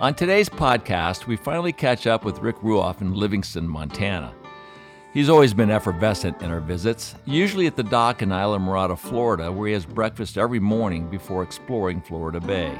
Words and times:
On 0.00 0.14
today's 0.14 0.48
podcast, 0.48 1.26
we 1.26 1.34
finally 1.34 1.72
catch 1.72 2.06
up 2.06 2.24
with 2.24 2.38
Rick 2.38 2.58
Ruoff 2.58 3.00
in 3.00 3.14
Livingston, 3.14 3.66
Montana. 3.66 4.32
He's 5.12 5.28
always 5.28 5.52
been 5.52 5.72
effervescent 5.72 6.40
in 6.40 6.52
our 6.52 6.60
visits, 6.60 7.16
usually 7.24 7.66
at 7.66 7.74
the 7.74 7.82
dock 7.82 8.22
in 8.22 8.28
Islamorada, 8.28 8.96
Florida, 8.96 9.50
where 9.50 9.66
he 9.66 9.74
has 9.74 9.84
breakfast 9.84 10.38
every 10.38 10.60
morning 10.60 11.10
before 11.10 11.42
exploring 11.42 12.00
Florida 12.00 12.38
Bay. 12.38 12.78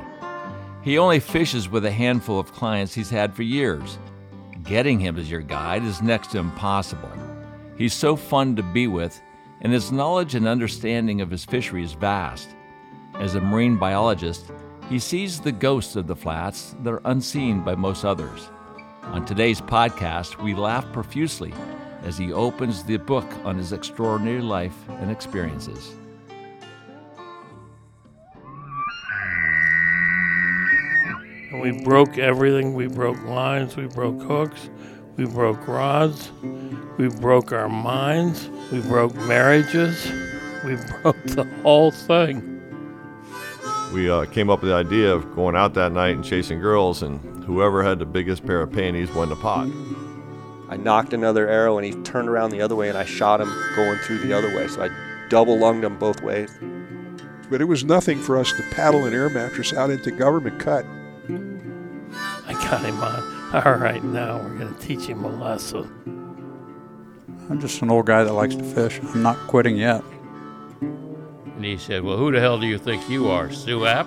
He 0.83 0.97
only 0.97 1.19
fishes 1.19 1.69
with 1.69 1.85
a 1.87 1.91
handful 1.91 2.39
of 2.39 2.53
clients 2.53 2.95
he's 2.95 3.11
had 3.11 3.35
for 3.35 3.43
years. 3.43 3.99
Getting 4.63 5.01
him 5.01 5.19
as 5.19 5.29
your 5.29 5.41
guide 5.41 5.83
is 5.83 6.01
next 6.01 6.31
to 6.31 6.39
impossible. 6.39 7.11
He's 7.77 7.95
so 7.95 8.15
fun 8.15 8.55
to 8.55 8.63
be 8.63 8.87
with, 8.87 9.21
and 9.61 9.73
his 9.73 9.91
knowledge 9.91 10.37
and 10.37 10.47
understanding 10.47 11.21
of 11.21 11.33
his 11.33 11.45
fishery 11.45 11.83
is 11.83 11.95
vast. 11.95 12.49
As 13.15 13.35
a 13.35 13.41
marine 13.41 13.77
biologist, 13.77 14.53
he 14.89 14.99
sees 14.99 15.41
the 15.41 15.53
ghosts 15.53 15.97
of 15.97 16.07
the 16.07 16.17
flats 16.17 16.75
that 16.83 16.93
are 16.93 17.03
unseen 17.05 17.61
by 17.61 17.75
most 17.75 18.05
others. 18.05 18.49
On 19.03 19.25
today's 19.25 19.61
podcast, 19.61 20.43
we 20.43 20.55
laugh 20.55 20.91
profusely 20.93 21.53
as 22.05 22.17
he 22.17 22.33
opens 22.33 22.85
the 22.85 22.97
book 22.97 23.27
on 23.45 23.59
his 23.59 23.73
extraordinary 23.73 24.41
life 24.41 24.77
and 25.01 25.11
experiences. 25.11 25.95
We 31.61 31.83
broke 31.83 32.19
everything. 32.19 32.75
We 32.75 32.87
broke 32.87 33.23
lines, 33.25 33.77
we 33.77 33.87
broke 33.87 34.23
hooks, 34.23 34.71
we 35.17 35.27
broke 35.27 35.67
rods, 35.67 36.31
we 36.97 37.09
broke 37.09 37.53
our 37.53 37.69
minds, 37.69 38.49
we 38.71 38.81
broke 38.81 39.15
marriages, 39.15 40.11
we 40.65 40.77
broke 41.03 41.23
the 41.25 41.49
whole 41.63 41.91
thing. 41.91 42.58
We 43.93 44.11
uh, 44.11 44.27
came 44.27 44.51
up 44.51 44.61
with 44.61 44.71
the 44.71 44.77
idea 44.77 45.15
of 45.15 45.35
going 45.35 45.57
out 45.57 45.75
that 45.75 45.93
night 45.93 46.15
and 46.15 46.25
chasing 46.25 46.61
girls, 46.61 47.03
and 47.03 47.45
whoever 47.45 47.83
had 47.83 47.99
the 47.99 48.07
biggest 48.07 48.45
pair 48.47 48.61
of 48.61 48.71
panties 48.73 49.11
won 49.13 49.31
the 49.31 49.37
pot. 49.37 49.69
I 50.69 50.77
knocked 50.77 51.15
another 51.15 51.49
arrow 51.49 51.79
and 51.79 51.87
he 51.87 51.93
turned 52.03 52.29
around 52.29 52.51
the 52.51 52.61
other 52.61 52.77
way 52.77 52.91
and 52.91 52.99
I 52.99 53.05
shot 53.07 53.41
him 53.41 53.49
going 53.75 53.99
through 54.01 54.19
the 54.19 54.35
other 54.35 54.55
way. 54.55 54.69
So 54.69 54.83
I 54.83 54.91
double 55.31 55.59
lunged 55.59 55.85
him 55.85 55.99
both 55.99 56.23
ways. 56.23 56.51
But 57.51 57.63
it 57.63 57.65
was 57.65 57.85
nothing 57.85 58.21
for 58.21 58.37
us 58.37 58.53
to 58.53 58.63
paddle 58.71 59.07
an 59.07 59.15
air 59.15 59.31
mattress 59.31 59.73
out 59.73 59.89
into 59.89 60.11
government 60.11 60.61
cut. 60.61 60.85
I 62.47 62.53
got 62.53 62.85
him 62.85 63.03
on. 63.03 63.65
All 63.65 63.77
right, 63.77 64.05
now 64.05 64.43
we're 64.43 64.59
going 64.59 64.75
to 64.75 64.81
teach 64.81 65.07
him 65.07 65.25
a 65.25 65.29
lesson. 65.29 65.91
I'm 67.49 67.59
just 67.59 67.81
an 67.81 67.91
old 67.91 68.05
guy 68.05 68.23
that 68.25 68.33
likes 68.35 68.55
to 68.55 68.63
fish. 68.63 69.01
I'm 69.03 69.23
not 69.23 69.39
quitting 69.47 69.79
yet. 69.79 70.05
And 71.59 71.65
he 71.65 71.77
said, 71.77 72.05
Well, 72.05 72.17
who 72.17 72.31
the 72.31 72.39
hell 72.39 72.57
do 72.57 72.69
you 72.69 72.79
think 72.79 73.11
you 73.11 73.29
are, 73.31 73.49
Suap? 73.49 74.07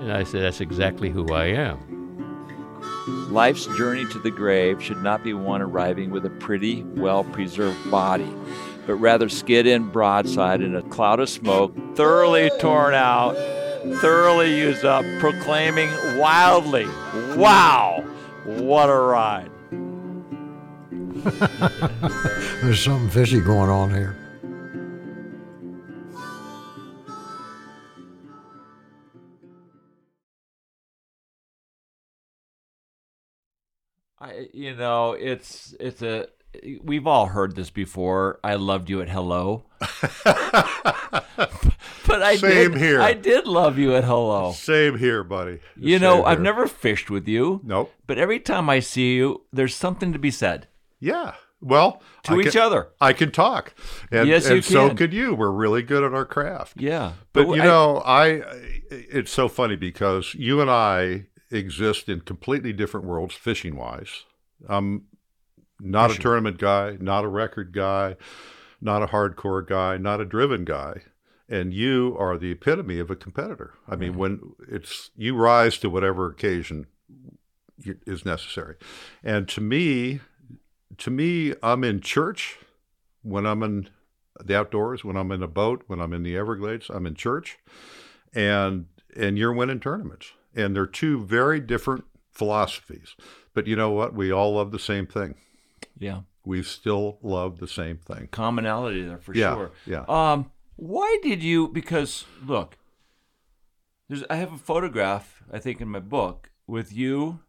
And 0.00 0.10
I 0.10 0.24
said, 0.24 0.40
That's 0.40 0.62
exactly 0.62 1.10
who 1.10 1.30
I 1.30 1.48
am. 1.48 2.48
Life's 3.30 3.66
journey 3.76 4.06
to 4.06 4.18
the 4.18 4.30
grave 4.30 4.82
should 4.82 5.02
not 5.02 5.22
be 5.22 5.34
one 5.34 5.60
arriving 5.60 6.10
with 6.10 6.24
a 6.24 6.30
pretty, 6.30 6.82
well 6.82 7.24
preserved 7.24 7.90
body, 7.90 8.34
but 8.86 8.94
rather 8.94 9.28
skid 9.28 9.66
in 9.66 9.90
broadside 9.90 10.62
in 10.62 10.74
a 10.74 10.80
cloud 10.84 11.20
of 11.20 11.28
smoke, 11.28 11.76
thoroughly 11.94 12.50
torn 12.58 12.94
out, 12.94 13.34
thoroughly 14.00 14.58
used 14.58 14.86
up, 14.86 15.04
proclaiming 15.20 15.90
wildly, 16.16 16.86
Wow, 17.36 18.02
what 18.46 18.88
a 18.88 18.98
ride! 18.98 19.50
There's 22.62 22.82
something 22.82 23.10
fishy 23.10 23.40
going 23.42 23.68
on 23.68 23.90
here. 23.90 24.16
I, 34.22 34.46
you 34.52 34.74
know, 34.76 35.12
it's 35.12 35.74
it's 35.80 36.00
a. 36.02 36.28
We've 36.82 37.06
all 37.06 37.26
heard 37.26 37.56
this 37.56 37.70
before. 37.70 38.38
I 38.44 38.54
loved 38.56 38.90
you 38.90 39.00
at 39.00 39.08
hello. 39.08 39.64
but 40.24 42.22
I 42.22 42.36
Same 42.36 42.72
did, 42.72 42.80
here. 42.80 43.00
I 43.00 43.14
did 43.14 43.46
love 43.46 43.78
you 43.78 43.94
at 43.96 44.04
hello. 44.04 44.52
Same 44.52 44.98
here, 44.98 45.24
buddy. 45.24 45.60
You 45.76 45.98
know, 45.98 46.16
Same 46.18 46.26
I've 46.26 46.40
never 46.40 46.66
fished 46.66 47.10
with 47.10 47.26
you. 47.26 47.60
Nope. 47.64 47.92
But 48.06 48.18
every 48.18 48.38
time 48.40 48.68
I 48.68 48.80
see 48.80 49.14
you, 49.14 49.42
there's 49.52 49.74
something 49.74 50.12
to 50.12 50.18
be 50.18 50.30
said 50.30 50.68
Yeah. 51.00 51.34
Well, 51.64 52.02
to 52.24 52.34
I 52.34 52.40
each 52.40 52.52
can, 52.54 52.60
other. 52.62 52.88
I 53.00 53.12
can 53.12 53.30
talk, 53.30 53.72
and, 54.10 54.28
Yes, 54.28 54.48
you 54.48 54.56
and 54.56 54.64
so 54.64 54.88
can. 54.88 54.96
could 54.96 55.12
you. 55.14 55.32
We're 55.32 55.52
really 55.52 55.82
good 55.82 56.02
at 56.02 56.12
our 56.12 56.24
craft. 56.24 56.80
Yeah. 56.80 57.12
But 57.32 57.42
w- 57.42 57.62
you 57.62 57.62
I- 57.62 57.70
know, 57.70 58.02
I 58.04 58.42
it's 58.90 59.30
so 59.30 59.46
funny 59.48 59.76
because 59.76 60.34
you 60.34 60.60
and 60.60 60.68
I 60.68 61.26
exist 61.52 62.08
in 62.08 62.22
completely 62.22 62.72
different 62.72 63.06
worlds 63.06 63.34
fishing 63.34 63.76
wise. 63.76 64.24
I'm 64.68 65.04
not 65.80 66.10
a 66.12 66.16
tournament 66.16 66.58
guy, 66.58 66.96
not 67.00 67.24
a 67.24 67.28
record 67.28 67.72
guy, 67.72 68.16
not 68.80 69.02
a 69.02 69.08
hardcore 69.08 69.66
guy, 69.66 69.96
not 69.96 70.20
a 70.20 70.24
driven 70.24 70.64
guy. 70.64 71.02
And 71.48 71.74
you 71.74 72.16
are 72.18 72.38
the 72.38 72.52
epitome 72.52 72.98
of 72.98 73.10
a 73.10 73.16
competitor. 73.16 73.74
I 73.86 73.96
mean, 73.96 74.16
when 74.16 74.54
it's 74.68 75.10
you 75.16 75.36
rise 75.36 75.76
to 75.78 75.90
whatever 75.90 76.28
occasion 76.30 76.86
is 77.84 78.24
necessary. 78.24 78.76
And 79.22 79.48
to 79.48 79.60
me, 79.60 80.20
to 80.98 81.10
me, 81.10 81.54
I'm 81.62 81.84
in 81.84 82.00
church 82.00 82.58
when 83.22 83.44
I'm 83.44 83.62
in 83.62 83.88
the 84.42 84.56
outdoors, 84.56 85.04
when 85.04 85.16
I'm 85.16 85.30
in 85.30 85.42
a 85.42 85.48
boat, 85.48 85.84
when 85.86 86.00
I'm 86.00 86.12
in 86.12 86.22
the 86.22 86.36
Everglades, 86.36 86.88
I'm 86.90 87.06
in 87.06 87.14
church, 87.14 87.58
and 88.34 88.86
and 89.14 89.36
you're 89.36 89.52
winning 89.52 89.80
tournaments. 89.80 90.32
And 90.54 90.74
they're 90.76 90.86
two 90.86 91.20
very 91.24 91.60
different 91.60 92.04
philosophies. 92.30 93.14
But 93.54 93.66
you 93.66 93.76
know 93.76 93.90
what? 93.90 94.14
We 94.14 94.30
all 94.32 94.54
love 94.54 94.70
the 94.72 94.78
same 94.78 95.06
thing. 95.06 95.34
yeah, 95.98 96.20
We 96.44 96.62
still 96.62 97.18
love 97.22 97.58
the 97.58 97.68
same 97.68 97.98
thing. 97.98 98.28
commonality 98.32 99.02
there 99.04 99.18
for 99.18 99.34
Yeah, 99.34 99.54
sure. 99.54 99.70
yeah. 99.86 100.04
Um, 100.08 100.50
why 100.76 101.18
did 101.22 101.42
you? 101.42 101.68
Because 101.68 102.24
look, 102.44 102.76
there's 104.08 104.24
I 104.30 104.36
have 104.36 104.52
a 104.52 104.58
photograph 104.58 105.42
I 105.52 105.58
think 105.58 105.80
in 105.80 105.88
my 105.88 106.00
book 106.00 106.50
with 106.66 106.92
you 106.92 107.40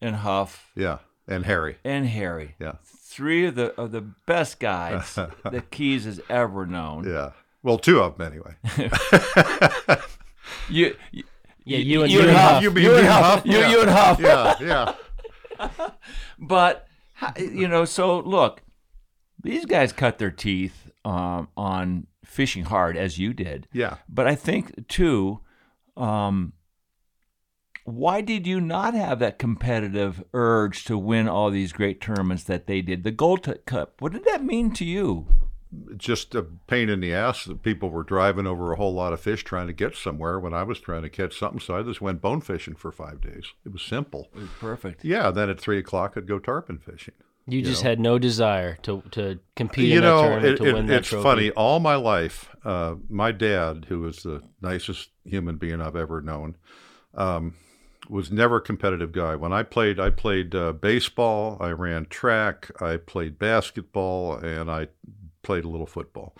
and 0.00 0.16
Huff 0.16 0.70
Yeah. 0.76 0.98
And 1.28 1.44
Harry. 1.46 1.76
and 1.84 2.06
Harry. 2.06 2.56
Yeah. 2.60 2.74
Three 2.84 3.46
of 3.46 3.54
the 3.54 3.72
of 3.80 3.92
the 3.92 4.00
best 4.00 4.58
guys 4.58 5.14
that 5.44 5.70
Keys 5.70 6.04
has 6.06 6.20
ever 6.28 6.66
known. 6.66 7.04
Yeah. 7.08 7.30
Well, 7.62 7.78
two 7.78 8.00
of 8.00 8.18
them 8.18 8.26
anyway. 8.32 8.56
You, 10.68 10.96
you 11.12 11.24
Yeah, 11.64 11.78
you 11.78 12.02
and 12.02 12.10
you 12.12 12.18
you 12.18 12.22
and 12.28 12.30
and 12.30 12.38
Huff. 12.38 12.52
Huff. 12.52 12.62
You, 12.62 12.80
You 12.80 12.96
and 12.96 13.06
Huff. 13.06 13.24
Huff? 13.24 13.46
You, 13.46 13.52
Yeah. 13.58 13.68
you 13.70 13.80
and 13.82 13.90
Huff. 13.90 14.20
Yeah, 14.20 14.54
yeah. 15.60 15.90
But 16.38 16.86
you 17.38 17.68
know, 17.68 17.84
so 17.84 18.18
look, 18.20 18.62
these 19.42 19.64
guys 19.64 19.92
cut 19.92 20.18
their 20.18 20.30
teeth 20.30 20.90
um, 21.04 21.48
on 21.56 22.06
fishing 22.24 22.64
hard 22.64 22.96
as 22.96 23.18
you 23.18 23.32
did. 23.32 23.68
Yeah. 23.72 23.96
But 24.08 24.26
I 24.26 24.34
think 24.34 24.88
too, 24.88 25.40
um, 25.96 26.54
why 27.84 28.20
did 28.20 28.46
you 28.46 28.60
not 28.60 28.94
have 28.94 29.18
that 29.20 29.38
competitive 29.38 30.22
urge 30.32 30.84
to 30.84 30.96
win 30.98 31.28
all 31.28 31.50
these 31.50 31.72
great 31.72 32.00
tournaments 32.00 32.44
that 32.44 32.66
they 32.66 32.80
did? 32.82 33.02
The 33.04 33.10
Gold 33.10 33.46
Cup. 33.66 34.00
What 34.00 34.12
did 34.12 34.24
that 34.24 34.44
mean 34.44 34.72
to 34.74 34.84
you? 34.84 35.26
Just 35.96 36.34
a 36.34 36.42
pain 36.42 36.88
in 36.88 37.00
the 37.00 37.14
ass 37.14 37.44
that 37.46 37.62
people 37.62 37.88
were 37.90 38.02
driving 38.02 38.46
over 38.46 38.72
a 38.72 38.76
whole 38.76 38.92
lot 38.92 39.12
of 39.12 39.20
fish 39.20 39.42
trying 39.44 39.66
to 39.68 39.72
get 39.72 39.96
somewhere 39.96 40.38
when 40.38 40.52
I 40.52 40.62
was 40.64 40.78
trying 40.80 41.02
to 41.02 41.08
catch 41.08 41.38
something. 41.38 41.60
So 41.60 41.76
I 41.76 41.82
just 41.82 42.00
went 42.00 42.20
bone 42.20 42.40
fishing 42.42 42.74
for 42.74 42.92
five 42.92 43.20
days. 43.20 43.46
It 43.64 43.72
was 43.72 43.82
simple. 43.82 44.28
It 44.34 44.40
was 44.40 44.48
perfect. 44.60 45.04
Yeah, 45.04 45.30
then 45.30 45.48
at 45.48 45.58
three 45.60 45.78
o'clock 45.78 46.14
I'd 46.16 46.26
go 46.26 46.38
tarpon 46.38 46.78
fishing. 46.78 47.14
You 47.46 47.60
just 47.62 47.82
had 47.82 47.98
no 47.98 48.18
desire 48.20 48.76
to 48.82 49.02
to 49.12 49.40
compete 49.56 49.88
you 49.88 49.96
in 49.96 50.02
that 50.02 50.06
know, 50.08 50.22
tournament 50.22 50.46
it, 50.46 50.56
to 50.58 50.64
it- 50.64 50.74
win 50.74 50.86
that 50.86 50.98
it's 51.00 51.08
trophy. 51.08 51.22
funny. 51.24 51.50
All 51.52 51.80
my 51.80 51.96
life, 51.96 52.48
uh, 52.64 52.94
my 53.08 53.32
dad, 53.32 53.86
who 53.88 54.00
was 54.00 54.22
the 54.22 54.42
nicest 54.60 55.08
human 55.24 55.56
being 55.56 55.80
I've 55.80 55.96
ever 55.96 56.20
known, 56.20 56.56
um, 57.14 57.54
was 58.08 58.30
never 58.30 58.56
a 58.56 58.60
competitive 58.60 59.10
guy. 59.10 59.34
When 59.34 59.52
I 59.52 59.64
played, 59.64 59.98
I 59.98 60.10
played 60.10 60.54
uh, 60.54 60.72
baseball, 60.72 61.56
I 61.60 61.70
ran 61.70 62.06
track, 62.06 62.70
I 62.80 62.96
played 62.96 63.38
basketball, 63.40 64.36
and 64.36 64.70
I 64.70 64.88
played 65.42 65.64
a 65.64 65.68
little 65.68 65.86
football. 65.86 66.34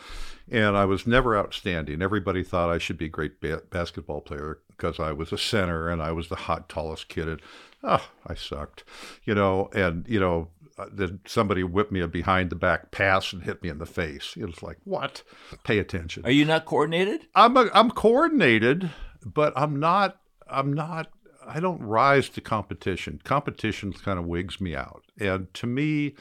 And 0.51 0.77
I 0.77 0.85
was 0.85 1.07
never 1.07 1.37
outstanding. 1.37 2.03
Everybody 2.03 2.43
thought 2.43 2.71
I 2.71 2.79
should 2.79 2.99
be 2.99 3.07
a 3.07 3.09
great 3.09 3.41
ba- 3.41 3.63
basketball 3.71 4.21
player 4.21 4.59
because 4.69 4.99
I 4.99 5.13
was 5.13 5.33
a 5.33 5.39
center 5.39 5.89
and 5.89 6.03
I 6.03 6.13
was 6.13 6.29
the 6.29 6.37
hot, 6.37 6.69
tallest 6.69 7.09
kid. 7.09 7.29
And 7.29 7.41
oh, 7.83 8.09
I 8.27 8.35
sucked, 8.35 8.85
you 9.25 9.35
know. 9.35 9.71
And 9.75 10.07
you 10.09 10.21
know, 10.21 10.49
uh, 10.79 10.87
then 10.93 11.21
somebody 11.27 11.63
whipped 11.63 11.93
me 11.93 12.01
a 12.01 12.09
behind 12.09 12.51
the 12.51 12.57
back 12.57 12.91
pass 12.91 13.33
and 13.33 13.43
hit 13.43 13.63
me 13.63 13.69
in 13.69 13.79
the 13.79 13.87
face. 13.87 14.35
It 14.37 14.47
was 14.47 14.63
like, 14.63 14.79
what? 14.85 15.23
Pay 15.65 15.79
attention. 15.79 16.25
Are 16.25 16.31
you 16.31 16.45
not 16.45 16.65
coordinated? 16.65 17.27
I'm 17.35 17.57
a, 17.57 17.71
I'm 17.75 17.91
coordinated, 17.91 18.91
but 19.25 19.53
I'm 19.57 19.79
not. 19.79 20.19
I'm 20.49 20.73
not. 20.73 21.11
I 21.47 21.61
don't 21.61 21.83
rise 21.83 22.29
to 22.31 22.41
competition. 22.41 23.21
Competition 23.25 23.93
kind 23.93 24.19
of 24.19 24.27
wigs 24.27 24.61
me 24.61 24.77
out, 24.77 25.05
and 25.19 25.53
to 25.55 25.67
me, 25.67 26.15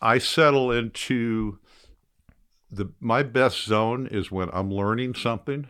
I 0.00 0.18
settle 0.18 0.70
into 0.70 1.58
the 2.74 2.90
my 3.00 3.22
best 3.22 3.64
zone 3.64 4.06
is 4.10 4.30
when 4.30 4.48
I'm 4.52 4.70
learning 4.72 5.14
something, 5.14 5.66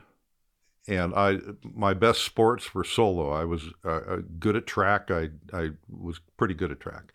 and 0.89 1.15
I 1.15 1.39
my 1.63 1.95
best 1.95 2.23
sports 2.23 2.75
were 2.75 2.85
solo. 2.85 3.31
I 3.31 3.45
was 3.45 3.65
uh, 3.85 3.89
uh, 3.91 4.17
good 4.39 4.57
at 4.57 4.67
track. 4.67 5.11
I 5.11 5.31
I 5.53 5.71
was 5.89 6.21
pretty 6.37 6.55
good 6.55 6.71
at 6.71 6.81
track, 6.81 7.13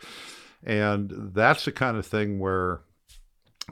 and 0.63 1.12
that's 1.33 1.65
the 1.65 1.71
kind 1.71 1.97
of 1.97 2.06
thing 2.06 2.39
where 2.39 2.81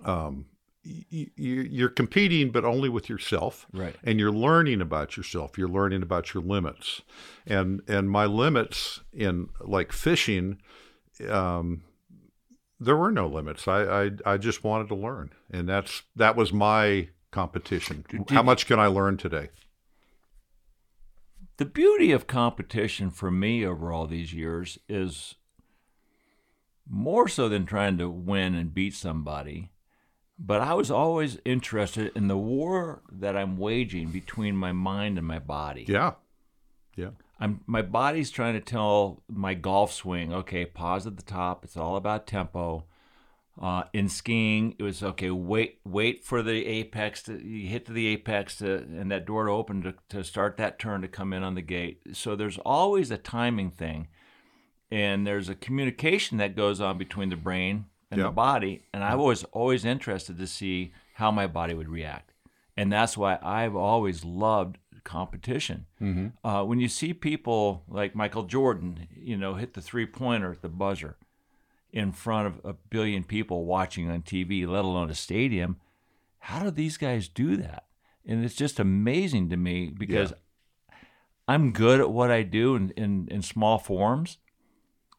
um, 0.06 0.46
you're 0.84 1.90
competing, 1.90 2.52
but 2.52 2.64
only 2.64 2.88
with 2.90 3.10
yourself, 3.10 3.66
Right. 3.74 3.96
and 4.04 4.20
you're 4.20 4.32
learning 4.32 4.80
about 4.82 5.18
yourself. 5.18 5.58
You're 5.58 5.68
learning 5.68 6.02
about 6.04 6.34
your 6.34 6.44
limits, 6.44 7.02
and 7.46 7.82
and 7.88 8.10
my 8.10 8.26
limits 8.26 9.02
in 9.14 9.50
like 9.62 9.92
fishing. 9.92 10.60
Um, 11.28 11.82
there 12.80 12.98
were 12.98 13.12
no 13.12 13.28
limits. 13.28 13.68
I, 13.68 14.06
I 14.06 14.12
I 14.26 14.38
just 14.38 14.64
wanted 14.64 14.88
to 14.90 14.96
learn, 14.96 15.32
and 15.52 15.68
that's 15.68 16.04
that 16.16 16.36
was 16.36 16.54
my 16.54 17.10
competition. 17.32 18.06
How 18.30 18.44
much 18.44 18.66
can 18.68 18.80
I 18.80 18.88
learn 18.88 19.18
today? 19.18 19.50
The 21.58 21.66
beauty 21.66 22.12
of 22.12 22.28
competition 22.28 23.10
for 23.10 23.32
me 23.32 23.66
over 23.66 23.92
all 23.92 24.06
these 24.06 24.34
years 24.34 24.78
is 24.88 25.36
more 26.88 27.28
so 27.28 27.50
than 27.50 27.66
trying 27.66 27.98
to 27.98 28.10
win 28.10 28.54
and 28.56 28.74
beat 28.74 28.94
somebody. 28.94 29.72
But 30.40 30.62
I 30.62 30.76
was 30.76 30.92
always 30.92 31.40
interested 31.46 32.12
in 32.16 32.28
the 32.28 32.38
war 32.38 33.02
that 33.12 33.36
I'm 33.36 33.58
waging 33.58 34.10
between 34.10 34.56
my 34.56 34.72
mind 34.72 35.18
and 35.18 35.26
my 35.26 35.40
body. 35.40 35.86
Yeah, 35.88 36.14
yeah, 36.98 37.12
I'm 37.40 37.62
my 37.68 37.82
body's 37.82 38.30
trying 38.32 38.56
to 38.56 38.60
tell 38.60 39.22
my 39.30 39.54
golf 39.54 39.94
swing, 39.94 40.34
okay, 40.34 40.66
pause 40.66 41.08
at 41.08 41.16
the 41.16 41.24
top. 41.24 41.64
It's 41.64 41.78
all 41.78 41.96
about 41.96 42.28
tempo. 42.28 42.84
Uh, 43.60 43.84
in 43.92 44.08
skiing, 44.08 44.76
it 44.78 44.84
was 44.84 45.02
okay. 45.02 45.32
Wait, 45.32 45.80
wait 45.84 46.24
for 46.24 46.44
the 46.44 46.64
apex 46.68 47.24
to 47.24 47.44
you 47.44 47.68
hit 47.68 47.86
to 47.88 47.92
the 47.92 48.06
apex 48.08 48.58
to, 48.58 48.76
and 48.76 49.10
that 49.12 49.26
door 49.26 49.46
to 49.46 49.52
open 49.52 49.82
to, 49.82 49.96
to 50.10 50.24
start 50.24 50.58
that 50.58 50.78
turn 50.78 51.02
to 51.02 51.08
come 51.08 51.34
in 51.34 51.42
on 51.42 51.56
the 51.56 51.62
gate. 51.64 52.00
So 52.14 52.36
there's 52.36 52.60
always 52.60 53.10
a 53.10 53.18
timing 53.18 53.72
thing, 53.72 54.10
and 54.92 55.26
there's 55.26 55.50
a 55.50 55.56
communication 55.56 56.38
that 56.38 56.56
goes 56.56 56.80
on 56.80 57.00
between 57.00 57.30
the 57.30 57.36
brain 57.36 57.86
and 58.12 58.20
Yeah. 58.20 58.28
the 58.28 58.32
body. 58.32 58.84
And 58.94 59.04
I 59.04 59.16
was 59.16 59.44
always 59.46 59.86
interested 59.86 60.38
to 60.38 60.46
see 60.48 60.94
how 61.16 61.32
my 61.32 61.48
body 61.48 61.74
would 61.74 61.90
react, 61.90 62.34
and 62.76 62.92
that's 62.92 63.18
why 63.18 63.40
I've 63.42 63.76
always 63.76 64.24
loved 64.24 64.78
competition. 65.08 65.86
Uh, 66.44 66.64
when 66.64 66.80
you 66.80 66.90
see 66.90 67.14
people 67.14 67.84
like 67.88 68.14
Michael 68.14 68.44
Jordan, 68.44 69.08
you 69.16 69.38
know, 69.38 69.56
hit 69.56 69.74
the 69.74 69.82
three 69.82 70.06
pointer 70.06 70.52
at 70.52 70.62
the 70.62 70.70
buzzer 70.70 71.16
in 71.92 72.12
front 72.12 72.46
of 72.48 72.62
a 72.66 72.74
billion 72.74 73.24
people 73.24 73.66
watching 73.66 74.12
on 74.12 74.22
TV, 74.22 74.68
let 74.68 74.84
alone 74.86 75.10
a 75.10 75.16
stadium, 75.16 75.78
how 76.40 76.62
do 76.62 76.70
these 76.70 76.98
guys 76.98 77.28
do 77.30 77.56
that? 77.58 77.86
And 78.26 78.44
it's 78.44 78.56
just 78.56 78.80
amazing 78.80 79.50
to 79.50 79.58
me 79.58 79.90
because 79.98 80.34
I'm 81.48 81.72
good 81.72 82.02
at 82.02 82.12
what 82.12 82.30
I 82.30 82.44
do 82.44 82.76
in, 82.76 82.90
in, 82.98 83.28
in 83.32 83.42
small 83.42 83.78
forms, 83.80 84.38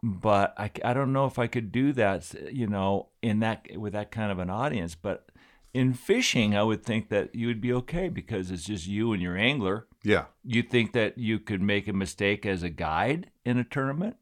but 0.03 0.53
I, 0.59 0.71
I 0.85 0.93
don't 0.93 1.15
know 1.15 1.25
if 1.25 1.39
I 1.39 1.47
could 1.47 1.73
do 1.73 1.93
that, 1.95 2.35
you 2.53 2.67
know, 2.67 3.09
in 3.23 3.41
that 3.41 3.67
with 3.75 3.95
that 3.95 4.11
kind 4.11 4.31
of 4.31 4.39
an 4.39 4.51
audience. 4.51 4.95
But 4.95 5.28
in 5.75 5.93
fishing, 5.93 6.57
I 6.57 6.63
would 6.63 6.83
think 6.83 7.09
that 7.11 7.35
you 7.35 7.47
would 7.47 7.61
be 7.61 7.73
okay 7.75 8.09
because 8.09 8.51
it's 8.51 8.65
just 8.65 8.87
you 8.87 9.13
and 9.13 9.23
your 9.23 9.37
angler 9.37 9.87
yeah. 10.03 10.27
you 10.45 10.63
think 10.63 10.93
that 10.93 11.19
you 11.19 11.39
could 11.39 11.63
make 11.63 11.89
a 11.89 11.93
mistake 11.93 12.47
as 12.47 12.63
a 12.63 12.71
guide 12.71 13.31
in 13.45 13.59
a 13.59 13.65
tournament? 13.65 14.17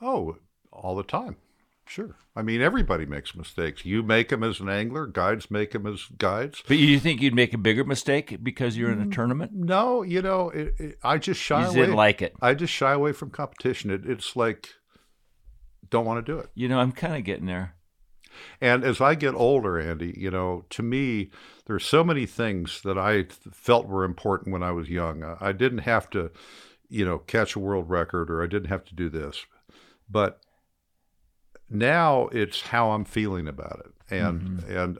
Oh, 0.00 0.36
all 0.72 0.96
the 0.96 1.02
time. 1.02 1.36
Sure. 1.86 2.16
I 2.34 2.42
mean, 2.42 2.62
everybody 2.62 3.04
makes 3.04 3.34
mistakes. 3.34 3.84
You 3.84 4.02
make 4.02 4.30
them 4.30 4.42
as 4.42 4.60
an 4.60 4.68
angler. 4.68 5.06
Guides 5.06 5.50
make 5.50 5.72
them 5.72 5.86
as 5.86 6.06
guides. 6.16 6.62
But 6.66 6.78
you 6.78 6.98
think 6.98 7.20
you'd 7.20 7.34
make 7.34 7.52
a 7.52 7.58
bigger 7.58 7.84
mistake 7.84 8.42
because 8.42 8.76
you're 8.76 8.90
in 8.90 9.02
a 9.02 9.06
mm, 9.06 9.12
tournament? 9.12 9.52
No, 9.52 10.02
you 10.02 10.22
know, 10.22 10.50
it, 10.50 10.74
it, 10.78 10.98
I 11.02 11.18
just 11.18 11.40
shy 11.40 11.62
You 11.62 11.66
away. 11.66 11.74
didn't 11.74 11.96
like 11.96 12.22
it. 12.22 12.34
I 12.40 12.54
just 12.54 12.72
shy 12.72 12.92
away 12.92 13.12
from 13.12 13.30
competition. 13.30 13.90
It, 13.90 14.06
it's 14.06 14.34
like, 14.34 14.70
don't 15.90 16.06
want 16.06 16.24
to 16.24 16.32
do 16.32 16.38
it. 16.38 16.48
You 16.54 16.68
know, 16.68 16.78
I'm 16.78 16.92
kind 16.92 17.16
of 17.16 17.24
getting 17.24 17.46
there. 17.46 17.74
And 18.60 18.84
as 18.84 19.00
I 19.00 19.14
get 19.14 19.34
older, 19.34 19.78
Andy, 19.78 20.14
you 20.16 20.30
know, 20.30 20.64
to 20.70 20.82
me, 20.82 21.30
there's 21.66 21.84
so 21.84 22.04
many 22.04 22.26
things 22.26 22.80
that 22.82 22.98
I 22.98 23.26
felt 23.52 23.86
were 23.86 24.04
important 24.04 24.52
when 24.52 24.62
I 24.62 24.72
was 24.72 24.88
young. 24.88 25.22
I 25.40 25.52
didn't 25.52 25.78
have 25.78 26.10
to, 26.10 26.30
you 26.88 27.04
know, 27.04 27.18
catch 27.18 27.54
a 27.54 27.60
world 27.60 27.88
record 27.88 28.30
or 28.30 28.42
I 28.42 28.46
didn't 28.46 28.68
have 28.68 28.84
to 28.86 28.94
do 28.94 29.08
this. 29.08 29.44
But 30.10 30.40
now 31.70 32.28
it's 32.28 32.60
how 32.62 32.90
I'm 32.90 33.04
feeling 33.04 33.48
about 33.48 33.82
it. 33.86 34.14
And 34.14 34.40
mm-hmm. 34.40 34.76
and 34.76 34.98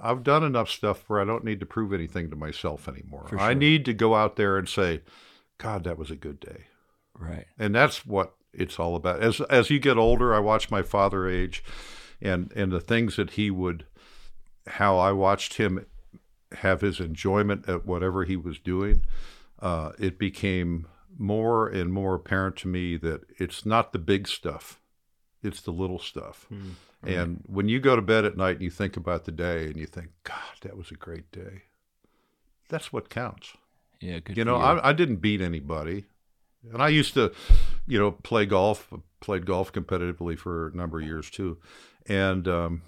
I've 0.00 0.22
done 0.22 0.44
enough 0.44 0.70
stuff 0.70 1.04
where 1.08 1.20
I 1.20 1.24
don't 1.24 1.44
need 1.44 1.60
to 1.60 1.66
prove 1.66 1.92
anything 1.92 2.30
to 2.30 2.36
myself 2.36 2.88
anymore. 2.88 3.26
For 3.28 3.38
I 3.38 3.54
need 3.54 3.84
to 3.86 3.92
go 3.92 4.14
out 4.14 4.36
there 4.36 4.56
and 4.56 4.68
say, 4.68 5.02
God, 5.58 5.84
that 5.84 5.98
was 5.98 6.10
a 6.10 6.16
good 6.16 6.38
day 6.38 6.66
Right. 7.18 7.46
and 7.58 7.74
that's 7.74 8.06
what 8.06 8.34
it's 8.52 8.78
all 8.78 8.96
about. 8.96 9.22
As 9.22 9.40
as 9.42 9.70
you 9.70 9.78
get 9.78 9.98
older, 9.98 10.34
I 10.34 10.38
watch 10.38 10.70
my 10.70 10.82
father 10.82 11.28
age, 11.28 11.62
and 12.20 12.52
and 12.54 12.72
the 12.72 12.80
things 12.80 13.16
that 13.16 13.30
he 13.30 13.50
would, 13.50 13.86
how 14.66 14.98
I 14.98 15.12
watched 15.12 15.54
him 15.54 15.86
have 16.52 16.80
his 16.80 17.00
enjoyment 17.00 17.68
at 17.68 17.86
whatever 17.86 18.24
he 18.24 18.36
was 18.36 18.58
doing. 18.58 19.04
Uh, 19.60 19.92
it 19.98 20.18
became 20.18 20.86
more 21.18 21.68
and 21.68 21.92
more 21.92 22.14
apparent 22.14 22.56
to 22.56 22.68
me 22.68 22.96
that 22.96 23.22
it's 23.38 23.66
not 23.66 23.92
the 23.92 23.98
big 23.98 24.28
stuff, 24.28 24.80
it's 25.42 25.60
the 25.60 25.72
little 25.72 25.98
stuff. 25.98 26.46
And 27.04 27.42
when 27.46 27.68
you 27.68 27.80
go 27.80 27.94
to 27.96 28.02
bed 28.02 28.24
at 28.24 28.36
night 28.36 28.56
and 28.56 28.62
you 28.62 28.70
think 28.70 28.96
about 28.96 29.24
the 29.24 29.32
day 29.32 29.66
and 29.66 29.76
you 29.76 29.86
think, 29.86 30.08
God, 30.24 30.58
that 30.62 30.76
was 30.76 30.90
a 30.90 30.94
great 30.94 31.30
day. 31.30 31.62
That's 32.68 32.92
what 32.92 33.08
counts. 33.08 33.52
Yeah, 34.00 34.18
good 34.18 34.36
You 34.36 34.44
know, 34.44 34.56
I, 34.56 34.90
I 34.90 34.92
didn't 34.92 35.16
beat 35.16 35.40
anybody, 35.40 36.04
and 36.72 36.82
I 36.82 36.88
used 36.88 37.14
to, 37.14 37.32
you 37.86 37.98
know, 37.98 38.12
play 38.12 38.46
golf. 38.46 38.92
Played 39.20 39.46
golf 39.46 39.72
competitively 39.72 40.38
for 40.38 40.68
a 40.68 40.76
number 40.76 41.00
of 41.00 41.06
years 41.06 41.28
too, 41.30 41.58
and 42.08 42.48
um, 42.48 42.82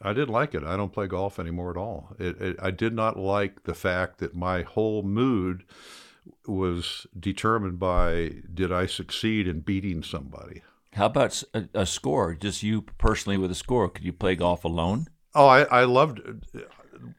I 0.00 0.12
didn't 0.12 0.32
like 0.32 0.54
it. 0.54 0.64
I 0.64 0.76
don't 0.76 0.92
play 0.92 1.06
golf 1.06 1.38
anymore 1.38 1.70
at 1.70 1.76
all. 1.76 2.14
It, 2.18 2.40
it, 2.40 2.56
I 2.62 2.70
did 2.70 2.94
not 2.94 3.18
like 3.18 3.64
the 3.64 3.74
fact 3.74 4.18
that 4.18 4.34
my 4.34 4.62
whole 4.62 5.02
mood 5.02 5.64
was 6.46 7.06
determined 7.18 7.78
by 7.78 8.32
did 8.52 8.70
I 8.72 8.86
succeed 8.86 9.48
in 9.48 9.60
beating 9.60 10.02
somebody. 10.02 10.62
How 10.94 11.06
about 11.06 11.42
a 11.74 11.86
score? 11.86 12.34
Just 12.34 12.62
you 12.62 12.82
personally 12.82 13.38
with 13.38 13.50
a 13.50 13.54
score? 13.54 13.88
Could 13.88 14.04
you 14.04 14.12
play 14.12 14.34
golf 14.36 14.64
alone? 14.64 15.08
Oh, 15.34 15.46
I, 15.46 15.62
I 15.64 15.84
loved 15.84 16.20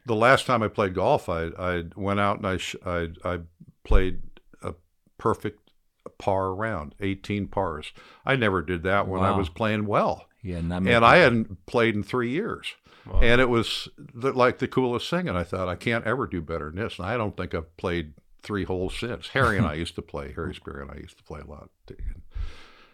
the 0.04 0.14
last 0.14 0.46
time 0.46 0.62
I 0.62 0.68
played 0.68 0.94
golf. 0.94 1.28
I, 1.28 1.50
I 1.58 1.84
went 1.96 2.20
out 2.20 2.38
and 2.38 2.46
I, 2.46 2.56
sh- 2.56 2.76
I 2.84 3.08
I 3.24 3.38
played 3.84 4.20
a 4.62 4.74
perfect 5.18 5.70
par 6.18 6.54
round, 6.54 6.94
eighteen 7.00 7.46
pars. 7.46 7.92
I 8.26 8.36
never 8.36 8.60
did 8.62 8.82
that 8.82 9.08
when 9.08 9.22
I 9.22 9.36
was 9.36 9.48
playing 9.48 9.86
well, 9.86 10.26
Yeah, 10.42 10.60
not 10.60 10.86
and 10.86 11.04
I 11.04 11.16
hadn't 11.16 11.66
played 11.66 11.94
in 11.94 12.02
three 12.02 12.30
years. 12.30 12.74
And 13.20 13.40
it 13.40 13.48
was 13.48 13.88
the, 13.98 14.32
like 14.32 14.58
the 14.58 14.68
coolest 14.68 15.10
thing. 15.10 15.28
And 15.28 15.36
I 15.36 15.42
thought 15.42 15.68
I 15.68 15.74
can't 15.74 16.06
ever 16.06 16.26
do 16.26 16.40
better 16.40 16.66
than 16.70 16.76
this. 16.76 16.98
And 16.98 17.06
I 17.06 17.16
don't 17.16 17.36
think 17.36 17.54
I've 17.54 17.76
played 17.76 18.14
three 18.42 18.64
holes 18.64 18.96
since. 18.98 19.28
Harry 19.28 19.56
and 19.58 19.66
I 19.66 19.74
used 19.74 19.94
to 19.96 20.02
play. 20.02 20.32
Harry 20.32 20.54
Spear 20.54 20.80
and 20.82 20.90
I 20.90 20.96
used 20.96 21.18
to 21.18 21.24
play 21.24 21.40
a 21.40 21.46
lot. 21.46 21.70
And, 21.88 22.22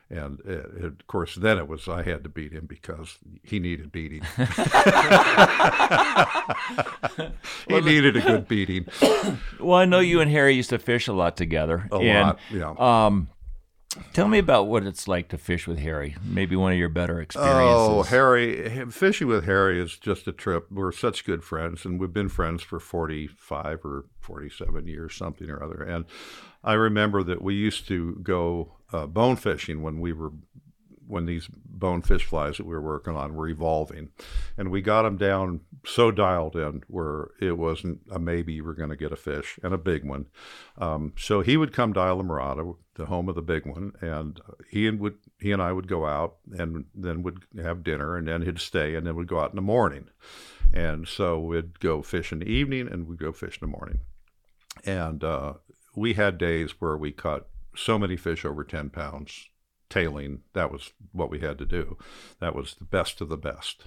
and 0.09 0.41
it, 0.41 0.71
it- 0.77 0.85
of 0.85 1.07
course, 1.07 1.35
then 1.35 1.59
it 1.59 1.69
was 1.69 1.87
I 1.89 2.03
had 2.03 2.23
to 2.25 2.31
beat 2.31 2.53
him 2.53 2.67
because 2.67 3.19
he 3.43 3.59
needed 3.59 3.93
beating. 3.93 4.23
he 7.69 7.81
needed 7.81 8.17
a 8.17 8.21
good 8.21 8.49
beating. 8.49 8.87
Well, 9.61 9.79
I 9.79 9.85
know 9.85 10.01
you 10.01 10.21
and 10.21 10.31
Harry 10.31 10.55
used 10.55 10.71
to 10.71 10.79
fish 10.79 11.09
a 11.09 11.13
lot 11.13 11.37
together. 11.37 11.89
A 11.93 11.97
and, 11.97 12.29
lot, 12.29 12.39
yeah. 12.51 12.75
Um, 12.79 13.29
tell 14.13 14.29
me 14.29 14.39
about 14.39 14.67
what 14.67 14.85
it's 14.85 15.07
like 15.07 15.29
to 15.29 15.39
fish 15.39 15.67
with 15.67 15.79
Harry. 15.79 16.17
Maybe 16.25 16.57
one 16.57 16.73
of 16.73 16.79
your 16.79 16.89
better 16.89 17.21
experiences. 17.21 17.61
Oh, 17.61 18.03
Harry, 18.03 18.87
fishing 18.91 19.27
with 19.27 19.45
Harry 19.45 19.81
is 19.81 19.97
just 19.97 20.27
a 20.27 20.33
trip. 20.33 20.71
We're 20.71 20.93
such 20.93 21.25
good 21.25 21.45
friends, 21.45 21.85
and 21.85 22.01
we've 22.01 22.13
been 22.13 22.29
friends 22.29 22.63
for 22.63 22.81
45 22.81 23.85
or 23.85 24.05
47 24.21 24.87
years, 24.87 25.15
something 25.15 25.49
or 25.51 25.63
other. 25.63 25.83
And 25.83 26.05
I 26.65 26.75
remember 26.75 27.23
that 27.23 27.43
we 27.43 27.55
used 27.55 27.87
to 27.89 28.19
go 28.23 28.73
uh, 28.93 29.07
bone 29.07 29.37
fishing 29.37 29.83
when 29.83 30.01
we 30.01 30.13
were 30.13 30.33
when 31.07 31.27
these 31.27 31.49
bonefish 31.53 32.25
flies 32.25 32.57
that 32.57 32.67
we 32.67 32.75
were 32.75 32.81
working 32.81 33.17
on 33.17 33.35
were 33.35 33.49
evolving, 33.49 34.11
and 34.57 34.71
we 34.71 34.81
got 34.81 35.03
them 35.03 35.17
down 35.17 35.61
so 35.85 36.11
dialed 36.11 36.57
in 36.57 36.83
where 36.89 37.29
it 37.41 37.57
wasn't 37.59 38.01
a 38.11 38.19
maybe 38.19 38.55
you 38.55 38.65
were 38.65 38.75
going 38.75 38.91
to 38.91 38.97
get 38.97 39.13
a 39.13 39.17
fish 39.17 39.59
and 39.63 39.73
a 39.73 39.79
big 39.79 40.05
one. 40.05 40.27
Um, 40.79 41.13
so 41.19 41.41
he 41.41 41.57
would 41.57 41.73
come 41.73 41.93
to 41.95 42.01
Islamorada, 42.01 42.77
the 42.95 43.07
home 43.07 43.29
of 43.29 43.35
the 43.35 43.43
big 43.43 43.67
one, 43.67 43.93
and 44.01 44.41
he 44.69 44.87
and 44.87 44.99
would 45.01 45.19
he 45.39 45.53
and 45.53 45.63
I 45.63 45.73
would 45.73 45.89
go 45.89 46.07
out 46.07 46.37
and 46.57 46.87
then 46.95 47.23
would 47.23 47.45
have 47.61 47.85
dinner, 47.85 48.17
and 48.17 48.29
then 48.29 48.43
he'd 48.43 48.61
stay, 48.61 48.95
and 48.95 49.07
then 49.07 49.17
we'd 49.17 49.29
go 49.29 49.41
out 49.41 49.51
in 49.51 49.57
the 49.57 49.63
morning. 49.63 50.09
And 50.73 51.07
so 51.07 51.39
we'd 51.39 51.79
go 51.81 52.03
fish 52.03 52.33
in 52.33 52.41
the 52.41 52.51
evening, 52.51 52.89
and 52.89 53.07
we'd 53.07 53.19
go 53.19 53.33
fish 53.33 53.59
in 53.61 53.71
the 53.71 53.77
morning. 53.77 54.01
And 54.85 55.23
uh, 55.23 55.55
we 55.95 56.15
had 56.15 56.39
days 56.39 56.73
where 56.81 56.97
we 56.97 57.13
caught 57.13 57.47
so 57.75 57.99
many 57.99 58.17
fish 58.17 58.45
over 58.45 58.65
10 58.65 58.91
pounds 58.91 59.49
tailing. 59.89 60.43
That 60.53 60.73
was 60.73 60.93
what 61.13 61.31
we 61.31 61.41
had 61.41 61.59
to 61.59 61.67
do. 61.67 61.97
That 62.41 62.55
was 62.55 62.75
the 62.75 62.85
best 62.85 63.21
of 63.21 63.29
the 63.29 63.37
best. 63.37 63.85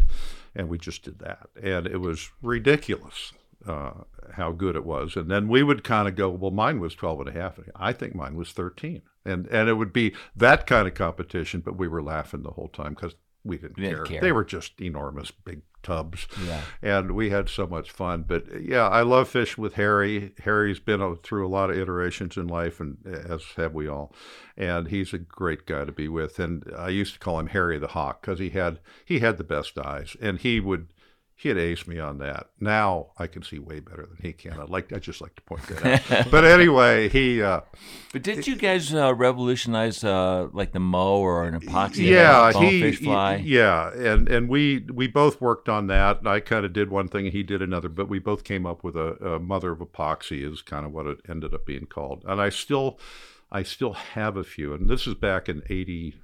And 0.56 0.70
we 0.70 0.78
just 0.78 1.04
did 1.04 1.20
that. 1.20 1.50
And 1.62 1.88
it 1.88 1.98
was 1.98 2.32
ridiculous 2.42 3.34
uh, 3.68 3.92
how 4.34 4.52
good 4.52 4.76
it 4.76 4.86
was. 4.86 5.16
And 5.16 5.30
then 5.30 5.48
we 5.48 5.64
would 5.64 5.84
kind 5.84 6.08
of 6.08 6.16
go, 6.16 6.30
well, 6.30 6.52
mine 6.52 6.80
was 6.80 6.96
12 6.96 7.22
and 7.22 7.30
a 7.30 7.34
half. 7.34 7.60
I 7.76 7.94
think 7.94 8.16
mine 8.16 8.36
was 8.36 8.52
13. 8.52 9.02
And, 9.26 9.48
and 9.48 9.70
it 9.70 9.74
would 9.74 9.94
be 9.94 10.14
that 10.36 10.66
kind 10.66 10.88
of 10.88 10.94
competition, 10.94 11.62
but 11.62 11.78
we 11.78 11.88
were 11.88 12.02
laughing 12.02 12.44
the 12.44 12.52
whole 12.52 12.70
time 12.70 12.94
because 12.94 13.16
we 13.44 13.58
didn't, 13.58 13.78
Didn't 13.78 13.96
care. 13.96 14.06
care. 14.06 14.22
They 14.22 14.32
were 14.32 14.44
just 14.44 14.80
enormous 14.82 15.32
big 15.32 15.62
tubs. 15.82 16.28
Yeah. 16.46 16.62
And 16.82 17.12
we 17.14 17.30
had 17.30 17.48
so 17.48 17.66
much 17.66 17.90
fun. 17.92 18.24
But 18.28 18.62
yeah, 18.62 18.88
I 18.88 19.02
love 19.02 19.30
fishing 19.30 19.62
with 19.62 19.76
Harry. 19.76 20.34
Harry's 20.44 20.80
been 20.80 21.16
through 21.24 21.48
a 21.48 21.50
lot 21.50 21.70
of 21.70 21.78
iterations 21.78 22.36
in 22.38 22.48
life, 22.48 22.80
and 22.80 22.98
as 23.06 23.44
have 23.56 23.74
we 23.74 23.88
all. 23.88 24.14
And 24.58 24.90
he's 24.90 25.14
a 25.14 25.18
great 25.18 25.66
guy 25.66 25.86
to 25.86 25.92
be 25.92 26.08
with. 26.10 26.38
And 26.40 26.64
I 26.78 26.90
used 26.90 27.14
to 27.14 27.20
call 27.20 27.40
him 27.40 27.48
Harry 27.48 27.78
the 27.78 27.88
Hawk 27.88 28.22
because 28.22 28.40
he 28.40 28.50
had 28.50 28.80
he 29.06 29.20
had 29.20 29.38
the 29.38 29.44
best 29.46 29.78
eyes, 29.78 30.18
and 30.22 30.40
he 30.40 30.60
would 30.60 30.88
he 31.40 31.48
had 31.48 31.58
aced 31.58 31.88
me 31.88 32.00
on 32.00 32.18
that. 32.18 32.48
Now 32.60 33.12
I 33.18 33.28
can 33.28 33.44
see 33.44 33.60
way 33.60 33.80
better 33.80 34.06
than 34.06 34.18
he 34.22 34.34
can. 34.34 34.60
I 34.60 34.64
like 34.66 34.92
I 34.92 35.00
just 35.00 35.22
like 35.22 35.36
to 35.36 35.42
point 35.44 35.66
that 35.68 36.12
out. 36.12 36.30
but 36.32 36.44
anyway, 36.44 37.08
he. 37.08 37.42
Uh, 37.42 37.62
But 38.12 38.24
did 38.24 38.46
you 38.46 38.58
guys 38.58 38.94
uh, 38.94 39.16
revolutionize 39.16 40.04
uh, 40.04 40.50
like 40.52 40.74
the 40.74 40.82
Mo 40.82 41.20
or 41.20 41.46
an 41.46 41.58
epoxy 41.58 42.08
yeah, 42.08 42.52
he, 42.52 42.92
fly? 42.92 43.38
yeah, 43.38 43.90
and 43.94 44.28
and 44.28 44.50
we 44.50 44.86
we 44.94 45.08
both 45.08 45.40
worked 45.40 45.70
on 45.70 45.88
that. 45.88 46.28
I 46.28 46.42
kind 46.42 46.66
of 46.66 46.74
did 46.74 46.90
one 46.90 47.08
thing, 47.08 47.24
and 47.24 47.34
he 47.34 47.44
did 47.44 47.62
another, 47.62 47.88
but 47.88 48.10
we 48.10 48.20
both 48.20 48.44
came 48.44 48.66
up 48.66 48.84
with 48.84 48.98
a, 48.98 49.14
a 49.36 49.40
mother 49.40 49.72
of 49.72 49.80
epoxy 49.80 50.44
is 50.46 50.62
kind 50.62 50.86
of 50.86 50.92
what 50.92 51.06
it 51.06 51.20
ended 51.30 51.54
up 51.54 51.66
being 51.66 51.86
called. 51.86 52.26
And 52.28 52.42
I 52.42 52.50
still, 52.50 53.00
I 53.50 53.64
still 53.64 53.94
have 53.94 54.36
a 54.36 54.44
few, 54.44 54.74
and 54.74 54.90
this 54.90 55.08
is 55.08 55.16
back 55.16 55.48
in 55.48 55.64
eighty, 55.70 56.16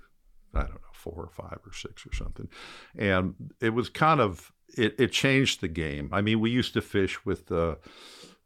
I 0.54 0.64
don't 0.64 0.72
know, 0.74 0.80
four 0.92 1.24
or 1.24 1.30
five 1.30 1.60
or 1.66 1.72
six 1.72 2.06
or 2.06 2.14
something, 2.14 2.50
and 2.98 3.36
it 3.62 3.70
was 3.70 3.88
kind 3.88 4.20
of 4.20 4.52
it, 4.78 4.96
it 5.00 5.12
changed 5.12 5.62
the 5.62 5.68
game. 5.68 6.10
I 6.12 6.22
mean, 6.22 6.40
we 6.40 6.52
used 6.52 6.74
to 6.74 6.82
fish 6.82 7.26
with 7.26 7.52
uh, 7.52 7.76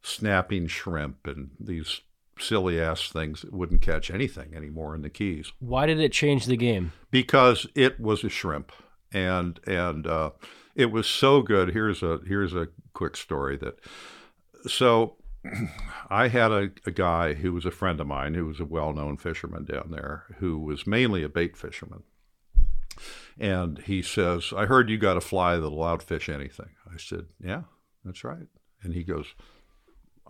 snapping 0.02 0.66
shrimp 0.66 1.26
and 1.26 1.50
these 1.58 2.00
silly 2.38 2.80
ass 2.80 3.10
things 3.10 3.42
that 3.42 3.52
wouldn't 3.52 3.82
catch 3.82 4.10
anything 4.10 4.54
anymore 4.54 4.94
in 4.94 5.02
the 5.02 5.10
Keys 5.10 5.52
Why 5.58 5.84
did 5.84 6.00
it 6.00 6.10
change 6.12 6.46
the 6.46 6.56
game? 6.56 6.92
because 7.10 7.66
it 7.74 8.00
was 8.00 8.24
a 8.24 8.30
shrimp 8.30 8.72
and 9.12 9.60
and 9.66 10.06
uh, 10.06 10.30
it 10.74 10.90
was 10.90 11.06
so 11.06 11.42
good 11.42 11.74
here's 11.74 12.02
a 12.02 12.18
here's 12.26 12.54
a 12.54 12.68
quick 12.94 13.14
story 13.18 13.58
that 13.58 13.78
so 14.66 15.16
i 16.10 16.28
had 16.28 16.50
a, 16.50 16.70
a 16.86 16.90
guy 16.90 17.34
who 17.34 17.52
was 17.52 17.66
a 17.66 17.70
friend 17.70 18.00
of 18.00 18.06
mine 18.06 18.32
who 18.32 18.46
was 18.46 18.58
a 18.60 18.64
well-known 18.64 19.18
fisherman 19.18 19.64
down 19.66 19.88
there 19.90 20.24
who 20.38 20.58
was 20.58 20.86
mainly 20.86 21.22
a 21.22 21.28
bait 21.28 21.56
fisherman 21.58 22.02
and 23.40 23.78
he 23.80 24.02
says 24.02 24.52
i 24.56 24.66
heard 24.66 24.88
you 24.88 24.96
got 24.96 25.16
a 25.16 25.20
fly 25.20 25.56
that'll 25.56 25.78
outfish 25.78 26.32
anything 26.32 26.70
i 26.92 26.96
said 26.96 27.26
yeah 27.42 27.62
that's 28.04 28.22
right 28.22 28.46
and 28.82 28.94
he 28.94 29.02
goes 29.02 29.34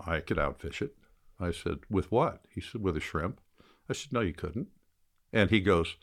i 0.06 0.20
could 0.20 0.38
outfish 0.38 0.80
it 0.80 0.94
i 1.38 1.50
said 1.50 1.80
with 1.90 2.10
what 2.10 2.40
he 2.48 2.60
said 2.60 2.80
with 2.80 2.96
a 2.96 3.00
shrimp 3.00 3.40
i 3.88 3.92
said 3.92 4.12
no 4.12 4.20
you 4.20 4.32
couldn't 4.32 4.68
and 5.32 5.50
he 5.50 5.60
goes 5.60 5.96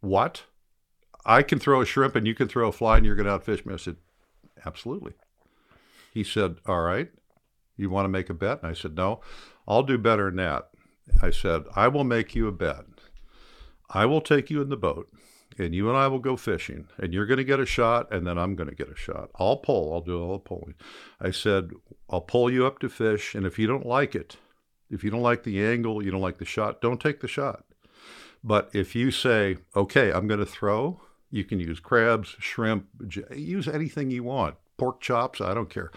what? 0.00 0.44
I 1.24 1.42
can 1.42 1.58
throw 1.58 1.80
a 1.80 1.86
shrimp 1.86 2.16
and 2.16 2.26
you 2.26 2.34
can 2.34 2.48
throw 2.48 2.68
a 2.68 2.72
fly 2.72 2.96
and 2.96 3.06
you're 3.06 3.16
going 3.16 3.26
to 3.26 3.38
outfish 3.38 3.66
me. 3.66 3.74
I 3.74 3.78
said, 3.78 3.96
absolutely. 4.64 5.12
He 6.12 6.24
said, 6.24 6.56
all 6.66 6.80
right. 6.80 7.10
You 7.76 7.90
want 7.90 8.06
to 8.06 8.10
make 8.10 8.30
a 8.30 8.34
bet? 8.34 8.62
And 8.62 8.70
I 8.70 8.74
said, 8.74 8.96
no, 8.96 9.20
I'll 9.66 9.82
do 9.82 9.98
better 9.98 10.26
than 10.26 10.36
that. 10.36 10.70
I 11.22 11.30
said, 11.30 11.64
I 11.76 11.88
will 11.88 12.04
make 12.04 12.34
you 12.34 12.48
a 12.48 12.52
bet. 12.52 12.84
I 13.90 14.04
will 14.06 14.20
take 14.20 14.50
you 14.50 14.60
in 14.60 14.68
the 14.68 14.76
boat 14.76 15.08
and 15.58 15.74
you 15.74 15.88
and 15.88 15.98
I 15.98 16.06
will 16.08 16.18
go 16.18 16.36
fishing 16.36 16.88
and 16.98 17.12
you're 17.12 17.26
going 17.26 17.38
to 17.38 17.44
get 17.44 17.60
a 17.60 17.66
shot 17.66 18.12
and 18.12 18.26
then 18.26 18.38
I'm 18.38 18.54
going 18.54 18.68
to 18.68 18.74
get 18.74 18.90
a 18.90 18.96
shot. 18.96 19.30
I'll 19.38 19.56
pull. 19.56 19.92
I'll 19.92 20.00
do 20.00 20.22
all 20.22 20.34
the 20.34 20.38
pulling. 20.38 20.74
I 21.20 21.30
said, 21.30 21.70
I'll 22.08 22.20
pull 22.20 22.50
you 22.50 22.66
up 22.66 22.78
to 22.80 22.88
fish. 22.88 23.34
And 23.34 23.44
if 23.44 23.58
you 23.58 23.66
don't 23.66 23.86
like 23.86 24.14
it, 24.14 24.36
if 24.90 25.04
you 25.04 25.10
don't 25.10 25.22
like 25.22 25.42
the 25.42 25.64
angle, 25.64 26.02
you 26.02 26.10
don't 26.10 26.20
like 26.20 26.38
the 26.38 26.44
shot, 26.44 26.80
don't 26.80 27.00
take 27.00 27.20
the 27.20 27.28
shot. 27.28 27.64
But 28.42 28.70
if 28.72 28.94
you 28.94 29.10
say, 29.10 29.58
okay, 29.74 30.12
I'm 30.12 30.28
going 30.28 30.40
to 30.40 30.46
throw, 30.46 31.00
you 31.30 31.44
can 31.44 31.60
use 31.60 31.80
crabs, 31.80 32.36
shrimp, 32.38 32.86
use 33.34 33.68
anything 33.68 34.10
you 34.10 34.22
want, 34.22 34.54
pork 34.76 35.00
chops, 35.00 35.40
I 35.40 35.54
don't 35.54 35.68
care. 35.68 35.90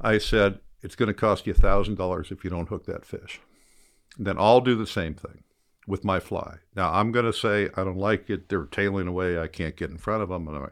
I 0.00 0.18
said, 0.18 0.60
it's 0.82 0.96
going 0.96 1.08
to 1.08 1.14
cost 1.14 1.46
you 1.46 1.54
$1,000 1.54 2.32
if 2.32 2.44
you 2.44 2.50
don't 2.50 2.68
hook 2.68 2.86
that 2.86 3.04
fish. 3.04 3.40
Then 4.18 4.36
I'll 4.38 4.60
do 4.60 4.74
the 4.74 4.86
same 4.86 5.14
thing 5.14 5.42
with 5.86 6.04
my 6.04 6.20
fly. 6.20 6.58
Now, 6.74 6.92
I'm 6.92 7.12
going 7.12 7.26
to 7.26 7.32
say, 7.32 7.70
I 7.76 7.84
don't 7.84 7.98
like 7.98 8.28
it. 8.28 8.48
They're 8.48 8.64
tailing 8.64 9.06
away. 9.06 9.38
I 9.38 9.46
can't 9.46 9.76
get 9.76 9.90
in 9.90 9.98
front 9.98 10.22
of 10.22 10.28
them. 10.28 10.70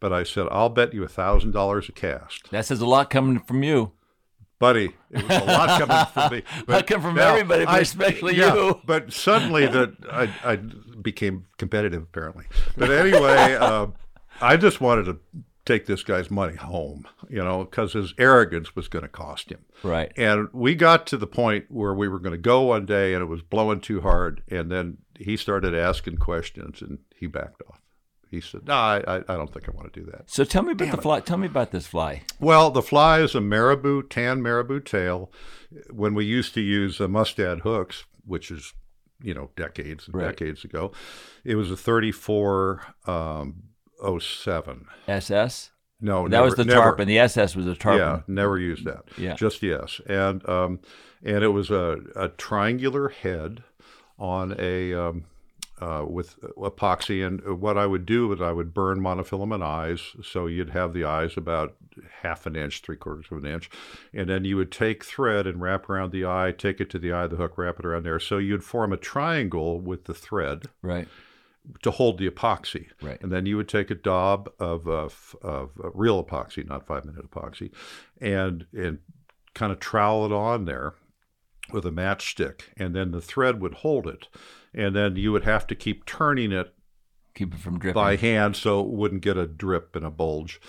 But 0.00 0.12
I 0.12 0.22
said, 0.22 0.46
I'll 0.50 0.68
bet 0.68 0.94
you 0.94 1.02
a 1.04 1.08
$1,000 1.08 1.88
a 1.88 1.92
cast. 1.92 2.50
That 2.50 2.66
says 2.66 2.80
a 2.80 2.86
lot 2.86 3.10
coming 3.10 3.40
from 3.40 3.62
you. 3.62 3.92
Buddy, 4.60 4.92
it 5.10 5.28
was 5.28 5.42
a 5.42 5.44
lot 5.44 5.80
coming 5.80 6.06
from 6.14 6.32
me. 6.32 6.42
Lot 6.72 6.86
come 6.86 7.02
from 7.02 7.16
now, 7.16 7.34
everybody, 7.34 7.66
but 7.66 7.82
especially 7.82 8.36
yeah, 8.36 8.54
you. 8.54 8.80
But 8.86 9.12
suddenly 9.12 9.66
that 9.66 9.94
I, 10.10 10.32
I 10.44 10.56
became 10.56 11.46
competitive 11.58 12.02
apparently. 12.04 12.44
But 12.76 12.90
anyway, 12.90 13.54
uh, 13.60 13.88
I 14.40 14.56
just 14.56 14.80
wanted 14.80 15.04
to 15.06 15.18
take 15.66 15.86
this 15.86 16.02
guy's 16.02 16.30
money 16.30 16.56
home, 16.56 17.06
you 17.28 17.42
know, 17.42 17.64
because 17.64 17.94
his 17.94 18.12
arrogance 18.18 18.76
was 18.76 18.88
going 18.88 19.02
to 19.04 19.08
cost 19.08 19.50
him. 19.50 19.64
Right. 19.82 20.12
And 20.16 20.48
we 20.52 20.74
got 20.74 21.06
to 21.08 21.16
the 21.16 21.26
point 21.26 21.66
where 21.70 21.94
we 21.94 22.06
were 22.08 22.18
going 22.18 22.32
to 22.34 22.38
go 22.38 22.62
one 22.62 22.84
day, 22.86 23.14
and 23.14 23.22
it 23.22 23.26
was 23.26 23.42
blowing 23.42 23.80
too 23.80 24.00
hard, 24.02 24.42
and 24.48 24.70
then 24.70 24.98
he 25.18 25.36
started 25.36 25.74
asking 25.74 26.18
questions, 26.18 26.82
and 26.82 26.98
he 27.16 27.26
backed 27.26 27.62
off. 27.68 27.80
He 28.30 28.40
said, 28.40 28.66
"No, 28.66 28.74
I, 28.74 28.96
I 29.06 29.16
I 29.28 29.36
don't 29.36 29.52
think 29.52 29.68
I 29.68 29.72
want 29.72 29.92
to 29.92 30.00
do 30.00 30.10
that." 30.10 30.28
So 30.28 30.42
tell 30.42 30.64
me 30.64 30.72
about 30.72 30.90
the 30.90 31.00
fly. 31.00 31.20
Tell 31.20 31.38
me 31.38 31.46
about 31.46 31.70
this 31.70 31.86
fly. 31.86 32.22
Well, 32.40 32.70
the 32.72 32.82
fly 32.82 33.20
is 33.20 33.36
a 33.36 33.40
marabou, 33.40 34.02
tan 34.02 34.42
marabou 34.42 34.80
tail. 34.80 35.30
When 35.92 36.14
we 36.14 36.24
used 36.24 36.52
to 36.54 36.60
use 36.60 37.00
uh, 37.00 37.06
mustad 37.06 37.60
hooks, 37.60 38.04
which 38.26 38.50
is, 38.50 38.72
you 39.22 39.34
know, 39.34 39.50
decades 39.56 40.06
and 40.08 40.16
Right. 40.16 40.36
decades 40.36 40.64
ago, 40.64 40.90
it 41.44 41.54
was 41.54 41.70
a 41.70 41.76
34 41.76 42.82
um, 43.06 43.62
07. 44.20 44.86
SS. 45.08 45.70
No, 46.00 46.24
that 46.24 46.30
never- 46.30 46.44
was 46.44 46.54
the 46.56 46.64
never. 46.64 46.80
tarpon. 46.80 47.08
The 47.08 47.18
SS 47.18 47.56
was 47.56 47.66
a 47.66 47.74
tarpon. 47.74 47.98
Yeah, 48.00 48.20
never 48.26 48.58
used 48.58 48.84
that. 48.84 49.04
Yeah. 49.16 49.34
just 49.34 49.62
yes, 49.62 50.00
and 50.06 50.46
um, 50.48 50.80
and 51.22 51.42
it 51.42 51.48
was 51.48 51.70
a, 51.70 51.98
a 52.16 52.28
triangular 52.28 53.08
head 53.08 53.62
on 54.18 54.54
a 54.58 54.92
um, 54.92 55.24
uh, 55.80 56.04
with 56.06 56.38
epoxy. 56.56 57.26
And 57.26 57.60
what 57.60 57.78
I 57.78 57.86
would 57.86 58.04
do 58.06 58.32
is 58.32 58.40
I 58.42 58.52
would 58.52 58.74
burn 58.74 59.00
monofilament 59.00 59.62
eyes, 59.62 60.00
so 60.22 60.46
you'd 60.46 60.70
have 60.70 60.92
the 60.92 61.04
eyes 61.04 61.36
about 61.36 61.76
half 62.22 62.44
an 62.46 62.56
inch, 62.56 62.82
three 62.82 62.96
quarters 62.96 63.26
of 63.30 63.38
an 63.38 63.46
inch, 63.46 63.70
and 64.12 64.28
then 64.28 64.44
you 64.44 64.56
would 64.56 64.72
take 64.72 65.04
thread 65.04 65.46
and 65.46 65.60
wrap 65.60 65.88
around 65.88 66.12
the 66.12 66.26
eye, 66.26 66.52
take 66.56 66.80
it 66.80 66.90
to 66.90 66.98
the 66.98 67.12
eye 67.12 67.24
of 67.24 67.30
the 67.30 67.36
hook, 67.36 67.56
wrap 67.56 67.78
it 67.78 67.86
around 67.86 68.02
there. 68.04 68.20
So 68.20 68.38
you'd 68.38 68.64
form 68.64 68.92
a 68.92 68.96
triangle 68.96 69.80
with 69.80 70.04
the 70.04 70.14
thread 70.14 70.64
Right. 70.82 71.08
To 71.82 71.90
hold 71.90 72.18
the 72.18 72.28
epoxy. 72.28 72.88
Right. 73.00 73.20
And 73.22 73.32
then 73.32 73.46
you 73.46 73.56
would 73.56 73.68
take 73.68 73.90
a 73.90 73.94
daub 73.94 74.50
of, 74.58 74.86
uh, 74.88 75.06
f- 75.06 75.34
of 75.42 75.70
uh, 75.82 75.90
real 75.92 76.22
epoxy, 76.22 76.66
not 76.66 76.86
five 76.86 77.04
minute 77.04 77.30
epoxy, 77.30 77.72
and 78.20 78.66
and 78.72 78.98
kind 79.54 79.72
of 79.72 79.78
trowel 79.80 80.26
it 80.26 80.32
on 80.32 80.64
there 80.64 80.94
with 81.72 81.86
a 81.86 81.90
matchstick, 81.90 82.62
and 82.76 82.94
then 82.94 83.10
the 83.12 83.20
thread 83.22 83.60
would 83.60 83.74
hold 83.74 84.06
it, 84.06 84.28
and 84.74 84.94
then 84.94 85.16
you 85.16 85.32
would 85.32 85.44
have 85.44 85.66
to 85.68 85.74
keep 85.74 86.04
turning 86.04 86.52
it 86.52 86.74
Keep 87.34 87.54
it 87.54 87.60
from 87.60 87.78
dripping. 87.80 87.94
by 87.94 88.14
hand 88.16 88.54
so 88.54 88.80
it 88.80 88.88
wouldn't 88.90 89.22
get 89.22 89.36
a 89.36 89.46
drip 89.46 89.96
and 89.96 90.04
a 90.04 90.10
bulge. 90.10 90.60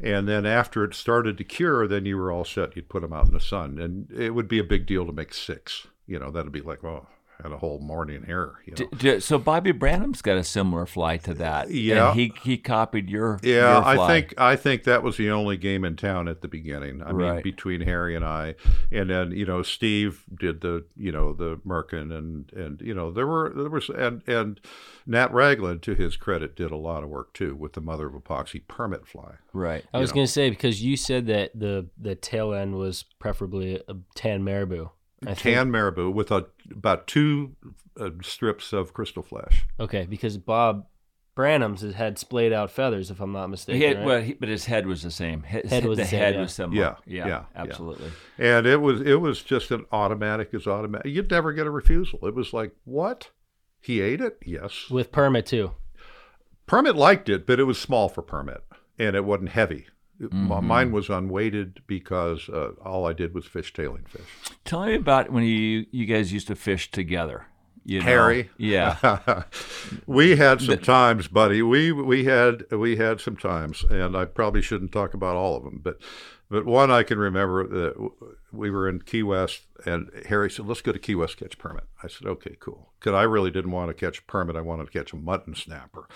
And 0.00 0.26
then 0.26 0.46
after 0.46 0.82
it 0.84 0.94
started 0.94 1.36
to 1.36 1.44
cure, 1.44 1.86
then 1.86 2.06
you 2.06 2.16
were 2.16 2.32
all 2.32 2.44
set. 2.46 2.76
You'd 2.76 2.88
put 2.88 3.02
them 3.02 3.12
out 3.12 3.26
in 3.26 3.32
the 3.34 3.40
sun, 3.40 3.78
and 3.78 4.10
it 4.10 4.30
would 4.30 4.48
be 4.48 4.58
a 4.58 4.64
big 4.64 4.86
deal 4.86 5.04
to 5.04 5.12
make 5.12 5.34
six. 5.34 5.86
You 6.06 6.18
know, 6.18 6.30
that'd 6.30 6.50
be 6.52 6.60
like, 6.62 6.82
oh, 6.84 7.06
had 7.42 7.52
a 7.52 7.58
whole 7.58 7.78
morning 7.78 8.22
here. 8.24 8.54
You 8.64 8.72
know? 8.72 8.76
D- 8.76 8.96
d- 8.98 9.20
so 9.20 9.38
Bobby 9.38 9.72
Branham's 9.72 10.22
got 10.22 10.36
a 10.36 10.44
similar 10.44 10.86
fly 10.86 11.16
to 11.18 11.34
that. 11.34 11.70
Yeah. 11.70 12.10
And 12.10 12.18
he 12.18 12.32
he 12.42 12.56
copied 12.56 13.10
your 13.10 13.38
Yeah, 13.42 13.74
your 13.74 13.84
I 13.84 14.06
think 14.06 14.34
I 14.38 14.56
think 14.56 14.84
that 14.84 15.02
was 15.02 15.16
the 15.16 15.30
only 15.30 15.56
game 15.56 15.84
in 15.84 15.96
town 15.96 16.28
at 16.28 16.40
the 16.40 16.48
beginning. 16.48 17.02
I 17.02 17.12
mean, 17.12 17.42
between 17.42 17.80
Harry 17.82 18.14
and 18.14 18.24
I, 18.24 18.54
and 18.90 19.10
then 19.10 19.32
you 19.32 19.44
know 19.44 19.62
Steve 19.62 20.24
did 20.38 20.60
the 20.60 20.84
you 20.96 21.12
know 21.12 21.32
the 21.32 21.56
Merkin 21.66 22.16
and 22.16 22.52
and 22.52 22.80
you 22.80 22.94
know 22.94 23.10
there 23.10 23.26
were 23.26 23.52
there 23.54 23.70
was 23.70 23.88
and 23.88 24.22
and 24.28 24.60
Nat 25.06 25.32
Ragland 25.32 25.82
to 25.82 25.94
his 25.94 26.16
credit 26.16 26.56
did 26.56 26.70
a 26.70 26.76
lot 26.76 27.02
of 27.02 27.08
work 27.08 27.34
too 27.34 27.54
with 27.54 27.74
the 27.74 27.80
mother 27.80 28.06
of 28.06 28.14
epoxy 28.14 28.66
permit 28.66 29.06
fly. 29.06 29.34
right. 29.52 29.84
I 29.92 29.98
was 29.98 30.12
going 30.12 30.26
to 30.26 30.32
say 30.32 30.50
because 30.50 30.82
you 30.82 30.96
said 30.96 31.26
that 31.26 31.50
the 31.58 31.88
the 31.98 32.14
tail 32.14 32.54
end 32.54 32.76
was 32.76 33.04
preferably 33.18 33.82
a 33.88 33.96
tan 34.14 34.44
marabou. 34.44 34.90
I 35.28 35.34
think- 35.34 35.56
Tan 35.56 35.70
marabou 35.70 36.10
with 36.10 36.30
a 36.30 36.46
about 36.70 37.06
two 37.06 37.54
uh, 37.98 38.10
strips 38.22 38.72
of 38.72 38.92
crystal 38.92 39.22
flash. 39.22 39.64
Okay, 39.78 40.06
because 40.06 40.36
Bob 40.38 40.86
Branham's 41.34 41.82
had 41.82 42.18
splayed 42.18 42.52
out 42.52 42.70
feathers, 42.70 43.10
if 43.10 43.20
I'm 43.20 43.32
not 43.32 43.48
mistaken. 43.48 43.80
He 43.80 43.86
had, 43.86 43.98
right? 43.98 44.06
well, 44.06 44.20
he, 44.22 44.34
but 44.34 44.48
his 44.48 44.66
head 44.66 44.86
was 44.86 45.02
the 45.02 45.10
same. 45.10 45.42
His, 45.42 45.68
Head 45.70 45.84
was 45.84 45.98
the 45.98 46.04
the 46.04 46.08
same, 46.10 46.18
head 46.20 46.34
yeah. 46.34 46.40
was 46.40 46.52
similar. 46.52 46.80
Yeah, 46.80 46.94
yeah, 47.06 47.16
yeah, 47.16 47.26
yeah. 47.26 47.44
absolutely. 47.62 48.10
And 48.38 48.66
it 48.66 48.80
was 48.80 49.00
it 49.00 49.20
was 49.20 49.42
just 49.42 49.70
an 49.70 49.84
automatic 49.90 50.54
as 50.54 50.66
automatic. 50.66 51.12
You'd 51.12 51.30
never 51.30 51.52
get 51.52 51.66
a 51.66 51.70
refusal. 51.70 52.20
It 52.26 52.34
was 52.34 52.52
like 52.52 52.72
what? 52.84 53.30
He 53.80 54.00
ate 54.00 54.20
it? 54.20 54.38
Yes. 54.46 54.88
with 54.90 55.12
permit 55.12 55.46
too. 55.46 55.72
Permit 56.66 56.96
liked 56.96 57.28
it, 57.28 57.46
but 57.46 57.60
it 57.60 57.64
was 57.64 57.78
small 57.78 58.08
for 58.08 58.22
Permit, 58.22 58.62
and 58.98 59.14
it 59.14 59.24
wasn't 59.24 59.50
heavy. 59.50 59.86
M- 60.20 60.28
Mhm. 60.48 60.62
Mine 60.62 60.92
was 60.92 61.08
unweighted 61.10 61.80
because 61.86 62.48
uh, 62.48 62.70
all 62.84 63.06
I 63.06 63.12
did 63.12 63.34
was 63.34 63.46
fish 63.46 63.72
tailing 63.72 64.04
fish. 64.04 64.22
Tell 64.64 64.86
me 64.86 64.94
about 64.94 65.30
when 65.30 65.42
you 65.44 65.86
you 65.90 66.06
guys 66.06 66.32
used 66.32 66.46
to 66.48 66.54
fish 66.54 66.90
together. 66.90 67.46
You 67.86 67.98
know? 67.98 68.04
Harry, 68.06 68.48
Yeah. 68.56 69.42
we 70.06 70.36
had 70.36 70.60
some 70.62 70.78
times, 70.78 71.28
buddy. 71.28 71.60
We 71.62 71.92
we 71.92 72.24
had 72.24 72.64
we 72.70 72.96
had 72.96 73.20
some 73.20 73.36
times, 73.36 73.84
and 73.90 74.16
I 74.16 74.24
probably 74.24 74.62
shouldn't 74.62 74.92
talk 74.92 75.12
about 75.14 75.36
all 75.36 75.56
of 75.56 75.64
them, 75.64 75.80
but 75.84 75.98
but 76.48 76.64
one 76.64 76.90
I 76.90 77.02
can 77.02 77.18
remember 77.18 77.66
that 77.66 78.10
we 78.52 78.70
were 78.70 78.88
in 78.88 79.00
Key 79.00 79.22
West, 79.22 79.66
and 79.84 80.08
Harry 80.28 80.50
said, 80.50 80.66
"Let's 80.66 80.80
go 80.80 80.92
to 80.92 80.98
Key 80.98 81.14
West 81.14 81.36
catch 81.36 81.58
permit." 81.58 81.84
I 82.02 82.06
said, 82.08 82.26
"Okay, 82.26 82.56
cool," 82.58 82.92
because 83.00 83.12
I 83.14 83.24
really 83.24 83.50
didn't 83.50 83.72
want 83.72 83.90
to 83.90 83.94
catch 83.94 84.18
a 84.20 84.22
permit. 84.22 84.56
I 84.56 84.60
wanted 84.62 84.86
to 84.86 84.90
catch 84.98 85.12
a 85.12 85.16
mutton 85.16 85.54
snapper, 85.54 86.08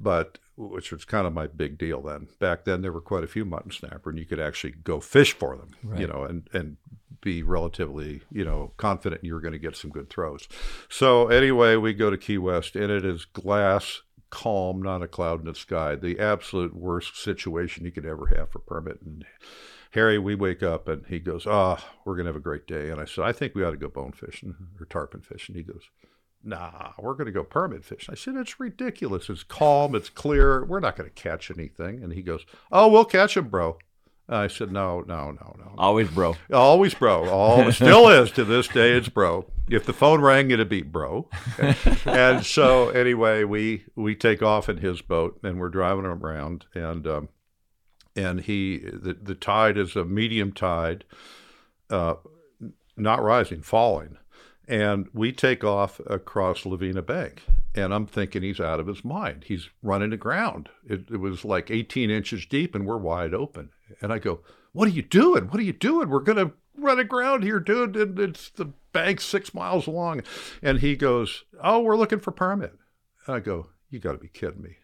but 0.00 0.38
which 0.56 0.92
was 0.92 1.04
kind 1.04 1.26
of 1.26 1.32
my 1.32 1.46
big 1.48 1.78
deal 1.78 2.00
then. 2.00 2.28
Back 2.38 2.64
then, 2.64 2.82
there 2.82 2.92
were 2.92 3.00
quite 3.00 3.24
a 3.24 3.28
few 3.28 3.44
mutton 3.44 3.72
snapper, 3.72 4.10
and 4.10 4.18
you 4.18 4.24
could 4.24 4.40
actually 4.40 4.72
go 4.72 5.00
fish 5.00 5.32
for 5.32 5.56
them, 5.56 5.74
you 5.98 6.06
know, 6.06 6.22
and 6.22 6.48
and 6.52 6.76
be 7.20 7.42
relatively, 7.42 8.22
you 8.30 8.44
know, 8.44 8.72
confident 8.76 9.24
you 9.24 9.34
were 9.34 9.40
going 9.40 9.52
to 9.52 9.58
get 9.58 9.76
some 9.76 9.90
good 9.90 10.10
throws. 10.10 10.46
So 10.88 11.28
anyway, 11.28 11.76
we 11.76 11.94
go 11.94 12.10
to 12.10 12.18
Key 12.18 12.38
West, 12.38 12.76
and 12.76 12.92
it 12.92 13.04
is 13.04 13.24
glass, 13.24 14.02
calm, 14.30 14.82
not 14.82 15.02
a 15.02 15.08
cloud 15.08 15.40
in 15.40 15.46
the 15.46 15.54
sky. 15.54 15.96
The 15.96 16.20
absolute 16.20 16.74
worst 16.76 17.16
situation 17.16 17.84
you 17.84 17.92
could 17.92 18.06
ever 18.06 18.26
have 18.36 18.50
for 18.50 18.58
permit. 18.58 19.00
And 19.02 19.24
Harry, 19.92 20.18
we 20.18 20.34
wake 20.34 20.62
up, 20.62 20.86
and 20.86 21.06
he 21.06 21.18
goes, 21.18 21.46
"Ah, 21.46 21.84
we're 22.04 22.14
going 22.14 22.26
to 22.26 22.30
have 22.30 22.36
a 22.36 22.40
great 22.40 22.66
day." 22.66 22.90
And 22.90 23.00
I 23.00 23.06
said, 23.06 23.24
"I 23.24 23.32
think 23.32 23.54
we 23.54 23.64
ought 23.64 23.70
to 23.70 23.76
go 23.76 23.88
bone 23.88 24.12
fishing 24.12 24.54
or 24.78 24.86
tarpon 24.86 25.22
fishing." 25.22 25.54
He 25.54 25.62
goes. 25.62 25.82
Nah, 26.44 26.92
we're 26.98 27.14
going 27.14 27.26
to 27.26 27.32
go 27.32 27.42
permit 27.42 27.84
fishing. 27.84 28.12
I 28.12 28.16
said, 28.16 28.36
it's 28.36 28.60
ridiculous. 28.60 29.30
It's 29.30 29.42
calm. 29.42 29.94
It's 29.94 30.10
clear. 30.10 30.64
We're 30.64 30.80
not 30.80 30.96
going 30.96 31.08
to 31.08 31.14
catch 31.14 31.50
anything. 31.50 32.02
And 32.02 32.12
he 32.12 32.22
goes, 32.22 32.44
oh, 32.70 32.88
we'll 32.88 33.06
catch 33.06 33.34
them, 33.34 33.48
bro. 33.48 33.78
And 34.28 34.36
I 34.38 34.46
said, 34.48 34.72
no, 34.72 35.00
no, 35.00 35.32
no, 35.32 35.56
no. 35.58 35.74
Always 35.76 36.10
bro. 36.10 36.36
Always 36.52 36.94
bro. 36.94 37.28
All 37.28 37.70
still 37.72 38.08
is 38.08 38.30
to 38.32 38.44
this 38.44 38.68
day. 38.68 38.92
It's 38.92 39.08
bro. 39.08 39.46
If 39.68 39.84
the 39.84 39.92
phone 39.92 40.20
rang, 40.20 40.50
it'd 40.50 40.68
be 40.68 40.82
bro. 40.82 41.28
and 42.06 42.44
so 42.44 42.88
anyway, 42.90 43.44
we 43.44 43.84
we 43.94 44.14
take 44.14 44.42
off 44.42 44.68
in 44.68 44.78
his 44.78 45.02
boat 45.02 45.38
and 45.42 45.58
we're 45.58 45.68
driving 45.68 46.04
him 46.04 46.24
around 46.24 46.66
and 46.74 47.06
um, 47.06 47.28
and 48.16 48.42
he 48.42 48.78
the 48.78 49.14
the 49.14 49.34
tide 49.34 49.76
is 49.76 49.94
a 49.94 50.04
medium 50.04 50.52
tide, 50.52 51.04
uh, 51.90 52.14
not 52.96 53.22
rising, 53.22 53.60
falling, 53.60 54.16
and 54.66 55.08
we 55.12 55.32
take 55.32 55.62
off 55.62 56.00
across 56.06 56.64
Lavina 56.64 57.02
Bank. 57.02 57.42
And 57.74 57.92
I'm 57.92 58.06
thinking 58.06 58.42
he's 58.42 58.60
out 58.60 58.80
of 58.80 58.86
his 58.86 59.04
mind. 59.04 59.44
He's 59.46 59.68
running 59.82 60.12
aground. 60.12 60.68
It, 60.86 61.10
it 61.10 61.16
was 61.18 61.44
like 61.44 61.70
18 61.70 62.10
inches 62.10 62.46
deep, 62.46 62.74
and 62.74 62.86
we're 62.86 62.96
wide 62.96 63.34
open. 63.34 63.70
And 64.00 64.12
I 64.12 64.18
go, 64.18 64.40
"What 64.72 64.86
are 64.86 64.92
you 64.92 65.02
doing? 65.02 65.48
What 65.48 65.58
are 65.58 65.64
you 65.64 65.72
doing? 65.72 66.08
We're 66.08 66.20
gonna 66.20 66.52
run 66.76 66.98
aground 67.00 67.42
here, 67.42 67.60
dude. 67.60 67.96
And 67.96 68.18
it's 68.18 68.50
the 68.50 68.66
bank 68.92 69.20
six 69.20 69.52
miles 69.52 69.88
long." 69.88 70.22
And 70.62 70.78
he 70.80 70.94
goes, 70.94 71.44
"Oh, 71.62 71.80
we're 71.80 71.96
looking 71.96 72.20
for 72.20 72.30
permit." 72.30 72.78
And 73.26 73.36
I 73.36 73.40
go, 73.40 73.70
"You 73.90 73.98
got 73.98 74.12
to 74.12 74.18
be 74.18 74.28
kidding 74.28 74.62
me! 74.62 74.76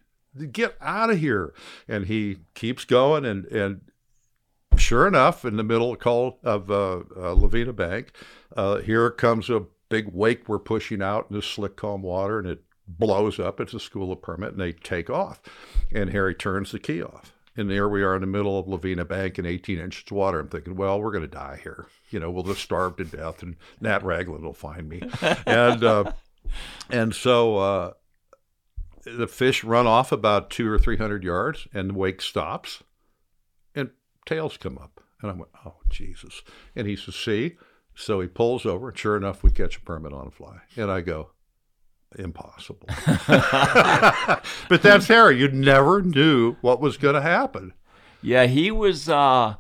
Get 0.48 0.76
out 0.80 1.10
of 1.10 1.18
here!" 1.18 1.54
And 1.86 2.06
he 2.06 2.38
keeps 2.54 2.84
going, 2.84 3.24
and 3.24 3.44
and 3.46 3.82
sure 4.76 5.06
enough, 5.06 5.44
in 5.44 5.56
the 5.56 5.64
middle 5.64 5.92
of, 5.92 5.98
call, 5.98 6.38
of 6.42 6.70
uh, 6.70 7.00
uh, 7.16 7.32
Lavina 7.32 7.72
Bank, 7.72 8.12
uh, 8.56 8.78
here 8.78 9.10
comes 9.10 9.50
a 9.50 9.66
big 9.88 10.08
wake 10.12 10.48
we're 10.48 10.58
pushing 10.58 11.02
out 11.02 11.26
in 11.30 11.36
this 11.36 11.46
slick, 11.46 11.76
calm 11.76 12.02
water, 12.02 12.38
and 12.38 12.48
it 12.48 12.62
blows 12.86 13.38
up. 13.38 13.60
It's 13.60 13.74
a 13.74 13.80
school 13.80 14.12
of 14.12 14.22
permit, 14.22 14.52
and 14.52 14.60
they 14.60 14.72
take 14.72 15.10
off. 15.10 15.40
And 15.92 16.10
Harry 16.10 16.34
turns 16.34 16.72
the 16.72 16.78
key 16.78 17.02
off. 17.02 17.32
And 17.56 17.70
there 17.70 17.88
we 17.88 18.02
are 18.02 18.14
in 18.14 18.20
the 18.20 18.26
middle 18.26 18.58
of 18.58 18.68
Lavina 18.68 19.04
Bank 19.04 19.38
in 19.38 19.44
18 19.44 19.78
inches 19.78 20.04
of 20.06 20.12
water. 20.12 20.40
I'm 20.40 20.48
thinking, 20.48 20.76
well, 20.76 21.00
we're 21.00 21.10
going 21.10 21.22
to 21.22 21.28
die 21.28 21.58
here. 21.62 21.86
You 22.10 22.20
know, 22.20 22.30
we'll 22.30 22.44
just 22.44 22.62
starve 22.62 22.96
to 22.96 23.04
death, 23.04 23.42
and 23.42 23.56
Nat 23.80 24.04
Ragland 24.04 24.44
will 24.44 24.52
find 24.52 24.88
me. 24.88 25.02
and 25.46 25.84
uh, 25.84 26.12
and 26.88 27.14
so 27.14 27.56
uh, 27.56 27.92
the 29.04 29.26
fish 29.26 29.64
run 29.64 29.86
off 29.86 30.12
about 30.12 30.50
two 30.50 30.68
or 30.70 30.78
three 30.78 30.96
hundred 30.96 31.24
yards, 31.24 31.66
and 31.74 31.90
the 31.90 31.94
wake 31.94 32.22
stops, 32.22 32.82
tails 34.30 34.56
come 34.56 34.78
up. 34.78 35.00
And 35.20 35.30
I 35.30 35.34
went, 35.34 35.50
oh, 35.66 35.74
Jesus. 35.88 36.42
And 36.74 36.86
he 36.86 36.96
says, 36.96 37.14
see? 37.14 37.56
So 37.94 38.20
he 38.20 38.28
pulls 38.28 38.64
over, 38.64 38.88
and 38.88 38.96
sure 38.96 39.16
enough, 39.16 39.42
we 39.42 39.50
catch 39.50 39.76
a 39.76 39.80
permit 39.80 40.12
on 40.12 40.28
a 40.28 40.30
fly. 40.30 40.60
And 40.76 40.90
I 40.90 41.02
go, 41.02 41.32
impossible. 42.18 42.88
but 43.26 44.82
that's 44.82 45.08
Harry. 45.08 45.38
You 45.38 45.48
never 45.48 46.00
knew 46.00 46.56
what 46.62 46.80
was 46.80 46.96
going 46.96 47.16
to 47.16 47.20
happen. 47.20 47.74
Yeah, 48.22 48.46
he 48.46 48.70
was. 48.70 49.08
uh 49.08 49.56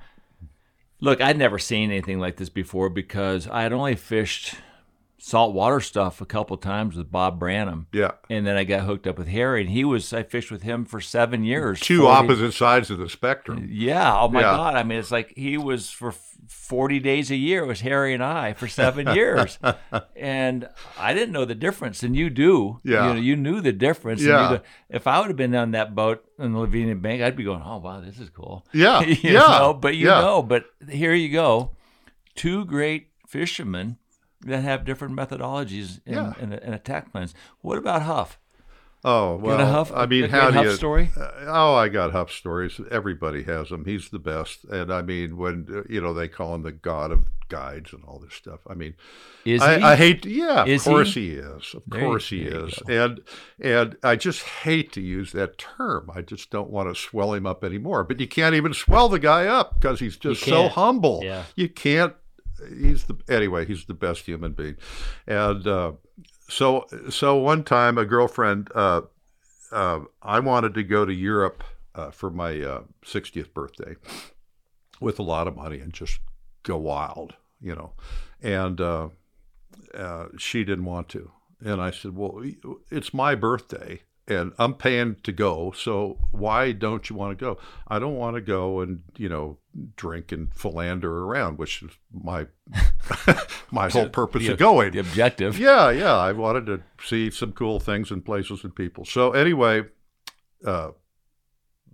Look, 1.02 1.22
I'd 1.22 1.38
never 1.38 1.58
seen 1.58 1.90
anything 1.90 2.20
like 2.20 2.36
this 2.36 2.50
before 2.50 2.90
because 2.90 3.48
I 3.48 3.62
had 3.62 3.72
only 3.72 3.96
fished 3.96 4.54
saltwater 5.22 5.80
stuff 5.80 6.20
a 6.20 6.26
couple 6.26 6.56
times 6.56 6.96
with 6.96 7.10
Bob 7.10 7.38
Branham. 7.38 7.86
Yeah. 7.92 8.12
And 8.28 8.46
then 8.46 8.56
I 8.56 8.64
got 8.64 8.80
hooked 8.84 9.06
up 9.06 9.18
with 9.18 9.28
Harry, 9.28 9.60
and 9.60 9.70
he 9.70 9.84
was. 9.84 10.12
I 10.12 10.22
fished 10.22 10.50
with 10.50 10.62
him 10.62 10.84
for 10.84 11.00
seven 11.00 11.44
years. 11.44 11.78
Two 11.80 12.02
40 12.02 12.10
opposite 12.10 12.52
sides 12.52 12.90
of 12.90 12.98
the 12.98 13.08
spectrum. 13.08 13.68
Yeah. 13.70 14.18
Oh 14.20 14.28
my 14.28 14.40
Yeah. 14.40 14.56
God. 14.56 14.74
I 14.74 14.82
mean, 14.82 14.98
it's 14.98 15.10
like 15.10 15.32
he 15.36 15.56
was 15.58 15.90
for 15.90 16.12
forty 16.48 16.98
days 16.98 17.30
a 17.30 17.36
year. 17.36 17.62
It 17.64 17.66
was 17.66 17.80
Harry 17.82 18.14
and 18.14 18.22
I 18.24 18.54
for 18.54 18.66
seven 18.66 19.06
years, 19.14 19.58
and 20.16 20.68
I 20.98 21.14
didn't 21.14 21.32
know 21.32 21.44
the 21.44 21.54
difference, 21.54 22.02
and 22.02 22.16
you 22.16 22.30
do. 22.30 22.80
Yeah. 22.82 23.08
You 23.08 23.14
know, 23.14 23.20
you 23.20 23.36
knew 23.36 23.60
the 23.60 23.72
difference. 23.72 24.22
Yeah. 24.22 24.56
go- 24.56 24.60
if 24.88 25.06
I 25.06 25.20
would 25.20 25.28
have 25.28 25.36
been 25.36 25.54
on 25.54 25.72
that 25.72 25.94
boat 25.94 26.24
in 26.38 26.52
the 26.52 26.58
Lavina 26.58 26.94
Bank, 26.96 27.22
I'd 27.22 27.36
be 27.36 27.44
going, 27.44 27.62
"Oh 27.64 27.78
wow, 27.78 28.00
this 28.00 28.18
is 28.18 28.30
cool." 28.30 28.66
Yeah. 28.72 29.00
you 29.04 29.16
yeah. 29.22 29.40
know, 29.40 29.74
but 29.74 29.96
you 29.96 30.06
yeah. 30.08 30.20
know, 30.20 30.42
but 30.42 30.64
here 30.88 31.14
you 31.14 31.28
go, 31.30 31.72
two 32.34 32.64
great 32.64 33.08
fishermen 33.28 33.96
that 34.42 34.62
have 34.62 34.84
different 34.84 35.14
methodologies 35.14 36.00
and, 36.06 36.14
Yeah. 36.14 36.32
in, 36.40 36.52
in 36.52 36.72
attack 36.74 37.12
plans. 37.12 37.34
What 37.60 37.78
about 37.78 38.02
Huff? 38.02 38.38
Oh 39.02 39.36
well, 39.36 39.64
Huff- 39.66 39.92
I 39.94 40.04
mean, 40.04 40.28
how 40.28 40.48
do 40.48 40.54
Huff 40.56 40.64
you? 40.66 40.72
story? 40.72 41.10
Uh, 41.18 41.30
oh, 41.46 41.74
I 41.74 41.88
got 41.88 42.12
Huff 42.12 42.30
stories. 42.30 42.78
Everybody 42.90 43.44
has 43.44 43.70
them. 43.70 43.86
He's 43.86 44.10
the 44.10 44.18
best, 44.18 44.64
and 44.64 44.92
I 44.92 45.00
mean, 45.00 45.38
when 45.38 45.66
uh, 45.72 45.82
you 45.88 46.02
know 46.02 46.12
they 46.12 46.28
call 46.28 46.54
him 46.54 46.62
the 46.64 46.72
god 46.72 47.10
of 47.10 47.24
guides 47.48 47.94
and 47.94 48.04
all 48.04 48.18
this 48.18 48.34
stuff. 48.34 48.60
I 48.68 48.74
mean, 48.74 48.94
Is 49.46 49.62
I, 49.62 49.78
he? 49.78 49.82
I 49.84 49.96
hate. 49.96 50.26
Yeah, 50.26 50.66
Is 50.66 50.86
of 50.86 50.92
course 50.92 51.14
he? 51.14 51.30
he, 51.30 51.36
is. 51.36 51.74
Of 51.74 51.82
There 51.86 52.00
you- 52.00 52.06
course 52.08 52.28
he 52.28 52.42
is. 52.42 52.78
And 52.88 53.20
and 53.58 53.96
I 54.02 54.16
just 54.16 54.42
hate 54.42 54.92
to 54.92 55.00
use 55.00 55.32
that 55.32 55.56
term. 55.56 56.10
I 56.14 56.20
just 56.20 56.50
don't 56.50 56.68
want 56.68 56.94
to 56.94 57.00
swell 57.00 57.32
him 57.32 57.46
up 57.46 57.64
anymore. 57.64 58.04
But 58.04 58.20
you 58.20 58.28
can't 58.28 58.54
even 58.54 58.74
swell 58.74 59.08
the 59.08 59.18
guy 59.18 59.46
up 59.46 59.80
because 59.80 60.00
he's 60.00 60.18
just 60.18 60.44
so 60.44 60.68
humble. 60.68 61.22
Yeah. 61.24 61.44
You 61.56 61.70
can't. 61.70 62.14
He's 62.68 63.04
the 63.04 63.16
anyway. 63.28 63.64
He's 63.66 63.84
the 63.84 63.94
best 63.94 64.26
human 64.26 64.52
being, 64.52 64.76
and 65.26 65.66
uh, 65.66 65.92
so 66.48 66.86
so 67.08 67.36
one 67.36 67.64
time 67.64 67.98
a 67.98 68.04
girlfriend. 68.04 68.70
Uh, 68.74 69.02
uh, 69.72 70.00
I 70.20 70.40
wanted 70.40 70.74
to 70.74 70.82
go 70.82 71.04
to 71.04 71.14
Europe 71.14 71.62
uh, 71.94 72.10
for 72.10 72.30
my 72.30 72.60
uh, 72.60 72.82
60th 73.04 73.52
birthday 73.54 73.96
with 75.00 75.18
a 75.18 75.22
lot 75.22 75.46
of 75.46 75.56
money 75.56 75.78
and 75.80 75.92
just 75.92 76.18
go 76.62 76.76
wild, 76.76 77.34
you 77.60 77.74
know. 77.74 77.92
And 78.42 78.80
uh, 78.80 79.08
uh, 79.94 80.26
she 80.38 80.64
didn't 80.64 80.84
want 80.84 81.08
to. 81.10 81.30
And 81.60 81.80
I 81.80 81.90
said, 81.90 82.16
Well, 82.16 82.42
it's 82.90 83.14
my 83.14 83.34
birthday 83.34 84.02
and 84.28 84.52
I'm 84.58 84.74
paying 84.74 85.16
to 85.24 85.32
go. 85.32 85.72
So 85.76 86.18
why 86.30 86.72
don't 86.72 87.08
you 87.10 87.16
want 87.16 87.36
to 87.38 87.44
go? 87.44 87.58
I 87.88 87.98
don't 87.98 88.16
want 88.16 88.36
to 88.36 88.40
go 88.40 88.80
and, 88.80 89.02
you 89.16 89.28
know, 89.28 89.58
drink 89.96 90.30
and 90.32 90.52
philander 90.54 91.24
around, 91.24 91.58
which 91.58 91.82
is 91.82 91.90
my 92.12 92.46
my 93.70 93.88
whole 93.88 94.08
purpose 94.08 94.46
The- 94.46 94.52
of 94.52 94.58
going. 94.58 94.92
The 94.92 94.98
objective. 95.00 95.58
Yeah, 95.58 95.90
yeah. 95.90 96.14
I 96.16 96.32
wanted 96.32 96.66
to 96.66 96.82
see 97.04 97.30
some 97.30 97.52
cool 97.52 97.80
things 97.80 98.10
and 98.10 98.24
places 98.24 98.64
and 98.64 98.74
people. 98.74 99.04
So 99.04 99.32
anyway, 99.32 99.84
uh, 100.64 100.90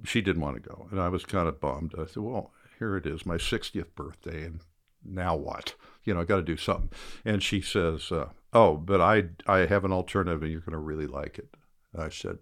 she 0.04 0.20
didn't 0.20 0.42
want 0.42 0.62
to 0.62 0.68
go, 0.68 0.88
and 0.90 1.00
I 1.00 1.08
was 1.08 1.24
kind 1.24 1.48
of 1.48 1.60
bummed. 1.60 1.94
I 1.98 2.06
said, 2.06 2.22
"Well, 2.22 2.52
here 2.78 2.96
it 2.96 3.06
is, 3.06 3.24
my 3.24 3.36
60th 3.36 3.94
birthday, 3.94 4.44
and 4.44 4.60
now 5.04 5.34
what? 5.36 5.74
You 6.04 6.14
know, 6.14 6.20
I 6.20 6.24
got 6.24 6.36
to 6.36 6.42
do 6.42 6.56
something." 6.56 6.90
And 7.24 7.42
she 7.42 7.60
says, 7.60 8.12
uh, 8.12 8.28
"Oh, 8.52 8.76
but 8.76 9.00
I 9.00 9.24
I 9.46 9.60
have 9.66 9.84
an 9.84 9.92
alternative, 9.92 10.42
and 10.42 10.52
you're 10.52 10.60
going 10.60 10.72
to 10.72 10.78
really 10.78 11.06
like 11.06 11.38
it." 11.38 11.48
I 12.00 12.08
said, 12.08 12.38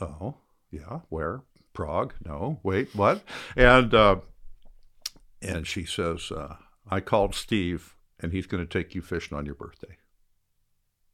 "Oh, 0.00 0.36
yeah, 0.70 1.00
where? 1.08 1.42
Prague? 1.72 2.14
No, 2.24 2.60
wait, 2.62 2.94
what?" 2.94 3.22
And 3.56 3.94
uh, 3.94 4.16
and 5.42 5.66
she 5.66 5.84
says, 5.84 6.30
uh, 6.30 6.56
"I 6.90 7.00
called 7.00 7.34
Steve, 7.34 7.94
and 8.20 8.32
he's 8.32 8.46
going 8.46 8.66
to 8.66 8.78
take 8.78 8.94
you 8.94 9.02
fishing 9.02 9.36
on 9.36 9.46
your 9.46 9.54
birthday." 9.54 9.96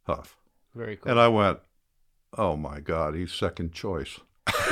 Huff. 0.05 0.37
Very 0.75 0.97
cool. 0.97 1.11
And 1.11 1.21
I 1.21 1.29
went, 1.29 1.61
"Oh 2.37 2.57
my 2.57 2.81
God, 2.81 3.15
he's 3.15 3.33
second 3.33 3.73
choice." 3.73 4.21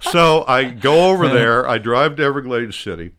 so 0.00 0.44
I 0.48 0.74
go 0.78 1.10
over 1.10 1.28
there. 1.28 1.68
I 1.68 1.78
drive 1.78 2.16
to 2.16 2.22
Everglades 2.22 2.76
City, 2.76 3.12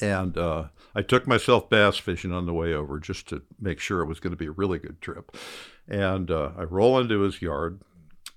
and 0.00 0.36
uh, 0.36 0.64
I 0.94 1.02
took 1.02 1.26
myself 1.26 1.70
bass 1.70 1.98
fishing 1.98 2.32
on 2.32 2.46
the 2.46 2.52
way 2.52 2.72
over 2.74 2.98
just 2.98 3.28
to 3.28 3.42
make 3.60 3.78
sure 3.78 4.00
it 4.00 4.06
was 4.06 4.20
going 4.20 4.32
to 4.32 4.36
be 4.36 4.46
a 4.46 4.52
really 4.52 4.78
good 4.78 5.00
trip. 5.00 5.36
And 5.90 6.30
uh, 6.30 6.52
I 6.56 6.62
roll 6.62 6.98
into 6.98 7.20
his 7.20 7.42
yard, 7.42 7.82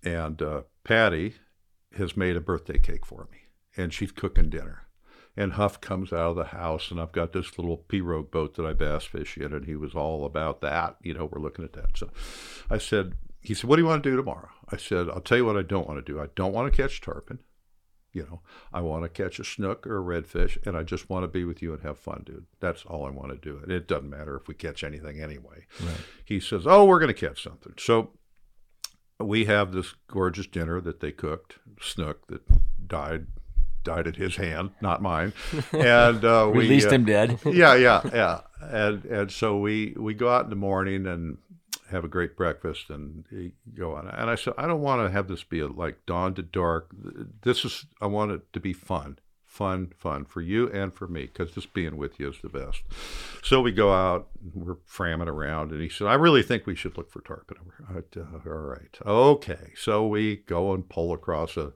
and 0.03 0.41
uh, 0.41 0.61
Patty 0.83 1.35
has 1.95 2.17
made 2.17 2.35
a 2.35 2.41
birthday 2.41 2.79
cake 2.79 3.05
for 3.05 3.27
me, 3.31 3.37
and 3.77 3.93
she's 3.93 4.11
cooking 4.11 4.49
dinner. 4.49 4.87
And 5.37 5.53
Huff 5.53 5.79
comes 5.79 6.11
out 6.11 6.31
of 6.31 6.35
the 6.35 6.45
house, 6.45 6.91
and 6.91 6.99
I've 6.99 7.11
got 7.11 7.31
this 7.31 7.57
little 7.57 7.85
pirogue 7.87 8.31
boat 8.31 8.55
that 8.55 8.65
I 8.65 8.73
bass 8.73 9.03
fish 9.03 9.37
in, 9.37 9.53
and 9.53 9.65
he 9.65 9.75
was 9.75 9.93
all 9.93 10.25
about 10.25 10.61
that. 10.61 10.97
You 11.01 11.13
know, 11.13 11.25
we're 11.25 11.41
looking 11.41 11.65
at 11.65 11.73
that. 11.73 11.97
So 11.97 12.09
I 12.69 12.79
said, 12.79 13.13
he 13.41 13.53
said, 13.53 13.69
What 13.69 13.75
do 13.75 13.83
you 13.83 13.87
want 13.87 14.03
to 14.03 14.09
do 14.09 14.15
tomorrow? 14.15 14.49
I 14.69 14.77
said, 14.77 15.09
I'll 15.09 15.21
tell 15.21 15.37
you 15.37 15.45
what 15.45 15.57
I 15.57 15.63
don't 15.63 15.87
want 15.87 16.03
to 16.03 16.11
do. 16.11 16.19
I 16.19 16.27
don't 16.35 16.53
want 16.53 16.71
to 16.71 16.81
catch 16.81 17.01
tarpon. 17.01 17.39
You 18.13 18.23
know, 18.23 18.41
I 18.71 18.81
want 18.81 19.03
to 19.03 19.09
catch 19.09 19.39
a 19.39 19.43
snook 19.43 19.87
or 19.87 19.97
a 19.97 20.21
redfish, 20.21 20.57
and 20.67 20.77
I 20.77 20.83
just 20.83 21.09
want 21.09 21.23
to 21.23 21.27
be 21.27 21.45
with 21.45 21.63
you 21.63 21.73
and 21.73 21.81
have 21.81 21.97
fun, 21.97 22.21
dude. 22.25 22.45
That's 22.59 22.85
all 22.85 23.05
I 23.05 23.09
want 23.09 23.31
to 23.31 23.37
do. 23.37 23.59
And 23.61 23.71
it 23.71 23.87
doesn't 23.87 24.09
matter 24.09 24.35
if 24.37 24.47
we 24.47 24.53
catch 24.53 24.83
anything 24.83 25.19
anyway. 25.19 25.65
Right. 25.81 25.97
He 26.23 26.39
says, 26.39 26.67
Oh, 26.67 26.85
we're 26.85 26.99
going 26.99 27.13
to 27.13 27.27
catch 27.27 27.41
something. 27.41 27.73
So 27.79 28.11
we 29.19 29.45
have 29.45 29.71
this 29.71 29.95
gorgeous 30.07 30.47
dinner 30.47 30.79
that 30.81 30.99
they 30.99 31.11
cooked, 31.11 31.57
snook 31.81 32.27
that 32.27 32.41
died 32.87 33.27
died 33.83 34.07
at 34.07 34.15
his 34.15 34.37
hand, 34.37 34.71
not 34.81 35.01
mine. 35.01 35.33
And 35.73 36.23
uh, 36.23 36.49
we 36.53 36.59
Released 36.59 36.87
uh, 36.87 36.91
him 36.91 37.05
dead. 37.05 37.39
yeah, 37.45 37.75
yeah, 37.75 38.01
yeah. 38.13 38.41
And 38.61 39.05
and 39.05 39.31
so 39.31 39.57
we 39.57 39.93
we 39.97 40.13
go 40.13 40.29
out 40.29 40.45
in 40.45 40.49
the 40.49 40.55
morning 40.55 41.05
and 41.05 41.37
have 41.89 42.03
a 42.03 42.09
great 42.09 42.35
breakfast 42.35 42.89
and 42.89 43.25
go 43.75 43.93
on. 43.95 44.07
And 44.07 44.29
I 44.29 44.35
said, 44.35 44.53
I 44.57 44.67
don't 44.67 44.81
want 44.81 45.05
to 45.05 45.11
have 45.11 45.27
this 45.27 45.43
be 45.43 45.61
like 45.63 46.05
dawn 46.05 46.33
to 46.35 46.41
dark. 46.41 46.91
This 47.41 47.65
is 47.65 47.85
I 48.01 48.07
want 48.07 48.31
it 48.31 48.53
to 48.53 48.59
be 48.59 48.73
fun, 48.73 49.19
fun, 49.45 49.93
fun 49.97 50.25
for 50.25 50.41
you 50.41 50.69
and 50.71 50.93
for 50.93 51.07
me 51.07 51.23
because 51.23 51.51
just 51.51 51.73
being 51.73 51.97
with 51.97 52.19
you 52.19 52.29
is 52.29 52.37
the 52.41 52.49
best. 52.49 52.81
So 53.43 53.61
we 53.61 53.71
go 53.71 53.93
out, 53.93 54.29
we're 54.53 54.75
framming 54.75 55.27
around, 55.27 55.71
and 55.71 55.81
he 55.81 55.89
said, 55.89 56.07
I 56.07 56.15
really 56.15 56.43
think 56.43 56.65
we 56.65 56.75
should 56.75 56.97
look 56.97 57.11
for 57.11 57.21
tarpon. 57.21 57.57
I, 57.89 58.19
uh, 58.19 58.23
all 58.45 58.51
right, 58.51 58.97
okay. 59.05 59.73
So 59.75 60.07
we 60.07 60.37
go 60.37 60.73
and 60.73 60.87
pull 60.87 61.13
across 61.13 61.57
a 61.57 61.73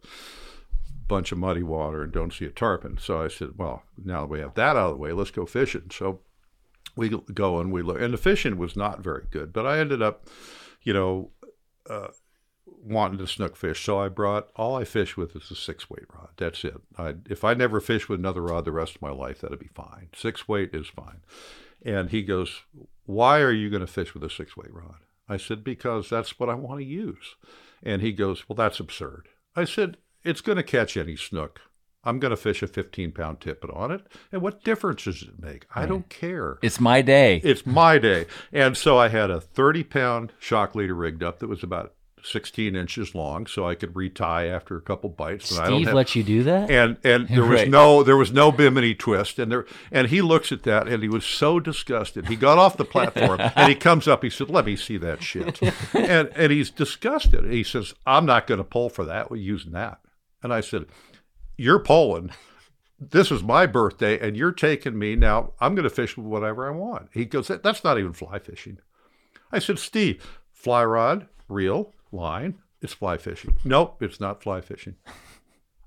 bunch 1.07 1.31
of 1.31 1.37
muddy 1.37 1.63
water 1.63 2.03
and 2.03 2.11
don't 2.11 2.33
see 2.33 2.45
a 2.45 2.49
tarpon. 2.49 2.97
So 2.99 3.21
I 3.21 3.27
said, 3.27 3.57
well, 3.57 3.83
now 4.03 4.21
that 4.21 4.29
we 4.29 4.39
have 4.39 4.55
that 4.55 4.75
out 4.75 4.89
of 4.89 4.91
the 4.95 5.01
way, 5.01 5.13
let's 5.13 5.31
go 5.31 5.45
fishing. 5.45 5.89
So 5.91 6.19
we 6.97 7.09
go 7.09 7.59
and 7.59 7.71
we 7.71 7.81
look, 7.81 8.01
and 8.01 8.13
the 8.13 8.17
fishing 8.17 8.57
was 8.57 8.75
not 8.75 9.01
very 9.01 9.25
good, 9.29 9.53
but 9.53 9.65
I 9.65 9.79
ended 9.79 10.01
up, 10.01 10.27
you 10.83 10.93
know, 10.93 11.31
uh, 11.89 12.07
wanting 12.65 13.17
to 13.19 13.27
snook 13.27 13.55
fish. 13.55 13.83
So 13.83 13.99
I 13.99 14.09
brought 14.09 14.49
all 14.55 14.75
I 14.75 14.83
fish 14.83 15.17
with 15.17 15.35
is 15.35 15.51
a 15.51 15.55
six 15.55 15.89
weight 15.89 16.05
rod. 16.13 16.29
That's 16.37 16.63
it. 16.63 16.75
I, 16.97 17.15
if 17.29 17.43
I 17.43 17.53
never 17.53 17.79
fish 17.79 18.09
with 18.09 18.19
another 18.19 18.41
rod 18.41 18.65
the 18.65 18.71
rest 18.71 18.95
of 18.95 19.01
my 19.01 19.11
life, 19.11 19.41
that'd 19.41 19.59
be 19.59 19.69
fine. 19.73 20.09
Six 20.15 20.47
weight 20.47 20.73
is 20.73 20.87
fine. 20.87 21.21
And 21.83 22.09
he 22.09 22.23
goes, 22.23 22.61
Why 23.05 23.39
are 23.39 23.51
you 23.51 23.69
going 23.69 23.81
to 23.81 23.87
fish 23.87 24.13
with 24.13 24.23
a 24.23 24.29
six 24.29 24.57
weight 24.57 24.73
rod? 24.73 24.97
I 25.29 25.37
said, 25.37 25.63
Because 25.63 26.09
that's 26.09 26.39
what 26.39 26.49
I 26.49 26.55
want 26.55 26.79
to 26.79 26.85
use. 26.85 27.35
And 27.83 28.01
he 28.01 28.11
goes, 28.11 28.47
Well, 28.47 28.55
that's 28.55 28.79
absurd. 28.79 29.29
I 29.55 29.65
said, 29.65 29.97
It's 30.23 30.41
going 30.41 30.57
to 30.57 30.63
catch 30.63 30.97
any 30.97 31.15
snook. 31.15 31.61
I'm 32.07 32.19
going 32.19 32.31
to 32.31 32.37
fish 32.37 32.63
a 32.63 32.67
15 32.67 33.11
pound 33.11 33.41
tippet 33.41 33.69
on 33.71 33.91
it. 33.91 34.07
And 34.31 34.41
what 34.41 34.63
difference 34.63 35.03
does 35.03 35.21
it 35.23 35.39
make? 35.39 35.65
I 35.75 35.85
don't 35.85 36.07
care. 36.09 36.57
It's 36.61 36.79
my 36.79 37.01
day. 37.01 37.41
It's 37.43 37.65
my 37.65 37.97
day. 37.97 38.25
And 38.53 38.77
so 38.77 38.97
I 38.97 39.09
had 39.09 39.29
a 39.29 39.41
30 39.41 39.83
pound 39.83 40.33
shock 40.39 40.73
leader 40.73 40.93
rigged 40.95 41.21
up 41.21 41.39
that 41.39 41.47
was 41.47 41.63
about 41.63 41.93
16 42.23 42.75
inches 42.75 43.13
long, 43.15 43.45
so 43.45 43.67
I 43.67 43.75
could 43.75 43.95
retie 43.95 44.23
after 44.23 44.75
a 44.75 44.81
couple 44.81 45.09
bites. 45.09 45.51
And 45.51 45.61
I 45.61 45.69
don't 45.69 45.77
Steve 45.79 45.87
have, 45.87 45.95
let 45.95 46.15
you 46.15 46.23
do 46.23 46.43
that? 46.43 46.69
and 46.69 46.97
and 47.03 47.27
there 47.29 47.45
was 47.45 47.61
Right. 47.61 47.69
no 47.69 48.03
there 48.03 48.17
was 48.17 48.33
no 48.33 48.51
bimini 48.51 48.95
twist 48.95 49.37
and 49.39 49.51
there 49.51 49.65
and 49.91 50.07
he 50.07 50.21
looks 50.21 50.51
at 50.51 50.63
that 50.63 50.87
and 50.87 51.03
he 51.03 51.09
was 51.09 51.23
so 51.25 51.59
disgusted 51.59 52.27
he 52.27 52.35
got 52.35 52.57
off 52.57 52.75
the 52.75 52.83
platform 52.83 53.39
and 53.55 53.69
he 53.69 53.75
comes 53.75 54.07
up 54.07 54.23
he 54.23 54.29
said 54.29 54.49
let 54.49 54.65
me 54.65 54.75
see 54.75 54.97
that 54.97 55.21
shit 55.23 55.61
and 55.93 56.29
and 56.35 56.51
he's 56.51 56.69
disgusted 56.71 57.45
he 57.49 57.63
says 57.63 57.93
i'm 58.05 58.25
not 58.25 58.45
going 58.47 58.57
to 58.57 58.63
pull 58.63 58.89
for 58.89 59.05
that 59.05 59.29
we're 59.31 59.37
using 59.37 59.71
that 59.71 59.99
and 60.43 60.51
i 60.53 60.59
said 60.59 60.85
you're 61.57 61.79
pulling 61.79 62.31
this 62.99 63.31
is 63.31 63.43
my 63.43 63.67
birthday 63.67 64.19
and 64.19 64.35
you're 64.35 64.51
taking 64.51 64.97
me. 64.97 65.15
Now 65.15 65.53
i'm 65.59 65.75
going 65.75 65.83
to 65.83 65.89
fish 65.89 66.17
with 66.17 66.25
whatever 66.25 66.67
i 66.67 66.71
want. 66.71 67.09
He 67.13 67.25
goes 67.25 67.47
that's 67.47 67.83
not 67.83 67.99
even 67.99 68.13
fly 68.13 68.39
fishing. 68.39 68.79
I 69.51 69.59
said 69.59 69.79
steve 69.79 70.39
fly 70.51 70.83
rod 70.83 71.27
reel 71.47 71.93
line 72.11 72.55
it's 72.81 72.93
fly 72.93 73.17
fishing. 73.17 73.57
Nope 73.63 74.01
it's 74.01 74.19
not 74.19 74.41
fly 74.41 74.61
fishing. 74.61 74.95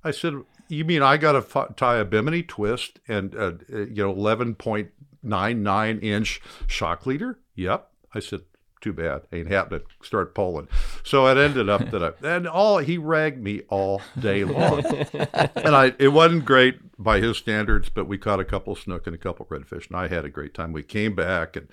I 0.03 0.11
said, 0.13 0.35
"You 0.69 0.85
mean 0.85 1.03
I 1.03 1.17
got 1.17 1.33
to 1.33 1.39
f- 1.39 1.77
tie 1.77 1.99
a 1.99 2.05
bimini 2.05 2.43
twist 2.43 3.01
and 3.07 3.35
uh, 3.35 3.53
you 3.69 4.03
know 4.03 4.11
eleven 4.11 4.55
point 4.55 4.91
nine 5.23 5.63
nine 5.63 5.99
inch 5.99 6.41
shock 6.67 7.07
leader?" 7.07 7.39
Yep. 7.55 7.87
I 8.15 8.21
said, 8.21 8.41
"Too 8.81 8.93
bad, 8.93 9.23
ain't 9.33 9.49
happening." 9.49 9.81
To 9.81 10.07
start 10.07 10.35
pulling. 10.35 10.69
So 11.03 11.27
it 11.27 11.37
ended 11.37 11.69
up 11.69 11.91
that 11.91 12.03
I 12.03 12.27
and 12.27 12.47
all 12.47 12.79
he 12.79 12.99
ragged 12.99 13.43
me 13.43 13.63
all 13.69 14.03
day 14.19 14.45
long, 14.45 14.85
and 15.57 15.75
I 15.75 15.95
it 15.99 16.09
wasn't 16.09 16.45
great 16.45 16.79
by 16.99 17.21
his 17.21 17.39
standards, 17.39 17.89
but 17.89 18.07
we 18.07 18.19
caught 18.19 18.41
a 18.41 18.45
couple 18.45 18.75
snook 18.75 19.07
and 19.07 19.15
a 19.15 19.19
couple 19.19 19.47
redfish, 19.47 19.89
and 19.89 19.97
I 19.97 20.09
had 20.09 20.25
a 20.25 20.31
great 20.31 20.55
time. 20.55 20.73
We 20.73 20.83
came 20.83 21.15
back 21.15 21.57
and 21.57 21.69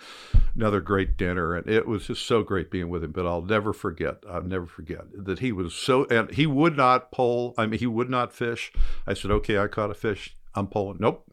another 0.56 0.82
great 0.82 1.18
dinner, 1.18 1.56
and 1.56 1.70
it 1.70 1.88
was 1.88 2.08
just 2.08 2.26
so 2.26 2.44
great 2.44 2.72
being 2.72 2.90
with 2.90 3.04
him. 3.04 3.12
But 3.12 3.26
I'll 3.26 3.42
never 3.42 3.74
forget. 3.74 4.24
I'll 4.30 4.44
never 4.44 4.66
forget 4.66 5.06
that 5.14 5.40
he 5.40 5.52
was 5.52 5.74
so, 5.74 6.06
and 6.06 6.32
he 6.32 6.48
would 6.48 6.78
not 6.78 7.12
pull. 7.12 7.54
I 7.58 7.66
mean, 7.66 7.80
he 7.80 7.88
would 7.88 8.10
not 8.10 8.34
fish. 8.34 8.72
I 9.06 9.14
said, 9.14 9.32
"Okay, 9.32 9.58
I 9.58 9.68
caught 9.68 9.92
a 9.92 9.96
fish. 9.96 10.36
I'm 10.56 10.68
pulling." 10.68 10.98
Nope. 11.00 11.26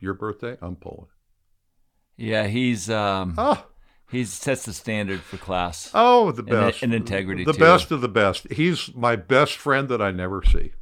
Your 0.00 0.14
birthday, 0.14 0.58
I'm 0.60 0.76
pulling. 0.76 1.06
Yeah, 2.16 2.46
he's 2.46 2.90
um, 2.90 3.34
Oh, 3.38 3.64
he 4.10 4.24
sets 4.24 4.64
the 4.64 4.72
standard 4.72 5.20
for 5.20 5.36
class. 5.36 5.90
oh, 5.94 6.30
the 6.32 6.42
best, 6.42 6.82
and 6.82 6.94
integrity, 6.94 7.44
the 7.44 7.52
too. 7.52 7.58
best 7.58 7.90
of 7.90 8.00
the 8.00 8.08
best. 8.08 8.50
He's 8.52 8.94
my 8.94 9.16
best 9.16 9.56
friend 9.56 9.88
that 9.88 10.00
I 10.02 10.10
never 10.12 10.42
see. 10.44 10.72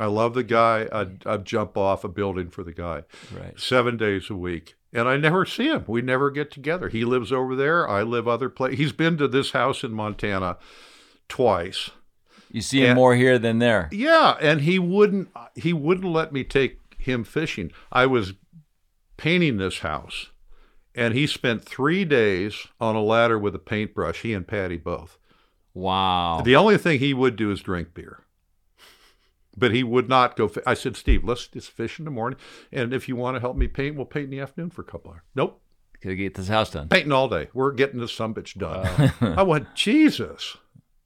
I 0.00 0.06
love 0.06 0.34
the 0.34 0.42
guy. 0.42 0.88
I'd, 0.90 1.24
I'd 1.26 1.44
jump 1.44 1.76
off 1.76 2.02
a 2.04 2.08
building 2.08 2.50
for 2.50 2.64
the 2.64 2.72
guy. 2.72 3.02
Right. 3.38 3.58
seven 3.60 3.96
days 3.96 4.28
a 4.30 4.34
week. 4.34 4.74
And 4.92 5.08
I 5.08 5.16
never 5.16 5.44
see 5.44 5.68
him. 5.68 5.84
We 5.86 6.02
never 6.02 6.30
get 6.30 6.50
together. 6.50 6.88
He 6.88 7.04
lives 7.04 7.32
over 7.32 7.54
there. 7.54 7.88
I 7.88 8.02
live 8.02 8.26
other 8.26 8.48
place. 8.48 8.76
He's 8.78 8.92
been 8.92 9.16
to 9.18 9.28
this 9.28 9.50
house 9.52 9.84
in 9.84 9.92
Montana 9.92 10.56
twice. 11.28 11.90
You 12.50 12.60
see 12.60 12.80
him 12.82 12.90
And- 12.90 12.96
more 12.96 13.14
here 13.16 13.38
than 13.38 13.58
there. 13.58 13.88
Yeah, 13.92 14.36
and 14.40 14.60
he 14.62 14.78
wouldn't 14.78 15.28
he 15.56 15.72
wouldn't 15.72 16.12
let 16.12 16.32
me 16.32 16.44
take 16.44 16.78
him 16.98 17.24
fishing. 17.24 17.72
I 17.92 18.06
was 18.06 18.34
painting 19.16 19.56
this 19.56 19.80
house, 19.80 20.30
and 20.94 21.14
he 21.14 21.26
spent 21.26 21.64
three 21.64 22.04
days 22.04 22.66
on 22.80 22.94
a 22.96 23.02
ladder 23.02 23.38
with 23.38 23.54
a 23.54 23.58
paintbrush. 23.58 24.22
He 24.22 24.32
and 24.32 24.46
Patty 24.46 24.76
both. 24.76 25.18
Wow. 25.72 26.42
The 26.44 26.56
only 26.56 26.78
thing 26.78 26.98
he 27.00 27.12
would 27.14 27.36
do 27.36 27.50
is 27.50 27.60
drink 27.60 27.94
beer. 27.94 28.20
But 29.56 29.72
he 29.72 29.84
would 29.84 30.08
not 30.08 30.36
go. 30.36 30.48
Fi- 30.48 30.62
I 30.66 30.74
said, 30.74 30.96
Steve, 30.96 31.22
let's 31.24 31.46
just 31.46 31.70
fish 31.70 31.98
in 32.00 32.04
the 32.04 32.10
morning, 32.10 32.38
and 32.72 32.92
if 32.92 33.08
you 33.08 33.14
want 33.14 33.36
to 33.36 33.40
help 33.40 33.56
me 33.56 33.68
paint, 33.68 33.94
we'll 33.96 34.04
paint 34.04 34.24
in 34.24 34.30
the 34.30 34.40
afternoon 34.40 34.70
for 34.70 34.82
a 34.82 34.84
couple 34.84 35.12
hours. 35.12 35.20
Nope, 35.36 35.60
Gotta 36.02 36.16
get 36.16 36.34
this 36.34 36.48
house 36.48 36.70
done. 36.72 36.88
painting 36.88 37.12
all 37.12 37.28
day. 37.28 37.48
We're 37.54 37.70
getting 37.72 38.00
this 38.00 38.12
some 38.12 38.34
bitch 38.34 38.58
done. 38.58 39.12
I 39.20 39.42
went, 39.44 39.72
Jesus, 39.76 40.56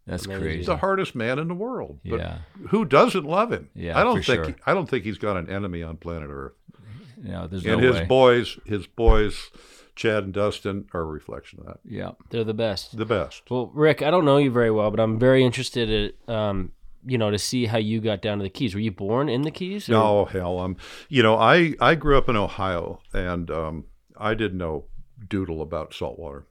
That's 0.07 0.25
Amazing. 0.25 0.43
crazy. 0.43 0.57
he's 0.59 0.67
the 0.67 0.79
hardest 0.79 1.15
man 1.15 1.39
in 1.39 1.49
the 1.49 1.55
world. 1.55 2.01
But 2.07 2.21
Yeah. 2.21 2.39
who 2.71 2.87
doesn't 2.87 3.25
love 3.25 3.53
him? 3.53 3.69
Yeah, 3.75 3.99
I 3.99 4.03
don't 4.03 4.17
for 4.17 4.23
think 4.23 4.45
sure. 4.47 4.57
I 4.67 4.73
don't 4.73 4.89
think 4.89 5.05
he's 5.05 5.19
got 5.19 5.37
an 5.37 5.51
enemy 5.51 5.83
on 5.83 5.99
planet 5.99 6.31
Earth. 6.33 6.55
No, 7.19 7.47
there's 7.49 7.67
and 7.67 7.83
no 7.83 7.87
his 7.87 7.97
way. 7.97 8.05
boys, 8.07 8.59
his 8.65 8.87
boys, 8.87 9.51
Chad 9.99 10.23
and 10.23 10.33
Dustin, 10.33 10.87
are 10.95 11.01
a 11.01 11.05
reflection 11.05 11.59
of 11.59 11.67
that. 11.67 11.81
yeah. 11.85 12.13
They're 12.31 12.45
the 12.45 12.55
best. 12.55 12.97
The 12.97 13.05
best. 13.05 13.51
Well, 13.51 13.73
Rick, 13.75 14.01
I 14.01 14.13
don't 14.13 14.25
know 14.25 14.37
you 14.39 14.49
very 14.53 14.71
well, 14.71 14.93
but 14.93 15.01
I'm 15.01 15.19
very 15.19 15.45
interested 15.45 15.91
in, 15.91 16.33
um, 16.35 16.71
you 17.05 17.19
know, 17.19 17.33
to 17.33 17.39
see 17.39 17.67
how 17.67 17.79
you 17.79 18.01
got 18.01 18.23
down 18.23 18.39
to 18.39 18.45
the 18.45 18.49
Keys. 18.49 18.75
Were 18.75 18.81
you 18.81 18.93
born 18.93 19.29
in 19.29 19.43
the 19.43 19.51
Keys? 19.51 19.89
or- 19.89 19.93
No, 19.93 20.25
hell, 20.27 20.61
um, 20.61 20.77
you 21.09 21.21
know, 21.25 21.35
I 21.37 21.75
I 21.81 21.97
grew 21.97 22.17
up 22.17 22.29
in 22.29 22.37
Ohio, 22.37 23.01
and 23.13 23.51
um, 23.51 23.85
I 24.17 24.35
didn't 24.35 24.59
know 24.59 24.85
doodle 25.29 25.61
about 25.61 25.93
saltwater, 25.93 26.47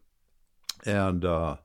and 0.85 1.23
uh, 1.23 1.55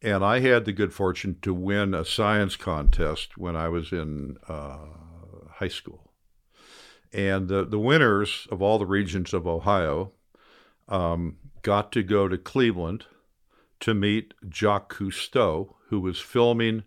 and 0.00 0.24
I 0.24 0.40
had 0.40 0.64
the 0.64 0.72
good 0.72 0.94
fortune 0.94 1.36
to 1.42 1.52
win 1.52 1.92
a 1.92 2.06
science 2.06 2.56
contest 2.56 3.36
when 3.36 3.54
I 3.54 3.68
was 3.68 3.92
in 3.92 4.38
uh, 4.48 4.78
high 5.56 5.68
school, 5.68 6.10
and 7.12 7.48
the 7.48 7.66
the 7.66 7.78
winners 7.78 8.48
of 8.50 8.62
all 8.62 8.78
the 8.78 8.86
regions 8.86 9.34
of 9.34 9.46
Ohio 9.46 10.12
um, 10.88 11.36
got 11.62 11.92
to 11.92 12.02
go 12.02 12.28
to 12.28 12.38
Cleveland 12.38 13.06
to 13.80 13.94
meet 13.94 14.34
Jacques 14.48 14.94
Cousteau, 14.94 15.74
who 15.88 16.00
was 16.00 16.18
filming 16.18 16.82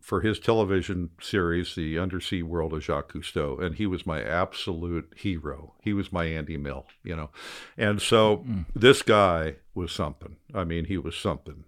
for 0.00 0.22
his 0.22 0.38
television 0.38 1.10
series, 1.20 1.74
The 1.74 1.98
Undersea 1.98 2.42
World 2.42 2.72
of 2.72 2.82
Jacques 2.82 3.12
Cousteau, 3.12 3.62
and 3.62 3.74
he 3.74 3.86
was 3.86 4.06
my 4.06 4.22
absolute 4.22 5.12
hero. 5.16 5.74
He 5.82 5.92
was 5.92 6.10
my 6.10 6.24
Andy 6.24 6.56
Mill, 6.56 6.86
you 7.02 7.14
know. 7.14 7.28
And 7.76 8.00
so 8.00 8.42
this 8.74 9.02
guy 9.02 9.56
was 9.74 9.92
something. 9.92 10.36
I 10.54 10.64
mean, 10.64 10.86
he 10.86 10.96
was 10.96 11.14
something. 11.14 11.64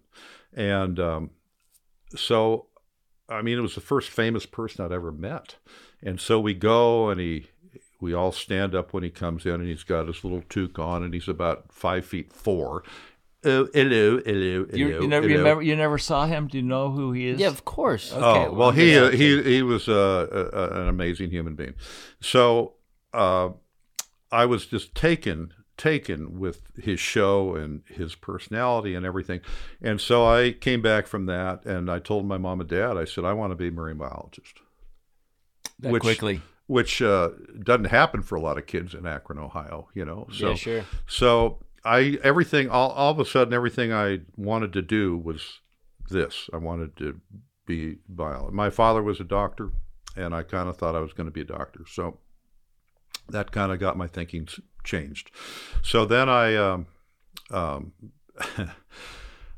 And 0.53 0.99
um, 0.99 1.29
so, 2.15 2.65
I 3.29 3.43
mean, 3.43 3.59
it 3.59 3.61
was 3.61 3.75
the 3.75 3.81
first 3.81 4.09
famous 4.09 4.47
person 4.47 4.83
I'd 4.83 4.91
ever 4.91 5.11
met. 5.11 5.57
And 6.01 6.19
so 6.19 6.39
we 6.39 6.55
go, 6.55 7.09
and 7.09 7.21
he, 7.21 7.47
we 8.01 8.13
all 8.13 8.31
stand 8.31 8.75
up 8.75 8.91
when 8.93 9.03
he 9.03 9.09
comes 9.09 9.45
in, 9.45 9.53
and 9.53 9.67
he's 9.67 9.83
got 9.83 10.07
his 10.07 10.23
little 10.23 10.41
toque 10.49 10.79
on, 10.79 11.03
and 11.03 11.13
he's 11.13 11.27
about 11.29 11.71
five 11.71 12.05
feet 12.05 12.33
four. 12.33 12.83
Oh, 13.43 13.67
hello, 13.73 14.19
hello, 14.23 14.67
You, 14.71 14.87
hello, 14.87 15.01
you 15.01 15.07
never 15.07 15.27
hello. 15.27 15.39
remember? 15.39 15.63
You 15.63 15.75
never 15.75 15.97
saw 15.97 16.25
him? 16.27 16.47
Do 16.47 16.57
you 16.57 16.63
know 16.63 16.91
who 16.91 17.11
he 17.11 17.27
is? 17.27 17.39
Yeah, 17.39 17.47
of 17.47 17.65
course. 17.65 18.11
Okay, 18.13 18.21
oh 18.21 18.53
well, 18.53 18.69
I'm 18.69 18.75
he 18.75 18.97
uh, 18.97 19.09
he 19.11 19.41
he 19.41 19.61
was 19.63 19.87
uh, 19.87 20.49
uh, 20.53 20.79
an 20.81 20.87
amazing 20.87 21.29
human 21.31 21.55
being. 21.55 21.73
So 22.19 22.73
uh, 23.13 23.49
I 24.31 24.45
was 24.45 24.65
just 24.67 24.93
taken 24.93 25.53
taken 25.77 26.39
with 26.39 26.61
his 26.77 26.99
show 26.99 27.55
and 27.55 27.81
his 27.87 28.13
personality 28.13 28.93
and 28.93 29.03
everything. 29.03 29.39
And 29.81 29.99
so 29.99 30.27
I 30.27 30.51
came 30.51 30.83
back 30.83 31.07
from 31.07 31.25
that, 31.25 31.65
and 31.65 31.89
I 31.89 31.97
told 31.97 32.27
my 32.27 32.37
mom 32.37 32.61
and 32.61 32.69
dad, 32.69 32.97
I 32.97 33.05
said, 33.05 33.25
I 33.25 33.33
want 33.33 33.49
to 33.51 33.55
be 33.55 33.69
a 33.69 33.71
marine 33.71 33.97
biologist. 33.97 34.59
that 35.79 35.91
which- 35.91 36.03
quickly. 36.03 36.41
Which 36.67 37.01
uh, 37.01 37.31
doesn't 37.63 37.85
happen 37.85 38.21
for 38.21 38.35
a 38.35 38.41
lot 38.41 38.57
of 38.57 38.65
kids 38.65 38.93
in 38.93 39.05
Akron, 39.05 39.39
Ohio. 39.39 39.89
You 39.93 40.05
know, 40.05 40.27
so 40.31 40.49
yeah, 40.49 40.55
sure. 40.55 40.85
so 41.07 41.59
I 41.83 42.17
everything 42.23 42.69
all, 42.69 42.91
all 42.91 43.11
of 43.11 43.19
a 43.19 43.25
sudden 43.25 43.53
everything 43.53 43.91
I 43.91 44.19
wanted 44.37 44.73
to 44.73 44.81
do 44.81 45.17
was 45.17 45.59
this. 46.09 46.49
I 46.53 46.57
wanted 46.57 46.95
to 46.97 47.19
be 47.65 47.97
bio. 48.07 48.49
My 48.51 48.69
father 48.69 49.01
was 49.01 49.19
a 49.19 49.25
doctor, 49.25 49.71
and 50.15 50.33
I 50.33 50.43
kind 50.43 50.69
of 50.69 50.77
thought 50.77 50.95
I 50.95 50.99
was 50.99 51.13
going 51.13 51.27
to 51.27 51.31
be 51.31 51.41
a 51.41 51.45
doctor. 51.45 51.85
So 51.87 52.19
that 53.29 53.51
kind 53.51 53.71
of 53.71 53.79
got 53.79 53.97
my 53.97 54.07
thinking 54.07 54.47
changed. 54.83 55.31
So 55.81 56.05
then 56.05 56.29
I, 56.29 56.55
um, 56.55 56.87
um, 57.49 57.93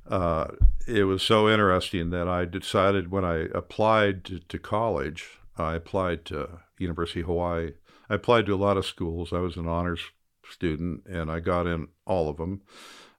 uh, 0.10 0.48
it 0.88 1.04
was 1.04 1.24
so 1.24 1.50
interesting 1.50 2.10
that 2.12 2.28
I 2.28 2.46
decided 2.46 3.12
when 3.12 3.26
I 3.26 3.48
applied 3.54 4.24
to, 4.26 4.40
to 4.40 4.60
college, 4.60 5.40
I 5.58 5.76
applied 5.76 6.26
to 6.26 6.60
University 6.78 7.22
of 7.22 7.28
Hawaii. 7.28 7.72
I 8.10 8.16
applied 8.16 8.46
to 8.48 8.54
a 8.54 8.56
lot 8.56 8.78
of 8.78 8.86
schools. 8.86 9.34
I 9.34 9.40
was 9.40 9.58
an 9.58 9.68
honors 9.68 10.02
student, 10.50 11.06
and 11.06 11.32
I 11.32 11.40
got 11.40 11.68
in 11.68 11.88
all 12.06 12.30
of 12.30 12.38
them, 12.38 12.62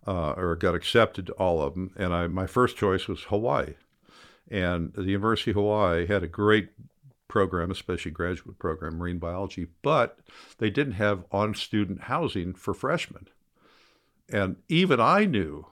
uh, 0.06 0.32
or 0.32 0.56
got 0.56 0.74
accepted 0.74 1.26
to 1.26 1.32
all 1.34 1.62
of 1.62 1.74
them. 1.74 1.92
And 1.96 2.14
I, 2.14 2.26
my 2.26 2.46
first 2.46 2.76
choice 2.76 3.08
was 3.08 3.24
Hawaii, 3.24 3.74
and 4.50 4.92
the 4.92 5.04
University 5.04 5.50
of 5.52 5.56
Hawaii 5.56 6.06
had 6.06 6.22
a 6.22 6.28
great 6.28 6.70
program, 7.28 7.70
especially 7.70 8.10
graduate 8.10 8.58
program, 8.58 8.98
marine 8.98 9.18
biology, 9.18 9.66
but 9.82 10.18
they 10.58 10.70
didn't 10.70 10.94
have 10.94 11.24
on-student 11.32 12.02
housing 12.02 12.54
for 12.54 12.74
freshmen. 12.74 13.28
And 14.32 14.56
even 14.68 15.00
I 15.00 15.24
knew 15.24 15.66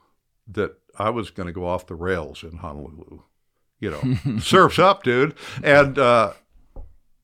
that 0.47 0.77
I 0.97 1.09
was 1.09 1.31
going 1.31 1.47
to 1.47 1.53
go 1.53 1.65
off 1.65 1.87
the 1.87 1.95
rails 1.95 2.43
in 2.43 2.57
Honolulu. 2.57 3.21
You 3.79 3.91
know, 3.91 4.39
surfs 4.39 4.79
up, 4.79 5.03
dude. 5.03 5.35
And 5.63 5.97
uh, 5.97 6.33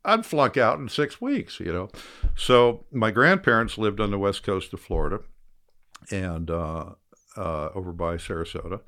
I'd 0.10 0.26
flunk 0.26 0.58
out 0.58 0.80
in 0.80 0.89
six 0.89 1.22
weeks, 1.22 1.60
you 1.60 1.72
know. 1.72 1.89
So 2.36 2.86
my 2.91 3.12
grandparents 3.12 3.78
lived 3.78 4.00
on 4.00 4.12
the 4.12 4.19
west 4.19 4.43
coast 4.43 4.74
of 4.74 4.80
Florida 4.80 5.19
and 6.12 6.50
uh, 6.50 6.86
uh, 7.38 7.69
over 7.76 7.91
by 7.91 8.15
Sarasota. 8.15 8.82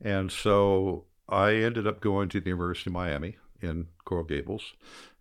And 0.00 0.30
so 0.30 1.04
I 1.28 1.54
ended 1.54 1.86
up 1.86 2.00
going 2.00 2.28
to 2.30 2.40
the 2.40 2.50
University 2.50 2.90
of 2.90 2.94
Miami 2.94 3.36
in 3.60 3.88
Coral 4.04 4.24
Gables. 4.24 4.74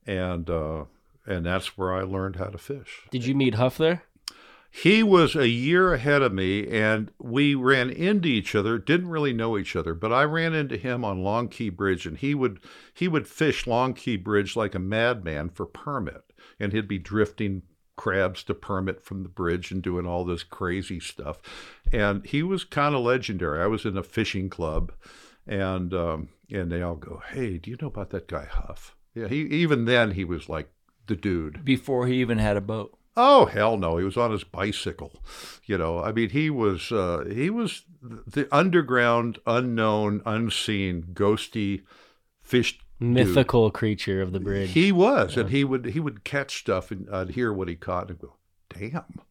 And, 0.05 0.49
uh, 0.49 0.85
and 1.25 1.45
that's 1.45 1.77
where 1.77 1.93
I 1.93 2.03
learned 2.03 2.37
how 2.37 2.45
to 2.45 2.57
fish. 2.57 3.01
Did 3.11 3.25
you 3.25 3.35
meet 3.35 3.55
Huff 3.55 3.77
there? 3.77 4.03
He 4.83 5.01
was 5.01 5.35
a 5.35 5.49
year 5.49 5.93
ahead 5.93 6.21
of 6.21 6.31
me, 6.31 6.67
and 6.67 7.09
we 7.17 7.55
ran 7.55 7.89
into 7.89 8.27
each 8.27 8.53
other. 8.53 8.77
Didn't 8.77 9.09
really 9.09 9.33
know 9.33 9.57
each 9.57 9.75
other, 9.75 9.95
but 9.95 10.13
I 10.13 10.23
ran 10.23 10.53
into 10.53 10.77
him 10.77 11.03
on 11.03 11.23
Long 11.23 11.47
Key 11.47 11.69
Bridge, 11.69 12.05
and 12.05 12.15
he 12.15 12.35
would 12.35 12.59
he 12.93 13.07
would 13.07 13.27
fish 13.27 13.65
Long 13.65 13.95
Key 13.95 14.17
Bridge 14.17 14.55
like 14.55 14.75
a 14.75 14.79
madman 14.79 15.49
for 15.49 15.65
permit, 15.65 16.31
and 16.59 16.73
he'd 16.73 16.87
be 16.87 16.99
drifting 16.99 17.63
crabs 17.95 18.43
to 18.43 18.53
permit 18.53 19.03
from 19.03 19.23
the 19.23 19.29
bridge 19.29 19.71
and 19.71 19.81
doing 19.81 20.05
all 20.05 20.23
this 20.23 20.43
crazy 20.43 20.99
stuff. 20.99 21.41
And 21.91 22.23
he 22.23 22.43
was 22.43 22.63
kind 22.63 22.93
of 22.93 23.01
legendary. 23.01 23.59
I 23.63 23.65
was 23.67 23.83
in 23.83 23.97
a 23.97 24.03
fishing 24.03 24.47
club, 24.47 24.91
and 25.47 25.91
um, 25.91 26.29
and 26.51 26.71
they 26.71 26.83
all 26.83 26.97
go, 26.97 27.23
"Hey, 27.31 27.57
do 27.57 27.71
you 27.71 27.77
know 27.81 27.87
about 27.87 28.11
that 28.11 28.27
guy 28.27 28.45
Huff?" 28.45 28.95
Yeah, 29.15 29.27
he 29.27 29.41
even 29.41 29.85
then 29.85 30.11
he 30.11 30.23
was 30.23 30.47
like 30.49 30.69
the 31.07 31.15
dude. 31.15 31.65
Before 31.65 32.05
he 32.05 32.21
even 32.21 32.37
had 32.37 32.57
a 32.57 32.61
boat. 32.61 32.96
Oh 33.19 33.45
hell 33.47 33.77
no! 33.77 33.97
He 33.97 34.05
was 34.05 34.15
on 34.15 34.31
his 34.31 34.43
bicycle. 34.43 35.11
You 35.65 35.77
know, 35.77 36.01
I 36.03 36.11
mean, 36.11 36.29
he 36.29 36.51
was 36.51 36.91
uh, 36.91 37.25
he 37.27 37.49
was 37.49 37.83
the 38.01 38.47
underground, 38.55 39.39
unknown, 39.47 40.21
unseen, 40.23 41.07
ghosty 41.13 41.83
fish 42.41 42.77
dude. 42.99 43.09
Mythical 43.09 43.71
creature 43.71 44.21
of 44.21 44.31
the 44.33 44.39
bridge. 44.39 44.71
He 44.71 44.91
was, 44.91 45.35
and 45.35 45.49
he 45.49 45.63
would 45.63 45.85
he 45.85 45.99
would 45.99 46.23
catch 46.23 46.59
stuff, 46.59 46.91
and 46.91 47.09
I'd 47.11 47.31
hear 47.31 47.51
what 47.51 47.67
he 47.67 47.75
caught, 47.75 48.09
and 48.09 48.19
go, 48.19 48.35
"Damn, 48.69 49.21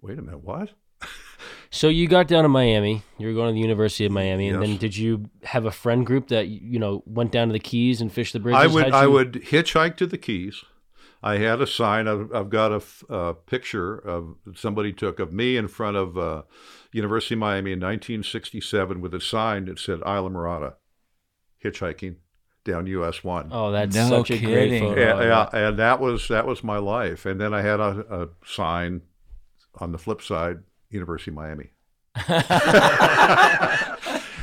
wait 0.00 0.18
a 0.18 0.22
minute, 0.22 0.42
what?" 0.42 0.70
So 1.72 1.88
you 1.88 2.08
got 2.08 2.26
down 2.26 2.42
to 2.42 2.48
Miami. 2.48 3.02
You 3.16 3.28
were 3.28 3.32
going 3.32 3.48
to 3.48 3.54
the 3.54 3.60
University 3.60 4.04
of 4.04 4.10
Miami, 4.10 4.48
and 4.48 4.60
then 4.60 4.76
did 4.76 4.96
you 4.96 5.30
have 5.44 5.64
a 5.66 5.70
friend 5.70 6.04
group 6.04 6.26
that 6.28 6.48
you 6.48 6.80
know 6.80 7.04
went 7.06 7.30
down 7.30 7.46
to 7.46 7.52
the 7.52 7.60
Keys 7.60 8.00
and 8.00 8.12
fished 8.12 8.32
the 8.32 8.40
bridges? 8.40 8.60
I 8.60 8.66
would 8.66 8.84
How'd 8.84 8.92
I 8.94 9.06
would 9.06 9.32
hitchhike 9.34 9.96
to 9.98 10.06
the 10.06 10.18
Keys. 10.18 10.64
I 11.22 11.36
had 11.38 11.60
a 11.60 11.66
sign. 11.66 12.08
I've, 12.08 12.32
I've 12.34 12.48
got 12.50 12.72
a, 12.72 12.76
f- 12.76 13.04
a 13.10 13.34
picture 13.34 13.94
of 13.98 14.36
somebody 14.54 14.92
took 14.92 15.18
of 15.20 15.32
me 15.32 15.56
in 15.56 15.68
front 15.68 15.96
of 15.98 16.16
uh, 16.16 16.42
University 16.92 17.34
of 17.34 17.40
Miami 17.40 17.72
in 17.72 17.78
1967 17.80 19.00
with 19.02 19.12
a 19.14 19.20
sign 19.20 19.66
that 19.66 19.78
said 19.78 20.00
Islamorada, 20.00 20.74
hitchhiking 21.62 22.16
down 22.64 22.86
US 22.86 23.22
one. 23.22 23.50
Oh, 23.52 23.70
that's 23.70 23.94
No 23.94 24.08
such 24.08 24.30
a 24.30 24.38
great 24.38 24.70
kidding. 24.70 24.82
photo. 24.88 25.00
yeah, 25.00 25.22
yeah, 25.52 25.68
and 25.68 25.78
that 25.78 26.00
was 26.00 26.28
that 26.28 26.46
was 26.46 26.64
my 26.64 26.78
life. 26.78 27.26
And 27.26 27.40
then 27.40 27.52
I 27.54 27.60
had 27.62 27.80
a, 27.80 28.04
a 28.22 28.28
sign 28.46 29.02
on 29.78 29.92
the 29.92 29.98
flip 29.98 30.22
side, 30.22 30.60
University 30.88 31.30
of 31.30 31.36
Miami. 31.36 31.70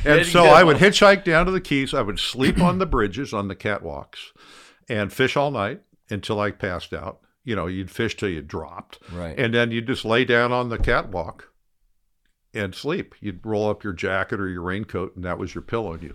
and 0.04 0.24
so 0.26 0.44
I 0.46 0.62
would 0.64 0.76
hitchhike 0.78 1.24
down 1.24 1.46
to 1.46 1.52
the 1.52 1.60
Keys. 1.60 1.92
I 1.94 2.02
would 2.02 2.18
sleep 2.18 2.60
on 2.60 2.78
the 2.78 2.86
bridges, 2.86 3.32
on 3.34 3.48
the 3.48 3.56
catwalks, 3.56 4.32
and 4.88 5.12
fish 5.12 5.36
all 5.36 5.50
night 5.50 5.82
until 6.10 6.40
I 6.40 6.50
passed 6.50 6.92
out. 6.92 7.20
You 7.44 7.56
know, 7.56 7.66
you'd 7.66 7.90
fish 7.90 8.16
till 8.16 8.28
you 8.28 8.42
dropped, 8.42 8.98
Right. 9.12 9.38
and 9.38 9.54
then 9.54 9.70
you'd 9.70 9.86
just 9.86 10.04
lay 10.04 10.24
down 10.26 10.52
on 10.52 10.68
the 10.68 10.76
catwalk 10.78 11.50
and 12.54 12.74
sleep. 12.74 13.14
You'd 13.20 13.44
roll 13.44 13.68
up 13.70 13.84
your 13.84 13.92
jacket 13.92 14.40
or 14.40 14.48
your 14.48 14.62
raincoat, 14.62 15.14
and 15.16 15.24
that 15.24 15.38
was 15.38 15.54
your 15.54 15.62
pillow. 15.62 15.92
And 15.94 16.02
you, 16.02 16.14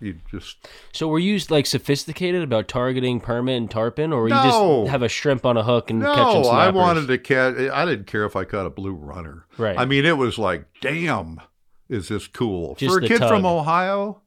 you 0.00 0.14
just 0.30 0.68
So 0.92 1.08
were 1.08 1.18
you 1.18 1.38
like 1.50 1.66
sophisticated 1.66 2.42
about 2.42 2.68
targeting 2.68 3.20
permit 3.20 3.56
and 3.58 3.70
tarpon, 3.70 4.12
or 4.12 4.22
were 4.22 4.28
you 4.28 4.34
just 4.34 4.90
have 4.90 5.02
a 5.02 5.08
shrimp 5.08 5.44
on 5.44 5.56
a 5.58 5.62
hook 5.62 5.90
and 5.90 6.00
catching 6.02 6.42
no. 6.42 6.42
snappers? 6.44 6.50
I 6.50 6.70
wanted 6.70 7.06
to 7.08 7.18
catch. 7.18 7.56
I 7.58 7.84
didn't 7.84 8.06
care 8.06 8.24
if 8.24 8.36
I 8.36 8.44
caught 8.44 8.66
a 8.66 8.70
blue 8.70 8.92
runner. 8.92 9.46
Right. 9.58 9.76
I 9.78 9.84
mean, 9.84 10.04
it 10.06 10.16
was 10.16 10.38
like, 10.38 10.64
damn, 10.80 11.40
is 11.88 12.08
this 12.08 12.26
cool 12.26 12.74
Just 12.76 12.94
for 12.94 13.04
a 13.04 13.08
kid 13.08 13.18
from. 13.18 13.44
Ohio? 13.44 14.22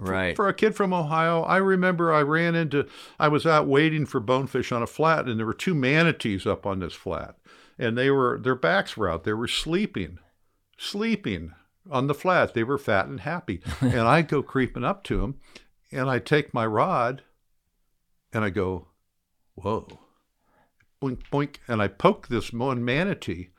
Right. 0.00 0.34
For 0.34 0.48
a 0.48 0.54
kid 0.54 0.74
from 0.74 0.94
Ohio, 0.94 1.42
I 1.42 1.58
remember 1.58 2.12
I 2.12 2.22
ran 2.22 2.54
into, 2.54 2.86
I 3.18 3.28
was 3.28 3.44
out 3.44 3.66
waiting 3.66 4.06
for 4.06 4.18
bonefish 4.18 4.72
on 4.72 4.82
a 4.82 4.86
flat, 4.86 5.26
and 5.26 5.38
there 5.38 5.46
were 5.46 5.52
two 5.52 5.74
manatees 5.74 6.46
up 6.46 6.64
on 6.64 6.80
this 6.80 6.94
flat, 6.94 7.36
and 7.78 7.98
they 7.98 8.10
were, 8.10 8.38
their 8.38 8.54
backs 8.54 8.96
were 8.96 9.10
out. 9.10 9.24
They 9.24 9.34
were 9.34 9.48
sleeping, 9.48 10.18
sleeping 10.78 11.52
on 11.90 12.06
the 12.06 12.14
flat. 12.14 12.54
They 12.54 12.64
were 12.64 12.78
fat 12.78 13.06
and 13.06 13.20
happy. 13.20 13.60
and 13.80 14.00
I 14.00 14.22
go 14.22 14.42
creeping 14.42 14.84
up 14.84 15.04
to 15.04 15.18
them, 15.20 15.38
and 15.92 16.08
I 16.08 16.18
take 16.18 16.54
my 16.54 16.64
rod, 16.64 17.22
and 18.32 18.42
I 18.42 18.48
go, 18.48 18.88
whoa, 19.54 19.86
boink, 21.02 21.22
boink, 21.30 21.56
and 21.68 21.82
I 21.82 21.88
poke 21.88 22.28
this 22.28 22.52
one 22.52 22.84
manatee, 22.84 23.50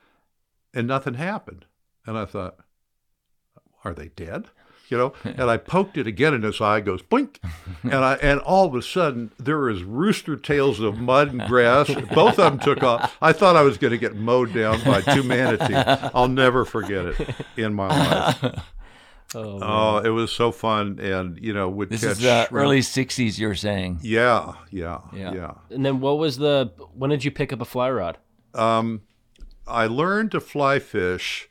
and 0.74 0.88
nothing 0.88 1.16
happened. 1.16 1.66
And 2.06 2.18
I 2.18 2.26
thought, 2.26 2.58
are 3.84 3.94
they 3.94 4.08
dead? 4.08 4.50
You 4.92 4.98
know, 4.98 5.14
and 5.24 5.44
I 5.50 5.58
poked 5.58 5.98
it 5.98 6.06
again, 6.06 6.34
and 6.36 6.44
his 6.44 6.62
eye 6.62 6.82
goes 6.82 7.02
blink, 7.02 7.40
and 7.84 7.96
I 7.96 8.16
and 8.16 8.40
all 8.42 8.66
of 8.68 8.76
a 8.76 8.82
sudden 8.82 9.32
there 9.40 9.70
is 9.70 9.82
rooster 9.84 10.36
tails 10.36 10.80
of 10.80 10.98
mud 11.00 11.32
and 11.32 11.42
grass. 11.48 11.88
Both 12.14 12.38
of 12.38 12.52
them 12.52 12.60
took 12.60 12.84
off. 12.84 13.16
I 13.22 13.32
thought 13.34 13.56
I 13.56 13.62
was 13.64 13.78
going 13.78 13.92
to 13.92 13.98
get 13.98 14.16
mowed 14.16 14.54
down 14.54 14.84
by 14.84 15.02
two 15.02 15.24
manatees. 15.24 16.12
I'll 16.14 16.28
never 16.28 16.66
forget 16.66 17.06
it 17.06 17.36
in 17.58 17.74
my 17.74 17.88
life. 17.88 18.64
Oh. 19.34 19.60
Oh, 19.62 19.98
it 20.00 20.10
was 20.10 20.30
so 20.30 20.52
fun, 20.52 21.00
and 21.00 21.40
you 21.42 21.54
know, 21.54 21.70
would 21.70 21.90
This 21.90 22.02
catch 22.02 22.12
is 22.12 22.20
the 22.20 22.48
shrimp. 22.48 22.52
early 22.64 22.82
'60s. 22.82 23.40
You're 23.40 23.56
saying. 23.56 24.00
Yeah, 24.02 24.56
yeah, 24.72 24.98
Yeah. 25.14 25.34
yeah. 25.34 25.52
and 25.70 25.86
then 25.86 26.02
what 26.02 26.18
was 26.18 26.36
the? 26.38 26.74
When 26.94 27.12
did 27.12 27.24
you 27.24 27.32
pick 27.32 27.54
up 27.54 27.62
a 27.62 27.66
fly 27.66 27.90
rod? 27.90 28.18
Um, 28.54 29.04
I 29.66 29.88
learned 29.88 30.32
to 30.32 30.42
fly 30.42 30.80
fish 30.80 31.48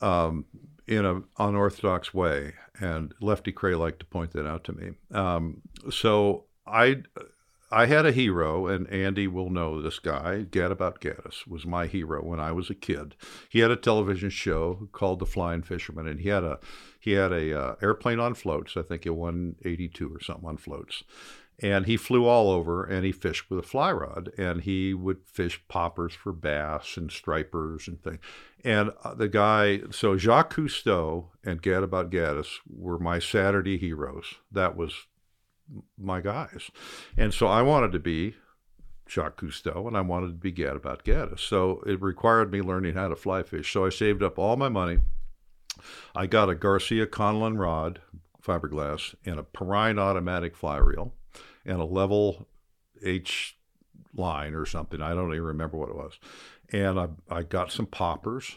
um, 0.00 0.46
in 0.88 1.04
a 1.06 1.22
unorthodox 1.38 2.12
way, 2.12 2.54
and 2.80 3.14
Lefty 3.20 3.52
Kreh 3.52 3.78
liked 3.78 4.00
to 4.00 4.06
point 4.06 4.32
that 4.32 4.46
out 4.46 4.64
to 4.64 4.72
me. 4.72 4.92
Um, 5.12 5.62
so 5.90 6.44
I, 6.66 7.02
I 7.70 7.86
had 7.86 8.06
a 8.06 8.12
hero, 8.12 8.66
and 8.66 8.88
Andy 8.88 9.26
will 9.26 9.50
know 9.50 9.80
this 9.80 9.98
guy. 9.98 10.44
Gadabout 10.48 11.00
Gaddis 11.00 11.46
was 11.46 11.66
my 11.66 11.86
hero 11.86 12.22
when 12.22 12.40
I 12.40 12.52
was 12.52 12.70
a 12.70 12.74
kid. 12.74 13.16
He 13.48 13.60
had 13.60 13.70
a 13.70 13.76
television 13.76 14.30
show 14.30 14.88
called 14.92 15.18
The 15.18 15.26
Flying 15.26 15.62
Fisherman, 15.62 16.06
and 16.06 16.20
he 16.20 16.28
had 16.28 16.44
a 16.44 16.58
he 17.00 17.12
had 17.12 17.32
a 17.32 17.58
uh, 17.58 17.74
airplane 17.82 18.20
on 18.20 18.34
floats. 18.34 18.76
I 18.76 18.82
think 18.82 19.06
it 19.06 19.10
won 19.10 19.56
eighty 19.64 19.88
two 19.88 20.14
or 20.14 20.20
something 20.20 20.48
on 20.48 20.56
floats, 20.56 21.04
And 21.60 21.86
he 21.86 21.96
flew 21.96 22.26
all 22.26 22.50
over 22.50 22.84
and 22.84 23.04
he 23.04 23.12
fished 23.12 23.48
with 23.48 23.60
a 23.60 23.66
fly 23.66 23.92
rod 23.92 24.30
and 24.36 24.62
he 24.62 24.92
would 24.92 25.18
fish 25.26 25.62
poppers 25.68 26.12
for 26.12 26.32
bass 26.32 26.96
and 26.96 27.10
stripers 27.10 27.86
and 27.86 28.02
things. 28.02 28.18
And 28.64 28.90
uh, 29.04 29.14
the 29.14 29.28
guy, 29.28 29.82
so 29.90 30.16
Jacques 30.16 30.54
Cousteau 30.54 31.26
and 31.44 31.62
Gadabout 31.62 32.10
Gaddis 32.10 32.48
were 32.66 32.98
my 32.98 33.18
Saturday 33.18 33.78
heroes. 33.78 34.34
That 34.50 34.76
was 34.76 35.06
my 35.96 36.20
guys. 36.20 36.70
And 37.16 37.32
so 37.32 37.46
I 37.46 37.62
wanted 37.62 37.92
to 37.92 38.00
be 38.00 38.34
Jacques 39.08 39.40
Cousteau 39.40 39.86
and 39.86 39.96
I 39.96 40.00
wanted 40.00 40.28
to 40.28 40.32
be 40.34 40.52
Gadabout 40.52 41.02
Gaddis. 41.02 41.40
So 41.40 41.82
it 41.86 42.02
required 42.02 42.50
me 42.50 42.62
learning 42.62 42.94
how 42.94 43.08
to 43.08 43.16
fly 43.16 43.42
fish. 43.44 43.72
So 43.72 43.86
I 43.86 43.90
saved 43.90 44.22
up 44.22 44.38
all 44.38 44.56
my 44.56 44.68
money. 44.68 44.98
I 46.16 46.26
got 46.26 46.50
a 46.50 46.54
Garcia 46.54 47.06
Conolon 47.06 47.58
rod, 47.58 48.00
fiberglass, 48.42 49.14
and 49.24 49.38
a 49.38 49.42
Perrine 49.42 49.98
automatic 49.98 50.56
fly 50.56 50.78
reel 50.78 51.12
and 51.64 51.80
a 51.80 51.84
level 51.84 52.46
H 53.02 53.56
line 54.14 54.54
or 54.54 54.66
something. 54.66 55.02
I 55.02 55.14
don't 55.14 55.32
even 55.32 55.42
remember 55.42 55.76
what 55.76 55.88
it 55.88 55.96
was. 55.96 56.18
And 56.70 56.98
I, 56.98 57.08
I 57.28 57.42
got 57.42 57.72
some 57.72 57.86
poppers 57.86 58.56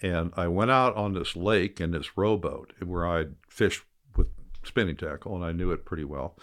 and 0.00 0.32
I 0.36 0.48
went 0.48 0.70
out 0.70 0.96
on 0.96 1.14
this 1.14 1.36
lake 1.36 1.80
in 1.80 1.90
this 1.90 2.16
rowboat 2.16 2.72
where 2.84 3.06
I'd 3.06 3.34
fished 3.48 3.82
with 4.16 4.28
spinning 4.62 4.96
tackle 4.96 5.34
and 5.34 5.44
I 5.44 5.52
knew 5.52 5.70
it 5.70 5.84
pretty 5.84 6.04
well. 6.04 6.36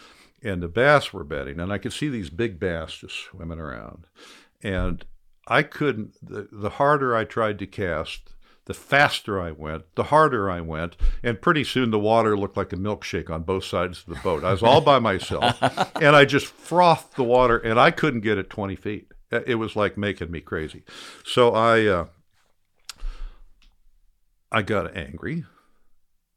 And 0.43 0.61
the 0.61 0.67
bass 0.67 1.13
were 1.13 1.23
bedding 1.23 1.59
and 1.59 1.71
I 1.71 1.77
could 1.77 1.93
see 1.93 2.09
these 2.09 2.29
big 2.29 2.59
bass 2.59 2.97
just 2.97 3.15
swimming 3.15 3.59
around. 3.59 4.07
And 4.61 5.05
I 5.47 5.63
couldn't, 5.63 6.15
the, 6.21 6.47
the 6.51 6.71
harder 6.71 7.15
I 7.15 7.23
tried 7.23 7.59
to 7.59 7.67
cast, 7.67 8.34
the 8.65 8.73
faster 8.73 9.39
I 9.39 9.51
went, 9.51 9.83
the 9.95 10.05
harder 10.05 10.49
I 10.49 10.59
went, 10.61 10.97
and 11.23 11.41
pretty 11.41 11.63
soon 11.63 11.91
the 11.91 11.99
water 11.99 12.35
looked 12.35 12.57
like 12.57 12.73
a 12.73 12.77
milkshake 12.77 13.29
on 13.29 13.43
both 13.43 13.63
sides 13.63 13.99
of 13.99 14.13
the 14.13 14.21
boat. 14.21 14.43
I 14.43 14.51
was 14.51 14.63
all 14.63 14.81
by 14.81 14.99
myself, 14.99 15.61
and 16.01 16.15
I 16.15 16.25
just 16.25 16.47
frothed 16.47 17.15
the 17.15 17.23
water, 17.23 17.57
and 17.57 17.79
I 17.79 17.91
couldn't 17.91 18.21
get 18.21 18.37
it 18.37 18.49
20 18.49 18.75
feet. 18.75 19.11
It 19.31 19.55
was 19.55 19.75
like 19.75 19.97
making 19.97 20.31
me 20.31 20.41
crazy. 20.41 20.83
So 21.23 21.51
I, 21.51 21.85
uh, 21.85 22.05
I 24.51 24.63
got 24.63 24.95
angry, 24.97 25.45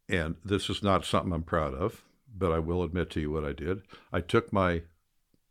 and 0.08 0.36
this 0.44 0.68
is 0.68 0.82
not 0.82 1.06
something 1.06 1.32
I'm 1.32 1.42
proud 1.42 1.74
of, 1.74 2.02
but 2.36 2.52
I 2.52 2.58
will 2.58 2.82
admit 2.82 3.08
to 3.10 3.20
you 3.20 3.30
what 3.30 3.44
I 3.44 3.52
did. 3.52 3.82
I 4.12 4.20
took 4.20 4.52
my 4.52 4.82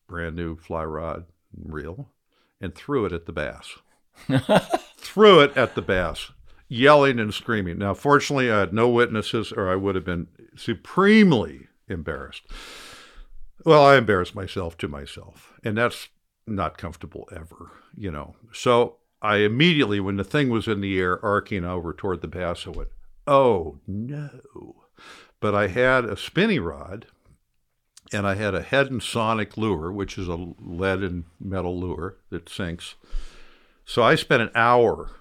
brand 0.07 0.35
new 0.35 0.57
fly 0.57 0.83
rod 0.83 1.25
reel 1.55 2.11
and 2.61 2.75
threw 2.75 3.05
it 3.05 3.13
at 3.13 3.25
the 3.25 3.33
bass. 3.33 3.77
threw 4.97 5.39
it 5.39 5.55
at 5.55 5.75
the 5.75 5.81
bass 5.81 6.31
yelling 6.67 7.19
and 7.19 7.33
screaming. 7.33 7.77
Now, 7.77 7.93
fortunately, 7.93 8.51
I 8.51 8.59
had 8.59 8.73
no 8.73 8.89
witnesses, 8.89 9.51
or 9.51 9.69
I 9.69 9.75
would 9.75 9.95
have 9.95 10.05
been 10.05 10.27
supremely 10.55 11.67
embarrassed. 11.87 12.43
Well, 13.65 13.85
I 13.85 13.97
embarrassed 13.97 14.35
myself 14.35 14.77
to 14.77 14.87
myself, 14.87 15.53
and 15.63 15.77
that's 15.77 16.09
not 16.45 16.77
comfortable 16.77 17.27
ever, 17.31 17.71
you 17.95 18.11
know. 18.11 18.35
So 18.53 18.97
I 19.21 19.37
immediately, 19.37 19.99
when 19.99 20.17
the 20.17 20.23
thing 20.23 20.49
was 20.49 20.67
in 20.67 20.81
the 20.81 20.99
air, 20.99 21.23
arcing 21.23 21.65
over 21.65 21.93
toward 21.93 22.21
the 22.21 22.27
bass, 22.27 22.65
I 22.67 22.71
went, 22.71 22.89
"Oh 23.25 23.79
no!" 23.87 24.83
But 25.39 25.53
I 25.53 25.67
had 25.67 26.05
a 26.05 26.15
spinny 26.15 26.59
rod, 26.59 27.07
and 28.13 28.25
I 28.25 28.35
had 28.35 28.55
a 28.55 28.63
Heddon 28.63 29.01
Sonic 29.01 29.57
lure, 29.57 29.91
which 29.91 30.17
is 30.17 30.27
a 30.27 30.35
lead 30.35 31.03
and 31.03 31.25
metal 31.39 31.79
lure 31.79 32.17
that 32.29 32.49
sinks. 32.49 32.95
So 33.85 34.01
I 34.01 34.15
spent 34.15 34.41
an 34.41 34.51
hour 34.55 35.11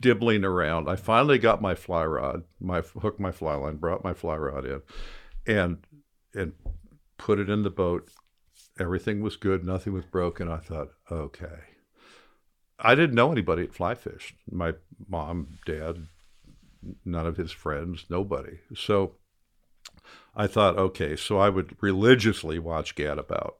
dibbling 0.00 0.44
around. 0.44 0.88
I 0.88 0.96
finally 0.96 1.38
got 1.38 1.62
my 1.62 1.74
fly 1.74 2.04
rod, 2.04 2.44
my 2.60 2.80
hooked 2.80 3.20
my 3.20 3.32
fly 3.32 3.54
line, 3.54 3.76
brought 3.76 4.04
my 4.04 4.14
fly 4.14 4.36
rod 4.36 4.64
in, 4.64 4.82
and 5.46 5.86
and 6.34 6.52
put 7.18 7.38
it 7.38 7.48
in 7.48 7.62
the 7.62 7.70
boat. 7.70 8.10
Everything 8.78 9.22
was 9.22 9.36
good, 9.36 9.64
nothing 9.64 9.92
was 9.92 10.04
broken. 10.04 10.48
I 10.48 10.58
thought, 10.58 10.88
okay. 11.10 11.60
I 12.78 12.94
didn't 12.94 13.14
know 13.14 13.30
anybody 13.30 13.62
at 13.62 13.74
fly 13.74 13.94
fish. 13.94 14.34
My 14.50 14.74
mom, 15.08 15.58
dad, 15.66 16.08
none 17.04 17.26
of 17.26 17.36
his 17.36 17.52
friends, 17.52 18.06
nobody. 18.08 18.58
So 18.74 19.16
I 20.34 20.46
thought, 20.46 20.78
okay, 20.78 21.16
so 21.16 21.38
I 21.38 21.48
would 21.48 21.76
religiously 21.80 22.58
watch 22.58 22.96
Gadabout, 22.96 23.54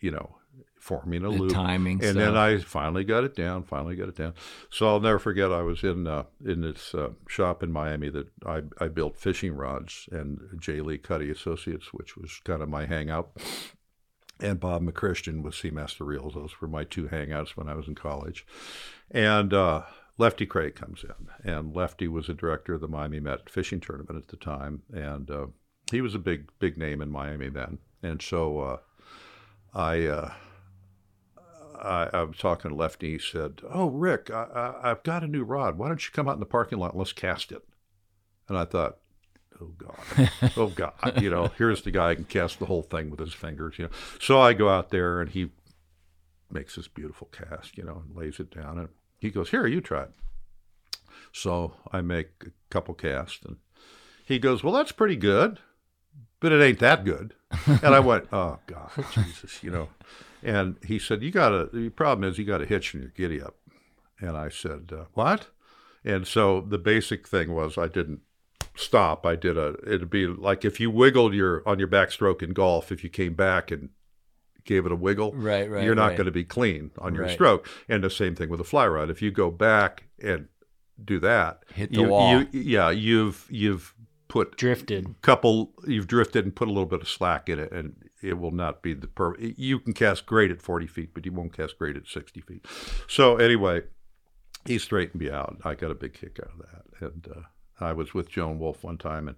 you 0.00 0.10
know, 0.10 0.36
forming 0.78 1.24
a 1.24 1.30
The 1.30 1.36
loop. 1.36 1.52
timing 1.52 1.94
and 2.02 2.02
stuff. 2.02 2.14
then 2.16 2.36
I 2.36 2.58
finally 2.58 3.04
got 3.04 3.24
it 3.24 3.34
down. 3.34 3.62
Finally 3.64 3.96
got 3.96 4.08
it 4.08 4.16
down. 4.16 4.34
So 4.70 4.86
I'll 4.88 5.00
never 5.00 5.18
forget. 5.18 5.52
I 5.52 5.62
was 5.62 5.82
in 5.82 6.06
uh, 6.06 6.24
in 6.44 6.60
this 6.60 6.94
uh, 6.94 7.10
shop 7.28 7.62
in 7.62 7.70
Miami 7.72 8.08
that 8.10 8.28
I, 8.46 8.62
I 8.78 8.88
built 8.88 9.16
fishing 9.16 9.54
rods 9.54 10.08
and 10.12 10.38
J. 10.58 10.80
Lee 10.80 10.98
Cuddy 10.98 11.30
Associates, 11.30 11.92
which 11.92 12.16
was 12.16 12.40
kind 12.44 12.62
of 12.62 12.68
my 12.68 12.86
hangout. 12.86 13.30
And 14.40 14.60
Bob 14.60 14.82
McChristian 14.82 15.42
with 15.42 15.54
Seamaster 15.54 16.06
Reels. 16.06 16.34
Those 16.34 16.60
were 16.60 16.68
my 16.68 16.84
two 16.84 17.08
hangouts 17.08 17.56
when 17.56 17.68
I 17.68 17.74
was 17.74 17.88
in 17.88 17.96
college. 17.96 18.46
And 19.10 19.52
uh, 19.52 19.82
Lefty 20.16 20.46
Kreh 20.46 20.72
comes 20.74 21.02
in, 21.04 21.50
and 21.52 21.74
Lefty 21.74 22.06
was 22.06 22.28
a 22.28 22.34
director 22.34 22.74
of 22.74 22.80
the 22.80 22.86
Miami 22.88 23.18
Met 23.18 23.50
fishing 23.50 23.80
tournament 23.80 24.16
at 24.16 24.28
the 24.28 24.36
time, 24.36 24.82
and 24.92 25.28
uh, 25.30 25.46
he 25.90 26.00
was 26.00 26.14
a 26.14 26.18
big 26.20 26.50
big 26.60 26.76
name 26.78 27.02
in 27.02 27.10
Miami 27.10 27.48
then. 27.48 27.78
And 28.02 28.22
so 28.22 28.60
uh, 28.60 28.76
I. 29.74 30.30
I, 31.80 32.10
I 32.12 32.22
was 32.22 32.36
talking 32.36 32.70
to 32.70 32.76
Lefty. 32.76 33.12
He 33.12 33.18
said, 33.18 33.60
"Oh, 33.70 33.88
Rick, 33.88 34.30
I, 34.30 34.44
I, 34.44 34.90
I've 34.90 35.02
got 35.02 35.22
a 35.22 35.28
new 35.28 35.44
rod. 35.44 35.78
Why 35.78 35.88
don't 35.88 36.04
you 36.04 36.10
come 36.12 36.28
out 36.28 36.34
in 36.34 36.40
the 36.40 36.46
parking 36.46 36.78
lot 36.78 36.92
and 36.92 36.98
let's 36.98 37.12
cast 37.12 37.52
it?" 37.52 37.62
And 38.48 38.56
I 38.56 38.64
thought, 38.64 38.98
"Oh 39.60 39.72
God, 39.76 40.30
oh 40.56 40.68
God, 40.68 41.20
you 41.20 41.30
know, 41.30 41.50
here's 41.58 41.82
the 41.82 41.90
guy 41.90 42.10
who 42.10 42.16
can 42.16 42.24
cast 42.24 42.58
the 42.58 42.66
whole 42.66 42.82
thing 42.82 43.10
with 43.10 43.20
his 43.20 43.34
fingers." 43.34 43.78
You 43.78 43.84
know, 43.84 43.90
so 44.20 44.40
I 44.40 44.52
go 44.52 44.68
out 44.68 44.90
there 44.90 45.20
and 45.20 45.30
he 45.30 45.50
makes 46.50 46.76
this 46.76 46.88
beautiful 46.88 47.28
cast, 47.32 47.76
you 47.76 47.84
know, 47.84 48.02
and 48.06 48.16
lays 48.16 48.40
it 48.40 48.50
down, 48.50 48.78
and 48.78 48.88
he 49.18 49.30
goes, 49.30 49.50
"Here, 49.50 49.66
you 49.66 49.80
try 49.80 50.04
it." 50.04 50.12
So 51.32 51.74
I 51.92 52.00
make 52.00 52.28
a 52.46 52.50
couple 52.70 52.94
casts, 52.94 53.44
and 53.44 53.56
he 54.24 54.38
goes, 54.38 54.62
"Well, 54.62 54.74
that's 54.74 54.92
pretty 54.92 55.16
good." 55.16 55.58
But 56.40 56.52
it 56.52 56.62
ain't 56.62 56.78
that 56.78 57.04
good. 57.04 57.34
And 57.66 57.94
I 57.94 58.00
went, 58.00 58.28
oh, 58.32 58.58
God, 58.66 58.90
Jesus, 59.12 59.62
you 59.62 59.70
know. 59.70 59.88
And 60.42 60.76
he 60.86 60.98
said, 60.98 61.22
You 61.22 61.30
got 61.30 61.50
to, 61.50 61.68
the 61.72 61.88
problem 61.90 62.28
is 62.28 62.38
you 62.38 62.44
got 62.44 62.62
a 62.62 62.66
hitch 62.66 62.94
in 62.94 63.00
your 63.02 63.10
giddy 63.10 63.40
up. 63.42 63.56
And 64.20 64.36
I 64.36 64.48
said, 64.48 64.92
uh, 64.92 65.04
What? 65.14 65.48
And 66.04 66.26
so 66.26 66.60
the 66.60 66.78
basic 66.78 67.26
thing 67.26 67.54
was 67.54 67.76
I 67.76 67.88
didn't 67.88 68.20
stop. 68.76 69.26
I 69.26 69.34
did 69.36 69.58
a, 69.58 69.74
it'd 69.84 70.10
be 70.10 70.26
like 70.26 70.64
if 70.64 70.78
you 70.80 70.90
wiggled 70.90 71.34
your, 71.34 71.62
on 71.68 71.78
your 71.78 71.88
backstroke 71.88 72.42
in 72.42 72.52
golf, 72.52 72.92
if 72.92 73.02
you 73.02 73.10
came 73.10 73.34
back 73.34 73.70
and 73.70 73.90
gave 74.64 74.86
it 74.86 74.92
a 74.92 74.96
wiggle, 74.96 75.32
Right, 75.32 75.68
right, 75.68 75.82
you're 75.84 75.94
not 75.94 76.08
right. 76.08 76.16
going 76.16 76.26
to 76.26 76.30
be 76.32 76.44
clean 76.44 76.90
on 76.98 77.14
your 77.14 77.24
Right. 77.24 77.32
stroke. 77.32 77.68
And 77.88 78.04
the 78.04 78.10
same 78.10 78.34
thing 78.36 78.48
with 78.48 78.60
a 78.60 78.64
fly 78.64 78.86
rod. 78.86 79.10
If 79.10 79.20
you 79.22 79.30
go 79.30 79.50
back 79.50 80.04
and 80.22 80.46
do 81.02 81.18
that, 81.20 81.64
Hit 81.74 81.90
the 81.92 82.02
you, 82.02 82.08
wall. 82.08 82.40
You, 82.40 82.46
yeah, 82.52 82.90
you've, 82.90 83.46
you've 83.50 83.94
put 84.28 84.56
Drifted. 84.58 85.14
couple 85.22 85.72
you've 85.86 86.06
drifted 86.06 86.44
and 86.44 86.54
put 86.54 86.68
a 86.68 86.70
little 86.70 86.84
bit 86.86 87.00
of 87.00 87.08
slack 87.08 87.48
in 87.48 87.58
it 87.58 87.72
and 87.72 87.96
it 88.22 88.38
will 88.38 88.50
not 88.50 88.82
be 88.82 88.94
the 88.94 89.06
per 89.06 89.36
you 89.38 89.78
can 89.78 89.92
cast 89.92 90.26
great 90.26 90.50
at 90.50 90.62
40 90.62 90.86
feet 90.86 91.10
but 91.14 91.24
you 91.24 91.32
won't 91.32 91.52
cast 91.56 91.78
great 91.78 91.96
at 91.96 92.06
60 92.06 92.40
feet 92.40 92.64
so 93.06 93.36
anyway 93.36 93.82
he 94.64 94.78
straightened 94.78 95.20
me 95.20 95.30
out 95.30 95.56
i 95.64 95.74
got 95.74 95.90
a 95.90 95.94
big 95.94 96.14
kick 96.14 96.38
out 96.42 96.50
of 96.52 96.58
that 96.58 97.00
and 97.12 97.28
uh, 97.34 97.40
i 97.84 97.92
was 97.92 98.14
with 98.14 98.28
Joan 98.28 98.58
Wulff 98.58 98.82
one 98.84 98.98
time 98.98 99.28
and 99.28 99.36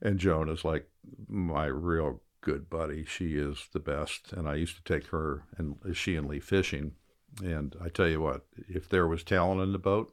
and 0.00 0.18
joan 0.18 0.48
is 0.48 0.64
like 0.64 0.88
my 1.28 1.66
real 1.66 2.20
good 2.40 2.68
buddy 2.70 3.04
she 3.04 3.36
is 3.36 3.66
the 3.72 3.80
best 3.80 4.32
and 4.32 4.48
i 4.48 4.54
used 4.54 4.76
to 4.76 4.82
take 4.84 5.08
her 5.08 5.44
and 5.56 5.76
she 5.92 6.14
and 6.16 6.28
lee 6.28 6.40
fishing 6.40 6.92
and 7.42 7.74
i 7.82 7.88
tell 7.88 8.08
you 8.08 8.20
what 8.20 8.46
if 8.68 8.88
there 8.88 9.06
was 9.08 9.22
talent 9.24 9.60
in 9.60 9.72
the 9.72 9.78
boat 9.78 10.12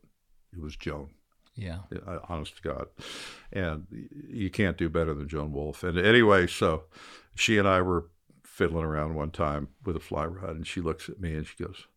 it 0.53 0.59
was 0.61 0.75
joan 0.75 1.09
Yeah. 1.55 1.79
uh, 2.05 2.19
honest 2.27 2.57
to 2.57 2.61
God. 2.61 2.87
And 3.53 3.87
you 4.29 4.49
can't 4.49 4.77
do 4.77 4.89
better 4.89 5.13
than 5.13 5.29
Joan 5.29 5.53
Wulff. 5.53 5.83
And 5.85 5.97
anyway, 5.97 6.47
so 6.47 6.83
she 7.35 7.57
and 7.57 7.67
I 7.67 7.81
were 7.81 8.09
fiddling 8.43 8.85
around 8.85 9.15
one 9.15 9.31
time 9.31 9.69
with 9.83 9.95
a 9.95 9.99
fly 9.99 10.25
rod, 10.25 10.55
and 10.55 10.67
she 10.67 10.81
looks 10.81 11.09
at 11.09 11.19
me 11.19 11.33
and 11.35 11.45
she 11.45 11.61
goes, 11.63 11.87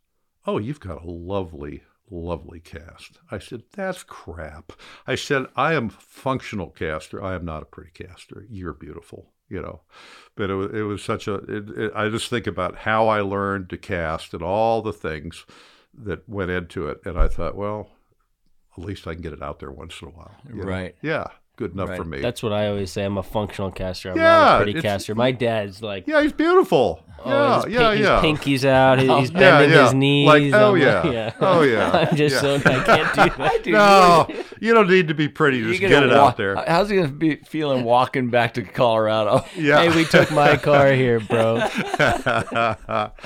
Oh, 0.46 0.59
you've 0.59 0.81
got 0.81 1.05
a 1.05 1.11
lovely, 1.11 1.83
lovely 2.11 2.61
cast. 2.61 3.18
I 3.31 3.38
said, 3.38 3.62
That's 3.72 4.03
crap. 4.03 4.72
I 5.07 5.14
said, 5.14 5.46
I 5.57 5.74
am 5.74 5.88
functional 5.88 6.70
caster. 6.70 7.22
I 7.22 7.35
am 7.35 7.44
not 7.44 7.62
a 7.62 7.66
pretty 7.66 7.90
caster. 7.92 8.44
You're 8.51 8.74
beautiful. 8.74 9.33
You 9.51 9.62
know, 9.62 9.80
but 10.36 10.51
it 10.51 10.55
was, 10.55 10.70
it 10.74 10.82
was 10.82 11.03
such 11.03 11.26
a. 11.26 11.36
It, 11.36 11.70
it, 11.70 11.93
I 11.95 12.11
just 12.11 12.28
think 12.28 12.47
about 12.47 12.76
how 12.76 13.09
I 13.09 13.22
learned 13.22 13.70
to 13.70 13.78
cast 13.78 14.34
and 14.34 14.43
all 14.43 14.82
the 14.82 14.93
things 14.93 15.47
that 15.95 16.28
went 16.28 16.51
into 16.51 16.86
it, 16.89 17.01
and 17.07 17.18
I 17.18 17.28
thought, 17.28 17.57
well, 17.57 17.89
at 18.76 18.84
least 18.84 19.07
I 19.07 19.14
can 19.14 19.22
get 19.22 19.32
it 19.32 19.43
out 19.43 19.59
there 19.59 19.72
once 19.72 20.03
in 20.03 20.09
a 20.09 20.11
while. 20.11 20.34
you 20.49 20.57
know? 20.57 20.64
Right. 20.64 20.97
Yeah. 21.01 21.28
Good 21.59 21.72
enough 21.72 21.94
for 21.96 22.04
me. 22.04 22.20
That's 22.20 22.42
what 22.42 22.52
I 22.54 22.68
always 22.68 22.90
say. 22.90 23.04
I'm 23.04 23.18
a 23.18 23.22
functional 23.22 23.70
caster. 23.70 24.11
I'm 24.12 24.16
Yeah, 24.16 24.22
not 24.22 24.61
a 24.61 24.64
pretty 24.64 24.80
caster. 24.80 25.14
My 25.14 25.32
dad's 25.32 25.82
like, 25.82 26.06
yeah, 26.06 26.22
he's 26.22 26.32
beautiful. 26.32 27.04
oh, 27.24 27.30
yeah, 27.30 27.64
his, 27.64 27.72
yeah, 27.74 27.90
pin- 27.90 28.02
yeah. 28.02 28.12
his 28.14 28.20
pinky's 28.20 28.64
out. 28.64 28.98
He's, 29.00 29.09
he's 29.11 29.30
Yeah, 29.32 29.38
bending 29.38 29.70
yeah. 29.76 29.84
his 29.84 29.94
knees. 29.94 30.26
Like, 30.28 30.52
oh, 30.54 30.74
I'm 30.76 30.80
yeah. 30.80 31.32
Oh, 31.40 31.62
yeah. 31.62 31.90
I'm 32.11 32.16
just 32.16 32.36
Yeah. 32.36 32.40
so 32.40 32.54
I 32.54 32.61
can't 32.84 33.64
do 33.64 33.72
that. 33.72 34.28
no, 34.28 34.44
you 34.61 34.72
don't 34.72 34.88
need 34.88 35.09
to 35.09 35.14
be 35.14 35.28
pretty. 35.28 35.61
Just 35.62 35.80
get 35.80 36.02
it 36.04 36.11
wa- 36.11 36.14
out 36.28 36.36
there. 36.36 36.54
How's 36.66 36.88
he 36.90 36.96
gonna 36.96 37.09
be 37.09 37.36
feeling 37.44 37.82
walking 37.84 38.30
back 38.30 38.54
to 38.54 38.62
Colorado? 38.62 39.44
Yeah. 39.56 39.82
Hey, 39.82 39.88
we 39.94 40.04
took 40.04 40.30
my 40.30 40.56
car 40.56 40.92
here, 40.92 41.18
bro. 41.20 41.56
Uh, 41.56 43.09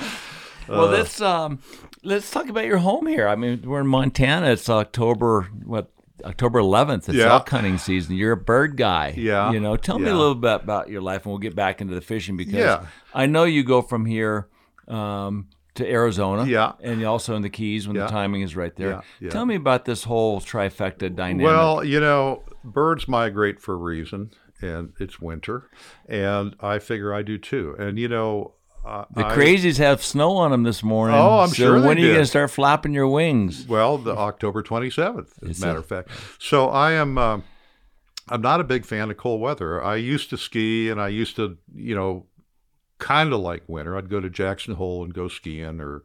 Well, 0.67 0.87
let's 0.87 1.19
um, 1.21 1.59
let's 2.03 2.31
talk 2.31 2.47
about 2.47 2.65
your 2.65 2.77
home 2.77 3.05
here. 3.05 3.27
I 3.27 3.35
mean, 3.35 3.63
we're 3.65 3.81
in 3.81 3.87
Montana. 3.87 4.47
It's 4.51 4.69
October 4.69 5.49
what? 5.65 5.91
October 6.23 6.59
11th. 6.59 7.09
It's 7.09 7.17
Yeah. 7.17 7.31
elk 7.33 7.49
hunting 7.49 7.77
season. 7.77 8.15
You're 8.15 8.33
a 8.33 8.37
bird 8.37 8.77
guy. 8.77 9.13
Yeah. 9.17 9.51
You 9.51 9.59
know, 9.59 9.75
tell 9.75 9.99
me 9.99 10.09
a 10.09 10.15
little 10.15 10.35
bit 10.35 10.61
about 10.63 10.89
your 10.89 11.01
life, 11.01 11.25
and 11.25 11.31
we'll 11.31 11.39
get 11.39 11.55
back 11.55 11.81
into 11.81 11.95
the 11.95 12.01
fishing 12.01 12.37
because 12.37 12.53
Yeah. 12.53 12.85
I 13.13 13.25
know 13.25 13.43
you 13.45 13.63
go 13.63 13.81
from 13.81 14.05
here 14.05 14.47
um, 14.87 15.47
to 15.75 15.89
Arizona. 15.89 16.45
Yeah. 16.45 16.73
And 16.81 17.03
also 17.05 17.35
in 17.35 17.41
the 17.41 17.49
Keys 17.49 17.87
when 17.87 17.95
Yeah. 17.95 18.03
the 18.05 18.11
timing 18.11 18.41
is 18.41 18.55
right 18.55 18.75
there. 18.75 18.89
Yeah, 18.89 19.01
yeah. 19.21 19.29
Tell 19.29 19.45
me 19.45 19.55
about 19.55 19.85
this 19.85 20.03
whole 20.03 20.39
trifecta 20.41 21.15
dynamic. 21.15 21.45
Well, 21.45 21.83
you 21.83 21.99
know, 21.99 22.43
birds 22.63 23.07
migrate 23.07 23.59
for 23.61 23.73
a 23.73 23.77
reason, 23.77 24.31
and 24.61 24.91
it's 24.99 25.19
winter, 25.21 25.69
and 26.07 26.55
I 26.59 26.79
figure 26.79 27.13
I 27.13 27.21
do 27.21 27.37
too. 27.37 27.75
And 27.79 27.97
you 27.97 28.07
know, 28.09 28.53
uh, 28.85 29.05
the 29.13 29.25
I- 29.25 29.35
crazies 29.35 29.77
have 29.77 30.03
snow 30.03 30.37
on 30.37 30.51
them 30.51 30.63
this 30.63 30.83
morning. 30.83 31.15
Oh, 31.15 31.39
I'm 31.39 31.49
so 31.49 31.55
sure 31.55 31.73
When 31.81 31.97
are 31.97 32.01
you 32.01 32.07
going 32.07 32.19
to 32.19 32.25
start 32.25 32.51
flapping 32.51 32.93
your 32.93 33.07
wings? 33.07 33.65
Well, 33.67 33.97
the 33.97 34.15
October 34.15 34.61
27th, 34.63 35.49
as 35.49 35.61
a 35.61 35.65
matter 35.65 35.79
of 35.79 35.85
fact. 35.85 36.09
So 36.39 36.69
I 36.69 36.93
am. 36.93 37.17
Uh, 37.17 37.39
I'm 38.29 38.41
not 38.41 38.61
a 38.61 38.63
big 38.63 38.85
fan 38.85 39.11
of 39.11 39.17
cold 39.17 39.41
weather. 39.41 39.83
I 39.83 39.95
used 39.97 40.29
to 40.29 40.37
ski, 40.37 40.89
and 40.89 40.99
I 41.01 41.09
used 41.09 41.35
to, 41.35 41.57
you 41.75 41.93
know, 41.93 42.27
kind 42.97 43.33
of 43.33 43.41
like 43.41 43.63
winter. 43.67 43.97
I'd 43.97 44.09
go 44.09 44.21
to 44.21 44.29
Jackson 44.29 44.75
Hole 44.75 45.03
and 45.03 45.13
go 45.13 45.27
skiing 45.27 45.81
or 45.81 46.03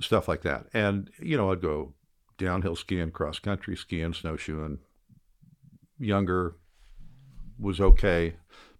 stuff 0.00 0.26
like 0.26 0.42
that. 0.42 0.66
And 0.74 1.10
you 1.20 1.36
know, 1.36 1.52
I'd 1.52 1.62
go 1.62 1.94
downhill 2.38 2.74
skiing, 2.76 3.10
cross 3.12 3.38
country 3.38 3.76
skiing, 3.76 4.12
snowshoeing. 4.14 4.78
Younger 5.98 6.56
was 7.58 7.80
okay, 7.80 8.34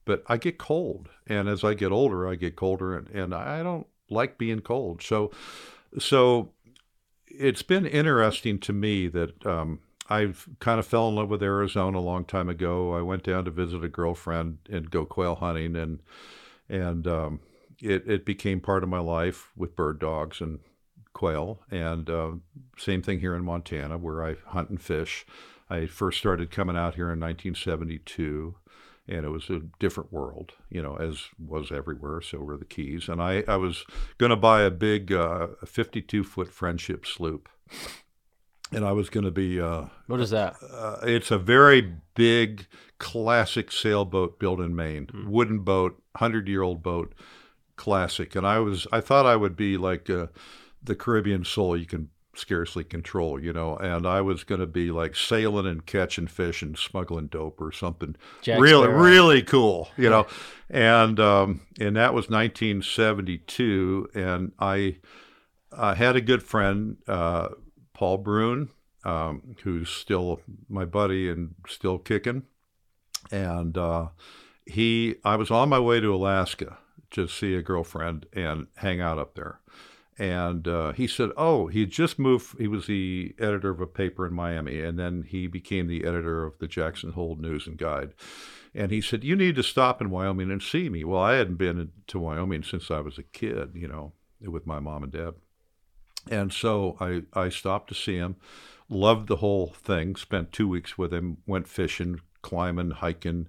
but 0.05 0.23
I 0.27 0.37
get 0.37 0.59
cold, 0.59 1.09
and 1.27 1.49
as 1.49 1.65
I 1.65 1.75
get 1.75 1.93
older, 1.93 2.29
I 2.29 2.35
get 2.35 2.57
colder, 2.57 2.97
and, 2.97 3.09
and 3.09 3.35
I 3.35 3.63
don't 3.63 3.87
like 4.11 4.39
being 4.39 4.61
cold. 4.61 5.03
So, 5.03 5.31
so 5.99 6.51
it's 7.27 7.63
been 7.63 7.87
interesting 7.87 8.59
to 8.61 8.73
me 8.73 9.09
that 9.09 9.47
um, 9.47 9.81
I've 10.09 10.49
kind 10.59 10.79
of 10.79 10.87
fell 10.87 11.09
in 11.09 11.15
love 11.15 11.31
with 11.31 11.43
Arizona 11.43 11.99
a 11.99 12.01
long 12.01 12.25
time 12.25 12.49
ago. 12.49 12.95
I 12.95 13.03
went 13.03 13.23
down 13.23 13.45
to 13.47 13.51
visit 13.51 13.83
a 13.83 13.89
girlfriend 13.89 14.59
and 14.71 14.91
go 14.91 15.05
quail 15.05 15.37
hunting, 15.37 15.77
and 15.77 16.01
and 16.69 17.07
um, 17.07 17.41
it 17.81 18.07
it 18.07 18.25
became 18.25 18.61
part 18.61 18.83
of 18.83 18.89
my 18.89 19.01
life 19.01 19.51
with 19.57 19.77
bird 19.77 19.99
dogs 19.99 20.41
and 20.41 20.61
quail. 21.13 21.61
And 21.71 22.11
uh, 22.11 22.33
same 22.77 23.03
thing 23.03 23.21
here 23.21 23.35
in 23.35 23.45
Montana, 23.45 23.97
where 23.97 24.25
I 24.25 24.37
hunt 24.49 24.71
and 24.71 24.81
fish. 24.81 25.25
I 25.71 25.87
first 25.87 26.19
started 26.19 26.51
coming 26.51 26.77
out 26.77 26.97
here 26.97 27.11
in 27.11 27.19
1972 27.19 28.57
and 29.09 29.25
it 29.25 29.29
was 29.31 29.51
a 29.51 29.61
different 29.79 30.13
world, 30.13 30.53
you 30.71 30.83
know, 30.83 30.97
as 30.97 31.25
was 31.39 31.71
everywhere. 31.71 32.21
So 32.23 32.39
were 32.39 32.57
the 32.57 32.65
Keys, 32.65 33.09
and 33.09 33.21
I, 33.23 33.45
I 33.47 33.57
was 33.57 33.85
going 34.19 34.31
to 34.31 34.37
buy 34.37 34.63
a 34.63 34.71
big 34.71 35.13
uh, 35.13 35.49
52 35.67 36.25
foot 36.25 36.49
friendship 36.53 37.05
sloop, 37.07 37.49
and 38.73 38.85
I 38.85 38.93
was 38.93 39.11
going 39.11 39.25
to 39.25 39.31
be. 39.31 39.61
Uh, 39.61 39.87
What 40.07 40.21
is 40.21 40.31
that? 40.31 40.57
uh, 40.63 40.97
it's 41.03 41.31
a 41.31 41.39
very 41.39 41.95
big, 42.15 42.67
classic 42.99 43.71
sailboat 43.71 44.39
built 44.39 44.61
in 44.61 44.75
Maine, 44.75 45.09
wooden 45.27 45.61
boat, 45.61 46.03
hundred 46.17 46.49
year 46.49 46.63
old 46.63 46.83
boat, 46.83 47.15
classic. 47.77 48.35
And 48.35 48.47
I 48.47 48.59
was, 48.61 48.87
I 48.93 49.01
thought 49.01 49.27
I 49.27 49.37
would 49.37 49.57
be 49.57 49.77
like 49.77 50.09
uh, 50.09 50.29
the 50.83 50.95
Caribbean 50.97 51.45
soul 51.45 51.77
you 51.77 51.87
can 51.87 52.09
scarcely 52.37 52.85
control, 52.85 53.41
you 53.41 53.53
know. 53.53 53.76
And 53.76 54.07
I 54.07 54.20
was 54.20 54.45
going 54.45 54.61
to 54.61 54.66
be 54.66 54.91
like 54.91 55.16
sailing 55.16 55.66
and 55.66 55.85
catching 55.85 56.26
fish 56.26 56.62
and 56.62 56.78
smuggling 56.78 57.26
dope 57.28 57.61
or 57.61 57.72
something 57.72 58.16
Jack 58.43 58.61
really, 58.61 58.85
Sparrow. 58.85 59.03
really 59.03 59.43
cool, 59.43 59.89
you 59.97 60.11
know. 60.11 60.26
And 60.70 61.20
um, 61.20 61.61
and 61.80 61.97
that 61.97 62.14
was 62.14 62.28
1972, 62.28 64.11
and 64.14 64.53
I 64.59 64.97
I 65.76 65.95
had 65.95 66.16
a 66.16 66.20
good 66.20 66.43
friend, 66.43 66.97
uh, 67.07 67.49
Paul 67.93 68.22
Bruun, 68.22 68.68
um, 69.05 69.57
who's 69.62 69.91
still 69.91 70.41
my 70.68 70.85
buddy 70.85 71.28
and 71.28 71.55
still 71.68 71.99
kicking. 71.99 72.45
And 73.30 73.76
uh, 73.76 74.09
he, 74.66 75.16
I 75.24 75.37
was 75.37 75.51
on 75.51 75.68
my 75.68 75.78
way 75.78 76.01
to 76.01 76.14
Alaska 76.14 76.78
to 77.12 77.28
see 77.28 77.55
a 77.55 77.62
girlfriend 77.62 78.26
and 78.32 78.66
hang 78.76 79.01
out 79.01 79.18
up 79.18 79.35
there. 79.35 79.61
And 80.17 80.69
uh, 80.69 80.93
he 80.93 81.09
said, 81.09 81.31
"Oh, 81.37 81.67
he 81.67 81.87
just 81.87 82.19
moved. 82.19 82.57
He 82.59 82.69
was 82.69 82.87
the 82.87 83.35
editor 83.39 83.71
of 83.71 83.81
a 83.81 83.87
paper 83.87 84.27
in 84.27 84.33
Miami, 84.33 84.81
and 84.81 84.99
then 84.99 85.25
he 85.29 85.49
became 85.49 85.89
the 85.89 86.05
editor 86.05 86.45
of 86.45 86.59
the 86.59 86.69
Jackson 86.69 87.12
Hole 87.12 87.37
News 87.37 87.67
and 87.67 87.77
Guide." 87.77 88.15
And 88.75 88.93
he 88.93 89.01
said, 89.01 89.25
"You 89.25 89.35
need 89.35 89.57
to 89.57 89.62
stop 89.65 90.01
in 90.01 90.11
Wyoming 90.11 90.53
and 90.53 90.62
see 90.62 90.89
me." 90.89 91.03
Well, 91.03 91.21
I 91.21 91.35
hadn't 91.35 91.57
been 91.57 91.91
to 92.07 92.19
Wyoming 92.21 92.62
since 92.62 92.93
I 92.93 93.01
was 93.01 93.19
a 93.19 93.25
kid, 93.25 93.73
you 93.75 93.89
know, 93.89 94.12
with 94.41 94.67
my 94.67 94.79
mom 94.79 95.03
and 95.03 95.12
dad. 95.12 95.35
And 96.31 96.53
so 96.53 96.97
I, 97.01 97.23
I 97.39 97.49
stopped 97.49 97.89
to 97.89 97.95
see 97.95 98.17
him, 98.17 98.37
loved 98.89 99.29
the 99.29 99.37
whole 99.37 99.69
thing, 99.69 100.17
spent 100.17 100.53
two 100.53 100.69
weeks 100.69 100.97
with 100.97 101.12
him, 101.12 101.39
went 101.47 101.69
fishing, 101.69 102.21
climbing, 102.43 102.93
hiking. 102.93 103.49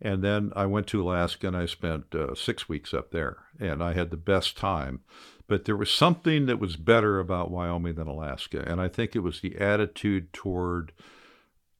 And 0.00 0.22
then 0.22 0.52
I 0.54 0.66
went 0.66 0.86
to 0.88 1.02
Alaska 1.02 1.48
and 1.48 1.56
I 1.56 1.66
spent 1.66 2.14
uh, 2.14 2.34
six 2.34 2.68
weeks 2.68 2.92
up 2.92 3.10
there. 3.10 3.38
And 3.58 3.82
I 3.82 3.92
had 3.92 4.10
the 4.10 4.16
best 4.16 4.56
time. 4.56 5.00
But 5.46 5.64
there 5.64 5.76
was 5.76 5.90
something 5.90 6.46
that 6.46 6.58
was 6.58 6.76
better 6.76 7.18
about 7.18 7.50
Wyoming 7.50 7.94
than 7.94 8.06
Alaska. 8.06 8.64
And 8.66 8.80
I 8.80 8.88
think 8.88 9.14
it 9.14 9.20
was 9.20 9.40
the 9.40 9.58
attitude 9.58 10.32
toward 10.32 10.92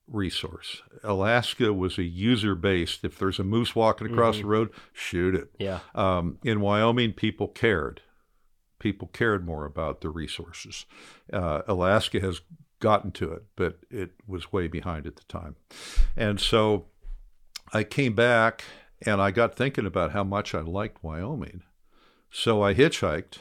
resource. 0.07 0.83
Alaska 1.03 1.73
was 1.73 1.99
a 1.99 2.03
user 2.03 2.55
based. 2.55 3.05
If 3.05 3.19
there's 3.19 3.39
a 3.39 3.45
moose 3.45 3.75
walking 3.75 4.13
across 4.13 4.39
the 4.39 4.47
road, 4.47 4.71
shoot 4.93 5.35
it. 5.35 5.51
Yeah. 5.59 5.81
Um, 5.95 6.39
in 6.45 6.61
Wyoming, 6.61 7.13
people 7.13 7.49
cared. 7.49 8.03
People 8.79 9.09
cared 9.09 9.47
more 9.47 9.65
about 9.65 10.01
the 10.01 10.11
resources. 10.11 10.87
Uh, 11.33 11.63
Alaska 11.67 12.21
has 12.21 12.41
gotten 12.81 13.13
to 13.13 13.33
it, 13.33 13.45
but 13.55 13.79
it 13.91 14.11
was 14.27 14.53
way 14.53 14.67
behind 14.67 15.07
at 15.07 15.17
the 15.17 15.25
time. 15.25 15.57
And 16.17 16.41
so 16.41 16.87
I 17.73 17.85
came 17.85 18.15
back 18.15 18.65
and 19.01 19.23
I 19.23 19.31
got 19.31 19.55
thinking 19.55 19.87
about 19.87 20.13
how 20.13 20.25
much 20.25 20.55
I 20.55 20.61
liked 20.61 21.03
Wyoming. 21.03 21.63
So 22.31 22.63
I 22.63 22.75
hitchhiked 22.75 23.39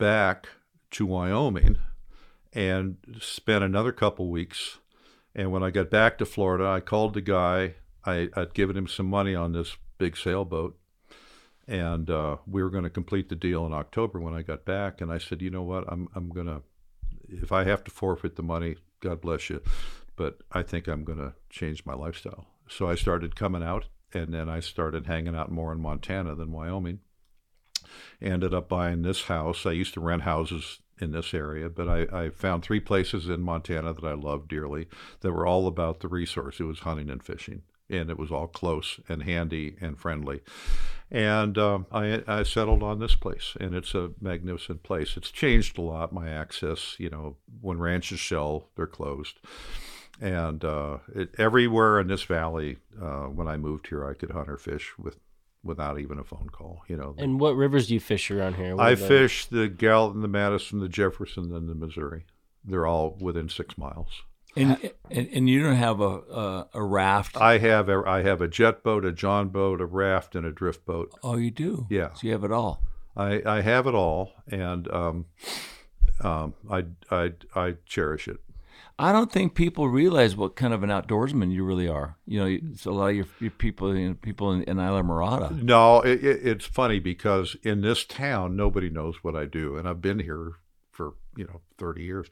back 0.00 0.48
to 0.90 1.06
Wyoming 1.06 1.78
and 2.52 2.96
spent 3.20 3.62
another 3.62 3.92
couple 3.92 4.28
weeks. 4.28 4.78
And 5.34 5.52
when 5.52 5.62
I 5.62 5.70
got 5.70 5.90
back 5.90 6.18
to 6.18 6.26
Florida, 6.26 6.66
I 6.66 6.80
called 6.80 7.14
the 7.14 7.20
guy. 7.20 7.74
I, 8.04 8.28
I'd 8.34 8.54
given 8.54 8.76
him 8.76 8.88
some 8.88 9.06
money 9.06 9.36
on 9.36 9.52
this 9.52 9.76
big 9.98 10.16
sailboat 10.16 10.76
and 11.68 12.10
uh, 12.10 12.38
we 12.48 12.64
were 12.64 12.70
going 12.70 12.82
to 12.82 12.90
complete 12.90 13.28
the 13.28 13.36
deal 13.36 13.64
in 13.64 13.72
October 13.72 14.18
when 14.18 14.34
I 14.34 14.42
got 14.42 14.64
back. 14.64 15.00
And 15.00 15.12
I 15.12 15.18
said, 15.18 15.40
you 15.40 15.50
know 15.50 15.62
what, 15.62 15.84
I'm 15.86 16.08
I'm 16.16 16.28
gonna 16.28 16.62
if 17.28 17.52
I 17.52 17.64
have 17.64 17.84
to 17.84 17.90
forfeit 17.92 18.34
the 18.34 18.42
money, 18.42 18.76
God 18.98 19.20
bless 19.20 19.48
you, 19.50 19.62
but 20.16 20.38
I 20.50 20.62
think 20.62 20.88
I'm 20.88 21.04
going 21.04 21.18
to 21.18 21.34
change 21.48 21.86
my 21.86 21.94
lifestyle. 21.94 22.46
So 22.68 22.88
I 22.88 22.96
started 22.96 23.36
coming 23.36 23.62
out, 23.62 23.86
and 24.12 24.34
then 24.34 24.48
I 24.48 24.60
started 24.60 25.06
hanging 25.06 25.36
out 25.36 25.50
more 25.50 25.72
in 25.72 25.80
Montana 25.80 26.34
than 26.34 26.52
Wyoming. 26.52 27.00
Ended 28.20 28.54
up 28.54 28.68
buying 28.68 29.02
this 29.02 29.24
house. 29.24 29.66
I 29.66 29.72
used 29.72 29.94
to 29.94 30.00
rent 30.00 30.22
houses 30.22 30.80
in 31.00 31.12
this 31.12 31.32
area, 31.32 31.68
but 31.68 31.88
I, 31.88 32.24
I 32.24 32.30
found 32.30 32.62
three 32.62 32.80
places 32.80 33.28
in 33.28 33.40
Montana 33.40 33.94
that 33.94 34.04
I 34.04 34.12
loved 34.12 34.48
dearly 34.48 34.86
that 35.20 35.32
were 35.32 35.46
all 35.46 35.66
about 35.66 36.00
the 36.00 36.08
resource. 36.08 36.60
It 36.60 36.64
was 36.64 36.80
hunting 36.80 37.10
and 37.10 37.22
fishing, 37.22 37.62
and 37.88 38.10
it 38.10 38.18
was 38.18 38.30
all 38.30 38.46
close 38.46 39.00
and 39.08 39.22
handy 39.22 39.76
and 39.80 39.98
friendly. 39.98 40.40
And 41.10 41.58
um, 41.58 41.86
I, 41.90 42.22
I 42.26 42.42
settled 42.44 42.82
on 42.82 43.00
this 43.00 43.16
place, 43.16 43.56
and 43.58 43.74
it's 43.74 43.94
a 43.94 44.10
magnificent 44.20 44.82
place. 44.82 45.16
It's 45.16 45.30
changed 45.30 45.78
a 45.78 45.82
lot. 45.82 46.12
My 46.12 46.28
access, 46.28 46.96
you 46.98 47.10
know, 47.10 47.36
when 47.60 47.78
ranches 47.78 48.20
shell, 48.20 48.68
they're 48.76 48.86
closed. 48.86 49.40
And 50.20 50.64
uh, 50.64 50.98
it, 51.14 51.34
everywhere 51.38 51.98
in 51.98 52.08
this 52.08 52.22
valley, 52.22 52.76
uh, 53.00 53.24
when 53.24 53.48
I 53.48 53.56
moved 53.56 53.88
here, 53.88 54.06
I 54.06 54.14
could 54.14 54.30
hunt 54.30 54.50
or 54.50 54.58
fish 54.58 54.92
with 54.98 55.18
without 55.62 55.98
even 55.98 56.18
a 56.18 56.24
phone 56.24 56.48
call. 56.50 56.82
You 56.88 56.96
know, 56.96 57.14
And 57.18 57.38
what 57.40 57.54
rivers 57.56 57.88
do 57.88 57.94
you 57.94 58.00
fish 58.00 58.30
around 58.30 58.54
here? 58.54 58.76
What 58.76 58.86
I 58.86 58.94
the- 58.94 59.06
fish 59.06 59.46
the 59.46 59.68
Gallatin, 59.68 60.22
the 60.22 60.28
Madison, 60.28 60.80
the 60.80 60.88
Jefferson, 60.88 61.54
and 61.54 61.68
the 61.68 61.74
Missouri. 61.74 62.24
They're 62.64 62.86
all 62.86 63.16
within 63.20 63.48
six 63.48 63.76
miles. 63.78 64.22
And, 64.56 64.90
and 65.10 65.28
and 65.32 65.48
you 65.48 65.62
don't 65.62 65.76
have 65.76 66.00
a 66.00 66.04
a, 66.04 66.68
a 66.74 66.82
raft. 66.82 67.36
I 67.36 67.58
have 67.58 67.88
a, 67.88 68.02
I 68.04 68.22
have 68.22 68.40
a 68.40 68.48
jet 68.48 68.82
boat, 68.82 69.04
a 69.04 69.12
john 69.12 69.48
boat, 69.48 69.80
a 69.80 69.86
raft, 69.86 70.34
and 70.34 70.44
a 70.44 70.50
drift 70.50 70.84
boat. 70.84 71.12
oh, 71.22 71.36
you 71.36 71.52
do. 71.52 71.86
Yeah. 71.88 72.12
So 72.14 72.26
you 72.26 72.32
have 72.32 72.42
it 72.42 72.50
all. 72.50 72.82
I, 73.16 73.42
I 73.46 73.60
have 73.60 73.86
it 73.86 73.94
all, 73.94 74.32
and 74.48 74.90
um, 74.92 75.26
um, 76.20 76.54
I, 76.70 76.84
I, 77.10 77.32
I 77.54 77.74
cherish 77.86 78.26
it. 78.28 78.38
I 79.00 79.12
don't 79.12 79.32
think 79.32 79.54
people 79.54 79.88
realize 79.88 80.36
what 80.36 80.56
kind 80.56 80.74
of 80.74 80.82
an 80.82 80.90
outdoorsman 80.90 81.50
you 81.50 81.64
really 81.64 81.88
are. 81.88 82.18
You 82.26 82.40
know, 82.40 82.46
it's 82.46 82.84
a 82.84 82.90
lot 82.90 83.08
of 83.08 83.16
your, 83.16 83.26
your 83.40 83.50
people, 83.50 83.96
you 83.96 84.10
know, 84.10 84.14
people 84.14 84.52
in, 84.52 84.62
in 84.64 84.76
Islamorada. 84.76 85.62
No, 85.62 86.02
it, 86.02 86.22
it, 86.22 86.46
it's 86.46 86.66
funny 86.66 86.98
because 86.98 87.56
in 87.62 87.80
this 87.80 88.04
town, 88.04 88.56
nobody 88.56 88.90
knows 88.90 89.24
what 89.24 89.34
I 89.34 89.46
do, 89.46 89.76
and 89.76 89.88
I've 89.88 90.02
been 90.02 90.18
here 90.18 90.56
for 90.92 91.14
you 91.34 91.46
know 91.46 91.62
thirty 91.78 92.02
years. 92.02 92.26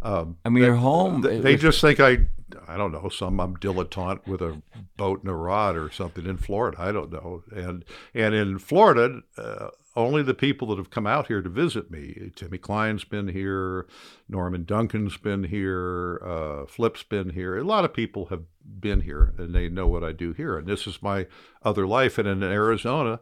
Um, 0.00 0.38
I 0.46 0.48
mean, 0.48 0.62
they, 0.62 0.68
you're 0.68 0.76
home. 0.76 1.20
They, 1.20 1.40
they 1.40 1.56
just 1.56 1.82
think 1.82 2.00
I, 2.00 2.26
I 2.66 2.78
don't 2.78 2.92
know, 2.92 3.10
some 3.10 3.38
I'm 3.38 3.58
dilettante 3.58 4.26
with 4.26 4.40
a 4.40 4.62
boat 4.96 5.20
and 5.20 5.30
a 5.30 5.34
rod 5.34 5.76
or 5.76 5.90
something 5.90 6.24
in 6.24 6.38
Florida. 6.38 6.78
I 6.80 6.90
don't 6.90 7.12
know, 7.12 7.42
and 7.54 7.84
and 8.14 8.34
in 8.34 8.58
Florida. 8.58 9.20
Uh, 9.36 9.68
only 9.96 10.22
the 10.22 10.34
people 10.34 10.68
that 10.68 10.78
have 10.78 10.90
come 10.90 11.06
out 11.06 11.28
here 11.28 11.40
to 11.40 11.48
visit 11.48 11.90
me. 11.90 12.30
Timmy 12.34 12.58
Klein's 12.58 13.04
been 13.04 13.28
here, 13.28 13.86
Norman 14.28 14.64
Duncan's 14.64 15.16
been 15.16 15.44
here, 15.44 16.20
uh, 16.24 16.66
Flip's 16.66 17.02
been 17.02 17.30
here. 17.30 17.56
A 17.56 17.64
lot 17.64 17.84
of 17.84 17.94
people 17.94 18.26
have 18.26 18.42
been 18.64 19.02
here 19.02 19.34
and 19.38 19.54
they 19.54 19.68
know 19.68 19.86
what 19.86 20.04
I 20.04 20.12
do 20.12 20.32
here. 20.32 20.58
And 20.58 20.66
this 20.66 20.86
is 20.86 21.02
my 21.02 21.26
other 21.62 21.86
life. 21.86 22.18
And 22.18 22.26
in 22.26 22.42
Arizona, 22.42 23.20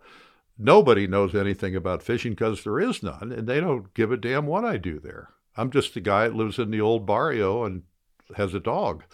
nobody 0.58 1.06
knows 1.06 1.34
anything 1.34 1.76
about 1.76 2.02
fishing 2.02 2.32
because 2.32 2.64
there 2.64 2.80
is 2.80 3.02
none, 3.02 3.32
and 3.32 3.46
they 3.46 3.60
don't 3.60 3.92
give 3.94 4.12
a 4.12 4.16
damn 4.16 4.46
what 4.46 4.64
I 4.64 4.76
do 4.76 4.98
there. 4.98 5.30
I'm 5.56 5.70
just 5.70 5.96
a 5.96 6.00
guy 6.00 6.28
that 6.28 6.36
lives 6.36 6.58
in 6.58 6.70
the 6.70 6.80
old 6.80 7.06
barrio 7.06 7.64
and 7.64 7.82
has 8.36 8.54
a 8.54 8.60
dog 8.60 9.04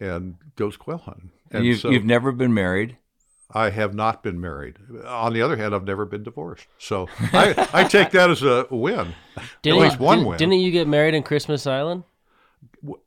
and 0.00 0.36
goes 0.56 0.76
quail 0.76 0.98
hunting. 0.98 1.30
And 1.50 1.64
you've, 1.64 1.80
so, 1.80 1.90
you've 1.90 2.04
never 2.04 2.32
been 2.32 2.54
married? 2.54 2.96
I 3.50 3.70
have 3.70 3.94
not 3.94 4.22
been 4.22 4.40
married. 4.40 4.76
On 5.06 5.32
the 5.32 5.40
other 5.40 5.56
hand, 5.56 5.74
I've 5.74 5.84
never 5.84 6.04
been 6.04 6.22
divorced. 6.22 6.66
So 6.78 7.08
I, 7.32 7.68
I 7.72 7.84
take 7.84 8.10
that 8.10 8.30
as 8.30 8.42
a 8.42 8.66
win. 8.70 9.14
Didn't 9.62 9.78
At 9.78 9.82
least 9.82 10.00
one 10.00 10.18
didn't, 10.18 10.28
win. 10.28 10.38
Didn't 10.38 10.60
you 10.60 10.70
get 10.70 10.86
married 10.86 11.14
in 11.14 11.22
Christmas 11.22 11.66
Island? 11.66 12.04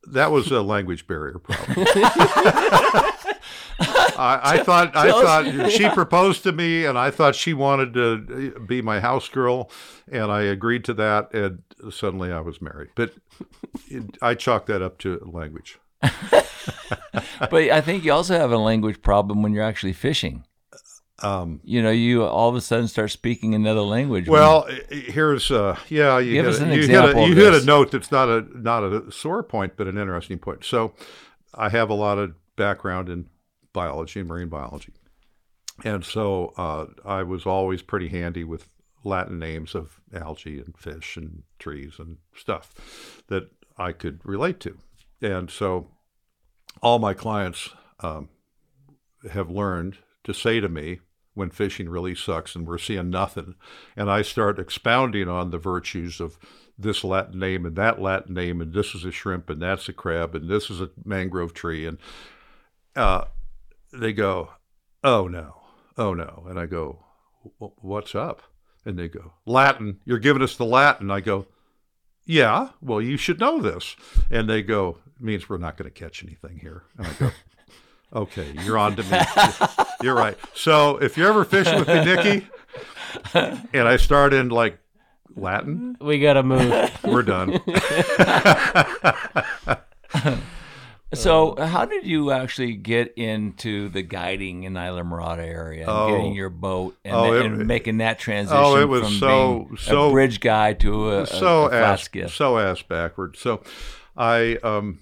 That 0.07 0.31
was 0.31 0.51
a 0.51 0.61
language 0.61 1.07
barrier 1.07 1.39
problem. 1.39 1.87
I, 4.17 4.39
I 4.43 4.63
thought 4.63 4.95
I 4.95 5.09
thought 5.09 5.71
she 5.71 5.89
proposed 5.89 6.43
to 6.43 6.51
me, 6.51 6.85
and 6.85 6.97
I 6.97 7.09
thought 7.09 7.35
she 7.35 7.53
wanted 7.53 7.93
to 7.93 8.53
uh, 8.55 8.59
be 8.59 8.81
my 8.81 8.99
house 8.99 9.27
girl, 9.29 9.71
and 10.11 10.31
I 10.31 10.41
agreed 10.43 10.83
to 10.85 10.93
that, 10.95 11.33
and 11.33 11.63
suddenly 11.89 12.31
I 12.31 12.41
was 12.41 12.61
married. 12.61 12.89
But 12.95 13.13
I 14.21 14.35
chalk 14.35 14.67
that 14.67 14.81
up 14.81 14.97
to 14.99 15.19
language. 15.25 15.79
but 17.49 17.53
I 17.53 17.81
think 17.81 18.03
you 18.03 18.11
also 18.11 18.37
have 18.37 18.51
a 18.51 18.57
language 18.57 19.01
problem 19.01 19.41
when 19.41 19.53
you're 19.53 19.63
actually 19.63 19.93
fishing. 19.93 20.45
Um, 21.23 21.61
you 21.63 21.83
know, 21.83 21.91
you 21.91 22.23
all 22.23 22.49
of 22.49 22.55
a 22.55 22.61
sudden 22.61 22.87
start 22.87 23.11
speaking 23.11 23.53
another 23.53 23.81
language. 23.81 24.27
Well, 24.27 24.67
here's 24.89 25.51
uh, 25.51 25.77
yeah, 25.87 26.17
you 26.17 26.33
Give 26.33 26.45
hit, 26.45 26.59
a, 26.59 26.63
an 26.63 26.71
you, 26.71 26.87
hit 26.87 27.15
a, 27.15 27.27
you 27.27 27.35
hit 27.35 27.53
a 27.53 27.63
note 27.63 27.91
that's 27.91 28.11
not 28.11 28.27
a 28.27 28.45
not 28.59 28.83
a 28.83 29.11
sore 29.11 29.43
point, 29.43 29.73
but 29.77 29.87
an 29.87 29.97
interesting 29.97 30.39
point. 30.39 30.63
So, 30.63 30.93
I 31.53 31.69
have 31.69 31.89
a 31.89 31.93
lot 31.93 32.17
of 32.17 32.33
background 32.55 33.07
in 33.07 33.27
biology 33.71 34.19
and 34.19 34.29
marine 34.29 34.49
biology, 34.49 34.93
and 35.83 36.03
so 36.03 36.53
uh, 36.57 36.85
I 37.05 37.21
was 37.21 37.45
always 37.45 37.83
pretty 37.83 38.07
handy 38.07 38.43
with 38.43 38.67
Latin 39.03 39.37
names 39.37 39.75
of 39.75 39.99
algae 40.13 40.59
and 40.59 40.75
fish 40.77 41.17
and 41.17 41.43
trees 41.59 41.93
and 41.99 42.17
stuff 42.35 43.21
that 43.27 43.49
I 43.77 43.91
could 43.91 44.21
relate 44.23 44.59
to, 44.61 44.77
and 45.21 45.49
so 45.49 45.87
all 46.81 46.99
my 46.99 47.13
clients 47.13 47.69
um, 47.99 48.29
have 49.31 49.49
learned 49.49 49.97
to 50.23 50.33
say 50.33 50.59
to 50.59 50.69
me 50.69 50.99
when 51.33 51.49
fishing 51.49 51.89
really 51.89 52.13
sucks 52.15 52.55
and 52.55 52.67
we're 52.67 52.77
seeing 52.77 53.09
nothing, 53.09 53.55
and 53.95 54.11
I 54.11 54.21
start 54.21 54.59
expounding 54.59 55.29
on 55.29 55.51
the 55.51 55.57
virtues 55.57 56.19
of 56.19 56.37
this 56.77 57.03
Latin 57.03 57.39
name 57.39 57.65
and 57.65 57.75
that 57.75 58.01
Latin 58.01 58.33
name, 58.33 58.59
and 58.61 58.73
this 58.73 58.93
is 58.95 59.05
a 59.05 59.11
shrimp 59.11 59.49
and 59.49 59.61
that's 59.61 59.87
a 59.87 59.93
crab 59.93 60.35
and 60.35 60.49
this 60.49 60.69
is 60.69 60.81
a 60.81 60.89
mangrove 61.05 61.53
tree, 61.53 61.85
and 61.85 61.97
uh, 62.95 63.25
they 63.93 64.13
go, 64.13 64.49
"Oh 65.03 65.27
no, 65.27 65.61
oh 65.97 66.13
no," 66.13 66.45
and 66.49 66.59
I 66.59 66.65
go, 66.65 67.05
"What's 67.57 68.15
up?" 68.15 68.41
And 68.83 68.97
they 68.97 69.07
go, 69.07 69.33
"Latin. 69.45 69.99
You're 70.05 70.19
giving 70.19 70.41
us 70.41 70.57
the 70.57 70.65
Latin." 70.65 71.11
I 71.11 71.21
go, 71.21 71.47
"Yeah, 72.25 72.69
well, 72.81 73.01
you 73.01 73.15
should 73.15 73.39
know 73.39 73.61
this," 73.61 73.95
and 74.29 74.49
they 74.49 74.63
go, 74.63 74.97
"Means 75.21 75.47
we're 75.47 75.57
not 75.57 75.77
going 75.77 75.91
to 75.91 75.99
catch 75.99 76.23
anything 76.23 76.57
here," 76.59 76.83
and 76.97 77.07
I 77.07 77.13
go. 77.19 77.31
Okay, 78.13 78.53
you're 78.65 78.77
on 78.77 78.97
to 78.97 79.03
me. 79.03 79.17
You're 80.03 80.15
right. 80.15 80.37
So 80.53 80.97
if 80.97 81.15
you're 81.15 81.29
ever 81.29 81.45
fishing 81.45 81.79
with 81.79 81.87
me, 81.87 82.03
Nikki, 82.03 82.45
and 83.33 83.87
I 83.87 83.95
start 83.95 84.33
in 84.33 84.49
like 84.49 84.79
Latin, 85.33 85.95
We 86.01 86.19
gotta 86.19 86.43
move. 86.43 86.91
we're 87.05 87.23
done. 87.23 87.61
So, 91.13 91.55
how 91.59 91.83
did 91.83 92.05
you 92.05 92.31
actually 92.31 92.71
get 92.73 93.13
into 93.17 93.89
the 93.89 94.01
guiding 94.01 94.63
in 94.63 94.75
Islamorada 94.75 95.39
area, 95.45 95.81
and 95.81 95.89
Oh. 95.89 96.09
getting 96.09 96.33
your 96.33 96.49
boat, 96.49 96.95
and, 97.03 97.13
Oh, 97.13 97.33
it- 97.33 97.45
and 97.45 97.67
making 97.67 97.97
that 97.97 98.17
transition 98.17 98.63
Oh, 98.63 98.77
it 98.77 98.87
was 98.87 99.01
from 99.03 99.13
so- 99.15 99.59
being 99.65 99.77
so- 99.77 100.07
a 100.07 100.11
bridge 100.11 100.39
guy 100.39 100.71
to 100.75 101.09
a, 101.11 101.21
a- 101.23 101.27
so 101.27 101.65
a 101.65 101.69
flat 101.69 101.83
ass 102.15 102.33
so 102.33 102.57
ass 102.57 102.81
backward. 102.81 103.35
So, 103.35 103.61
I 104.15 104.57
um, 104.63 104.99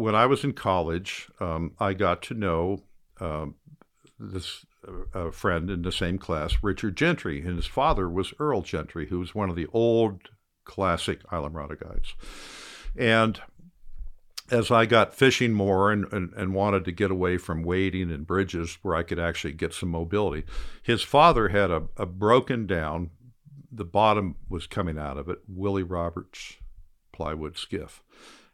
when 0.00 0.14
I 0.14 0.26
was 0.26 0.44
in 0.44 0.52
college, 0.52 1.28
um, 1.40 1.72
I 1.78 1.92
got 1.94 2.22
to 2.22 2.34
know 2.34 2.82
um, 3.20 3.54
this 4.18 4.64
uh, 5.14 5.30
friend 5.30 5.70
in 5.70 5.82
the 5.82 5.92
same 5.92 6.18
class, 6.18 6.56
Richard 6.62 6.96
Gentry, 6.96 7.40
and 7.40 7.56
his 7.56 7.66
father 7.66 8.08
was 8.08 8.32
Earl 8.38 8.62
Gentry, 8.62 9.08
who 9.08 9.18
was 9.18 9.34
one 9.34 9.50
of 9.50 9.56
the 9.56 9.68
old 9.72 10.30
classic 10.64 11.22
Islamorada 11.24 11.78
guides, 11.78 12.14
and 12.96 13.40
as 14.50 14.70
I 14.70 14.84
got 14.84 15.14
fishing 15.14 15.52
more 15.52 15.92
and, 15.92 16.12
and, 16.12 16.32
and 16.32 16.54
wanted 16.54 16.84
to 16.84 16.92
get 16.92 17.10
away 17.10 17.36
from 17.36 17.62
wading 17.62 18.10
and 18.10 18.26
bridges 18.26 18.78
where 18.82 18.96
I 18.96 19.04
could 19.04 19.18
actually 19.18 19.52
get 19.52 19.72
some 19.72 19.90
mobility, 19.90 20.44
his 20.82 21.02
father 21.02 21.50
had 21.50 21.70
a, 21.70 21.84
a 21.96 22.06
broken 22.06 22.66
down, 22.66 23.10
the 23.70 23.84
bottom 23.84 24.36
was 24.48 24.66
coming 24.66 24.98
out 24.98 25.16
of 25.16 25.28
it, 25.28 25.38
Willie 25.46 25.84
Roberts 25.84 26.56
plywood 27.12 27.56
skiff. 27.56 28.02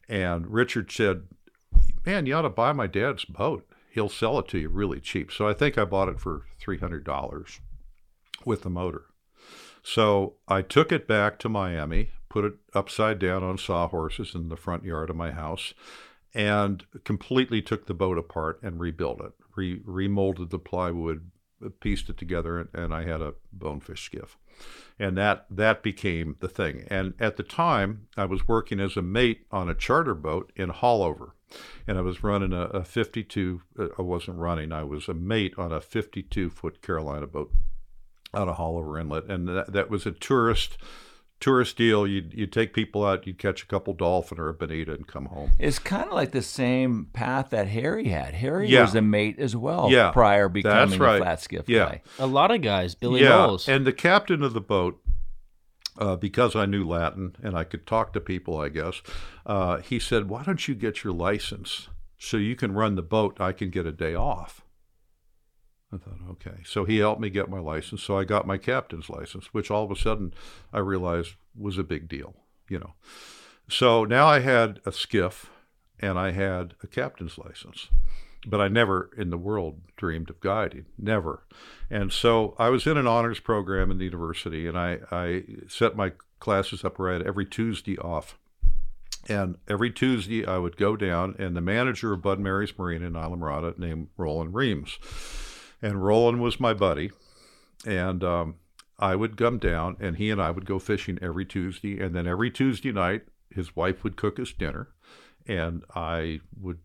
And 0.08 0.48
Richard 0.48 0.92
said, 0.92 1.22
Man, 2.06 2.24
you 2.24 2.34
ought 2.34 2.42
to 2.42 2.50
buy 2.50 2.72
my 2.72 2.86
dad's 2.86 3.24
boat. 3.24 3.68
He'll 3.90 4.08
sell 4.08 4.38
it 4.38 4.46
to 4.48 4.58
you 4.58 4.68
really 4.68 5.00
cheap. 5.00 5.32
So 5.32 5.48
I 5.48 5.52
think 5.52 5.76
I 5.76 5.84
bought 5.84 6.08
it 6.08 6.20
for 6.20 6.44
$300 6.64 7.58
with 8.44 8.62
the 8.62 8.70
motor. 8.70 9.06
So 9.82 10.34
I 10.46 10.62
took 10.62 10.92
it 10.92 11.08
back 11.08 11.38
to 11.40 11.48
Miami, 11.48 12.10
put 12.28 12.44
it 12.44 12.54
upside 12.74 13.18
down 13.18 13.42
on 13.42 13.58
sawhorses 13.58 14.34
in 14.36 14.48
the 14.48 14.56
front 14.56 14.84
yard 14.84 15.10
of 15.10 15.16
my 15.16 15.32
house, 15.32 15.74
and 16.32 16.84
completely 17.02 17.60
took 17.60 17.86
the 17.86 17.94
boat 17.94 18.18
apart 18.18 18.60
and 18.62 18.78
rebuilt 18.78 19.20
it. 19.20 19.32
Re- 19.56 19.80
remolded 19.80 20.50
the 20.50 20.58
plywood, 20.58 21.30
pieced 21.80 22.08
it 22.08 22.18
together, 22.18 22.58
and, 22.58 22.68
and 22.72 22.94
I 22.94 23.04
had 23.04 23.20
a 23.20 23.34
bonefish 23.52 24.04
skiff. 24.04 24.36
And 24.98 25.16
that 25.18 25.46
that 25.50 25.82
became 25.82 26.36
the 26.40 26.48
thing. 26.48 26.86
And 26.88 27.14
at 27.20 27.36
the 27.36 27.42
time, 27.42 28.08
I 28.16 28.24
was 28.24 28.48
working 28.48 28.80
as 28.80 28.96
a 28.96 29.02
mate 29.02 29.46
on 29.50 29.68
a 29.68 29.74
charter 29.74 30.14
boat 30.14 30.52
in 30.56 30.70
Haulover, 30.70 31.32
and 31.86 31.98
I 31.98 32.00
was 32.00 32.22
running 32.22 32.52
a, 32.52 32.62
a 32.62 32.84
52. 32.84 33.60
uh, 33.78 33.88
I 33.98 34.02
wasn't 34.02 34.38
running. 34.38 34.72
I 34.72 34.84
was 34.84 35.08
a 35.08 35.14
mate 35.14 35.54
on 35.58 35.70
a 35.70 35.80
52 35.80 36.48
foot 36.48 36.80
Carolina 36.80 37.26
boat 37.26 37.52
out 38.32 38.48
of 38.48 38.56
Haulover 38.56 38.98
Inlet, 38.98 39.24
and 39.30 39.48
that, 39.48 39.72
that 39.72 39.90
was 39.90 40.06
a 40.06 40.12
tourist 40.12 40.78
tourist 41.40 41.76
deal. 41.76 42.06
You'd 42.06 42.32
you'd 42.34 42.52
take 42.52 42.72
people 42.72 43.04
out, 43.04 43.26
you'd 43.26 43.38
catch 43.38 43.62
a 43.62 43.66
couple 43.66 43.92
dolphin 43.94 44.38
or 44.40 44.48
a 44.48 44.54
bonita, 44.54 44.92
and 44.94 45.06
come 45.06 45.26
home. 45.26 45.50
It's 45.58 45.78
kind 45.78 46.06
of 46.06 46.12
like 46.14 46.32
the 46.32 46.42
same 46.42 47.08
path 47.12 47.50
that 47.50 47.68
Harry 47.68 48.08
had. 48.08 48.34
Harry 48.34 48.68
Yeah. 48.68 48.82
was 48.82 48.94
a 48.94 49.02
mate 49.02 49.38
as 49.38 49.54
well 49.54 49.88
Yeah, 49.90 50.10
prior 50.12 50.48
becoming 50.48 50.88
that's 50.90 50.98
right. 51.00 51.16
a 51.16 51.22
flat 51.24 51.40
skiff 51.42 51.68
Yeah. 51.68 51.84
guy. 51.86 52.02
A 52.18 52.26
lot 52.26 52.50
of 52.50 52.62
guys, 52.62 52.94
Billy 52.94 53.22
yeah, 53.22 53.28
Knowles. 53.30 53.68
and 53.68 53.86
the 53.86 53.92
captain 53.92 54.42
of 54.42 54.54
the 54.54 54.60
boat, 54.60 55.00
uh, 55.98 56.16
because 56.16 56.56
I 56.56 56.66
knew 56.66 56.86
Latin 56.86 57.36
and 57.42 57.56
I 57.56 57.64
could 57.64 57.86
talk 57.86 58.12
to 58.14 58.20
people, 58.20 58.58
I 58.58 58.68
guess, 58.70 59.02
uh, 59.44 59.78
he 59.78 59.98
said, 59.98 60.28
"Why 60.28 60.42
don't 60.42 60.66
you 60.68 60.74
get 60.74 61.04
your 61.04 61.12
license 61.12 61.88
so 62.18 62.36
you 62.38 62.56
can 62.56 62.72
run 62.72 62.94
the 62.96 63.02
boat? 63.02 63.40
I 63.40 63.52
can 63.52 63.70
get 63.70 63.86
a 63.86 63.92
day 63.92 64.14
off." 64.14 64.62
I 65.92 65.98
thought, 65.98 66.18
okay. 66.30 66.62
So 66.64 66.84
he 66.84 66.98
helped 66.98 67.20
me 67.20 67.30
get 67.30 67.48
my 67.48 67.60
license. 67.60 68.02
So 68.02 68.18
I 68.18 68.24
got 68.24 68.46
my 68.46 68.58
captain's 68.58 69.08
license, 69.08 69.46
which 69.52 69.70
all 69.70 69.84
of 69.84 69.90
a 69.90 69.96
sudden 69.96 70.34
I 70.72 70.78
realized 70.78 71.34
was 71.56 71.78
a 71.78 71.84
big 71.84 72.08
deal, 72.08 72.34
you 72.68 72.78
know. 72.78 72.94
So 73.68 74.04
now 74.04 74.26
I 74.26 74.40
had 74.40 74.80
a 74.84 74.92
skiff 74.92 75.50
and 76.00 76.18
I 76.18 76.32
had 76.32 76.74
a 76.82 76.86
captain's 76.86 77.38
license. 77.38 77.88
But 78.48 78.60
I 78.60 78.68
never 78.68 79.10
in 79.16 79.30
the 79.30 79.38
world 79.38 79.80
dreamed 79.96 80.30
of 80.30 80.40
guiding, 80.40 80.86
never. 80.96 81.44
And 81.90 82.12
so 82.12 82.54
I 82.58 82.68
was 82.68 82.86
in 82.86 82.96
an 82.96 83.06
honors 83.06 83.40
program 83.40 83.90
in 83.90 83.98
the 83.98 84.04
university 84.04 84.66
and 84.66 84.78
I, 84.78 84.98
I 85.10 85.44
set 85.68 85.96
my 85.96 86.12
classes 86.38 86.84
up 86.84 86.98
where 86.98 87.10
I 87.10 87.12
had 87.14 87.26
every 87.26 87.46
Tuesday 87.46 87.98
off. 87.98 88.38
And 89.28 89.56
every 89.66 89.90
Tuesday 89.90 90.46
I 90.46 90.58
would 90.58 90.76
go 90.76 90.96
down 90.96 91.34
and 91.38 91.56
the 91.56 91.60
manager 91.60 92.12
of 92.12 92.22
Bud 92.22 92.38
Mary's 92.38 92.76
Marine 92.78 93.02
in 93.02 93.14
Islamorada 93.14 93.76
named 93.76 94.08
Roland 94.16 94.54
Reams 94.54 94.98
and 95.82 96.04
Roland 96.04 96.40
was 96.40 96.60
my 96.60 96.74
buddy, 96.74 97.10
and 97.86 98.22
um, 98.24 98.56
I 98.98 99.16
would 99.16 99.36
come 99.36 99.58
down, 99.58 99.96
and 100.00 100.16
he 100.16 100.30
and 100.30 100.40
I 100.40 100.50
would 100.50 100.66
go 100.66 100.78
fishing 100.78 101.18
every 101.20 101.44
Tuesday, 101.44 102.00
and 102.00 102.14
then 102.14 102.26
every 102.26 102.50
Tuesday 102.50 102.92
night, 102.92 103.22
his 103.50 103.76
wife 103.76 104.02
would 104.02 104.16
cook 104.16 104.38
us 104.38 104.52
dinner, 104.52 104.88
and 105.46 105.84
I 105.94 106.40
would 106.58 106.78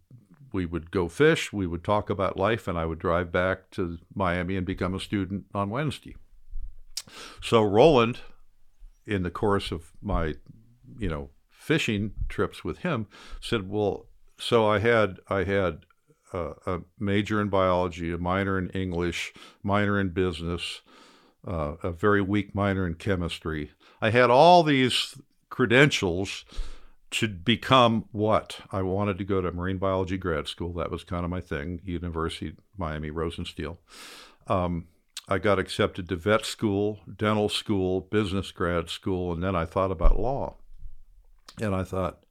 we 0.54 0.66
would 0.66 0.92
go 0.92 1.08
fish, 1.08 1.54
we 1.54 1.66
would 1.66 1.84
talk 1.84 2.10
about 2.10 2.36
life, 2.36 2.68
and 2.68 2.78
I 2.78 2.86
would 2.86 3.00
drive 3.00 3.32
back 3.32 3.72
to 3.72 4.00
Miami 4.14 4.58
and 4.58 4.66
become 4.66 4.94
a 4.94 5.00
student 5.00 5.46
on 5.54 5.70
Wednesday. 5.70 6.16
So 7.42 7.64
Roland, 7.64 8.20
in 9.06 9.24
the 9.24 9.32
course 9.32 9.72
of 9.72 9.92
my, 10.02 10.36
you 10.98 11.08
know, 11.08 11.30
fishing 11.50 12.12
trips 12.28 12.64
with 12.64 12.80
him, 12.80 13.08
said, 13.40 13.70
"Well, 13.70 14.08
so 14.38 14.68
I 14.68 14.80
had 14.80 15.20
I 15.30 15.44
had 15.44 15.86
uh, 16.34 16.54
a 16.66 16.82
major 17.00 17.42
in 17.42 17.50
biology, 17.50 18.12
a 18.12 18.18
minor 18.18 18.58
in 18.58 18.70
English, 18.70 19.34
minor 19.64 20.00
in 20.00 20.10
business, 20.10 20.82
uh, 21.48 21.76
a 21.84 21.92
very 21.92 22.22
weak 22.22 22.56
minor 22.56 22.86
in 22.86 22.96
chemistry. 22.96 23.72
I 24.02 24.10
had 24.10 24.30
all 24.30 24.64
these 24.64 25.16
credentials." 25.50 26.46
to 27.12 27.28
become 27.28 28.06
what 28.14 28.62
I 28.72 28.82
wanted 28.82 29.18
to 29.18 29.26
go 29.26 29.42
to 29.42 29.52
marine 29.52 29.78
biology 29.78 30.18
grad 30.18 30.48
school. 30.48 30.74
That 30.74 30.90
was 30.90 31.04
kind 31.04 31.26
of 31.26 31.30
my 31.30 31.42
thing. 31.42 31.82
University 31.84 32.56
Miami 32.78 33.12
Rosenstiel. 33.12 33.78
Um, 34.48 34.88
I 35.28 35.38
got 35.38 35.60
accepted 35.60 36.10
to 36.10 36.16
vet 36.16 36.46
school, 36.46 37.00
dental 37.14 37.50
school, 37.50 38.02
business 38.02 38.52
grad 38.52 38.90
school, 38.90 39.32
and 39.34 39.44
then 39.44 39.56
I 39.56 39.66
thought 39.66 39.92
about 39.92 40.20
law. 40.20 40.56
And 41.62 41.76
I 41.76 41.84
thought 41.84 42.24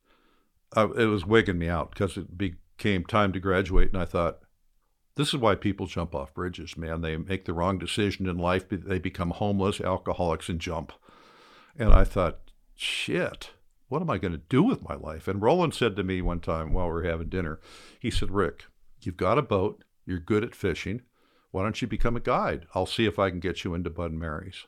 I, 0.75 0.85
it 0.85 1.07
was 1.07 1.27
wigging 1.27 1.59
me 1.59 1.69
out 1.69 1.91
because 1.91 2.17
it 2.17 2.37
became 2.81 3.05
time 3.05 3.31
to 3.31 3.39
graduate, 3.39 3.93
and 3.93 4.01
I 4.01 4.07
thought. 4.07 4.41
This 5.17 5.29
is 5.29 5.37
why 5.37 5.55
people 5.55 5.87
jump 5.87 6.15
off 6.15 6.33
bridges, 6.33 6.79
man. 6.79 7.03
They 7.03 7.17
make 7.19 7.45
the 7.45 7.53
wrong 7.53 7.79
decision 7.79 8.27
in 8.27 8.39
life. 8.39 8.67
They 8.71 8.99
become 8.99 9.33
homeless, 9.33 9.83
alcoholics, 9.83 10.49
and 10.49 10.59
jump. 10.59 10.93
And 11.77 11.93
I 11.93 12.05
thought, 12.05 12.39
shit, 12.75 13.51
what 13.89 14.01
am 14.01 14.09
I 14.09 14.17
going 14.17 14.33
to 14.33 14.39
do 14.39 14.63
with 14.63 14.89
my 14.89 14.95
life? 14.95 15.29
And 15.29 15.43
Roland 15.43 15.75
said 15.75 15.95
to 15.97 16.03
me 16.03 16.23
one 16.23 16.41
time 16.41 16.73
while 16.73 16.87
we 16.87 16.93
were 16.93 17.03
having 17.03 17.29
dinner, 17.29 17.61
he 17.99 18.11
said, 18.11 18.31
Rick, 18.31 18.65
you've 19.03 19.19
got 19.19 19.37
a 19.37 19.43
boat, 19.43 19.85
you're 20.07 20.19
good 20.19 20.45
at 20.45 20.55
fishing. 20.55 21.03
Why 21.51 21.65
don't 21.65 21.83
you 21.83 21.89
become 21.89 22.17
a 22.17 22.21
guide? 22.21 22.67
I'll 22.75 22.87
see 22.87 23.05
if 23.05 23.19
I 23.19 23.29
can 23.29 23.41
get 23.41 23.63
you 23.63 23.75
into 23.75 23.91
Bud 23.91 24.13
Mary's. 24.13 24.67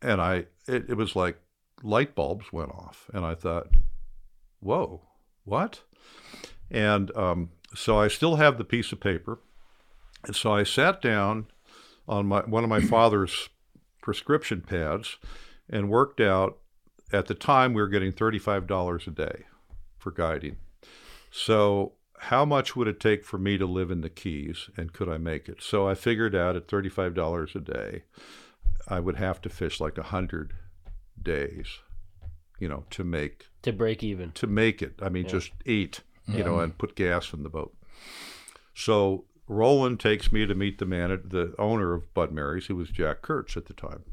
And 0.00 0.20
I, 0.20 0.46
it, 0.68 0.90
it 0.90 0.96
was 0.96 1.16
like 1.16 1.40
light 1.82 2.14
bulbs 2.14 2.52
went 2.52 2.70
off. 2.70 3.10
And 3.12 3.24
I 3.24 3.34
thought, 3.34 3.68
whoa, 4.60 5.02
what? 5.44 5.82
And 6.70 7.14
um, 7.16 7.50
so 7.74 7.98
I 7.98 8.08
still 8.08 8.36
have 8.36 8.58
the 8.58 8.64
piece 8.64 8.92
of 8.92 9.00
paper. 9.00 9.38
And 10.24 10.36
so 10.36 10.52
I 10.52 10.62
sat 10.62 11.02
down 11.02 11.46
on 12.08 12.26
my 12.26 12.40
one 12.40 12.64
of 12.64 12.70
my 12.70 12.80
father's 12.80 13.48
prescription 14.00 14.62
pads 14.62 15.16
and 15.68 15.88
worked 15.88 16.20
out 16.20 16.58
at 17.12 17.26
the 17.26 17.34
time, 17.34 17.74
we 17.74 17.82
were 17.82 17.88
getting 17.88 18.12
$35 18.12 19.06
a 19.06 19.10
day 19.10 19.44
for 19.98 20.10
guiding. 20.10 20.56
So, 21.30 21.92
how 22.18 22.44
much 22.44 22.76
would 22.76 22.88
it 22.88 23.00
take 23.00 23.24
for 23.24 23.38
me 23.38 23.58
to 23.58 23.66
live 23.66 23.90
in 23.90 24.00
the 24.00 24.08
Keys 24.08 24.70
and 24.76 24.92
could 24.92 25.08
I 25.08 25.18
make 25.18 25.48
it? 25.48 25.62
So, 25.62 25.86
I 25.86 25.94
figured 25.94 26.34
out 26.34 26.56
at 26.56 26.68
$35 26.68 27.54
a 27.54 27.60
day, 27.60 28.02
I 28.88 29.00
would 29.00 29.16
have 29.16 29.40
to 29.42 29.48
fish 29.48 29.80
like 29.80 29.98
a 29.98 30.02
100 30.02 30.54
days, 31.20 31.78
you 32.62 32.68
know, 32.68 32.84
to 32.90 33.02
make 33.02 33.48
to 33.62 33.72
break 33.72 34.04
even. 34.04 34.30
To 34.32 34.46
make 34.46 34.82
it. 34.82 34.94
I 35.02 35.08
mean, 35.08 35.24
yeah. 35.24 35.30
just 35.30 35.50
eat, 35.66 36.00
you 36.28 36.38
yeah. 36.38 36.44
know, 36.44 36.60
and 36.60 36.78
put 36.78 36.94
gas 36.94 37.32
in 37.32 37.42
the 37.42 37.48
boat. 37.48 37.74
So, 38.72 39.24
Roland 39.48 39.98
takes 39.98 40.30
me 40.30 40.46
to 40.46 40.54
meet 40.54 40.78
the 40.78 40.86
man, 40.86 41.10
the 41.24 41.56
owner 41.58 41.92
of 41.92 42.14
Bud 42.14 42.30
Mary's, 42.30 42.66
who 42.66 42.76
was 42.76 42.88
Jack 42.88 43.20
Kurtz 43.20 43.56
at 43.56 43.66
the 43.66 43.74
time. 43.74 44.04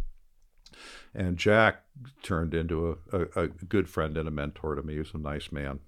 And 1.13 1.37
Jack 1.37 1.83
turned 2.23 2.55
into 2.55 2.97
a, 3.13 3.19
a, 3.19 3.43
a 3.43 3.47
good 3.47 3.87
friend 3.87 4.17
and 4.17 4.27
a 4.27 4.31
mentor 4.31 4.73
to 4.73 4.81
me. 4.81 4.93
He 4.93 4.99
was 4.99 5.13
a 5.13 5.19
nice 5.19 5.51
man. 5.51 5.79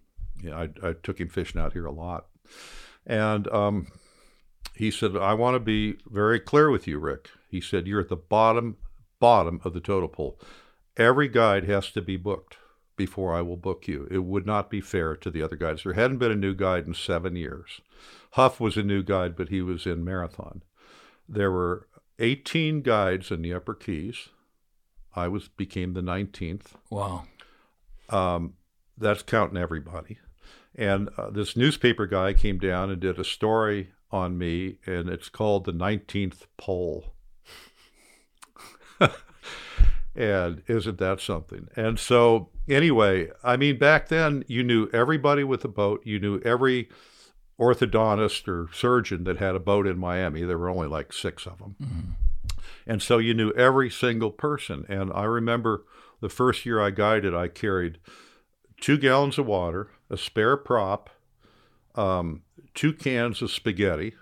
I, 0.46 0.70
I 0.84 0.94
took 1.02 1.20
him 1.20 1.30
fishing 1.30 1.60
out 1.60 1.74
here 1.74 1.88
a 1.88 1.92
lot. 1.92 2.28
And 3.08 3.48
um, 3.48 3.88
he 4.76 4.92
said, 4.92 5.18
I 5.18 5.34
want 5.34 5.56
to 5.56 5.60
be 5.60 5.96
very 6.06 6.40
clear 6.40 6.70
with 6.70 6.88
you, 6.88 7.00
Rick. 7.00 7.30
He 7.50 7.60
said, 7.60 7.88
You're 7.88 8.02
at 8.02 8.10
the 8.10 8.16
bottom, 8.16 8.78
bottom 9.20 9.62
of 9.64 9.74
the 9.74 9.82
total 9.82 10.10
pool. 10.10 10.40
Every 10.98 11.28
guide 11.28 11.66
has 11.66 11.92
to 11.92 12.02
be 12.02 12.18
booked 12.18 12.58
before 12.98 13.34
I 13.34 13.42
will 13.42 13.58
book 13.58 13.88
you. 13.88 14.08
It 14.12 14.20
would 14.20 14.46
not 14.46 14.70
be 14.70 14.82
fair 14.82 15.16
to 15.16 15.32
the 15.32 15.42
other 15.42 15.56
guides. 15.56 15.84
There 15.84 15.94
hadn't 15.94 16.18
been 16.18 16.32
a 16.32 16.36
new 16.36 16.54
guide 16.54 16.86
in 16.86 16.94
seven 16.94 17.36
years. 17.36 17.82
Huff 18.32 18.60
was 18.60 18.78
a 18.78 18.84
new 18.84 19.02
guide, 19.02 19.36
but 19.36 19.50
he 19.50 19.62
was 19.62 19.86
in 19.86 20.04
marathon. 20.04 20.64
There 21.28 21.52
were 21.52 21.88
18 22.20 22.82
guides 22.82 23.32
in 23.32 23.42
the 23.42 23.54
Upper 23.54 23.74
Keys. 23.74 24.30
I 25.16 25.28
was 25.28 25.48
became 25.48 25.94
the 25.94 26.02
19th. 26.02 26.74
Wow. 26.90 27.24
Um, 28.10 28.54
that's 28.98 29.24
counting 29.24 29.58
everybody. 29.58 30.20
And 30.76 31.10
uh, 31.18 31.30
this 31.32 31.58
newspaper 31.58 32.06
guy 32.06 32.34
came 32.34 32.60
down 32.60 32.90
and 32.92 33.02
did 33.02 33.20
a 33.20 33.24
story 33.24 33.92
on 34.12 34.38
me, 34.38 34.78
and 34.86 35.10
it's 35.10 35.30
called 35.30 35.66
the 35.66 35.74
19th 35.74 36.46
Pole. 36.58 37.14
and 40.16 40.62
isn't 40.68 40.98
that 40.98 41.22
something? 41.22 41.68
And 41.76 41.98
so, 42.00 42.50
anyway, 42.68 43.30
I 43.44 43.58
mean, 43.58 43.78
back 43.78 44.10
then 44.10 44.44
you 44.48 44.64
knew 44.64 44.90
everybody 44.92 45.44
with 45.44 45.64
a 45.64 45.70
boat, 45.70 46.02
you 46.06 46.20
knew 46.20 46.40
every 46.42 46.90
orthodontist 47.60 48.48
or 48.48 48.68
surgeon 48.74 49.24
that 49.26 49.38
had 49.38 49.56
a 49.56 49.60
boat 49.60 49.88
in 49.88 49.98
Miami. 49.98 50.44
There 50.44 50.58
were 50.58 50.70
only 50.70 50.88
like 50.88 51.14
six 51.14 51.46
of 51.46 51.60
them. 51.60 51.76
Mm-hmm. 51.82 52.62
And 52.88 53.02
so 53.02 53.20
you 53.20 53.34
knew 53.34 53.52
every 53.52 53.90
single 53.90 54.32
person. 54.32 54.86
And 54.90 55.12
I 55.14 55.24
remember 55.24 55.86
the 56.22 56.30
first 56.30 56.66
year 56.66 56.82
I 56.82 56.90
guided, 56.90 57.36
I 57.36 57.48
carried 57.48 58.00
two 58.80 58.98
gallons 58.98 59.38
of 59.38 59.46
water, 59.46 59.92
a 60.10 60.18
spare 60.18 60.58
prop, 60.58 61.10
um, 61.96 62.42
two 62.74 62.94
cans 62.94 63.42
of 63.42 63.52
spaghetti, 63.52 64.16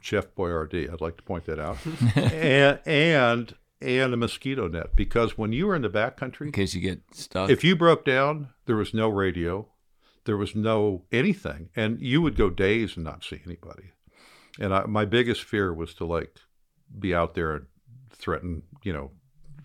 Chef 0.00 0.26
Boyardee, 0.36 0.92
I'd 0.92 1.00
like 1.00 1.16
to 1.16 1.22
point 1.22 1.46
that 1.46 1.58
out, 1.58 1.78
and, 2.14 2.78
and 2.86 3.54
and 3.80 4.12
a 4.12 4.16
mosquito 4.16 4.68
net 4.68 4.96
because 4.96 5.38
when 5.38 5.52
you 5.52 5.66
were 5.66 5.76
in 5.76 5.82
the 5.82 5.90
backcountry, 5.90 6.42
in 6.46 6.52
case 6.52 6.74
you 6.74 6.80
get 6.80 7.02
stuck, 7.12 7.50
if 7.50 7.62
you 7.62 7.76
broke 7.76 8.04
down, 8.04 8.48
there 8.66 8.76
was 8.76 8.92
no 8.92 9.08
radio, 9.08 9.66
there 10.24 10.36
was 10.36 10.54
no 10.54 11.04
anything, 11.12 11.70
and 11.76 12.00
you 12.00 12.20
would 12.22 12.36
go 12.36 12.50
days 12.50 12.96
and 12.96 13.04
not 13.04 13.24
see 13.24 13.40
anybody. 13.46 13.92
And 14.60 14.74
I, 14.74 14.86
my 14.86 15.04
biggest 15.04 15.42
fear 15.44 15.72
was 15.72 15.94
to 15.94 16.04
like 16.04 16.36
be 16.98 17.14
out 17.14 17.34
there 17.34 17.54
and 17.54 17.66
threaten, 18.10 18.62
you 18.82 18.92
know, 18.92 19.10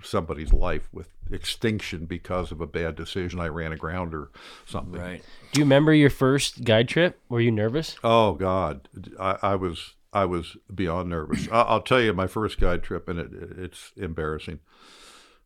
somebody's 0.03 0.53
life 0.53 0.89
with 0.91 1.09
extinction 1.31 2.05
because 2.05 2.51
of 2.51 2.61
a 2.61 2.67
bad 2.67 2.95
decision 2.95 3.39
I 3.39 3.47
ran 3.47 3.71
aground 3.71 4.13
or 4.13 4.29
something. 4.65 4.99
Right. 4.99 5.23
Do 5.51 5.59
you 5.59 5.65
remember 5.65 5.93
your 5.93 6.09
first 6.09 6.63
guide 6.63 6.89
trip? 6.89 7.19
Were 7.29 7.41
you 7.41 7.51
nervous? 7.51 7.95
Oh 8.03 8.33
God, 8.33 8.87
I, 9.19 9.37
I 9.41 9.55
was 9.55 9.95
I 10.13 10.25
was 10.25 10.55
beyond 10.73 11.09
nervous. 11.09 11.47
I'll, 11.51 11.65
I'll, 11.65 11.81
tell 11.81 11.99
you 11.99 12.13
my 12.13 12.27
first 12.27 12.59
guide 12.59 12.83
trip, 12.83 13.09
and 13.09 13.19
it, 13.19 13.31
it's 13.57 13.91
embarrassing. 13.97 14.59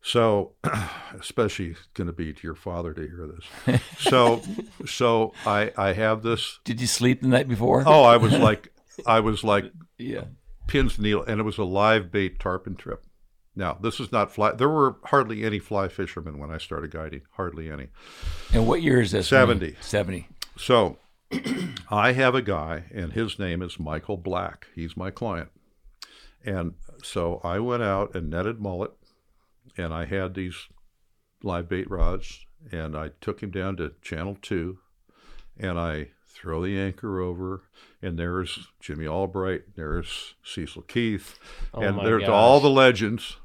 So, 0.02 0.52
especially 1.18 1.74
going 1.94 2.06
to 2.06 2.12
be 2.12 2.32
to 2.32 2.40
your 2.42 2.54
father 2.54 2.92
to 2.94 3.00
hear 3.00 3.26
this. 3.26 3.80
So, 3.98 4.42
so 4.86 5.32
I 5.44 5.72
I 5.76 5.92
have 5.94 6.22
this. 6.22 6.60
Did 6.64 6.80
you 6.80 6.86
sleep 6.86 7.22
the 7.22 7.28
night 7.28 7.48
before? 7.48 7.82
Oh, 7.86 8.02
I 8.02 8.16
was 8.16 8.32
like 8.32 8.72
I 9.06 9.20
was 9.20 9.42
like 9.42 9.72
yeah 9.98 10.24
pins 10.66 10.96
and 10.96 11.04
needle, 11.04 11.24
and 11.24 11.40
it 11.40 11.44
was 11.44 11.58
a 11.58 11.64
live 11.64 12.12
bait 12.12 12.38
tarpon 12.38 12.76
trip. 12.76 13.04
Now, 13.56 13.76
this 13.80 13.98
is 13.98 14.12
not 14.12 14.32
fly. 14.32 14.52
There 14.52 14.68
were 14.68 14.96
hardly 15.04 15.44
any 15.44 15.58
fly 15.58 15.88
fishermen 15.88 16.38
when 16.38 16.52
I 16.52 16.58
started 16.58 16.92
guiding. 16.92 17.22
Hardly 17.32 17.68
any. 17.68 17.88
And 18.52 18.68
what 18.68 18.82
year 18.82 19.00
is 19.00 19.10
this? 19.10 19.26
70. 19.26 19.76
70. 19.80 20.28
So 20.56 20.98
I 21.90 22.12
have 22.12 22.34
a 22.34 22.42
guy, 22.42 22.84
and 22.92 23.12
his 23.12 23.38
name 23.38 23.62
is 23.62 23.78
Michael 23.78 24.16
Black. 24.16 24.66
He's 24.74 24.96
my 24.96 25.10
client. 25.10 25.50
And 26.44 26.74
so 27.02 27.40
I 27.44 27.58
went 27.58 27.82
out 27.82 28.14
and 28.14 28.30
netted 28.30 28.60
mullet, 28.60 28.92
and 29.76 29.92
I 29.92 30.06
had 30.06 30.34
these 30.34 30.68
live 31.42 31.68
bait 31.68 31.90
rods, 31.90 32.46
and 32.72 32.96
I 32.96 33.10
took 33.20 33.42
him 33.42 33.50
down 33.50 33.76
to 33.76 33.92
Channel 34.02 34.38
2, 34.40 34.78
and 35.58 35.78
I 35.78 36.08
throw 36.26 36.62
the 36.62 36.78
anchor 36.78 37.20
over, 37.20 37.62
and 38.00 38.18
there's 38.18 38.68
Jimmy 38.80 39.06
Albright, 39.06 39.74
there's 39.76 40.34
Cecil 40.44 40.82
Keith, 40.82 41.38
oh 41.74 41.80
and 41.80 41.98
there's 42.00 42.22
gosh. 42.22 42.30
all 42.30 42.60
the 42.60 42.70
legends, 42.70 43.36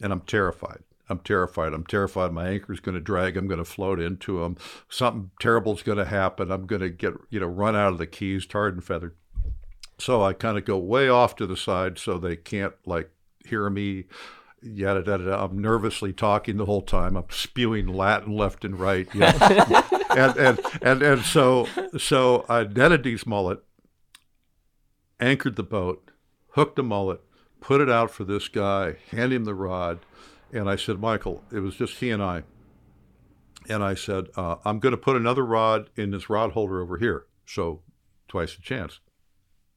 and 0.00 0.12
I'm 0.12 0.20
terrified. 0.20 0.82
I'm 1.12 1.20
terrified. 1.20 1.72
I'm 1.72 1.84
terrified. 1.84 2.32
My 2.32 2.48
anchor's 2.48 2.80
going 2.80 2.96
to 2.96 3.00
drag. 3.00 3.36
I'm 3.36 3.46
going 3.46 3.58
to 3.58 3.64
float 3.64 4.00
into 4.00 4.40
them. 4.40 4.56
Something 4.88 5.30
terrible's 5.38 5.82
going 5.82 5.98
to 5.98 6.04
happen. 6.04 6.50
I'm 6.50 6.66
going 6.66 6.82
to 6.82 6.90
get 6.90 7.14
you 7.30 7.38
know 7.38 7.46
run 7.46 7.76
out 7.76 7.92
of 7.92 7.98
the 7.98 8.06
keys, 8.06 8.46
tarred 8.46 8.74
and 8.74 8.82
feathered. 8.82 9.14
So 9.98 10.22
I 10.22 10.32
kind 10.32 10.58
of 10.58 10.64
go 10.64 10.78
way 10.78 11.08
off 11.08 11.36
to 11.36 11.46
the 11.46 11.56
side 11.56 11.98
so 11.98 12.18
they 12.18 12.34
can't 12.34 12.74
like 12.86 13.10
hear 13.44 13.68
me 13.70 14.06
yada 14.62 15.00
yada. 15.06 15.24
yada. 15.24 15.38
I'm 15.38 15.58
nervously 15.60 16.12
talking 16.12 16.56
the 16.56 16.64
whole 16.64 16.82
time. 16.82 17.16
I'm 17.16 17.26
spewing 17.30 17.86
Latin 17.86 18.34
left 18.34 18.64
and 18.64 18.78
right. 18.78 19.08
You 19.12 19.20
know? 19.20 19.82
and, 20.10 20.36
and 20.36 20.60
and 20.80 21.02
and 21.02 21.22
so 21.22 21.68
so 21.98 22.44
I 22.48 22.64
netted 22.64 23.04
these 23.04 23.26
mullet, 23.26 23.62
anchored 25.20 25.56
the 25.56 25.62
boat, 25.62 26.10
hooked 26.50 26.76
the 26.76 26.82
mullet, 26.82 27.20
put 27.60 27.80
it 27.80 27.90
out 27.90 28.10
for 28.10 28.24
this 28.24 28.48
guy, 28.48 28.96
hand 29.10 29.32
him 29.32 29.44
the 29.44 29.54
rod, 29.54 30.00
and 30.52 30.68
I 30.68 30.76
said, 30.76 31.00
Michael, 31.00 31.42
it 31.50 31.60
was 31.60 31.76
just 31.76 31.94
he 31.98 32.10
and 32.10 32.22
I. 32.22 32.42
And 33.68 33.82
I 33.82 33.94
said, 33.94 34.26
uh, 34.36 34.56
I'm 34.64 34.80
going 34.80 34.90
to 34.92 34.98
put 34.98 35.16
another 35.16 35.44
rod 35.44 35.88
in 35.96 36.10
this 36.10 36.28
rod 36.28 36.52
holder 36.52 36.80
over 36.80 36.98
here. 36.98 37.26
So 37.46 37.80
twice 38.28 38.56
the 38.56 38.62
chance. 38.62 39.00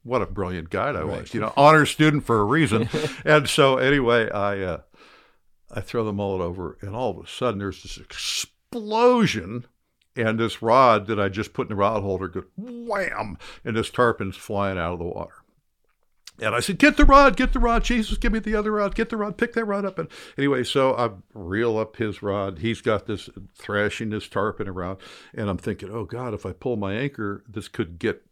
What 0.03 0.21
a 0.21 0.27
brilliant 0.27 0.69
guide 0.69 0.95
I 0.95 1.03
was, 1.03 1.33
you 1.33 1.39
know, 1.39 1.51
honor 1.57 1.85
student 1.85 2.25
for 2.25 2.39
a 2.39 2.45
reason. 2.45 2.89
and 3.25 3.49
so 3.49 3.77
anyway, 3.77 4.29
I 4.29 4.61
uh, 4.61 4.81
I 5.71 5.81
throw 5.81 6.03
the 6.03 6.13
mullet 6.13 6.41
over, 6.41 6.77
and 6.81 6.95
all 6.95 7.09
of 7.09 7.25
a 7.25 7.27
sudden 7.27 7.59
there's 7.59 7.81
this 7.81 7.97
explosion, 7.97 9.65
and 10.15 10.39
this 10.39 10.61
rod 10.61 11.07
that 11.07 11.19
I 11.19 11.29
just 11.29 11.53
put 11.53 11.63
in 11.63 11.69
the 11.69 11.75
rod 11.75 12.03
holder 12.03 12.27
goes 12.27 12.45
wham, 12.55 13.39
and 13.63 13.75
this 13.75 13.89
tarpon's 13.89 14.37
flying 14.37 14.77
out 14.77 14.93
of 14.93 14.99
the 14.99 15.05
water. 15.05 15.43
And 16.39 16.53
I 16.53 16.59
said, 16.59 16.77
"Get 16.77 16.97
the 16.97 17.05
rod, 17.05 17.37
get 17.37 17.53
the 17.53 17.59
rod, 17.59 17.83
Jesus, 17.83 18.17
give 18.17 18.33
me 18.33 18.39
the 18.39 18.55
other 18.55 18.71
rod, 18.71 18.93
get 18.93 19.09
the 19.09 19.17
rod, 19.17 19.37
pick 19.37 19.53
that 19.53 19.65
rod 19.65 19.85
up." 19.85 19.97
And 19.97 20.09
anyway, 20.37 20.63
so 20.63 20.93
I 20.95 21.11
reel 21.33 21.77
up 21.77 21.95
his 21.95 22.21
rod. 22.21 22.59
He's 22.59 22.81
got 22.81 23.05
this 23.05 23.29
thrashing 23.55 24.09
this 24.09 24.27
tarpon 24.27 24.67
around, 24.67 24.99
and 25.33 25.49
I'm 25.49 25.57
thinking, 25.57 25.89
"Oh 25.89 26.03
God, 26.03 26.33
if 26.33 26.45
I 26.45 26.51
pull 26.51 26.75
my 26.75 26.93
anchor, 26.93 27.43
this 27.47 27.67
could 27.67 27.99
get 27.99 28.25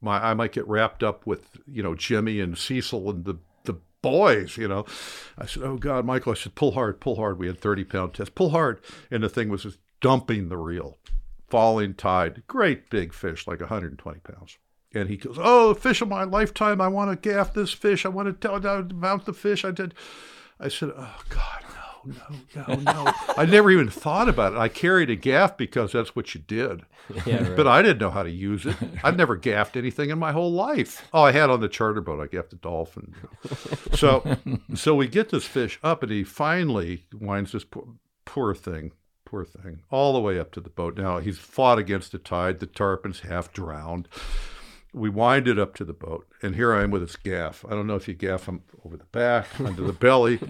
my 0.00 0.30
I 0.30 0.34
might 0.34 0.52
get 0.52 0.66
wrapped 0.66 1.02
up 1.02 1.26
with 1.26 1.58
you 1.66 1.82
know 1.82 1.94
Jimmy 1.94 2.40
and 2.40 2.56
Cecil 2.56 3.10
and 3.10 3.24
the 3.24 3.36
the 3.64 3.76
boys." 4.02 4.56
You 4.56 4.68
know, 4.68 4.86
I 5.36 5.46
said, 5.46 5.62
"Oh 5.62 5.76
God, 5.76 6.06
Michael," 6.06 6.32
I 6.32 6.36
said, 6.36 6.54
"Pull 6.54 6.72
hard, 6.72 7.00
pull 7.00 7.16
hard." 7.16 7.38
We 7.38 7.48
had 7.48 7.58
30 7.58 7.84
pound 7.84 8.14
test, 8.14 8.34
pull 8.34 8.50
hard, 8.50 8.80
and 9.10 9.22
the 9.22 9.28
thing 9.28 9.50
was 9.50 9.64
just 9.64 9.78
dumping 10.00 10.48
the 10.48 10.56
reel, 10.56 10.98
falling 11.48 11.94
tide, 11.94 12.44
great 12.46 12.88
big 12.88 13.12
fish, 13.12 13.46
like 13.46 13.60
120 13.60 14.20
pounds. 14.20 14.56
And 14.92 15.08
he 15.08 15.16
goes, 15.16 15.36
"Oh, 15.40 15.74
fish 15.74 16.00
of 16.02 16.08
my 16.08 16.24
lifetime! 16.24 16.80
I 16.80 16.88
want 16.88 17.10
to 17.22 17.28
gaff 17.30 17.54
this 17.54 17.72
fish. 17.72 18.04
I 18.04 18.08
want 18.08 18.26
to 18.26 18.32
tell 18.32 18.56
about 18.56 19.24
the 19.24 19.32
fish." 19.32 19.64
I 19.64 19.70
did. 19.70 19.94
I 20.58 20.68
said, 20.68 20.90
"Oh 20.96 21.16
God, 21.28 21.62
no, 22.04 22.14
no, 22.56 22.66
no, 22.66 22.74
no!" 23.04 23.12
I 23.36 23.46
never 23.46 23.70
even 23.70 23.88
thought 23.88 24.28
about 24.28 24.52
it. 24.54 24.58
I 24.58 24.68
carried 24.68 25.08
a 25.08 25.14
gaff 25.16 25.56
because 25.56 25.92
that's 25.92 26.16
what 26.16 26.34
you 26.34 26.40
did, 26.40 26.82
Yeah, 27.26 27.42
right. 27.44 27.56
but 27.56 27.68
I 27.68 27.82
didn't 27.82 28.00
know 28.00 28.10
how 28.10 28.24
to 28.24 28.30
use 28.30 28.66
it. 28.66 28.74
I've 29.04 29.16
never 29.16 29.36
gaffed 29.36 29.76
anything 29.76 30.10
in 30.10 30.18
my 30.18 30.32
whole 30.32 30.52
life. 30.52 31.08
Oh, 31.14 31.22
I 31.22 31.30
had 31.32 31.50
on 31.50 31.60
the 31.60 31.68
charter 31.68 32.00
boat. 32.00 32.20
I 32.20 32.26
gaffed 32.26 32.52
a 32.52 32.56
dolphin. 32.56 33.14
So, 33.94 34.36
so 34.74 34.94
we 34.96 35.06
get 35.06 35.28
this 35.28 35.44
fish 35.44 35.78
up, 35.84 36.02
and 36.02 36.10
he 36.10 36.24
finally 36.24 37.06
winds 37.14 37.52
this 37.52 37.64
poor, 37.64 37.84
poor 38.24 38.54
thing, 38.56 38.90
poor 39.24 39.44
thing, 39.44 39.82
all 39.90 40.12
the 40.12 40.20
way 40.20 40.36
up 40.38 40.50
to 40.52 40.60
the 40.60 40.68
boat. 40.70 40.98
Now 40.98 41.20
he's 41.20 41.38
fought 41.38 41.78
against 41.78 42.10
the 42.10 42.18
tide. 42.18 42.58
The 42.58 42.66
tarpon's 42.66 43.20
half 43.20 43.52
drowned 43.52 44.08
we 44.92 45.08
wind 45.08 45.46
it 45.46 45.58
up 45.58 45.74
to 45.76 45.84
the 45.84 45.92
boat, 45.92 46.26
and 46.42 46.56
here 46.56 46.74
I 46.74 46.82
am 46.82 46.90
with 46.90 47.02
this 47.02 47.16
gaff. 47.16 47.64
I 47.68 47.70
don't 47.70 47.86
know 47.86 47.96
if 47.96 48.08
you 48.08 48.14
gaff 48.14 48.46
them 48.46 48.62
over 48.84 48.96
the 48.96 49.04
back, 49.04 49.46
under 49.60 49.82
the 49.82 49.92
belly. 49.92 50.40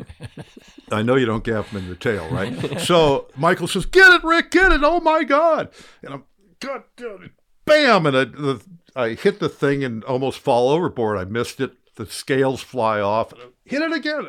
I 0.93 1.03
know 1.03 1.16
you 1.16 1.26
don't 1.26 1.45
gaff 1.45 1.70
them 1.70 1.82
in 1.82 1.88
the 1.88 1.95
tail, 1.97 2.28
right? 2.30 2.80
So 2.80 3.28
Michael 3.36 3.68
says, 3.68 3.86
"Get 3.86 4.12
it, 4.14 4.24
Rick! 4.24 4.51
Get 4.51 4.72
it! 4.72 4.80
Oh 4.82 5.01
my 5.01 5.24
God!" 5.24 5.68
And 6.03 6.14
I'm, 6.14 6.24
God, 6.61 6.84
damn 6.97 7.22
it. 7.24 7.32
bam, 7.64 8.07
and 8.07 8.16
I, 8.16 8.24
the, 8.24 8.62
I 8.97 9.09
hit 9.11 9.41
the 9.41 9.49
thing 9.49 9.84
and 9.84 10.03
almost 10.05 10.38
fall 10.38 10.70
overboard. 10.70 11.18
I 11.18 11.24
missed 11.24 11.61
it. 11.61 11.72
The 11.97 12.07
scales 12.07 12.62
fly 12.62 13.01
off. 13.01 13.32
And 13.32 13.43
I 13.43 13.47
hit 13.64 13.82
it 13.82 13.93
again. 13.93 14.26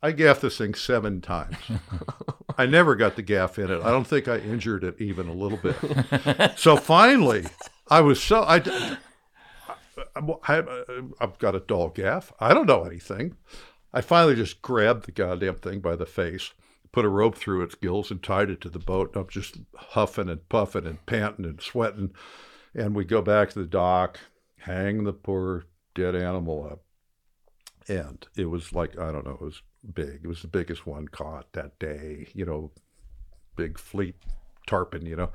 I 0.00 0.12
gaffed 0.12 0.42
this 0.42 0.58
thing 0.58 0.74
seven 0.74 1.20
times. 1.20 1.56
I 2.56 2.66
never 2.66 2.94
got 2.94 3.16
the 3.16 3.22
gaff 3.22 3.58
in 3.58 3.70
it. 3.70 3.82
I 3.82 3.90
don't 3.90 4.06
think 4.06 4.28
I 4.28 4.38
injured 4.38 4.84
it 4.84 5.00
even 5.00 5.26
a 5.28 5.32
little 5.32 5.58
bit. 5.58 6.56
So 6.58 6.76
finally, 6.76 7.46
I 7.88 8.00
was 8.00 8.22
so 8.22 8.42
I. 8.42 8.96
I, 10.44 10.62
I've 11.20 11.38
got 11.38 11.54
a 11.54 11.60
dull 11.60 11.88
gaff. 11.88 12.32
I 12.40 12.54
don't 12.54 12.66
know 12.66 12.84
anything. 12.84 13.36
I 13.92 14.00
finally 14.00 14.34
just 14.34 14.62
grabbed 14.62 15.06
the 15.06 15.12
goddamn 15.12 15.56
thing 15.56 15.80
by 15.80 15.96
the 15.96 16.06
face, 16.06 16.52
put 16.92 17.04
a 17.04 17.08
rope 17.08 17.36
through 17.36 17.62
its 17.62 17.74
gills, 17.74 18.10
and 18.10 18.22
tied 18.22 18.50
it 18.50 18.60
to 18.62 18.68
the 18.68 18.78
boat. 18.78 19.14
And 19.14 19.22
I'm 19.22 19.30
just 19.30 19.58
huffing 19.74 20.28
and 20.28 20.46
puffing 20.48 20.86
and 20.86 21.04
panting 21.06 21.46
and 21.46 21.60
sweating. 21.60 22.12
And 22.74 22.94
we 22.94 23.04
go 23.04 23.22
back 23.22 23.50
to 23.50 23.58
the 23.58 23.66
dock, 23.66 24.18
hang 24.58 25.04
the 25.04 25.12
poor 25.12 25.64
dead 25.94 26.14
animal 26.14 26.68
up. 26.70 26.80
And 27.88 28.26
it 28.36 28.46
was 28.46 28.72
like, 28.72 28.98
I 28.98 29.10
don't 29.10 29.24
know, 29.24 29.32
it 29.32 29.40
was 29.40 29.62
big. 29.94 30.20
It 30.22 30.28
was 30.28 30.42
the 30.42 30.48
biggest 30.48 30.86
one 30.86 31.08
caught 31.08 31.52
that 31.54 31.78
day, 31.78 32.28
you 32.34 32.44
know, 32.44 32.70
big 33.56 33.78
fleet 33.78 34.16
tarpon, 34.66 35.06
you 35.06 35.16
know. 35.16 35.30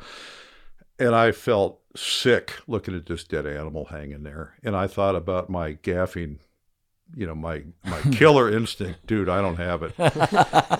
And 0.99 1.15
I 1.15 1.31
felt 1.31 1.79
sick 1.95 2.53
looking 2.67 2.95
at 2.95 3.05
this 3.05 3.23
dead 3.23 3.45
animal 3.45 3.85
hanging 3.85 4.23
there. 4.23 4.55
And 4.63 4.75
I 4.75 4.87
thought 4.87 5.15
about 5.15 5.49
my 5.49 5.73
gaffing, 5.73 6.39
you 7.15 7.27
know, 7.27 7.35
my 7.35 7.63
my 7.83 8.01
killer 8.11 8.51
instinct, 8.51 9.05
dude. 9.05 9.29
I 9.29 9.41
don't 9.41 9.57
have 9.57 9.83
it. 9.83 9.93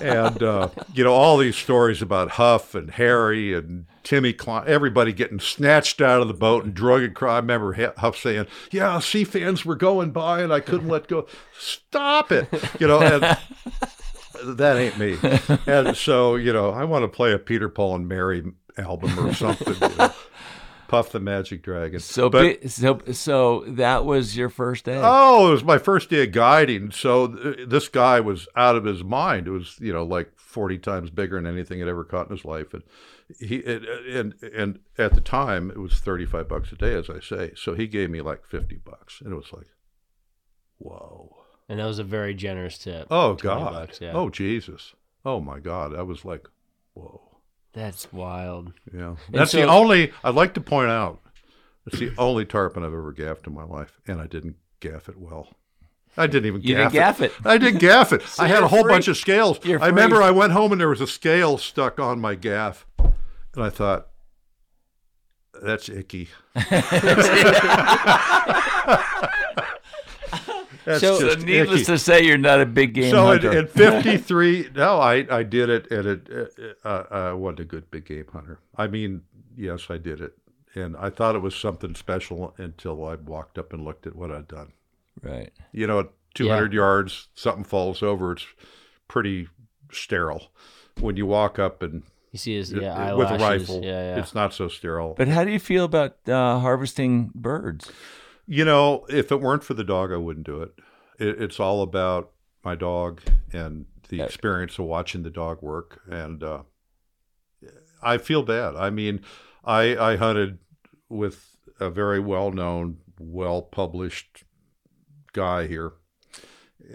and 0.02 0.42
uh, 0.42 0.70
you 0.94 1.04
know, 1.04 1.14
all 1.14 1.38
these 1.38 1.56
stories 1.56 2.02
about 2.02 2.32
Huff 2.32 2.76
and 2.76 2.92
Harry 2.92 3.54
and 3.54 3.86
Timmy 4.04 4.34
Klein, 4.34 4.64
everybody 4.68 5.14
getting 5.14 5.40
snatched 5.40 6.02
out 6.02 6.22
of 6.22 6.28
the 6.28 6.34
boat 6.34 6.64
and 6.64 6.74
drug 6.74 7.04
across. 7.04 7.34
I 7.34 7.38
remember 7.38 7.74
Hu- 7.74 7.94
Huff 7.98 8.18
saying, 8.18 8.48
"Yeah, 8.72 9.00
sea 9.00 9.24
fans 9.24 9.66
were 9.66 9.76
going 9.76 10.12
by, 10.12 10.42
and 10.42 10.54
I 10.54 10.60
couldn't 10.60 10.90
let 10.90 11.08
go. 11.08 11.28
Stop 11.58 12.32
it!" 12.32 12.48
You 12.80 12.88
know. 12.88 13.02
And, 13.02 13.38
that 14.58 14.78
ain't 14.78 14.98
me. 14.98 15.18
And 15.66 15.96
so, 15.96 16.36
you 16.36 16.52
know, 16.52 16.72
I 16.72 16.84
want 16.84 17.04
to 17.04 17.08
play 17.08 17.32
a 17.32 17.40
Peter 17.40 17.70
Paul 17.70 17.96
and 17.96 18.08
Mary 18.08 18.44
album 18.78 19.18
or 19.20 19.34
something. 19.34 19.76
you 19.90 19.96
know. 19.98 20.12
Puff 20.90 21.12
the 21.12 21.20
Magic 21.20 21.64
Dragon. 21.64 22.00
So, 22.00 22.30
But- 22.30 22.62
bi- 22.62 22.68
so, 22.68 23.00
so 23.14 23.64
that 23.68 24.06
was 24.06 24.38
your 24.38 24.50
first 24.50 24.86
day. 24.86 25.00
Oh, 25.04 25.48
it 25.48 25.52
was 25.52 25.64
my 25.64 25.80
first 25.80 26.10
day 26.12 26.24
of 26.24 26.32
guiding. 26.34 26.92
So 26.92 27.28
th- 27.30 27.68
this 27.68 27.88
guy 27.88 28.20
was 28.20 28.48
out 28.56 28.76
of 28.76 28.86
his 28.86 29.04
mind. 29.04 29.48
It 29.48 29.52
was, 29.52 29.78
you 29.80 29.92
know, 29.92 30.04
like 30.04 30.32
40 30.38 30.78
times 30.78 31.10
bigger 31.10 31.42
than 31.42 31.52
anything 31.52 31.80
he'd 31.80 31.88
ever 31.88 32.04
caught 32.04 32.30
in 32.30 32.36
his 32.36 32.46
life. 32.46 32.76
And 32.76 32.84
he, 33.40 33.56
it, 33.56 33.84
and, 34.16 34.36
and 34.56 34.80
at 35.00 35.16
the 35.16 35.22
time 35.22 35.72
it 35.72 35.80
was 35.80 35.94
35 35.96 36.48
bucks 36.48 36.72
a 36.72 36.76
day, 36.76 36.94
as 36.94 37.10
I 37.10 37.20
say. 37.22 37.54
So 37.56 37.74
he 37.74 37.88
gave 37.88 38.12
me 38.12 38.22
like 38.22 38.46
50 38.46 38.76
bucks. 38.86 39.20
And 39.20 39.34
it 39.34 39.36
was 39.36 39.52
like, 39.52 39.68
whoa. 40.78 41.36
And 41.70 41.80
that 41.80 41.86
was 41.86 41.98
a 42.00 42.04
very 42.04 42.36
generous 42.36 42.78
tip. 42.78 43.08
Oh, 43.10 43.34
God. 43.34 43.72
bucks, 43.74 44.00
yeah. 44.02 44.12
Oh, 44.14 44.30
Jesus. 44.30 44.94
Oh, 45.26 45.40
my 45.40 45.60
God. 45.60 45.96
I 45.96 46.04
was 46.04 46.24
like, 46.26 46.48
whoa. 46.94 47.22
That's 47.74 48.12
wild. 48.14 48.74
Yeah. 48.94 49.16
That's 49.32 49.52
the 49.52 49.64
only, 49.64 50.12
I'd 50.24 50.36
like 50.36 50.54
to 50.56 50.62
point 50.62 50.90
out, 50.90 51.20
it's 51.86 52.00
the 52.00 52.14
only 52.18 52.46
tarpon 52.46 52.84
I've 52.84 52.94
ever 52.94 53.12
gaffed 53.12 53.48
in 53.48 53.54
my 53.54 53.66
life. 53.66 54.00
And 54.08 54.22
I 54.22 54.28
didn't 54.28 54.56
gaff 54.80 55.10
it 55.10 55.18
well. 55.18 55.50
I 56.16 56.28
didn't 56.28 56.46
even 56.46 56.62
You 56.62 56.76
gaff 56.76 56.92
didn't 56.92 56.94
gaff 56.94 57.22
it. 57.22 57.34
I 57.44 57.58
didn't 57.58 57.80
gaff 57.80 58.14
it. 58.14 58.22
I 58.40 58.48
had 58.48 58.64
a 58.64 58.68
whole 58.68 58.84
free. 58.84 58.94
bunch 58.94 59.08
of 59.08 59.18
scales. 59.18 59.60
You're 59.64 59.82
I 59.82 59.88
remember. 59.88 60.22
I 60.22 60.32
went 60.32 60.54
home 60.54 60.72
and 60.72 60.80
there 60.80 60.90
was 60.90 61.02
a 61.02 61.08
scale 61.08 61.58
stuck 61.58 62.00
on 62.00 62.22
my 62.22 62.36
gaff. 62.36 62.86
And 63.00 63.64
I 63.64 63.70
thought, 63.70 64.08
that's 65.62 65.90
icky. 65.90 66.30
That's 70.86 71.02
So- 71.02 71.20
So 71.20 71.34
just 71.36 71.46
needless 71.46 71.82
icky. 71.82 71.86
to 71.92 71.98
say, 71.98 72.24
you're 72.26 72.38
not 72.38 72.60
a 72.62 72.66
big 72.66 72.94
game 72.94 73.12
So 73.12 73.26
hunter. 73.26 73.52
at, 73.52 73.58
at 73.58 73.70
53, 74.04 74.70
no, 74.76 75.00
I, 75.00 75.26
I 75.30 75.44
did 75.44 75.70
it, 75.70 75.90
and 75.92 76.06
it, 76.06 76.78
uh, 76.84 76.88
uh, 76.88 77.06
I 77.12 77.34
wasn't 77.34 77.62
a 77.62 77.66
good 77.66 77.90
big 77.92 78.06
game 78.06 78.26
hunter. 78.34 78.60
I 78.76 78.88
mean, 78.88 79.22
yes, 79.56 79.88
I 79.90 79.98
did 79.98 80.20
it, 80.22 80.34
and 80.76 80.96
I 80.98 81.10
thought 81.10 81.36
it 81.36 81.42
was 81.42 81.56
something 81.56 81.96
special 81.96 82.54
until 82.58 83.06
I 83.06 83.16
walked 83.16 83.58
up 83.58 83.72
and 83.74 83.84
looked 83.86 84.06
at 84.08 84.16
what 84.16 84.32
I'd 84.32 84.48
done. 84.48 84.74
right. 85.22 85.52
You 85.72 85.88
know, 85.88 86.00
at 86.02 86.10
200 86.36 86.74
yards, 86.74 87.28
something 87.36 87.64
falls 87.64 88.02
over. 88.04 88.32
It's 88.34 88.46
pretty 89.08 89.48
sterile. 89.92 90.52
When 91.00 91.16
you 91.16 91.26
walk 91.28 91.60
up 91.60 91.82
and 91.84 92.04
You 92.32 92.40
see 92.40 92.56
his 92.56 92.72
yeah, 92.72 93.14
uh, 93.14 93.18
with 93.18 93.30
a 93.30 93.38
rifle, 93.38 93.84
Yeah, 93.84 94.16
yeah. 94.16 94.20
it's 94.20 94.34
not 94.36 94.54
so 94.54 94.68
sterile. 94.68 95.14
But 95.18 95.28
how 95.28 95.44
do 95.44 95.52
you 95.52 95.60
feel 95.60 95.86
about 95.86 96.18
uh, 96.28 96.60
harvesting 96.60 97.30
birds? 97.36 97.92
You 98.46 98.66
know, 98.66 99.06
if 99.10 99.32
it 99.32 99.40
weren't 99.42 99.64
for 99.64 99.74
the 99.74 99.84
dog, 99.84 100.12
I 100.12 100.18
wouldn't 100.18 100.46
do 100.46 100.62
it. 100.62 100.74
it 101.20 101.42
it's 101.42 101.60
all 101.60 101.82
about 101.82 102.32
my 102.64 102.76
dog 102.76 103.22
and 103.52 103.86
the 104.10 104.18
Yeah. 104.18 104.26
experience 104.26 104.78
of 104.80 104.86
watching 104.86 105.24
the 105.24 105.30
dog 105.30 105.62
work. 105.62 106.02
And 106.10 106.44
uh, 106.44 106.64
I 108.02 108.18
feel 108.18 108.44
bad. 108.44 108.76
I 108.76 108.90
mean, 108.90 109.22
I, 109.64 109.96
I 109.96 110.16
hunted 110.18 110.60
with 111.10 111.58
a 111.80 111.90
very 111.90 112.20
well 112.20 112.52
known, 112.52 112.98
well 113.18 113.62
published 113.62 114.44
guy 115.32 115.68
here 115.68 115.94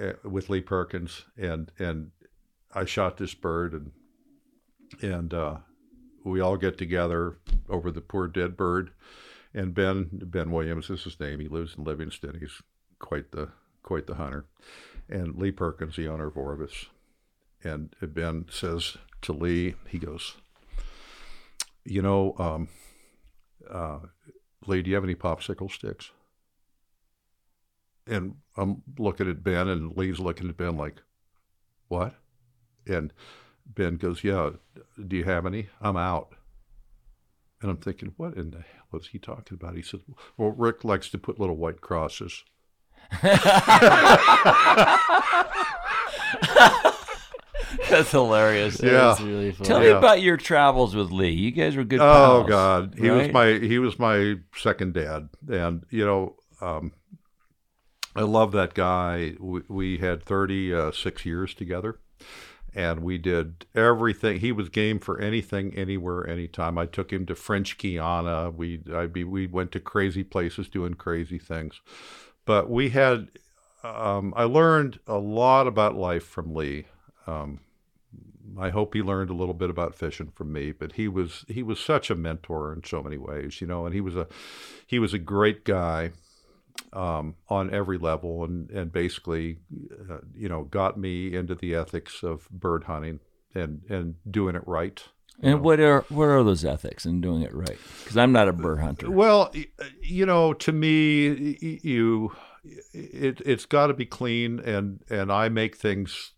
uh, 0.01 0.13
with 0.25 0.51
Leigh 0.51 0.61
Perkins, 0.61 1.25
and 1.37 1.73
and 1.79 2.11
I 2.75 2.85
shot 2.85 3.17
this 3.17 3.35
bird, 3.35 3.73
and 3.73 3.93
and 5.01 5.33
uh, 5.33 5.57
we 6.25 6.41
all 6.41 6.57
get 6.57 6.77
together 6.77 7.39
over 7.69 7.91
the 7.91 8.01
poor 8.03 8.29
dead 8.29 8.57
bird. 8.57 8.91
And 9.59 9.75
Ben 9.75 10.09
Ben 10.13 10.53
Williams 10.53 10.89
is 10.89 11.03
his 11.03 11.19
name. 11.19 11.41
He 11.41 11.49
lives 11.49 11.75
in 11.77 11.83
Livingston. 11.83 12.39
He's 12.39 12.63
quite 13.01 13.33
the 13.33 13.49
quite 13.83 14.07
the 14.07 14.15
hunter. 14.15 14.47
And 15.09 15.35
Leigh 15.35 15.51
Perkins, 15.51 15.97
the 15.97 16.07
owner 16.07 16.29
of 16.29 16.37
Orvis. 16.37 16.87
And 17.65 17.93
Ben 18.01 18.47
says 18.49 18.99
to 19.23 19.33
Leigh, 19.33 19.75
he 19.89 19.99
goes, 19.99 20.37
you 21.85 22.03
know, 22.03 22.37
um, 22.39 22.69
uh, 23.69 23.99
Leigh, 24.65 24.83
do 24.83 24.91
you 24.91 24.95
have 24.95 25.03
any 25.03 25.17
popsicle 25.17 25.73
sticks? 25.73 26.13
And 28.07 28.37
I'm 28.57 28.83
looking 28.97 29.29
at 29.29 29.43
Ben, 29.43 29.67
and 29.67 29.97
Leigh's 29.97 30.21
looking 30.21 30.49
at 30.49 30.57
Ben 30.57 30.77
like, 30.77 31.03
what? 31.89 32.15
And 32.87 33.13
Ben 33.67 33.97
goes, 33.97 34.23
"Yeah, 34.23 34.51
do 35.05 35.17
you 35.17 35.25
have 35.25 35.47
any? 35.47 35.69
I'm 35.81 35.97
out." 35.97 36.38
And 37.61 37.71
I'm 37.71 37.77
thinking, 37.79 38.13
what 38.17 38.35
in 38.37 38.51
the 38.51 38.59
hell 38.59 39.01
is 39.01 39.09
he 39.09 39.19
talking 39.19 39.57
about? 39.61 39.75
He 39.75 39.83
said, 39.83 40.01
"Well, 40.37 40.51
Rick 40.51 40.85
likes 40.85 41.11
to 41.11 41.19
put 41.19 41.41
little 41.41 41.57
white 41.57 41.81
crosses." 41.81 42.45
That's 47.91 48.11
hilarious. 48.11 48.81
Yeah. 48.83 48.91
That's 48.93 49.21
really 49.21 49.53
funny. 49.53 49.67
Tell 49.67 49.81
me 49.81 49.89
Yeah. 49.89 49.99
about 49.99 50.23
your 50.23 50.37
travels 50.37 50.95
with 50.95 51.11
Leigh. 51.11 51.31
You 51.31 51.51
guys 51.51 51.77
were 51.77 51.85
good 51.85 52.01
Oh. 52.01 52.45
God, 52.47 52.95
he 52.99 53.11
was 53.11 53.31
my 53.33 53.53
he 53.55 53.79
was 53.79 53.99
my 53.99 54.37
second 54.57 54.95
dad, 54.95 55.29
and 55.49 55.85
you 55.91 56.05
know, 56.05 56.37
um, 56.61 56.93
I 58.15 58.23
love 58.23 58.53
that 58.53 58.75
guy. 58.75 59.35
We, 59.39 59.63
we 59.69 59.99
had 59.99 60.23
36 60.25 61.07
uh, 61.07 61.29
years 61.29 61.55
together, 61.55 61.99
and 62.75 63.01
we 63.01 63.19
did 63.19 63.67
everything. 63.75 64.41
He 64.41 64.53
was 64.53 64.69
game 64.69 64.99
for 64.99 65.19
anything, 65.19 65.75
anywhere, 65.75 66.27
anytime. 66.27 66.79
I 66.79 66.87
took 66.87 67.13
him 67.13 67.27
to 67.27 67.35
French 67.35 67.79
Guiana. 67.79 68.51
We 68.51 68.81
I 68.95 69.07
be 69.07 69.25
we 69.25 69.47
went 69.47 69.73
to 69.73 69.81
crazy 69.81 70.25
places 70.25 70.69
doing 70.69 70.95
crazy 70.95 71.39
things, 71.39 71.81
but 72.45 72.71
we 72.71 72.91
had. 72.91 73.29
Um, 73.85 74.35
I 74.37 74.43
learned 74.43 74.99
a 75.07 75.19
lot 75.19 75.69
about 75.69 75.95
life 75.95 76.25
from 76.25 76.53
Leigh. 76.53 76.87
Um, 77.29 77.61
I 78.59 78.71
hope 78.71 78.93
he 78.95 79.03
learned 79.03 79.31
a 79.31 79.35
little 79.35 79.55
bit 79.55 79.71
about 79.71 79.95
fishing 79.95 80.33
from 80.35 80.53
me, 80.53 80.73
but 80.73 80.93
he 80.93 81.07
was 81.07 81.45
he 81.49 81.63
was 81.63 81.79
such 81.79 82.11
a 82.11 82.17
mentor 82.17 82.73
in 82.73 82.83
so 82.85 83.03
many 83.03 83.19
ways, 83.19 83.61
you 83.61 83.67
know, 83.67 83.87
and 83.87 83.95
he 83.95 84.01
was 84.01 84.17
a 84.17 84.27
he 84.87 84.99
was 84.99 85.15
a 85.15 85.19
great 85.19 85.65
guy 85.65 86.13
um, 86.93 87.37
on 87.49 87.73
every 87.73 87.99
level, 87.99 88.45
and 88.45 88.71
and 88.71 88.93
basically, 88.93 89.59
uh, 90.11 90.19
you 90.35 90.49
know, 90.49 90.65
got 90.65 90.99
me 90.99 91.35
into 91.35 91.55
the 91.55 91.75
ethics 91.75 92.23
of 92.23 92.49
bird 92.51 92.85
hunting 92.85 93.21
and 93.55 93.83
and 93.89 94.17
doing 94.31 94.57
it 94.57 94.67
right. 94.67 95.03
And 95.41 95.61
what 95.63 95.79
are 95.79 96.05
what 96.09 96.25
are 96.25 96.43
those 96.43 96.65
ethics 96.65 97.07
in 97.07 97.21
doing 97.21 97.43
it 97.43 97.55
right? 97.55 97.79
Because 98.01 98.17
I'm 98.17 98.33
not 98.33 98.49
a 98.49 98.53
bird 98.53 98.81
hunter. 98.81 99.11
Well, 99.11 99.53
you 100.03 100.27
know, 100.27 100.53
to 100.55 100.73
me, 100.73 101.57
you 101.61 102.33
it 102.93 103.41
it's 103.47 103.65
got 103.65 103.87
to 103.87 103.95
be 103.95 104.07
clean, 104.07 104.59
and 104.61 105.01
and 105.09 105.31
I 105.31 105.49
make 105.49 105.77
things 105.77 106.33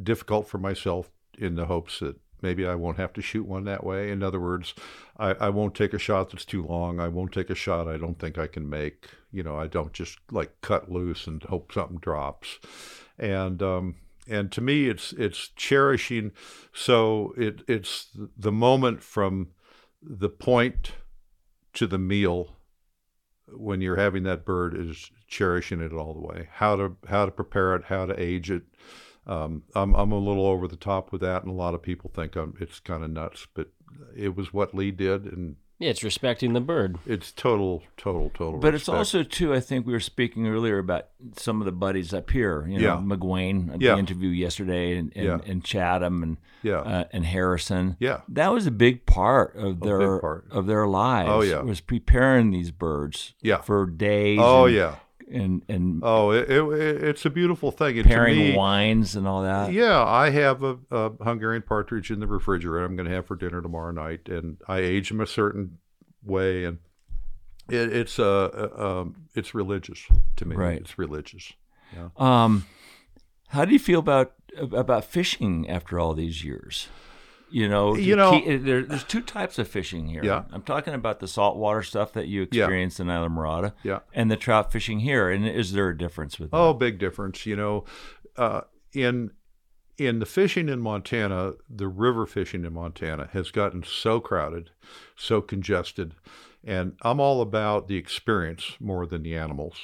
difficult 0.00 0.48
for 0.48 0.58
myself 0.58 1.10
in 1.36 1.56
the 1.56 1.66
hopes 1.66 1.98
that 1.98 2.16
maybe 2.42 2.66
I 2.66 2.74
won't 2.74 2.98
have 2.98 3.12
to 3.14 3.22
shoot 3.22 3.46
one 3.46 3.64
that 3.64 3.84
way. 3.84 4.10
In 4.10 4.22
other 4.22 4.40
words, 4.40 4.74
I, 5.16 5.30
I 5.32 5.48
won't 5.48 5.74
take 5.74 5.94
a 5.94 5.98
shot 5.98 6.30
that's 6.30 6.44
too 6.44 6.64
long. 6.64 7.00
I 7.00 7.08
won't 7.08 7.32
take 7.32 7.50
a 7.50 7.54
shot 7.54 7.88
I 7.88 7.96
don't 7.96 8.18
think 8.18 8.38
I 8.38 8.46
can 8.46 8.68
make. 8.68 9.08
You 9.34 9.42
know, 9.42 9.56
I 9.58 9.66
don't 9.66 9.92
just 9.92 10.18
like 10.30 10.60
cut 10.60 10.90
loose 10.90 11.26
and 11.26 11.42
hope 11.42 11.72
something 11.72 11.98
drops. 11.98 12.58
And 13.18 13.62
um, 13.62 13.96
and 14.28 14.50
to 14.52 14.60
me, 14.60 14.88
it's 14.88 15.12
it's 15.12 15.48
cherishing. 15.48 16.32
So 16.72 17.34
it 17.36 17.62
it's 17.66 18.08
the 18.36 18.52
moment 18.52 19.02
from 19.02 19.48
the 20.02 20.28
point 20.28 20.92
to 21.74 21.86
the 21.86 21.98
meal 21.98 22.56
when 23.48 23.80
you're 23.80 23.96
having 23.96 24.22
that 24.24 24.44
bird 24.44 24.76
is 24.76 25.10
cherishing 25.26 25.80
it 25.80 25.92
all 25.92 26.14
the 26.14 26.20
way. 26.20 26.48
How 26.52 26.76
to 26.76 26.96
how 27.08 27.26
to 27.26 27.32
prepare 27.32 27.74
it, 27.74 27.84
how 27.84 28.06
to 28.06 28.20
age 28.20 28.50
it. 28.50 28.62
Um, 29.26 29.64
I'm 29.74 29.94
I'm 29.94 30.12
a 30.12 30.18
little 30.18 30.46
over 30.46 30.68
the 30.68 30.76
top 30.76 31.10
with 31.10 31.20
that, 31.22 31.42
and 31.42 31.50
a 31.50 31.56
lot 31.56 31.74
of 31.74 31.82
people 31.82 32.10
think 32.14 32.36
I'm 32.36 32.54
it's 32.60 32.80
kind 32.80 33.02
of 33.02 33.10
nuts, 33.10 33.46
but 33.52 33.68
it 34.16 34.36
was 34.36 34.52
what 34.52 34.74
Leigh 34.74 34.90
did, 34.90 35.24
and 35.24 35.56
Yeah, 35.78 35.90
it's 35.90 36.04
respecting 36.04 36.52
the 36.52 36.60
bird. 36.60 36.98
it's 37.04 37.32
total, 37.32 37.82
total, 37.96 38.30
total. 38.32 38.60
But 38.60 38.74
it's 38.74 38.88
also 38.88 39.22
too. 39.24 39.52
I 39.52 39.58
think 39.60 39.86
we 39.86 39.92
were 39.92 40.00
speaking 40.00 40.46
earlier 40.46 40.78
about 40.78 41.08
some 41.36 41.60
of 41.60 41.64
the 41.66 41.72
buddies 41.72 42.14
up 42.14 42.30
here. 42.30 42.64
You 42.68 42.78
know, 42.78 42.84
Yeah. 42.94 43.02
McGuane, 43.16 43.76
Yeah. 43.80 43.94
the 43.94 43.98
interview 43.98 44.28
yesterday, 44.30 44.96
and 44.96 45.12
and, 45.16 45.24
Yeah. 45.24 45.38
and 45.46 45.64
Chatham, 45.64 46.22
and 46.22 46.36
Yeah. 46.62 46.78
uh, 46.78 47.04
and 47.12 47.24
Harrison. 47.26 47.96
Yeah. 47.98 48.20
that 48.28 48.52
was 48.52 48.66
a 48.66 48.70
big 48.70 49.04
part 49.04 49.56
of 49.56 49.80
their 49.80 50.20
part. 50.20 50.46
of 50.50 50.66
their 50.66 50.86
lives. 50.86 51.28
Oh, 51.30 51.42
yeah. 51.42 51.60
was 51.62 51.80
preparing 51.80 52.50
these 52.52 52.70
birds. 52.70 53.34
Yeah. 53.42 53.60
for 53.60 53.86
days. 53.86 54.38
Oh 54.40 54.66
and, 54.66 54.74
yeah. 54.76 54.94
And 55.30 55.62
and 55.68 56.00
Oh, 56.02 56.30
it, 56.30 56.50
it, 56.50 57.04
it's 57.04 57.24
a 57.24 57.30
beautiful 57.30 57.70
thing. 57.70 57.98
And 57.98 58.06
pairing 58.06 58.36
me- 58.38 58.56
wines 58.56 59.16
and 59.16 59.26
all 59.26 59.42
that. 59.42 59.72
Yeah, 59.72 60.04
I 60.04 60.30
have 60.30 60.62
a, 60.62 60.78
a 60.90 61.10
Hungarian 61.22 61.62
partridge 61.62 62.10
in 62.10 62.20
the 62.20 62.26
refrigerator. 62.26 62.84
I'm 62.84 62.96
going 62.96 63.08
to 63.08 63.14
have 63.14 63.26
for 63.26 63.36
dinner 63.36 63.60
tomorrow 63.62 63.92
night, 63.92 64.28
and 64.28 64.58
I 64.68 64.78
age 64.78 65.08
them 65.08 65.20
a 65.20 65.26
certain 65.26 65.78
way, 66.22 66.64
and 66.64 66.78
it, 67.68 67.92
it's 67.94 68.18
uh, 68.18 68.70
uh, 68.78 69.00
um, 69.00 69.16
it's 69.34 69.54
religious 69.54 70.06
to 70.36 70.44
me. 70.44 70.56
Right. 70.56 70.78
It's 70.80 70.98
religious. 70.98 71.52
Um, 72.16 72.66
how 73.48 73.64
do 73.64 73.72
you 73.72 73.78
feel 73.78 74.00
about 74.00 74.34
about 74.60 75.04
fishing 75.04 75.68
after 75.68 75.98
all 75.98 76.14
these 76.14 76.44
years? 76.44 76.88
You 77.54 77.68
know, 77.68 77.94
You 77.94 78.16
know- 78.16 78.40
keep- 78.40 78.64
there, 78.64 78.82
there's 78.82 79.04
two 79.04 79.20
types 79.20 79.60
of 79.60 79.68
fishing 79.68 80.08
here. 80.08 80.24
Yeah. 80.24 80.42
I'm 80.50 80.62
talking 80.62 80.92
about 80.92 81.20
the 81.20 81.28
saltwater 81.28 81.84
stuff 81.84 82.12
that 82.14 82.26
you 82.26 82.48
Yeah. 82.50 82.64
experienced 82.64 82.98
in 82.98 83.06
Islamorada, 83.06 83.74
Yeah. 83.84 84.00
and 84.12 84.28
the 84.28 84.36
trout 84.36 84.72
fishing 84.72 84.98
here. 84.98 85.30
And 85.30 85.46
is 85.46 85.72
there 85.72 85.88
a 85.88 85.96
difference 85.96 86.40
with 86.40 86.50
that? 86.50 86.56
Oh, 86.56 86.74
big 86.74 86.98
difference. 86.98 87.46
You 87.46 87.54
know, 87.54 87.84
uh, 88.36 88.62
in 88.92 89.30
in 89.96 90.18
the 90.18 90.26
fishing 90.26 90.68
in 90.68 90.80
Montana, 90.80 91.52
the 91.70 91.86
river 91.86 92.26
fishing 92.26 92.64
in 92.64 92.72
Montana 92.72 93.28
has 93.32 93.52
gotten 93.52 93.84
so 93.84 94.18
crowded, 94.18 94.70
so 95.14 95.40
congested, 95.40 96.16
and 96.64 96.96
I'm 97.02 97.20
all 97.20 97.40
about 97.40 97.86
the 97.86 97.94
experience 97.96 98.76
more 98.80 99.06
than 99.06 99.22
the 99.22 99.36
animals. 99.36 99.76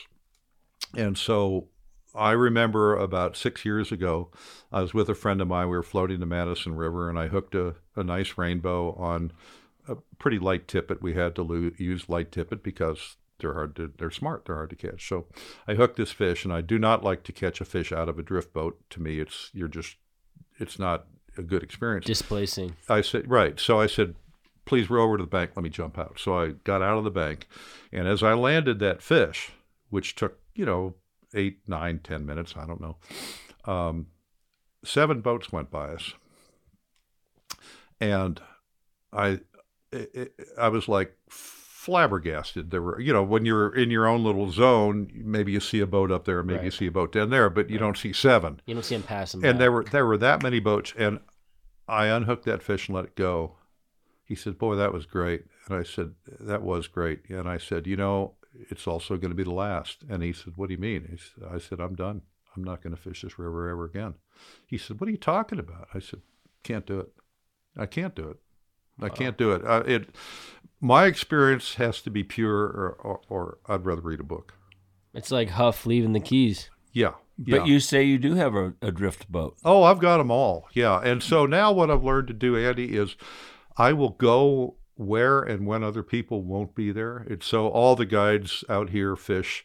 And 0.96 1.16
so 1.16 1.68
I 2.14 2.32
remember 2.32 2.96
about 2.96 3.36
six 3.36 3.64
years 3.64 3.92
ago, 3.92 4.30
I 4.72 4.82
was 4.82 4.92
with 4.94 5.08
a 5.08 5.14
friend 5.14 5.40
of 5.40 5.48
mine. 5.48 5.68
We 5.68 5.76
were 5.76 5.82
floating 5.82 6.20
the 6.20 6.26
Madison 6.26 6.74
River, 6.74 7.08
and 7.08 7.18
I 7.18 7.28
hooked 7.28 7.54
a, 7.54 7.74
a 7.96 8.02
nice 8.02 8.36
rainbow 8.36 8.92
on 8.94 9.32
a 9.88 9.96
pretty 10.18 10.38
light 10.38 10.68
tippet. 10.68 11.02
We 11.02 11.14
had 11.14 11.34
to 11.36 11.42
lo- 11.42 11.70
use 11.76 12.08
light 12.08 12.32
tippet 12.32 12.62
because 12.62 13.16
they're 13.38 13.54
hard 13.54 13.76
to, 13.76 13.92
they're 13.96 14.10
smart, 14.10 14.44
they're 14.44 14.56
hard 14.56 14.70
to 14.70 14.76
catch. 14.76 15.08
So 15.08 15.26
I 15.66 15.74
hooked 15.74 15.96
this 15.96 16.12
fish, 16.12 16.44
and 16.44 16.52
I 16.52 16.60
do 16.60 16.78
not 16.78 17.04
like 17.04 17.22
to 17.24 17.32
catch 17.32 17.60
a 17.60 17.64
fish 17.64 17.92
out 17.92 18.08
of 18.08 18.18
a 18.18 18.22
drift 18.22 18.52
boat. 18.52 18.78
To 18.90 19.00
me, 19.00 19.20
it's 19.20 19.50
you're 19.52 19.68
just, 19.68 19.96
it's 20.58 20.78
not 20.78 21.06
a 21.38 21.42
good 21.42 21.62
experience. 21.62 22.06
Displacing. 22.06 22.76
I 22.88 23.00
said, 23.00 23.30
right. 23.30 23.58
So 23.58 23.80
I 23.80 23.86
said, 23.86 24.14
please 24.64 24.90
row 24.90 25.04
over 25.04 25.16
to 25.16 25.22
the 25.22 25.30
bank. 25.30 25.52
Let 25.54 25.62
me 25.62 25.70
jump 25.70 25.98
out. 25.98 26.18
So 26.18 26.38
I 26.38 26.48
got 26.64 26.82
out 26.82 26.98
of 26.98 27.04
the 27.04 27.10
bank. 27.10 27.46
And 27.92 28.06
as 28.06 28.22
I 28.22 28.34
landed 28.34 28.78
that 28.80 29.02
fish, 29.02 29.52
which 29.88 30.14
took, 30.14 30.38
you 30.54 30.64
know, 30.66 30.94
eight, 31.34 31.60
nine, 31.66 32.00
ten 32.02 32.24
minutes, 32.26 32.54
I 32.56 32.66
don't 32.66 32.80
know, 32.80 32.96
um, 33.72 34.06
seven 34.84 35.20
boats 35.20 35.52
went 35.52 35.70
by 35.70 35.90
us. 35.94 36.14
And 38.00 38.40
I, 39.12 39.40
it, 39.92 40.10
it- 40.14 40.34
I 40.58 40.68
was 40.68 40.88
like 40.88 41.16
flabbergasted. 41.28 42.70
There 42.70 42.82
were, 42.82 43.00
you 43.00 43.12
know, 43.12 43.22
when 43.22 43.44
you're 43.44 43.74
in 43.74 43.90
your 43.90 44.06
own 44.06 44.24
little 44.24 44.50
zone, 44.50 45.10
maybe 45.14 45.52
you 45.52 45.60
see 45.60 45.80
a 45.80 45.86
boat 45.86 46.10
up 46.10 46.24
there, 46.24 46.42
maybe 46.42 46.64
you 46.66 46.70
see 46.70 46.86
a 46.86 46.90
boat 46.92 47.12
down 47.12 47.30
there, 47.30 47.50
but 47.50 47.70
you 47.70 47.78
don't 47.78 47.96
see 47.96 48.12
seven 48.12 48.60
You 48.66 48.74
don't 48.74 48.82
see 48.84 48.96
them 48.96 49.02
passing. 49.04 49.44
and 49.44 49.54
by. 49.54 49.58
there 49.58 49.72
were 49.72 49.84
there 49.84 50.06
were 50.06 50.18
that 50.18 50.42
many 50.42 50.60
boats 50.60 50.92
and 50.96 51.20
i 51.88 52.06
unhooked 52.06 52.44
that 52.44 52.62
fish 52.62 52.88
and 52.88 52.94
let 52.96 53.04
it 53.06 53.16
go 53.16 53.56
he 54.24 54.34
said 54.36 54.56
boy 54.58 54.76
that 54.76 54.92
was 54.92 55.06
great 55.06 55.42
and 55.66 55.76
i 55.76 55.82
said 55.82 56.12
that 56.38 56.62
was 56.62 56.86
great 56.86 57.20
and 57.28 57.48
i 57.48 57.58
said 57.58 57.84
you 57.86 57.96
know 57.96 58.34
it's 58.52 58.86
also 58.86 59.16
going 59.16 59.30
to 59.30 59.36
be 59.36 59.44
the 59.44 59.50
last. 59.50 59.98
And 60.08 60.22
he 60.22 60.32
said 60.32 60.54
what 60.56 60.68
do 60.68 60.74
you 60.74 60.80
mean? 60.80 61.06
He 61.10 61.16
said, 61.16 61.48
i 61.52 61.58
said 61.58 61.80
i'm 61.80 61.94
done. 61.94 62.22
I'm 62.56 62.64
not 62.64 62.82
going 62.82 62.94
to 62.94 63.00
fish 63.00 63.22
this 63.22 63.38
river 63.38 63.68
ever 63.68 63.84
again. 63.84 64.14
He 64.66 64.78
said 64.78 65.00
what 65.00 65.08
are 65.08 65.12
you 65.12 65.18
talking 65.18 65.58
about? 65.58 65.88
I 65.94 65.98
said 66.00 66.20
can't 66.62 66.86
do 66.86 67.00
it. 67.00 67.12
I 67.76 67.86
can't 67.86 68.14
do 68.14 68.28
it. 68.28 68.38
I 69.02 69.08
can't 69.08 69.38
do 69.38 69.52
it. 69.52 69.64
Uh, 69.64 69.82
it 69.86 70.14
my 70.80 71.06
experience 71.06 71.74
has 71.74 72.02
to 72.02 72.10
be 72.10 72.22
pure 72.24 72.64
or, 72.64 72.96
or, 73.00 73.20
or 73.28 73.58
i'd 73.68 73.84
rather 73.84 74.02
read 74.02 74.20
a 74.20 74.24
book. 74.24 74.54
It's 75.14 75.30
like 75.30 75.50
Huff 75.50 75.86
leaving 75.86 76.12
the 76.12 76.20
keys. 76.20 76.70
yeah. 76.92 77.14
But 77.42 77.60
yeah. 77.60 77.64
you 77.64 77.80
say 77.80 78.02
you 78.02 78.18
do 78.18 78.34
have 78.34 78.54
a, 78.54 78.74
a 78.82 78.92
drift 78.92 79.32
boat. 79.32 79.56
Oh, 79.64 79.82
I've 79.82 79.98
got 79.98 80.18
them 80.18 80.30
all. 80.30 80.68
Yeah. 80.74 81.00
And 81.00 81.22
so 81.22 81.46
now 81.46 81.72
what 81.72 81.90
I've 81.90 82.04
learned 82.04 82.28
to 82.28 82.34
do, 82.34 82.54
Andy, 82.54 82.94
is 82.94 83.16
I 83.78 83.94
will 83.94 84.10
go 84.10 84.76
where 85.00 85.40
and 85.40 85.66
when 85.66 85.82
other 85.82 86.02
people 86.02 86.42
won't 86.42 86.74
be 86.74 86.92
there. 86.92 87.24
It's 87.28 87.46
so 87.46 87.68
all 87.68 87.96
the 87.96 88.04
guides 88.04 88.62
out 88.68 88.90
here 88.90 89.16
fish, 89.16 89.64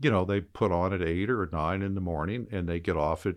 you 0.00 0.10
know, 0.10 0.24
they 0.24 0.40
put 0.40 0.72
on 0.72 0.92
at 0.92 1.00
eight 1.00 1.30
or 1.30 1.48
nine 1.52 1.80
in 1.80 1.94
the 1.94 2.00
morning 2.00 2.48
and 2.50 2.68
they 2.68 2.80
get 2.80 2.96
off 2.96 3.24
at 3.24 3.36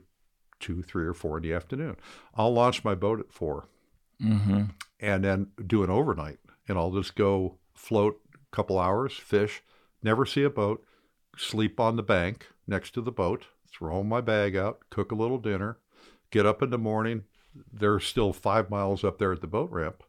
two, 0.60 0.82
three, 0.82 1.06
or 1.06 1.14
four 1.14 1.38
in 1.38 1.44
the 1.44 1.54
afternoon. 1.54 1.96
I'll 2.34 2.54
launch 2.54 2.84
my 2.84 2.96
boat 2.96 3.20
at 3.20 3.32
4 3.32 3.68
Mm-hmm. 4.20 4.64
and 5.00 5.24
then 5.24 5.52
do 5.68 5.84
an 5.84 5.92
overnight. 5.92 6.40
And 6.68 6.76
I'll 6.76 6.90
just 6.92 7.16
go 7.16 7.60
float 7.76 8.20
a 8.34 8.56
couple 8.56 8.80
hours, 8.80 9.14
fish, 9.14 9.62
never 10.02 10.26
see 10.26 10.42
a 10.42 10.50
boat, 10.50 10.84
sleep 11.38 11.80
on 11.80 11.98
the 11.98 12.04
bank 12.04 12.48
next 12.66 12.96
to 12.96 13.02
the 13.02 13.12
boat, 13.12 13.46
throw 13.72 14.04
my 14.04 14.22
bag 14.22 14.56
out, 14.56 14.80
cook 14.90 15.12
a 15.12 15.16
little 15.16 15.38
dinner, 15.38 15.78
get 16.32 16.48
up 16.48 16.64
in 16.64 16.72
the 16.72 16.80
morning. 16.80 17.26
They're 17.72 18.00
still 18.00 18.34
five 18.34 18.72
miles 18.72 19.04
up 19.04 19.20
there 19.20 19.32
at 19.34 19.42
the 19.42 19.48
boat 19.48 19.70
ramp. 19.70 20.02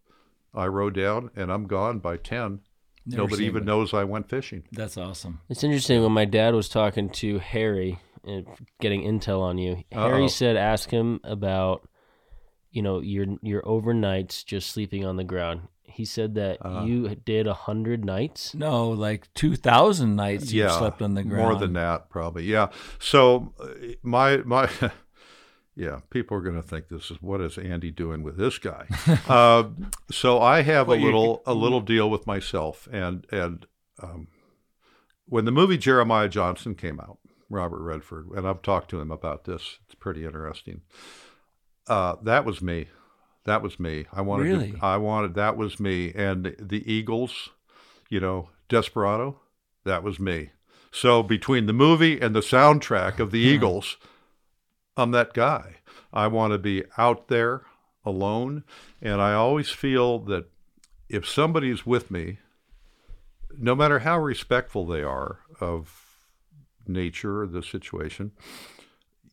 I 0.55 0.67
row 0.67 0.91
down 0.91 1.31
and 1.37 1.53
I'm 1.53 1.67
gone 1.67 1.99
by 1.99 2.17
10. 2.17 2.61
Never 3.07 3.23
Nobody 3.23 3.45
even 3.47 3.63
it. 3.63 3.67
knows 3.67 3.95
I 3.95 4.05
went 4.05 4.29
fishing. 4.29 4.65
That's 4.73 4.97
awesome. 4.99 5.41
It's 5.49 5.65
interesting 5.65 6.03
when 6.03 6.13
my 6.13 6.25
dad 6.27 6.55
was 6.55 6.69
talking 6.69 7.09
to 7.11 7.39
Harry 7.39 7.99
and 8.25 8.47
getting 8.81 9.03
intel 9.03 9.41
on 9.41 9.57
you. 9.59 9.85
Harry 9.93 10.23
Uh-oh. 10.23 10.29
said, 10.29 10.57
ask 10.57 10.91
him 10.91 11.21
about 11.25 11.89
you 12.71 12.83
know, 12.83 13.01
your 13.01 13.25
your 13.43 13.63
overnights 13.63 14.45
just 14.45 14.71
sleeping 14.71 15.05
on 15.05 15.17
the 15.17 15.25
ground. 15.25 15.63
He 15.85 16.05
said 16.05 16.35
that 16.35 16.59
Uh, 16.65 16.83
you 16.85 17.15
did 17.15 17.47
a 17.47 17.55
hundred 17.55 18.05
nights. 18.05 18.55
No, 18.55 18.91
like 18.91 19.33
2,000 19.35 20.15
nights 20.15 20.53
you 20.53 20.65
yeah, 20.65 20.79
slept 20.79 21.01
on 21.01 21.15
the 21.15 21.25
ground. 21.25 21.43
More 21.49 21.59
than 21.59 21.73
that, 21.73 22.11
probably. 22.11 22.45
Yeah. 22.45 22.69
So 22.99 23.55
uh, 23.59 23.69
my 24.03 24.37
my. 24.39 24.69
Yeah, 25.81 26.01
people 26.11 26.37
are 26.37 26.41
going 26.41 26.57
to 26.61 26.63
think 26.69 26.89
this 26.89 27.09
is 27.09 27.23
what 27.23 27.41
is 27.41 27.57
Andy 27.57 27.93
doing 27.93 28.25
with 28.25 28.37
this 28.37 28.59
guy. 28.59 28.87
uh, 29.29 29.69
so 30.11 30.41
I 30.43 30.63
have 30.63 30.89
Well, 30.89 30.97
a 30.97 31.01
you- 31.01 31.07
little 31.07 31.43
a 31.47 31.55
little 31.55 31.81
deal 31.81 32.11
with 32.11 32.27
myself, 32.27 32.89
and 32.91 33.25
and 33.31 33.65
um, 34.03 34.27
when 35.27 35.45
the 35.45 35.53
movie 35.53 35.79
Jeremiah 35.79 36.29
Johnson 36.29 36.75
came 36.75 36.99
out, 36.99 37.19
Robert 37.49 37.81
Redford, 37.81 38.27
and 38.35 38.45
I've 38.49 38.61
talked 38.63 38.91
to 38.91 39.01
him 39.01 39.13
about 39.13 39.45
this. 39.45 39.79
It's 39.87 39.95
pretty 39.95 40.25
interesting. 40.25 40.81
Uh, 41.87 42.17
that 42.25 42.45
was 42.45 42.61
me. 42.61 42.89
That 43.45 43.63
was 43.63 43.79
me. 43.79 44.07
I 44.13 44.21
wanted. 44.21 44.43
Really? 44.45 44.73
To, 44.73 44.79
I 44.85 44.97
wanted. 44.97 45.35
That 45.35 45.57
was 45.57 45.79
me. 45.79 46.13
And 46.13 46.45
the, 46.45 46.57
the 46.61 46.93
Eagles, 46.93 47.51
you 48.11 48.19
know, 48.19 48.51
Desperado. 48.69 49.41
That 49.85 50.03
was 50.03 50.19
me. 50.19 50.51
So 50.91 51.23
between 51.23 51.67
the 51.67 51.73
movie 51.73 52.21
and 52.21 52.35
the 52.35 52.41
soundtrack 52.41 53.21
of 53.21 53.31
the 53.31 53.39
Eagles, 53.39 53.97
I'm 54.99 55.13
that 55.13 55.33
guy. 55.33 55.77
I 56.13 56.27
want 56.27 56.53
to 56.53 56.59
be 56.59 56.85
out 56.97 57.29
there 57.29 57.63
alone, 58.05 58.65
and 59.01 59.21
I 59.23 59.33
always 59.33 59.71
feel 59.71 60.19
that 60.21 60.47
if 61.09 61.27
somebody's 61.27 61.87
with 61.87 62.11
me, 62.11 62.39
no 63.57 63.75
matter 63.75 64.01
how 64.01 64.19
respectful 64.19 64.87
they 64.87 65.03
are 65.03 65.41
of 65.61 66.27
nature 66.87 67.43
or 67.43 67.47
the 67.47 67.63
situation, 67.63 68.33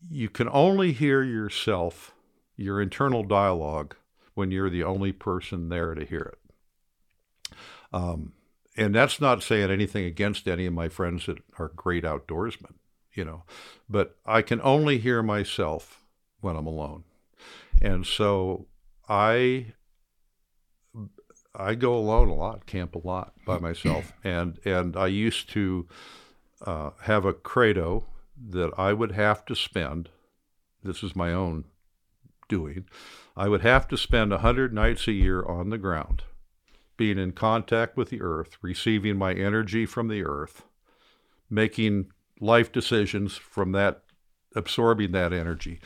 you 0.10 0.30
can 0.30 0.48
only 0.50 0.92
hear 0.92 1.24
yourself, 1.24 2.14
your 2.56 2.82
internal 2.82 3.24
dialogue, 3.24 3.96
when 4.36 4.52
you're 4.52 4.70
the 4.70 4.84
only 4.84 5.12
person 5.12 5.70
there 5.70 5.96
to 5.96 6.06
hear 6.06 6.34
it. 6.34 7.58
Um, 7.92 8.34
and 8.78 8.94
that's 8.94 9.22
not 9.22 9.42
saying 9.42 9.72
anything 9.72 10.06
against 10.06 10.48
any 10.48 10.66
of 10.66 10.74
my 10.74 10.90
friends 10.90 11.26
that 11.26 11.38
are 11.58 11.70
great 11.70 12.04
outdoorsmen, 12.04 12.74
you 13.16 13.26
know, 13.26 13.44
but 13.90 14.18
I 14.26 14.42
can 14.42 14.62
only 14.62 14.98
hear 14.98 15.24
myself 15.24 16.04
when 16.42 16.56
I'm 16.56 16.68
alone. 16.68 17.04
And 17.82 18.06
so 18.06 18.68
I 19.10 19.74
I 21.58 21.76
go 21.76 21.96
alone 21.96 22.28
a 22.28 22.36
lot, 22.36 22.66
camp 22.66 22.96
a 22.96 23.08
lot 23.08 23.34
by 23.46 23.60
myself, 23.60 24.14
and 24.24 24.60
and 24.66 24.96
I 24.96 25.08
used 25.08 25.50
to 25.52 25.88
uh, 26.66 26.92
have 27.02 27.26
a 27.26 27.34
credo 27.34 28.06
that 28.50 28.72
I 28.78 28.94
would 28.94 29.14
have 29.14 29.46
to 29.46 29.56
spend. 29.56 30.10
This 30.84 31.04
is 31.04 31.16
my 31.16 31.34
own 31.34 31.66
doing. 32.48 32.86
I 33.36 33.48
would 33.48 33.62
have 33.62 33.88
to 33.90 33.98
spend 33.98 34.32
a 34.32 34.40
hundred 34.40 34.74
nights 34.74 35.08
a 35.08 35.14
year 35.14 35.44
on 35.44 35.70
the 35.70 35.78
ground, 35.78 36.24
being 36.98 37.18
in 37.18 37.32
contact 37.32 37.98
with 37.98 38.10
the 38.10 38.22
earth, 38.22 38.58
receiving 38.62 39.18
my 39.18 39.34
energy 39.34 39.86
from 39.86 40.08
the 40.08 40.24
earth, 40.24 40.64
making 41.50 42.12
life 42.40 42.72
decisions 42.72 43.36
from 43.36 43.72
that, 43.74 44.04
absorbing 44.56 45.12
that 45.12 45.34
energy. 45.34 45.80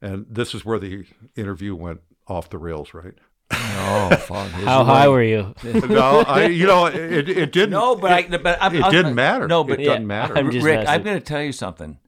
And 0.00 0.26
this 0.28 0.54
is 0.54 0.64
where 0.64 0.78
the 0.78 1.04
interview 1.36 1.74
went 1.74 2.00
off 2.26 2.50
the 2.50 2.58
rails, 2.58 2.92
right? 2.94 3.14
Oh, 3.50 4.10
fuck. 4.16 4.48
How 4.50 4.84
high 4.84 5.08
were 5.08 5.22
you? 5.22 5.54
no, 5.64 6.24
I, 6.26 6.46
you 6.46 6.66
know, 6.66 6.86
it, 6.86 7.28
it 7.28 7.52
didn't. 7.52 7.70
No, 7.70 7.94
but 7.96 8.10
I, 8.12 8.36
but 8.38 8.58
I'm, 8.60 8.74
it 8.74 8.82
I'm- 8.82 8.92
didn't 8.92 9.14
matter. 9.14 9.46
No, 9.46 9.62
but 9.62 9.80
it 9.80 9.84
doesn't 9.84 10.06
matter. 10.06 10.36
I'm 10.36 10.50
just 10.50 10.64
Rick, 10.64 10.80
messing. 10.80 10.94
I'm 10.94 11.02
going 11.02 11.18
to 11.18 11.24
tell 11.24 11.42
you 11.42 11.52
something. 11.52 11.98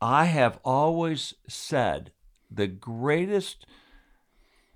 I 0.00 0.24
have 0.24 0.58
always 0.64 1.34
said 1.48 2.10
the 2.50 2.66
greatest 2.66 3.66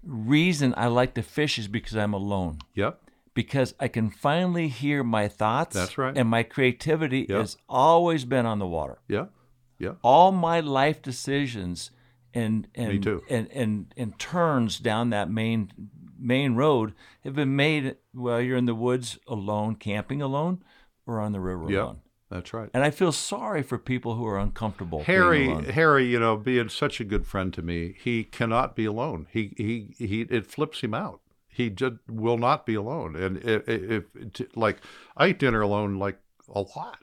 reason 0.02 0.74
I 0.76 0.86
like 0.86 1.14
to 1.14 1.22
fish 1.22 1.58
is 1.58 1.68
because 1.68 1.96
I'm 1.96 2.12
alone. 2.14 2.58
yep. 2.74 3.00
Because 3.42 3.72
I 3.78 3.86
can 3.86 4.10
finally 4.10 4.66
hear 4.66 5.04
my 5.04 5.28
thoughts. 5.28 5.76
That's 5.76 5.96
right. 5.96 6.16
And 6.18 6.28
my 6.28 6.42
creativity 6.42 7.26
Yep. 7.28 7.38
has 7.38 7.56
always 7.68 8.24
been 8.24 8.46
on 8.46 8.58
the 8.58 8.66
water. 8.66 8.98
Yeah. 9.06 9.26
Yeah. 9.78 9.92
All 10.02 10.32
my 10.32 10.58
life 10.58 11.00
decisions 11.02 11.92
and 12.34 12.66
and 12.74 12.88
Me 12.94 12.98
too. 12.98 13.22
and 13.30 13.46
and 13.52 13.94
and 13.96 14.18
turns 14.18 14.80
down 14.80 15.10
that 15.10 15.30
main 15.30 15.70
main 16.18 16.56
road 16.56 16.94
have 17.22 17.36
been 17.36 17.54
made 17.54 17.96
while 18.12 18.40
you're 18.40 18.56
in 18.56 18.66
the 18.66 18.74
woods 18.74 19.18
alone, 19.28 19.76
camping 19.76 20.20
alone, 20.20 20.64
or 21.06 21.20
on 21.20 21.30
the 21.32 21.38
river 21.40 21.70
Yeah. 21.70 21.82
alone. 21.84 22.00
That's 22.30 22.52
right. 22.52 22.68
And 22.74 22.82
I 22.82 22.90
feel 22.90 23.12
sorry 23.12 23.62
for 23.62 23.78
people 23.78 24.16
who 24.16 24.26
are 24.26 24.38
uncomfortable. 24.38 24.98
being 24.98 25.06
Harry. 25.06 25.72
Harry, 25.72 26.06
you 26.06 26.18
know, 26.18 26.36
being 26.36 26.68
such 26.68 27.00
a 27.00 27.04
good 27.04 27.24
friend 27.24 27.54
to 27.54 27.62
me, 27.62 27.94
he 28.02 28.24
cannot 28.24 28.74
be 28.74 28.84
alone. 28.84 29.28
He, 29.30 29.54
he, 29.56 29.94
he, 30.06 30.22
it 30.22 30.44
flips 30.46 30.80
him 30.82 30.92
out. 30.92 31.20
He 31.58 31.70
just 31.70 31.96
will 32.08 32.38
not 32.38 32.66
be 32.66 32.76
alone. 32.76 33.16
And 33.16 33.38
if, 33.38 33.68
if, 33.68 34.04
like, 34.56 34.78
I 35.16 35.30
eat 35.30 35.40
dinner 35.40 35.60
alone 35.60 35.98
like 35.98 36.20
a 36.48 36.60
lot, 36.60 37.00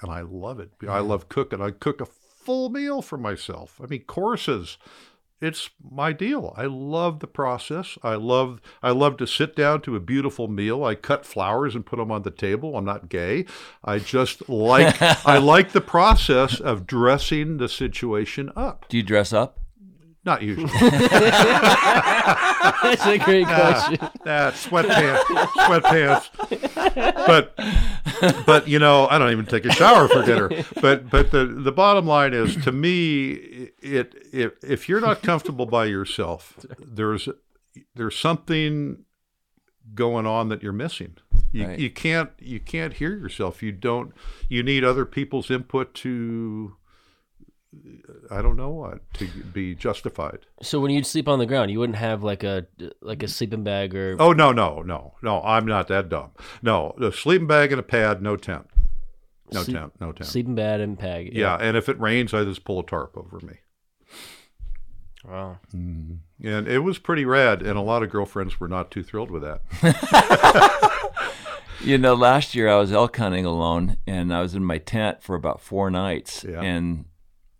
and 0.00 0.12
I 0.12 0.20
love 0.20 0.60
it. 0.60 0.70
I 0.80 0.84
mm-hmm. 0.84 1.08
love 1.08 1.28
cooking. 1.28 1.60
I 1.60 1.72
cook 1.72 2.00
a 2.00 2.06
full 2.06 2.68
meal 2.68 3.02
for 3.02 3.18
myself. 3.18 3.80
I 3.82 3.86
mean, 3.86 4.04
courses. 4.04 4.78
It's 5.40 5.70
my 5.82 6.12
deal. 6.12 6.54
I 6.56 6.66
love 6.66 7.18
the 7.18 7.26
process. 7.26 7.98
I 8.04 8.14
love 8.14 8.60
I 8.80 8.92
love 8.92 9.16
to 9.16 9.26
sit 9.26 9.56
down 9.56 9.80
to 9.82 9.96
a 9.96 10.00
beautiful 10.00 10.46
meal. 10.46 10.84
I 10.84 10.94
cut 10.94 11.26
flowers 11.26 11.74
and 11.74 11.84
put 11.84 11.96
them 11.96 12.12
on 12.12 12.22
the 12.22 12.30
table. 12.30 12.76
I'm 12.76 12.84
not 12.84 13.08
gay. 13.08 13.44
I 13.82 13.98
just 13.98 14.48
like 14.48 15.02
I 15.26 15.38
like 15.38 15.72
the 15.72 15.80
process 15.80 16.60
of 16.60 16.86
dressing 16.86 17.56
the 17.56 17.68
situation 17.68 18.52
up. 18.54 18.86
Do 18.88 18.96
you 18.96 19.02
dress 19.02 19.32
up? 19.32 19.65
Not 20.26 20.42
usually. 20.42 20.66
That's 21.86 23.06
a 23.06 23.18
great 23.18 23.46
question. 23.46 23.98
that 24.24 24.54
sweatpants, 24.54 25.20
sweatpants. 25.66 26.28
But 27.26 27.54
but 28.46 28.66
you 28.68 28.78
know, 28.78 29.06
I 29.08 29.18
don't 29.18 29.30
even 29.30 29.46
take 29.46 29.64
a 29.64 29.72
shower 29.72 30.08
for 30.08 30.22
dinner. 30.24 30.50
But 30.80 31.08
but 31.10 31.30
the 31.30 31.46
the 31.46 31.72
bottom 31.72 32.06
line 32.06 32.34
is, 32.34 32.56
to 32.64 32.72
me, 32.72 33.30
it 33.80 34.14
if 34.32 34.52
if 34.64 34.88
you're 34.88 35.00
not 35.00 35.22
comfortable 35.22 35.66
by 35.66 35.84
yourself, 35.86 36.58
there's 36.78 37.28
there's 37.94 38.16
something 38.16 39.04
going 39.94 40.26
on 40.26 40.48
that 40.48 40.62
you're 40.62 40.72
missing. 40.72 41.16
You, 41.52 41.66
Right. 41.68 41.78
you 41.78 41.90
can't 41.90 42.30
you 42.40 42.58
can't 42.60 42.94
hear 42.94 43.16
yourself. 43.16 43.62
You 43.62 43.72
don't. 43.72 44.12
You 44.48 44.62
need 44.62 44.82
other 44.84 45.04
people's 45.06 45.50
input 45.50 45.94
to. 45.94 46.76
I 48.30 48.40
don't 48.42 48.56
know 48.56 48.70
what 48.70 49.00
to 49.14 49.26
be 49.52 49.74
justified. 49.74 50.38
So 50.62 50.80
when 50.80 50.90
you'd 50.90 51.06
sleep 51.06 51.28
on 51.28 51.38
the 51.38 51.46
ground, 51.46 51.70
you 51.70 51.78
wouldn't 51.78 51.98
have 51.98 52.22
like 52.22 52.42
a 52.42 52.66
like 53.02 53.22
a 53.22 53.28
sleeping 53.28 53.64
bag 53.64 53.94
or 53.94 54.16
Oh 54.18 54.32
no 54.32 54.52
no 54.52 54.82
no 54.82 55.14
no! 55.22 55.42
I'm 55.42 55.66
not 55.66 55.88
that 55.88 56.08
dumb. 56.08 56.30
No, 56.62 56.94
the 56.98 57.12
sleeping 57.12 57.46
bag 57.46 57.72
and 57.72 57.78
a 57.80 57.82
pad, 57.82 58.22
no 58.22 58.36
tent, 58.36 58.68
no 59.52 59.62
Sleep- 59.62 59.76
tent, 59.76 59.92
no 60.00 60.12
tent. 60.12 60.28
sleeping 60.28 60.54
bag 60.54 60.80
and 60.80 60.98
pad. 60.98 61.28
Yeah, 61.32 61.56
and 61.56 61.76
if 61.76 61.88
it 61.88 62.00
rains, 62.00 62.32
I 62.32 62.44
just 62.44 62.64
pull 62.64 62.80
a 62.80 62.86
tarp 62.86 63.16
over 63.16 63.40
me. 63.44 63.54
Wow. 65.24 65.58
Mm-hmm. 65.74 66.46
And 66.46 66.68
it 66.68 66.78
was 66.80 66.98
pretty 66.98 67.24
rad, 67.24 67.60
and 67.62 67.76
a 67.76 67.82
lot 67.82 68.02
of 68.04 68.10
girlfriends 68.10 68.60
were 68.60 68.68
not 68.68 68.90
too 68.90 69.02
thrilled 69.02 69.30
with 69.30 69.42
that. 69.42 69.62
You 71.84 71.98
know, 71.98 72.14
last 72.14 72.54
year 72.54 72.68
I 72.68 72.78
was 72.78 72.90
elk 72.90 73.16
hunting 73.16 73.44
alone, 73.44 73.98
and 74.06 74.34
I 74.34 74.40
was 74.40 74.54
in 74.54 74.64
my 74.64 74.78
tent 74.78 75.22
for 75.22 75.36
about 75.36 75.60
four 75.60 75.90
nights. 75.90 76.42
Yeah. 76.42 76.60
And 76.62 77.04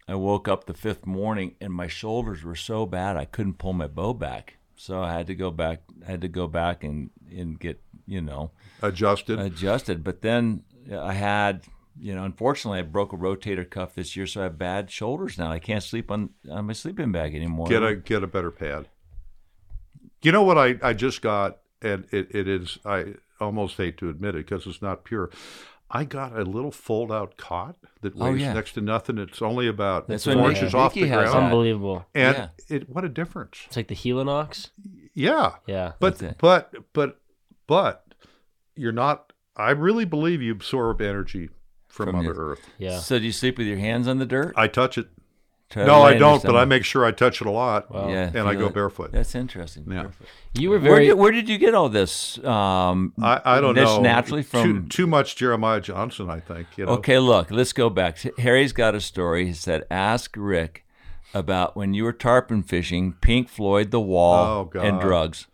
I 0.09 0.15
woke 0.15 0.47
up 0.47 0.67
the 0.67 0.75
fifth 0.75 1.07
morning, 1.07 1.57
and 1.61 1.73
my 1.73 1.89
shoulders 1.89 2.45
were 2.45 2.55
so 2.55 2.87
bad 2.87 3.17
I 3.17 3.25
couldn't 3.25 3.59
pull 3.59 3.73
my 3.73 3.89
bow 3.89 4.15
back. 4.15 4.57
So 4.77 5.03
I 5.03 5.13
had 5.15 5.27
to 5.29 5.35
go 5.35 5.51
back. 5.51 5.83
I 6.07 6.11
had 6.11 6.21
to 6.21 6.29
go 6.29 6.47
back 6.47 6.85
and 6.85 7.11
and 7.35 7.59
get 7.59 7.81
you 8.07 8.21
know 8.21 8.51
Adjusted. 8.83 9.41
adjusted. 9.41 10.05
But 10.05 10.23
then 10.23 10.63
I 10.93 11.15
had 11.15 11.63
you 11.99 12.15
know, 12.15 12.25
unfortunately, 12.25 12.81
I 12.81 12.83
broke 12.83 13.13
a 13.13 13.17
rotator 13.17 13.69
cuff 13.69 13.95
this 13.95 14.17
year, 14.17 14.27
so 14.27 14.41
I 14.43 14.45
have 14.45 14.59
bad 14.59 14.91
shoulders 14.91 15.39
now. 15.39 15.51
I 15.51 15.59
can't 15.59 15.83
sleep 15.83 16.11
on 16.11 16.31
on 16.51 16.67
my 16.67 16.73
sleeping 16.73 17.13
bag 17.13 17.35
anymore. 17.35 17.69
get 17.69 17.83
a 17.83 17.97
get 17.97 18.23
a 18.23 18.27
better 18.27 18.51
pad. 18.51 18.89
You 20.23 20.33
know 20.33 20.43
what 20.43 20.59
I, 20.59 20.77
I 20.83 20.93
just 20.93 21.23
got, 21.23 21.59
and 21.81 22.07
it, 22.11 22.35
it 22.35 22.49
is 22.49 22.79
I 22.85 23.15
almost 23.41 23.77
hate 23.77 23.97
to 23.99 24.09
admit 24.09 24.35
it 24.35 24.47
because 24.47 24.67
it's 24.67 24.83
not 24.83 25.05
pure. 25.05 25.31
I 25.91 26.05
got 26.05 26.37
a 26.37 26.43
little 26.43 26.73
fold 26.73 27.13
out 27.13 27.37
cot 27.37 27.77
that 28.01 28.15
Oh, 28.17 28.33
weighs 28.33 28.41
yeah. 28.43 28.53
next 28.53 28.73
to 28.73 28.81
nothing. 28.81 29.19
It's 29.19 29.41
only 29.41 29.69
about 29.69 30.09
That's 30.09 30.25
four 30.25 30.37
what 30.37 30.51
inches 30.51 30.73
Nikki 30.73 30.77
off 30.77 30.95
the 30.95 31.07
ground, 31.09 31.27
that. 31.29 31.35
Unbelievable. 31.45 32.07
and 32.15 32.37
Yeah. 32.37 32.49
it 32.77 32.89
what 32.89 33.05
a 33.05 33.09
difference. 33.09 33.63
It's 33.67 33.77
like 33.77 33.89
the 33.89 33.95
Helinox. 33.95 34.71
Yeah, 35.15 35.55
Yeah. 35.67 35.93
but 36.01 36.39
but 36.39 36.75
but 36.93 37.21
but 37.67 38.05
you're 38.75 38.93
not. 38.93 39.33
I 39.57 39.71
really 39.71 40.05
believe 40.05 40.43
you 40.43 40.53
absorb 40.53 41.01
energy 41.01 41.49
from, 41.89 42.07
From 42.07 42.17
Mother 42.17 42.35
your- 42.35 42.51
Earth. 42.51 42.69
Yeah. 42.79 42.99
So 42.99 43.19
do 43.19 43.25
you 43.25 43.33
sleep 43.33 43.57
with 43.57 43.67
your 43.67 43.79
hands 43.79 44.07
on 44.09 44.19
the 44.19 44.27
dirt? 44.27 44.53
I 44.57 44.67
touch 44.69 44.99
it. 44.99 45.09
Try 45.69 45.85
No, 45.85 46.03
I 46.03 46.15
don't, 46.15 46.43
but 46.45 46.55
I 46.55 46.65
make 46.65 46.85
sure 46.85 47.05
I 47.05 47.11
touch 47.11 47.41
it 47.41 47.47
a 47.47 47.51
lot, 47.51 47.91
Wow. 47.91 48.09
Yeah, 48.09 48.31
and 48.33 48.47
I 48.49 48.55
go 48.55 48.67
it. 48.67 48.75
barefoot. 48.75 49.11
That's 49.11 49.35
interesting. 49.35 49.85
Yeah. 49.89 50.03
Barefoot. 50.03 50.27
You 50.55 50.71
were 50.71 50.79
Where 50.79 50.91
very. 50.93 51.07
did, 51.07 51.15
where 51.15 51.33
did 51.33 51.49
you 51.49 51.59
get 51.59 51.75
all 51.75 51.89
this? 51.89 52.39
Um, 52.45 53.13
I, 53.21 53.41
I 53.45 53.61
don't 53.61 53.75
Just 53.75 53.97
know. 53.97 54.03
naturally 54.03 54.43
from- 54.45 54.63
too, 54.85 54.89
too 54.89 55.07
much 55.09 55.35
Jeremiah 55.35 55.81
Johnson. 55.81 56.31
I 56.31 56.39
think. 56.41 56.69
You 56.77 56.87
know? 56.87 56.93
Okay, 56.93 57.19
look, 57.19 57.51
let's 57.51 57.73
go 57.73 57.91
back. 57.91 58.19
Harry's 58.39 58.73
got 58.73 58.95
a 58.95 59.01
story. 59.01 59.47
He 59.47 59.53
said, 59.53 59.85
"Ask 59.91 60.35
Rick." 60.37 60.85
about 61.35 61.77
when 61.77 61.93
you 61.93 62.03
were 62.05 62.13
tarpon 62.15 62.63
fishing, 62.63 63.13
Pink 63.21 63.49
Floyd, 63.51 63.91
The 63.91 64.01
Wall, 64.01 64.61
Oh, 64.61 64.65
God. 64.65 64.87
and 64.87 65.01
drugs. 65.01 65.49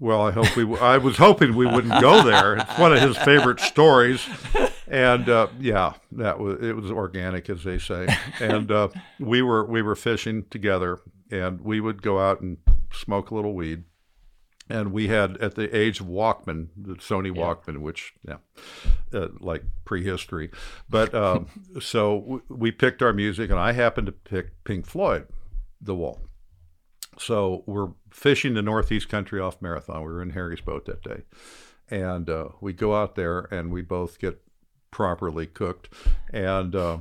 Well, 0.00 0.20
I 0.26 0.32
hope 0.32 0.56
we. 0.56 0.64
w- 0.64 0.80
I 0.82 0.96
was 0.98 1.18
hoping 1.18 1.54
we 1.54 1.66
wouldn't 1.66 2.00
go 2.00 2.22
there. 2.22 2.56
It's 2.56 2.78
one 2.78 2.92
of 2.92 3.00
his 3.00 3.16
favorite 3.18 3.60
stories, 3.60 4.26
and 4.90 5.28
uh, 5.28 5.48
yeah, 5.60 5.94
that 6.12 6.38
was 6.38 6.58
it 6.60 6.76
was 6.76 6.90
organic, 6.90 7.48
as 7.50 7.64
they 7.64 7.78
say. 7.78 8.08
And 8.40 8.70
uh, 8.70 8.88
we 9.18 9.42
were 9.42 9.64
we 9.64 9.82
were 9.82 9.96
fishing 9.96 10.44
together, 10.50 11.00
and 11.30 11.60
we 11.60 11.80
would 11.80 12.02
go 12.02 12.18
out 12.18 12.40
and 12.40 12.58
smoke 12.92 13.30
a 13.30 13.34
little 13.34 13.54
weed. 13.54 13.84
And 14.70 14.92
we 14.92 15.08
had 15.08 15.38
at 15.38 15.54
the 15.54 15.74
age 15.74 16.00
of 16.00 16.06
Walkman, 16.06 16.68
the 16.76 16.94
Sony 16.96 17.34
Walkman, 17.34 17.78
which 17.78 18.12
yeah, 18.26 18.36
uh, 19.14 19.28
like 19.40 19.64
prehistory. 19.84 20.50
But 20.90 21.14
um, 21.14 21.48
so 21.80 22.20
w- 22.20 22.42
we 22.50 22.70
picked 22.70 23.02
our 23.02 23.14
music, 23.14 23.50
and 23.50 23.58
I 23.58 23.72
happened 23.72 24.06
to 24.06 24.12
pick 24.12 24.62
Pink 24.64 24.86
Floyd, 24.86 25.26
The 25.80 25.94
Wall. 25.94 26.20
So 27.18 27.64
we're 27.66 27.92
fishing 28.12 28.54
the 28.54 28.62
Northeast 28.62 29.08
Country 29.08 29.40
off 29.40 29.62
Marathon. 29.62 30.00
We 30.00 30.12
were 30.12 30.22
in 30.22 30.30
Harry's 30.30 30.60
boat 30.60 30.84
that 30.84 31.02
day, 31.02 31.22
and 31.90 32.28
uh, 32.28 32.48
we 32.60 32.74
go 32.74 32.94
out 32.94 33.14
there 33.14 33.48
and 33.50 33.72
we 33.72 33.80
both 33.80 34.18
get 34.18 34.42
properly 34.90 35.46
cooked. 35.46 35.88
And 36.32 36.74
uh, 36.74 36.98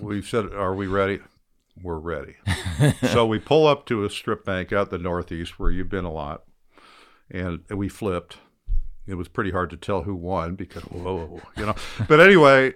we 0.00 0.22
said, 0.22 0.52
"Are 0.52 0.74
we 0.74 0.86
ready?" 0.86 1.20
We're 1.82 1.98
ready. 1.98 2.34
so 3.12 3.24
we 3.24 3.38
pull 3.38 3.66
up 3.66 3.86
to 3.86 4.04
a 4.04 4.10
strip 4.10 4.44
bank 4.44 4.72
out 4.72 4.90
the 4.90 4.98
Northeast 4.98 5.58
where 5.58 5.70
you've 5.70 5.88
been 5.88 6.04
a 6.04 6.12
lot, 6.12 6.44
and 7.30 7.62
we 7.70 7.88
flipped. 7.88 8.38
It 9.06 9.14
was 9.14 9.28
pretty 9.28 9.52
hard 9.52 9.70
to 9.70 9.76
tell 9.76 10.02
who 10.02 10.14
won 10.14 10.54
because 10.54 10.82
whoa, 10.84 11.40
you 11.56 11.66
know. 11.66 11.74
But 12.08 12.20
anyway, 12.20 12.74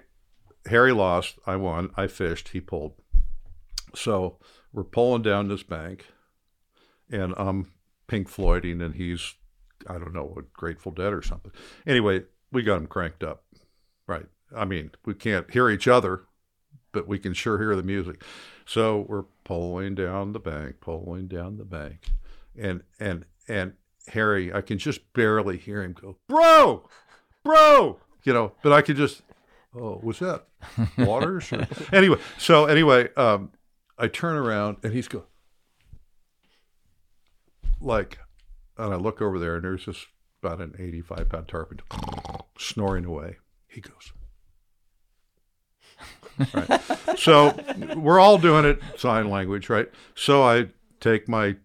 Harry 0.67 0.93
lost. 0.93 1.39
I 1.47 1.57
won. 1.57 1.91
I 1.97 2.07
fished. 2.07 2.51
He 2.51 2.61
pulled. 2.61 2.95
So 3.95 4.39
we're 4.73 4.85
pulling 4.85 5.23
down 5.23 5.49
this 5.49 5.63
bank, 5.63 6.07
and 7.11 7.35
I'm 7.37 7.73
Pink 8.07 8.29
Floyding, 8.29 8.81
and 8.81 8.95
he's, 8.95 9.35
I 9.87 9.95
don't 9.95 10.15
know, 10.15 10.35
a 10.39 10.43
Grateful 10.43 10.93
Dead 10.93 11.13
or 11.13 11.23
something. 11.23 11.53
Anyway, 11.87 12.25
we 12.51 12.63
got 12.63 12.79
him 12.79 12.87
cranked 12.87 13.23
up. 13.23 13.45
Right. 14.07 14.27
I 14.55 14.65
mean, 14.65 14.91
we 15.05 15.15
can't 15.15 15.51
hear 15.51 15.71
each 15.71 15.89
other, 15.89 16.25
but 16.93 17.09
we 17.09 17.19
can 17.19 17.33
sure 17.33 17.59
hear 17.59 17.75
the 17.75 17.83
music. 17.83 18.23
So 18.67 19.07
we're 19.09 19.25
pulling 19.45 19.95
down 19.95 20.33
the 20.33 20.41
bank, 20.41 20.77
pulling 20.81 21.29
down 21.29 21.57
the 21.57 21.65
bank, 21.65 22.13
and 22.57 22.83
and 23.01 23.25
and 23.49 23.75
Harry, 24.09 24.53
I 24.53 24.61
can 24.61 24.79
just 24.79 25.13
barely 25.13 25.57
hear 25.57 25.83
him 25.83 25.95
go, 25.95 26.17
"Bro, 26.29 26.89
bro," 27.45 27.99
you 28.25 28.33
know. 28.33 28.53
But 28.63 28.73
I 28.73 28.83
could 28.83 28.97
just, 28.97 29.23
oh, 29.75 30.01
was 30.03 30.19
that 30.19 30.47
Waters? 30.99 31.53
Or- 31.53 31.67
anyway, 31.93 32.19
so 32.39 32.67
anyway, 32.67 33.09
um, 33.15 33.53
I 33.99 34.09
turn 34.09 34.37
around 34.37 34.79
and 34.83 34.93
he's 34.93 35.09
go, 35.09 35.25
like, 37.81 38.19
and 38.77 38.93
I 38.93 38.97
look 38.97 39.21
over 39.23 39.39
there 39.39 39.57
and 39.57 39.65
there's 39.65 39.87
this 39.87 40.07
about 40.43 40.61
an 40.61 40.75
85 40.79 41.29
pound 41.29 41.49
tarpon 41.49 41.81
snoring 42.59 43.05
away. 43.05 43.37
He 43.73 43.81
goes. 43.81 44.13
right. 46.55 47.19
So 47.19 47.57
we're 47.97 48.21
all 48.21 48.39
doing 48.39 48.65
it 48.65 48.81
sign 48.97 49.31
language, 49.31 49.69
right? 49.69 49.89
So 50.15 50.43
I 50.43 50.69
take 51.01 51.29
my 51.29 51.57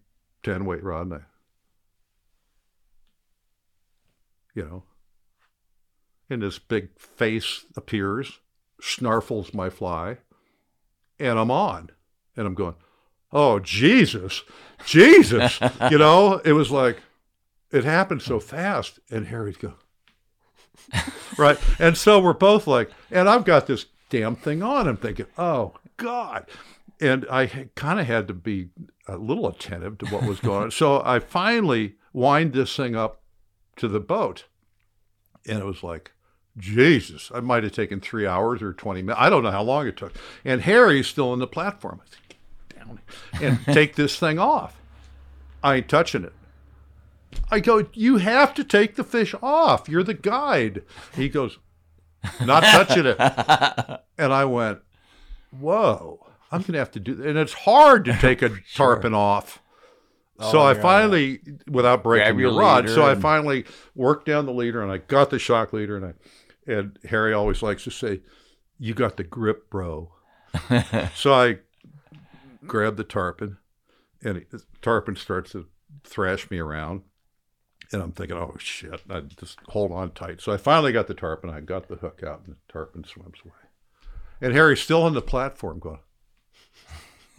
10 0.42 0.64
weight 0.64 0.82
rod 0.82 1.06
and 1.06 1.14
I, 1.14 1.20
you 4.54 4.64
know, 4.64 4.82
and 6.30 6.42
this 6.42 6.58
big 6.58 6.98
face 6.98 7.64
appears, 7.76 8.40
snarfles 8.82 9.54
my 9.54 9.70
fly, 9.70 10.18
and 11.18 11.38
I'm 11.38 11.50
on. 11.50 11.90
And 12.36 12.46
I'm 12.46 12.54
going, 12.54 12.74
oh, 13.32 13.58
Jesus, 13.58 14.42
Jesus. 14.84 15.58
you 15.90 15.98
know, 15.98 16.40
it 16.44 16.52
was 16.52 16.70
like, 16.70 16.98
it 17.70 17.84
happened 17.84 18.22
so 18.22 18.38
fast. 18.40 18.98
And 19.10 19.26
Harry's 19.26 19.56
go, 19.56 19.74
right. 21.38 21.58
And 21.78 21.96
so 21.96 22.20
we're 22.20 22.32
both 22.32 22.66
like, 22.66 22.90
and 23.10 23.28
I've 23.28 23.44
got 23.44 23.66
this 23.66 23.86
damn 24.10 24.36
thing 24.36 24.62
on. 24.62 24.88
I'm 24.88 24.96
thinking, 24.96 25.26
oh, 25.36 25.74
God. 25.96 26.46
And 27.00 27.26
I 27.30 27.68
kind 27.74 28.00
of 28.00 28.06
had 28.06 28.26
to 28.28 28.34
be 28.34 28.70
a 29.06 29.16
little 29.16 29.48
attentive 29.48 29.98
to 29.98 30.06
what 30.06 30.24
was 30.24 30.40
going 30.40 30.64
on. 30.64 30.70
So 30.78 31.02
I 31.04 31.20
finally 31.20 31.96
wind 32.12 32.52
this 32.52 32.74
thing 32.76 32.96
up 32.96 33.22
to 33.76 33.88
the 33.88 34.00
boat. 34.00 34.44
And 35.46 35.60
it 35.60 35.64
was 35.64 35.82
like, 35.82 36.12
Jesus, 36.56 37.30
I 37.32 37.40
might 37.40 37.62
have 37.62 37.72
taken 37.72 38.00
three 38.00 38.26
hours 38.26 38.60
or 38.62 38.72
20 38.72 39.02
minutes. 39.02 39.20
I 39.20 39.30
don't 39.30 39.44
know 39.44 39.50
how 39.50 39.62
long 39.62 39.86
it 39.86 39.96
took. 39.96 40.12
And 40.44 40.62
Harry's 40.62 41.06
still 41.06 41.30
on 41.30 41.38
the 41.38 41.46
platform. 41.46 42.00
I 42.04 42.10
said, 42.10 42.20
get 42.28 42.78
down 42.78 43.00
and 43.40 43.64
take 43.74 43.94
this 43.94 44.18
thing 44.18 44.38
off. 44.38 44.76
I 45.62 45.76
ain't 45.76 45.88
touching 45.88 46.24
it. 46.24 46.32
I 47.50 47.60
go, 47.60 47.86
you 47.92 48.16
have 48.18 48.54
to 48.54 48.64
take 48.64 48.96
the 48.96 49.04
fish 49.04 49.34
off. 49.42 49.88
You're 49.88 50.02
the 50.02 50.14
guide. 50.14 50.82
He 51.14 51.28
goes, 51.28 51.58
not 52.44 52.62
touching 52.64 53.06
it. 53.06 53.16
And 54.20 54.32
I 54.32 54.46
went, 54.46 54.80
whoa, 55.60 56.18
I'm 56.50 56.62
going 56.62 56.72
to 56.72 56.78
have 56.80 56.90
to 56.90 57.00
do 57.00 57.14
that. 57.14 57.26
And 57.28 57.38
it's 57.38 57.52
hard 57.52 58.04
to 58.06 58.14
take 58.18 58.42
a 58.42 58.50
tarpon 58.74 59.14
off. 59.14 59.62
So 60.40 60.58
Oh, 60.58 60.62
I 60.62 60.74
yeah. 60.74 60.82
finally, 60.82 61.40
without 61.68 62.02
breaking 62.02 62.38
your 62.40 62.52
rod, 62.58 62.88
so 62.88 63.04
I 63.06 63.14
finally 63.14 63.64
worked 63.94 64.26
down 64.26 64.46
the 64.46 64.52
leader 64.52 64.82
and 64.82 64.90
I 64.90 64.98
got 64.98 65.30
the 65.30 65.38
shock 65.38 65.72
leader 65.72 65.96
and 65.96 66.06
I, 66.06 66.14
and 66.72 66.98
Harry 67.08 67.32
always 67.32 67.62
likes 67.62 67.84
to 67.84 67.90
say, 67.90 68.22
"You 68.78 68.92
got 68.94 69.16
the 69.16 69.24
grip, 69.24 69.70
bro." 69.70 70.12
so 71.14 71.32
I 71.34 71.58
grab 72.66 72.96
the 72.96 73.04
tarpon, 73.04 73.58
and 74.22 74.44
the 74.50 74.62
tarpon 74.82 75.14
starts 75.16 75.52
to 75.52 75.66
thrash 76.04 76.50
me 76.50 76.58
around, 76.58 77.02
and 77.92 78.02
I'm 78.02 78.12
thinking, 78.12 78.36
"Oh 78.36 78.54
shit!" 78.58 79.02
I 79.08 79.20
just 79.20 79.58
hold 79.68 79.92
on 79.92 80.12
tight. 80.12 80.40
So 80.40 80.52
I 80.52 80.56
finally 80.56 80.92
got 80.92 81.06
the 81.06 81.14
tarpon. 81.14 81.50
I 81.50 81.60
got 81.60 81.88
the 81.88 81.96
hook 81.96 82.22
out, 82.24 82.42
and 82.46 82.54
the 82.54 82.72
tarpon 82.72 83.04
swims 83.04 83.38
away. 83.44 83.54
And 84.40 84.52
Harry's 84.52 84.80
still 84.80 85.02
on 85.02 85.14
the 85.14 85.22
platform 85.22 85.78
going. 85.78 86.00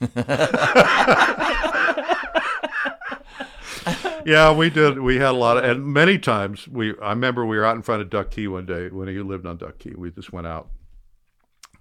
yeah, 4.26 4.54
we 4.54 4.70
did. 4.70 5.00
We 5.00 5.18
had 5.18 5.32
a 5.32 5.34
lot 5.34 5.58
of, 5.58 5.64
and 5.64 5.86
many 5.86 6.18
times 6.18 6.68
we. 6.68 6.98
I 7.00 7.10
remember 7.10 7.46
we 7.46 7.58
were 7.58 7.66
out 7.66 7.76
in 7.76 7.82
front 7.82 8.02
of 8.02 8.10
Duck 8.10 8.32
Key 8.32 8.48
one 8.48 8.66
day 8.66 8.90
when 8.90 9.08
he 9.08 9.20
lived 9.20 9.46
on 9.46 9.58
Duck 9.58 9.80
Key. 9.80 9.94
We 9.96 10.12
just 10.12 10.32
went 10.32 10.48
out. 10.48 10.70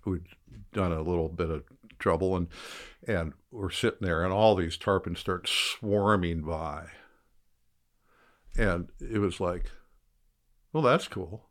We'd 0.05 0.23
done 0.73 0.93
a 0.93 1.03
little 1.03 1.29
bit 1.29 1.51
of 1.51 1.65
trouble, 1.99 2.37
and 2.37 2.49
and 3.07 3.33
we're 3.51 3.71
sitting 3.71 4.01
there, 4.03 4.25
and 4.25 4.33
all 4.33 4.55
these 4.55 4.77
tarpons 4.77 5.19
start 5.19 5.49
swarming 5.49 6.43
by, 6.43 6.87
and 8.59 8.89
it 9.01 9.19
was 9.19 9.41
like, 9.41 9.71
well, 10.73 10.83
that's 10.83 11.09
cool. 11.09 11.47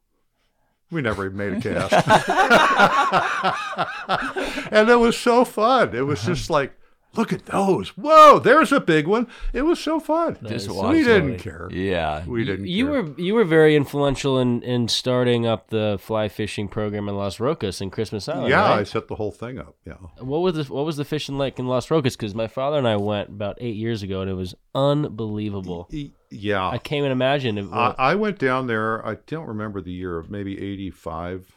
We 0.92 1.02
never 1.02 1.26
even 1.26 1.38
made 1.38 1.54
a 1.54 1.62
cast, 1.62 1.92
and 4.72 4.90
it 4.90 4.96
was 4.96 5.18
so 5.18 5.44
fun. 5.44 5.96
It 5.96 6.06
was 6.06 6.24
just 6.24 6.50
like. 6.50 6.74
Look 7.18 7.34
at 7.34 7.48
those! 7.48 7.90
Whoa, 7.90 8.38
there's 8.40 8.72
a 8.72 8.80
big 8.80 9.08
one. 9.08 9.28
It 9.52 9.64
was 9.64 9.80
so 9.80 10.00
fun. 10.00 10.38
Just 10.46 10.70
we 10.70 10.76
watch 10.76 10.96
didn't 10.98 11.40
care. 11.40 11.68
Yeah. 11.72 12.24
We 12.26 12.46
didn't. 12.46 12.68
You 12.68 12.86
care. 12.86 13.04
were 13.04 13.20
you 13.20 13.34
were 13.34 13.44
very 13.44 13.76
influential 13.76 14.38
in, 14.40 14.62
in 14.62 14.88
starting 14.88 15.46
up 15.48 15.70
the 15.70 15.98
fly 16.00 16.30
fishing 16.30 16.68
program 16.68 17.10
in 17.10 17.16
Los 17.16 17.38
Roques 17.38 17.82
in 17.82 17.90
Christmas 17.90 18.30
Island. 18.30 18.50
Yeah, 18.50 18.64
I 18.64 18.84
set 18.84 19.08
the 19.08 19.16
whole 19.16 19.32
thing 19.32 19.58
up. 19.58 19.76
Yeah. 19.86 19.96
What 20.20 20.40
was 20.40 20.56
the 20.56 20.74
what 20.74 20.86
was 20.86 20.98
the 20.98 21.06
fishing 21.06 21.38
like 21.38 21.58
in 21.58 21.68
Los 21.68 21.88
Roques? 21.88 22.14
Because 22.14 22.36
my 22.36 22.48
father 22.48 22.78
and 22.78 22.88
I 22.88 22.98
went 22.98 23.30
about 23.30 23.58
eight 23.60 23.76
years 23.76 24.04
ago, 24.04 24.22
and 24.22 24.30
it 24.30 24.36
was 24.36 24.54
unbelievable. 24.76 25.90
Yeah. 26.30 26.68
I 26.68 26.78
can't 26.78 27.00
even 27.00 27.12
imagine. 27.12 27.58
It, 27.58 27.68
I, 27.72 27.96
I 27.98 28.16
went 28.16 28.38
down 28.38 28.68
there. 28.68 29.06
I 29.06 29.16
don't 29.26 29.48
remember 29.48 29.82
the 29.82 29.92
year, 29.92 30.18
of 30.18 30.30
maybe 30.30 30.60
'85, 30.60 31.52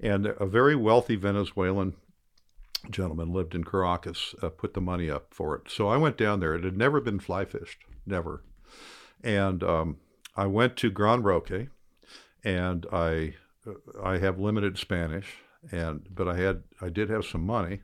and 0.00 0.26
a 0.26 0.46
very 0.46 0.76
wealthy 0.76 1.16
Venezuelan 1.16 1.94
gentleman 2.90 3.32
lived 3.32 3.54
in 3.54 3.64
Caracas. 3.64 4.34
Uh, 4.42 4.48
put 4.48 4.74
the 4.74 4.80
money 4.80 5.10
up 5.10 5.32
for 5.32 5.56
it, 5.56 5.70
so 5.70 5.88
I 5.88 5.96
went 5.96 6.16
down 6.16 6.40
there. 6.40 6.54
It 6.54 6.64
had 6.64 6.76
never 6.76 7.00
been 7.00 7.20
fly 7.20 7.44
fished, 7.44 7.84
never, 8.06 8.42
and 9.22 9.62
um, 9.62 9.96
I 10.36 10.46
went 10.46 10.76
to 10.78 10.90
Gran 10.90 11.22
Roque, 11.22 11.68
and 12.44 12.86
I 12.92 13.34
uh, 13.66 13.72
I 14.02 14.18
have 14.18 14.38
limited 14.38 14.78
Spanish, 14.78 15.36
and 15.70 16.06
but 16.10 16.28
I 16.28 16.36
had 16.36 16.62
I 16.80 16.88
did 16.88 17.10
have 17.10 17.24
some 17.24 17.44
money, 17.44 17.82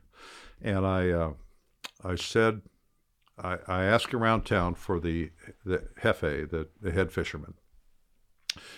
and 0.61 0.85
I 0.85 1.09
uh, 1.09 1.33
I 2.03 2.15
said 2.15 2.61
I, 3.37 3.57
I 3.67 3.83
asked 3.83 4.13
around 4.13 4.43
town 4.43 4.75
for 4.75 4.99
the 4.99 5.31
the 5.65 5.87
jefe, 6.01 6.21
the, 6.21 6.67
the 6.81 6.91
head 6.91 7.11
fisherman. 7.11 7.53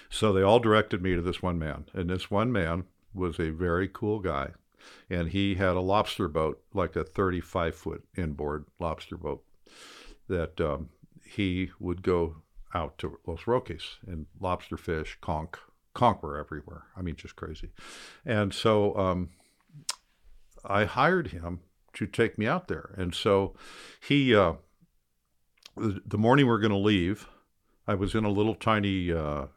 So 0.10 0.34
they 0.34 0.41
all 0.41 0.60
directed 0.60 1.02
me 1.02 1.15
to 1.15 1.22
this 1.22 1.41
one 1.41 1.57
man, 1.57 1.85
and 1.93 2.10
this 2.10 2.30
one 2.30 2.52
man 2.52 2.85
was 3.14 3.39
a 3.39 3.49
very 3.49 3.88
cool 3.88 4.19
guy, 4.19 4.52
and 5.10 5.30
he 5.30 5.56
had 5.56 5.76
a 5.76 5.82
lobster 5.82 6.28
boat, 6.28 6.62
like 6.74 6.95
a 6.95 7.03
35 7.03 7.76
foot 7.76 8.03
inboard 8.16 8.66
lobster 8.80 9.18
boat, 9.18 9.44
that 10.28 10.60
um, 10.62 10.90
he 11.24 11.72
would 11.80 12.02
go 12.02 12.38
out 12.74 12.98
to 12.99 13.20
Los 13.26 13.44
Roques 13.44 13.98
and 14.06 14.26
lobster 14.40 14.78
fish, 14.78 15.18
conch, 15.22 15.56
conch 15.94 16.22
were 16.22 16.38
everywhere. 16.38 16.84
I 16.95 17.02
mean, 17.02 17.16
just 17.16 17.36
crazy. 17.36 17.72
And 18.26 18.53
so 18.53 18.95
um, 18.98 19.30
I 20.64 20.86
hired 20.86 21.28
him 21.28 21.62
to 21.94 22.08
take 22.08 22.38
me 22.38 22.48
out 22.48 22.68
there. 22.68 22.94
And 22.98 23.14
so 23.14 23.56
he, 23.99 24.36
uh, 24.36 24.53
the, 25.76 26.18
morning 26.18 26.48
we're 26.48 26.60
going 26.60 26.72
to 26.72 26.78
leave, 26.78 27.28
I 27.88 27.95
was 27.95 28.16
in 28.16 28.24
a 28.24 28.30
little 28.30 28.56
tiny 28.56 29.12
uh, 29.12 29.48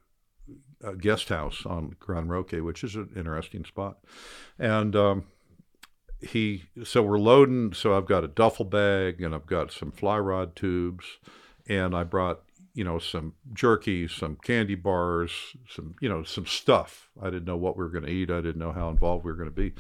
uh, 0.85 0.93
guest 0.93 1.29
house 1.29 1.65
on 1.67 1.97
Gran 1.99 2.29
Roque, 2.29 2.53
which 2.53 2.85
is 2.85 2.95
an 2.95 3.11
interesting 3.17 3.65
spot. 3.65 3.99
And 4.59 4.95
um, 4.95 5.25
he, 6.21 6.65
so 6.85 7.03
we're 7.03 7.19
loading. 7.19 7.73
So 7.73 7.97
I've 7.97 8.07
got 8.07 8.25
a 8.25 8.29
duffel 8.29 8.65
bag 8.65 9.21
and 9.21 9.35
I've 9.35 9.47
got 9.47 9.73
some 9.73 9.91
fly 9.93 10.19
rod 10.19 10.57
tubes, 10.57 11.05
and 11.69 11.95
I 11.95 12.05
brought 12.05 12.43
you 12.75 12.85
know 12.85 12.99
some 12.99 13.35
jerky, 13.53 14.09
some 14.09 14.37
candy 14.43 14.75
bars, 14.75 15.57
some 15.69 15.95
you 16.01 16.09
know 16.09 16.23
some 16.25 16.47
stuff. 16.47 17.09
I 17.21 17.27
didn't 17.27 17.45
know 17.45 17.57
what 17.57 17.77
we 17.77 17.85
were 17.85 17.91
going 17.91 18.05
to 18.05 18.11
eat. 18.11 18.31
I 18.31 18.41
didn't 18.41 18.59
know 18.59 18.73
how 18.73 18.91
involved 18.91 19.25
we 19.25 19.31
were 19.31 19.37
going 19.37 19.51
to 19.51 19.55
be, 19.55 19.73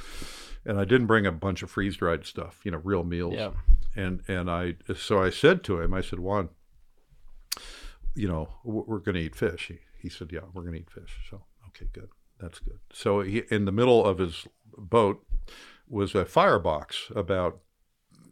and 0.64 0.78
I 0.78 0.84
didn't 0.84 1.06
bring 1.06 1.26
a 1.26 1.32
bunch 1.32 1.62
of 1.62 1.70
freeze 1.70 1.96
dried 1.96 2.24
stuff. 2.24 2.60
You 2.64 2.70
know, 2.70 2.80
real 2.82 3.04
meals. 3.04 3.34
Yeah. 3.34 3.50
And 3.96 4.22
and 4.28 4.50
I 4.50 4.76
so 4.96 5.22
I 5.22 5.30
said 5.30 5.62
to 5.64 5.80
him, 5.80 5.94
I 5.94 6.00
said, 6.00 6.20
Juan, 6.20 6.48
you 8.14 8.28
know, 8.28 8.48
we're, 8.64 8.82
we're 8.82 8.98
going 8.98 9.14
to 9.16 9.20
eat 9.20 9.36
fish. 9.36 9.68
He, 9.68 9.78
he 10.04 10.10
said, 10.10 10.30
yeah, 10.30 10.40
we're 10.52 10.62
going 10.62 10.74
to 10.74 10.80
eat 10.80 10.90
fish. 10.90 11.16
So 11.30 11.40
okay, 11.68 11.88
good. 11.94 12.10
That's 12.38 12.58
good. 12.58 12.78
So 12.92 13.22
he, 13.22 13.42
in 13.50 13.64
the 13.64 13.72
middle 13.72 14.04
of 14.04 14.18
his 14.18 14.46
boat 14.76 15.24
was 15.88 16.14
a 16.14 16.26
firebox 16.26 17.10
about 17.16 17.60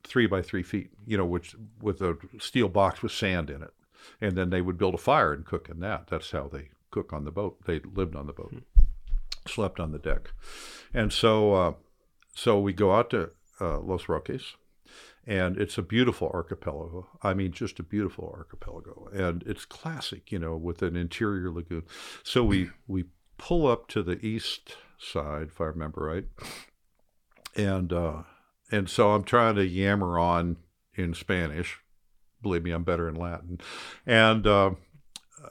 three 0.04 0.26
by 0.26 0.42
three 0.42 0.62
feet, 0.62 0.90
you 1.06 1.16
know, 1.16 1.24
which 1.24 1.56
with 1.80 2.02
a 2.02 2.18
steel 2.38 2.68
box 2.68 3.02
with 3.02 3.12
sand 3.12 3.48
in 3.48 3.62
it, 3.62 3.72
and 4.20 4.36
then 4.36 4.50
they 4.50 4.60
would 4.60 4.76
build 4.76 4.94
a 4.94 4.98
fire 4.98 5.32
and 5.32 5.46
cook 5.46 5.70
in 5.70 5.80
that. 5.80 6.08
That's 6.08 6.30
how 6.30 6.50
they 6.52 6.68
cook 6.90 7.14
on 7.14 7.24
the 7.24 7.30
boat. 7.30 7.64
They 7.64 7.80
lived 7.80 8.14
on 8.14 8.26
the 8.26 8.34
boat, 8.34 8.54
slept 9.46 9.80
on 9.80 9.92
the 9.92 9.98
deck, 9.98 10.32
and 10.92 11.10
so 11.10 11.54
uh, 11.54 11.72
so 12.34 12.60
we 12.60 12.74
go 12.74 12.92
out 12.92 13.08
to 13.10 13.30
uh, 13.60 13.78
Los 13.78 14.04
Roques, 14.04 14.56
and 15.26 15.56
it's 15.56 15.78
a 15.78 15.82
beautiful 15.82 16.30
archipelago. 16.32 17.08
I 17.22 17.34
mean, 17.34 17.52
just 17.52 17.78
a 17.78 17.84
beautiful 17.84 18.32
archipelago, 18.36 19.08
and 19.12 19.42
it's 19.46 19.64
classic, 19.64 20.32
you 20.32 20.38
know, 20.38 20.56
with 20.56 20.82
an 20.82 20.96
interior 20.96 21.50
lagoon. 21.50 21.84
So 22.22 22.44
we 22.44 22.70
we 22.86 23.04
pull 23.38 23.66
up 23.66 23.88
to 23.88 24.02
the 24.02 24.24
east 24.24 24.76
side, 24.98 25.48
if 25.48 25.60
I 25.60 25.64
remember 25.64 26.04
right, 26.04 26.24
and 27.56 27.92
uh, 27.92 28.22
and 28.70 28.88
so 28.88 29.12
I'm 29.12 29.24
trying 29.24 29.54
to 29.56 29.66
yammer 29.66 30.18
on 30.18 30.56
in 30.94 31.14
Spanish. 31.14 31.78
Believe 32.42 32.64
me, 32.64 32.72
I'm 32.72 32.84
better 32.84 33.08
in 33.08 33.14
Latin, 33.14 33.60
and 34.04 34.46
uh, 34.46 34.72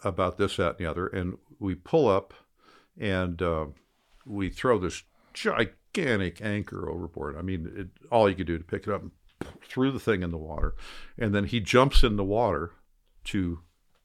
about 0.04 0.38
this, 0.38 0.58
that, 0.58 0.72
and 0.72 0.78
the 0.80 0.90
other. 0.90 1.08
And 1.08 1.38
we 1.60 1.76
pull 1.76 2.10
up, 2.10 2.34
and 3.00 3.42
uh, 3.42 3.68
we 4.26 4.50
throw 4.50 4.78
this 4.78 5.04
gigantic 5.34 6.42
anchor 6.42 6.90
overboard. 6.90 7.38
I 7.38 7.42
mean, 7.42 7.72
it, 7.74 7.88
all 8.12 8.30
you 8.30 8.36
could 8.36 8.48
do 8.48 8.58
to 8.58 8.64
pick 8.64 8.88
it 8.88 8.94
up, 8.94 9.02
and 9.02 9.12
threw 9.64 9.92
the 9.92 10.00
thing 10.00 10.24
in 10.24 10.32
the 10.32 10.38
water, 10.38 10.76
and 11.18 11.34
then 11.34 11.46
he 11.46 11.60
jumps 11.60 12.04
in 12.04 12.16
the 12.16 12.24
water 12.24 12.72
to 13.26 13.60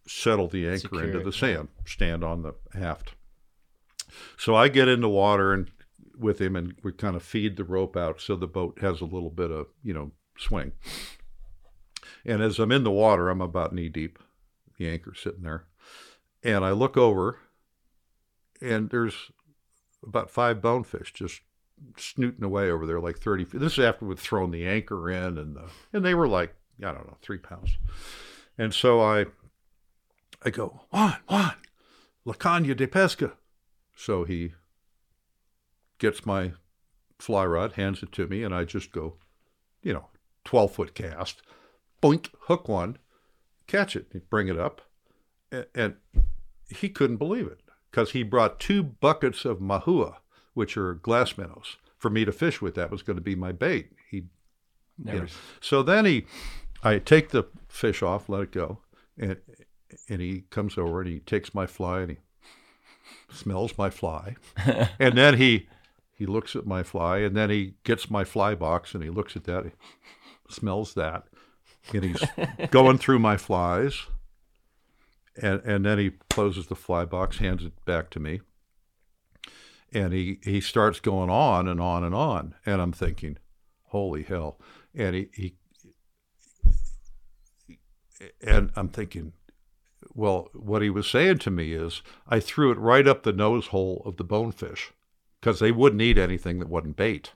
settle 0.06 0.48
the 0.48 0.66
anchor 0.66 0.78
Secure 0.78 1.04
into 1.04 1.20
the 1.20 1.32
sand, 1.32 1.68
stand 1.84 2.22
on 2.22 2.42
the 2.42 2.54
haft. 2.78 3.14
So 4.38 4.54
I 4.54 4.68
get 4.68 4.88
in 4.88 5.00
the 5.00 5.08
water 5.08 5.52
and 5.52 5.70
with 6.18 6.40
him, 6.40 6.56
and 6.56 6.74
we 6.82 6.92
kind 6.92 7.16
of 7.16 7.22
feed 7.22 7.56
the 7.56 7.64
rope 7.64 7.96
out 7.96 8.20
so 8.20 8.36
the 8.36 8.46
boat 8.46 8.78
has 8.80 9.00
a 9.00 9.06
little 9.06 9.30
bit 9.30 9.50
of 9.50 9.66
you 9.82 9.92
know 9.92 10.12
swing. 10.38 10.72
And 12.24 12.42
as 12.42 12.58
I'm 12.58 12.72
in 12.72 12.84
the 12.84 12.90
water, 12.90 13.28
I'm 13.28 13.40
about 13.40 13.72
knee 13.72 13.88
deep, 13.88 14.18
the 14.78 14.88
anchor 14.88 15.14
sitting 15.14 15.42
there, 15.42 15.64
and 16.42 16.64
I 16.64 16.70
look 16.70 16.96
over, 16.96 17.38
and 18.60 18.90
there's 18.90 19.30
about 20.02 20.30
five 20.30 20.62
bonefish 20.62 21.12
just 21.12 21.40
snooting 21.97 22.44
away 22.44 22.70
over 22.70 22.86
there, 22.86 23.01
like 23.01 23.19
thirty 23.19 23.44
feet. 23.44 23.61
This 23.61 23.74
is 23.74 23.85
after 23.85 24.05
we'd 24.05 24.19
thrown 24.19 24.51
the 24.51 24.66
anchor 24.66 25.11
in, 25.11 25.39
and 25.39 25.57
the, 25.57 25.65
and 25.93 26.05
they 26.05 26.15
were 26.15 26.28
like 26.28 26.55
I 26.81 26.93
don't 26.93 27.07
know 27.07 27.16
three 27.23 27.39
pounds, 27.39 27.78
and 28.59 28.73
so 28.73 29.01
I 29.01 29.27
I 30.44 30.51
go 30.51 30.82
Juan 30.90 31.16
Juan, 31.28 31.55
la 32.24 32.35
caña 32.35 32.77
de 32.77 32.86
pesca. 32.86 33.32
So 33.97 34.24
he 34.24 34.53
gets 35.98 36.27
my 36.27 36.53
fly 37.19 37.44
rod, 37.47 37.73
hands 37.73 38.03
it 38.03 38.12
to 38.12 38.27
me, 38.27 38.43
and 38.43 38.55
I 38.55 38.65
just 38.65 38.93
go, 38.93 39.15
you 39.82 39.93
know, 39.93 40.07
12 40.44 40.73
foot 40.73 40.94
cast, 40.94 41.43
boink, 42.03 42.28
hook 42.43 42.69
one, 42.69 42.98
catch 43.66 43.97
it, 43.97 44.28
bring 44.31 44.48
it 44.48 44.59
up. 44.59 44.82
And, 45.51 45.66
and 45.74 45.94
he 46.69 46.89
couldn't 46.89 47.16
believe 47.16 47.47
it 47.47 47.61
because 47.90 48.12
he 48.12 48.23
brought 48.23 48.61
two 48.61 48.82
buckets 48.82 49.44
of 49.44 49.59
mahua, 49.59 50.16
which 50.57 50.78
are 50.78 50.95
glass 50.95 51.37
minnows, 51.37 51.77
for 51.99 52.09
me 52.09 52.24
to 52.24 52.33
fish 52.33 52.62
with. 52.62 52.74
That 52.77 52.91
was 52.91 53.03
going 53.03 53.19
to 53.19 53.23
be 53.23 53.35
my 53.35 53.53
bait. 53.53 53.91
He, 54.11 54.24
Never 54.99 55.16
you 55.16 55.23
know. 55.24 55.28
So 55.61 55.83
then 55.83 56.07
he, 56.07 56.24
I 56.83 56.99
take 56.99 57.28
the 57.28 57.45
fish 57.69 58.03
off, 58.03 58.31
let 58.31 58.45
it 58.45 58.53
go, 58.53 58.78
and 59.19 59.37
and 60.09 60.23
he 60.23 60.45
comes 60.49 60.78
over 60.78 61.03
and 61.03 61.11
he 61.11 61.19
takes 61.20 61.55
my 61.55 61.66
fly 61.66 62.01
and 62.01 62.11
he 62.12 62.16
smells 63.31 63.77
my 63.77 63.91
fly, 63.91 64.37
and 64.99 65.19
then 65.19 65.37
he 65.37 65.69
he 66.15 66.24
looks 66.24 66.57
at 66.57 66.66
my 66.66 66.83
fly, 66.83 67.19
and 67.19 67.37
then 67.37 67.51
he 67.51 67.74
gets 67.85 68.11
my 68.11 68.24
fly 68.24 68.55
box 68.55 68.95
and 68.95 69.05
he 69.05 69.11
looks 69.11 69.37
at 69.37 69.45
that, 69.45 69.65
he 69.66 69.73
smells 70.49 70.95
that, 70.95 71.24
and 71.93 72.03
he's 72.03 72.24
going 72.70 72.97
through 72.97 73.19
my 73.19 73.37
flies, 73.37 74.07
and 75.37 75.61
and 75.66 75.85
then 75.85 75.99
he 75.99 76.12
closes 76.31 76.69
the 76.69 76.74
fly 76.74 77.05
box, 77.05 77.37
hands 77.37 77.62
it 77.62 77.85
back 77.85 78.09
to 78.09 78.19
me, 78.19 78.41
and 79.97 80.12
he 80.12 80.39
he 80.43 80.60
starts 80.60 81.01
going 81.01 81.31
on 81.31 81.66
and 81.66 81.81
on 81.81 82.05
and 82.05 82.14
on, 82.14 82.55
and 82.66 82.82
I'm 82.82 82.93
thinking, 82.93 83.39
holy 83.85 84.23
hell, 84.24 84.60
and 84.94 85.16
he 85.16 85.28
he. 85.32 85.55
And 88.47 88.70
I'm 88.77 88.89
thinking, 88.89 89.32
well, 90.14 90.48
what 90.52 90.82
he 90.82 90.90
was 90.90 91.06
saying 91.06 91.39
to 91.39 91.51
me 91.51 91.73
is, 91.73 92.02
I 92.28 92.40
threw 92.40 92.70
it 92.73 92.78
right 92.78 93.06
up 93.06 93.23
the 93.23 93.32
nose 93.32 93.68
hole 93.68 94.02
of 94.05 94.16
the 94.16 94.24
bonefish 94.24 94.93
because 95.40 95.60
they 95.60 95.73
wouldn't 95.73 96.02
eat 96.02 96.18
anything 96.18 96.59
that 96.59 96.68
wasn't 96.68 96.97
bait. 96.97 97.32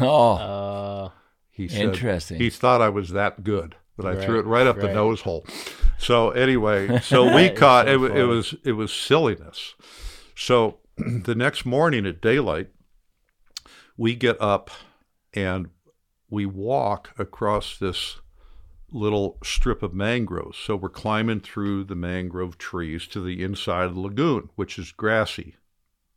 Oh, 0.00 0.34
Uh, 0.34 1.10
He 1.50 1.68
said 1.68 1.88
Interesting. 1.88 2.38
He 2.40 2.50
thought 2.50 2.80
I 2.80 2.88
was 2.88 3.10
that 3.10 3.44
good, 3.44 3.76
but 3.96 4.06
I 4.06 4.24
threw 4.24 4.38
it 4.38 4.46
right 4.46 4.66
up 4.66 4.80
the 4.80 4.92
nose 4.92 5.22
hole. 5.22 5.44
So 5.98 6.30
anyway, 6.30 7.00
so 7.00 7.34
we 7.34 7.50
caught 7.50 7.86
so 7.86 8.04
it. 8.04 8.16
It 8.16 8.24
was 8.24 8.54
it 8.64 8.72
was 8.72 8.92
silliness. 8.92 9.74
So 10.36 10.78
the 10.96 11.34
next 11.34 11.64
morning 11.64 12.06
at 12.06 12.20
daylight, 12.20 12.68
we 13.96 14.14
get 14.14 14.40
up 14.40 14.70
and 15.34 15.68
we 16.28 16.46
walk 16.46 17.10
across 17.18 17.78
this 17.78 18.20
little 18.90 19.38
strip 19.42 19.82
of 19.82 19.94
mangroves. 19.94 20.58
So 20.58 20.76
we're 20.76 20.88
climbing 20.88 21.40
through 21.40 21.84
the 21.84 21.94
mangrove 21.94 22.58
trees 22.58 23.06
to 23.08 23.20
the 23.20 23.42
inside 23.42 23.84
of 23.84 23.94
the 23.94 24.00
lagoon, 24.00 24.50
which 24.54 24.78
is 24.78 24.92
grassy, 24.92 25.56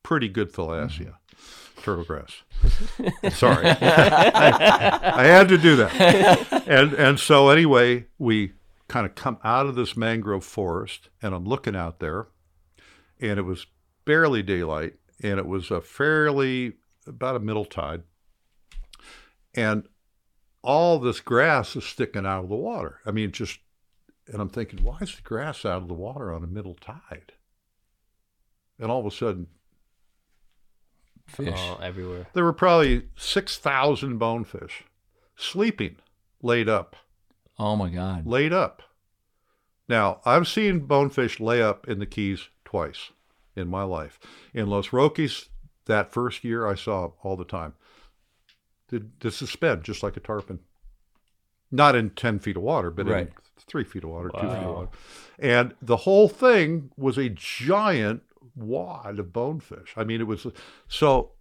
pretty 0.04 0.28
good 0.28 0.52
thalassia, 0.52 1.16
mm-hmm. 1.16 1.82
turtle 1.82 2.04
grass. 2.04 2.44
Sorry, 3.38 3.68
I, 3.68 5.22
I 5.22 5.24
had 5.26 5.48
to 5.50 5.58
do 5.58 5.76
that. 5.78 6.64
And 6.68 6.94
and 6.94 7.20
so 7.20 7.50
anyway, 7.50 8.08
we 8.18 8.54
kind 8.88 9.06
of 9.06 9.16
come 9.16 9.38
out 9.44 9.68
of 9.68 9.76
this 9.76 9.96
mangrove 9.96 10.44
forest, 10.44 11.10
and 11.22 11.34
I'm 11.34 11.46
looking 11.46 11.76
out 11.76 12.00
there, 12.00 12.28
and 13.20 13.40
it 13.40 13.44
was 13.44 13.68
barely 14.06 14.44
daylight, 14.44 14.96
and 15.22 15.40
it 15.40 15.46
was 15.46 15.72
a 15.72 15.82
fairly 15.82 16.74
about 17.08 17.36
a 17.36 17.40
middle 17.40 17.66
tide, 17.66 18.04
and 19.54 19.88
all 20.62 20.98
this 21.00 21.20
grass 21.20 21.76
is 21.76 21.84
sticking 21.84 22.26
out 22.26 22.44
of 22.44 22.50
the 22.50 22.56
water. 22.56 23.00
I 23.06 23.12
mean, 23.12 23.32
just, 23.32 23.60
and 24.28 24.42
I'm 24.42 24.50
thinking, 24.50 24.84
why 24.84 24.98
is 25.02 25.16
the 25.16 25.22
grass 25.22 25.64
out 25.66 25.82
of 25.84 25.88
the 25.88 25.94
water 25.94 26.34
on 26.34 26.44
a 26.44 26.48
middle 26.48 26.74
tide? 26.76 27.34
And 28.80 28.90
all 28.90 29.00
of 29.00 29.06
a 29.06 29.12
sudden, 29.12 29.48
fish. 31.28 31.54
oh, 31.56 31.80
everywhere. 31.82 32.28
there 32.34 32.44
were 32.44 32.52
probably 32.54 33.08
6,000 33.16 34.18
bonefish 34.18 34.84
sleeping, 35.36 35.98
laid 36.42 36.68
up, 36.68 36.96
Oh 37.60 37.76
my 37.76 37.90
God. 37.90 38.26
laid 38.26 38.52
up. 38.52 38.82
Now, 39.88 40.20
I've 40.26 40.48
seen 40.48 40.80
bonefish 40.80 41.40
lay 41.40 41.62
up 41.62 41.88
in 41.88 42.00
the 42.00 42.06
Keys 42.08 42.50
twice 42.66 43.12
in 43.56 43.68
my 43.70 43.84
life. 43.84 44.20
In 44.54 44.68
Los 44.68 44.90
Roques, 44.90 45.48
that 45.86 46.12
first 46.12 46.44
year, 46.44 46.68
I 46.68 46.76
saw 46.76 47.12
all 47.24 47.36
the 47.36 47.46
time. 47.46 47.74
To, 48.90 49.04
to 49.20 49.32
suspend, 49.32 49.84
just 49.84 50.04
like 50.04 50.16
a 50.16 50.20
tarpon. 50.20 50.60
Not 51.72 51.96
in 51.96 52.12
10 52.12 52.40
feet 52.40 52.56
of 52.58 52.62
water, 52.62 52.92
but 52.92 53.08
Right. 53.08 53.28
in 53.28 53.34
three 53.68 53.84
feet 53.84 54.04
of 54.04 54.12
water, 54.12 54.30
two 54.30 54.40
feet 54.42 54.48
of 54.50 54.76
water. 54.76 54.90
And 55.40 55.74
the 55.82 55.98
whole 55.98 56.30
thing 56.30 56.92
was 56.96 57.18
a 57.18 57.30
giant 57.30 58.22
wad 58.56 59.18
of 59.20 59.34
bonefish. 59.34 59.94
I 59.98 60.04
mean, 60.04 60.22
it 60.22 60.28
was 60.28 60.46
so. 60.88 61.32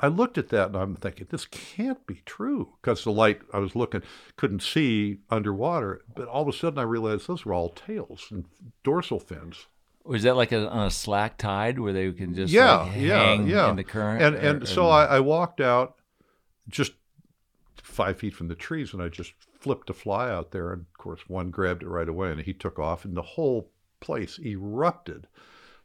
I 0.00 0.08
looked 0.08 0.38
at 0.38 0.48
that 0.48 0.68
and 0.68 0.76
I'm 0.76 0.96
thinking, 0.96 1.28
this 1.30 1.46
can't 1.46 2.04
be 2.06 2.22
true 2.26 2.72
because 2.80 3.04
the 3.04 3.12
light 3.12 3.42
I 3.52 3.58
was 3.58 3.76
looking 3.76 4.02
couldn't 4.36 4.62
see 4.62 5.18
underwater. 5.30 6.02
But 6.16 6.26
all 6.26 6.42
of 6.42 6.48
a 6.48 6.52
sudden, 6.52 6.78
I 6.80 6.82
realized 6.82 7.28
those 7.28 7.44
were 7.44 7.54
all 7.54 7.68
tails 7.68 8.26
and 8.30 8.44
dorsal 8.82 9.20
fins. 9.20 9.66
Was 10.04 10.22
that 10.24 10.36
like 10.36 10.52
a, 10.52 10.68
on 10.68 10.86
a 10.86 10.90
slack 10.90 11.38
tide 11.38 11.78
where 11.78 11.92
they 11.92 12.12
can 12.12 12.34
just 12.34 12.52
yeah, 12.52 12.76
like, 12.82 12.96
yeah, 12.96 13.24
hang 13.24 13.46
yeah. 13.46 13.70
in 13.70 13.76
the 13.76 13.84
current? 13.84 14.22
And 14.22 14.34
or- 14.36 14.38
and 14.38 14.62
or- 14.62 14.66
so 14.66 14.88
I, 14.88 15.04
I 15.06 15.20
walked 15.20 15.60
out, 15.60 15.96
just 16.68 16.92
five 17.82 18.18
feet 18.18 18.34
from 18.34 18.48
the 18.48 18.54
trees, 18.54 18.92
and 18.92 19.02
I 19.02 19.08
just 19.08 19.32
flipped 19.58 19.88
a 19.88 19.94
fly 19.94 20.30
out 20.30 20.50
there, 20.50 20.72
and 20.72 20.82
of 20.82 20.98
course 20.98 21.22
one 21.26 21.50
grabbed 21.50 21.82
it 21.82 21.88
right 21.88 22.08
away, 22.08 22.30
and 22.32 22.40
he 22.40 22.52
took 22.52 22.78
off, 22.78 23.04
and 23.04 23.16
the 23.16 23.22
whole 23.22 23.70
place 24.00 24.38
erupted. 24.38 25.26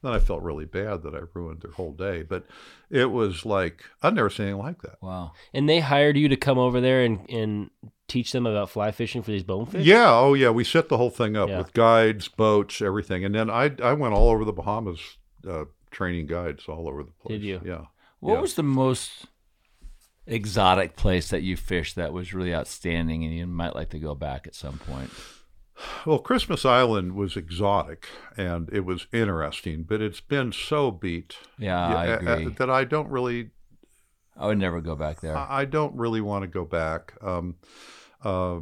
Then 0.01 0.13
I 0.13 0.19
felt 0.19 0.41
really 0.43 0.65
bad 0.65 1.03
that 1.03 1.13
I 1.13 1.19
ruined 1.34 1.61
their 1.61 1.71
whole 1.71 1.91
day, 1.91 2.23
but 2.23 2.45
it 2.89 3.11
was 3.11 3.45
like 3.45 3.84
I'd 4.01 4.15
never 4.15 4.30
seen 4.30 4.45
anything 4.47 4.61
like 4.63 4.81
that. 4.84 5.01
Wow. 5.01 5.34
And 5.53 5.67
they 5.67 5.80
hired 5.81 6.15
you 6.17 6.30
to 6.30 6.38
come 6.38 6.57
over 6.57 6.80
there 6.80 7.03
and, 7.03 7.30
and 7.30 7.69
teach 8.07 8.31
them 8.31 8.45
about 8.45 8.69
fly 8.69 8.91
fishing 8.91 9.21
for 9.21 9.31
these 9.31 9.43
bonefish? 9.43 9.85
Yeah, 9.85 10.09
oh 10.09 10.34
yeah, 10.35 10.49
we 10.51 10.63
set 10.63 10.88
the 10.89 10.97
whole 10.97 11.09
thing 11.09 11.35
up 11.35 11.49
Yeah. 11.49 11.57
with 11.59 11.73
guides, 11.73 12.27
boats, 12.30 12.81
everything, 12.81 13.23
and 13.26 13.35
then 13.35 13.49
I 13.49 13.71
I 13.84 13.93
went 13.93 14.13
all 14.13 14.30
over 14.30 14.45
the 14.45 14.53
Bahamas, 14.53 14.99
uh, 15.47 15.65
training 15.91 16.27
guides 16.27 16.63
all 16.67 16.88
over 16.88 17.03
the 17.03 17.11
place. 17.11 17.39
Did 17.39 17.43
you? 17.43 17.61
Yeah. 17.65 17.81
What 18.21 18.35
Yeah. 18.35 18.41
was 18.41 18.55
the 18.55 18.63
most 18.63 19.26
exotic 20.26 20.95
place 20.95 21.30
that 21.30 21.41
you 21.41 21.57
fished 21.57 21.95
that 21.95 22.13
was 22.13 22.34
really 22.34 22.53
outstanding 22.53 23.23
and 23.23 23.34
you 23.34 23.47
might 23.47 23.76
like 23.76 23.89
to 23.89 23.99
go 23.99 24.15
back 24.15 24.47
at 24.47 24.55
some 24.55 24.77
point? 24.80 25.09
Well, 26.06 26.19
Christmas 26.19 26.65
Island 26.65 27.15
was 27.15 27.38
exotic 27.38 28.07
and 28.35 28.69
it 28.72 28.81
was 28.81 29.07
interesting, 29.14 29.84
but 29.84 30.01
it's 30.01 30.22
been 30.22 30.51
so 30.51 30.91
beat. 30.91 31.38
Yeah, 31.57 31.85
I 31.88 32.06
agree. 32.06 32.49
that 32.57 32.69
I 32.69 32.84
don't 32.84 33.10
really 33.10 33.51
I 34.39 34.47
would 34.47 34.57
never 34.57 34.81
go 34.81 34.95
back 34.95 35.19
there. 35.19 35.38
I 35.38 35.61
I 35.61 35.65
don't 35.65 35.95
really 35.95 36.22
want 36.22 36.43
to 36.43 36.47
go 36.47 36.64
back. 36.64 37.14
Um, 37.22 37.56
uh, 38.23 38.61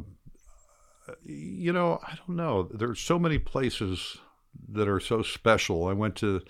you 1.24 1.72
know, 1.72 2.00
I 2.02 2.16
don't 2.16 2.36
know. 2.36 2.64
There's 2.64 3.00
so 3.00 3.18
many 3.18 3.38
places 3.38 4.18
that 4.68 4.88
are 4.88 5.00
so 5.00 5.22
special. 5.22 5.86
I 5.86 5.92
went 5.92 6.16
to 6.16 6.42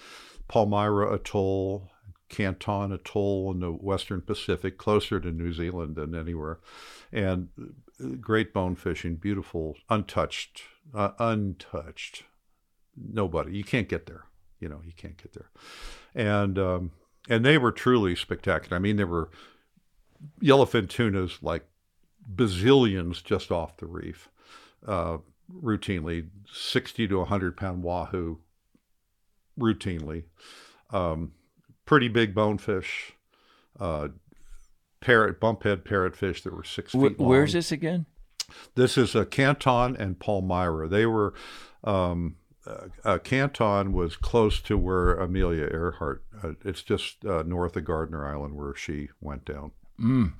Palmyra 0.48 1.14
Atoll, 1.14 1.90
Canton 2.28 2.92
Atoll 2.92 3.52
in 3.52 3.60
the 3.60 3.70
Western 3.70 4.22
Pacific, 4.22 4.78
closer 4.78 5.20
to 5.20 5.30
New 5.30 5.52
Zealand 5.52 5.96
than 5.96 6.14
anywhere, 6.14 6.58
and 7.12 7.48
uh, 7.60 8.06
great 8.20 8.52
bone 8.52 8.76
fishing, 8.76 9.16
beautiful, 9.16 9.76
untouched, 9.88 10.62
uh, 10.94 11.10
untouched. 11.18 12.24
Nobody, 12.96 13.56
you 13.56 13.64
can't 13.64 13.88
get 13.88 14.06
there. 14.06 14.24
You 14.60 14.68
know, 14.68 14.80
you 14.84 14.92
can't 14.92 15.16
get 15.16 15.34
there, 15.34 15.50
and 16.14 16.58
um, 16.58 16.90
and 17.28 17.44
they 17.44 17.58
were 17.58 17.70
truly 17.70 18.16
spectacular. 18.16 18.76
I 18.76 18.80
mean, 18.80 18.96
there 18.96 19.06
were 19.06 19.30
yellowfin 20.42 20.88
tunas 20.88 21.38
like 21.42 21.64
bazillions 22.34 23.22
just 23.22 23.50
off 23.50 23.76
the 23.76 23.86
reef, 23.86 24.28
uh, 24.86 25.18
routinely, 25.52 26.28
60 26.52 27.08
to 27.08 27.18
100 27.18 27.56
pound 27.56 27.82
wahoo, 27.82 28.38
routinely, 29.58 30.24
um, 30.90 31.32
pretty 31.84 32.08
big 32.08 32.34
bonefish, 32.34 33.12
uh, 33.80 34.08
parrot, 35.00 35.40
bumphead 35.40 35.82
parrotfish 35.84 36.42
that 36.42 36.52
were 36.54 36.64
six 36.64 36.92
Wh- 36.92 37.02
feet 37.02 37.20
long. 37.20 37.28
where's 37.28 37.52
this 37.52 37.70
again? 37.72 38.06
This 38.74 38.96
is 38.96 39.14
a 39.14 39.26
Canton 39.26 39.96
and 39.96 40.18
Palmyra. 40.18 40.88
They 40.88 41.04
were, 41.06 41.34
um, 41.84 42.36
uh, 42.66 42.88
uh, 43.04 43.18
Canton 43.18 43.92
was 43.92 44.16
close 44.16 44.60
to 44.62 44.76
where 44.78 45.14
Amelia 45.14 45.64
Earhart. 45.70 46.24
Uh, 46.42 46.52
it's 46.64 46.82
just 46.82 47.24
uh, 47.24 47.42
north 47.46 47.76
of 47.76 47.84
Gardner 47.84 48.26
Island 48.26 48.54
where 48.54 48.74
she 48.74 49.08
went 49.20 49.44
down, 49.44 49.72
Mm. 50.00 50.32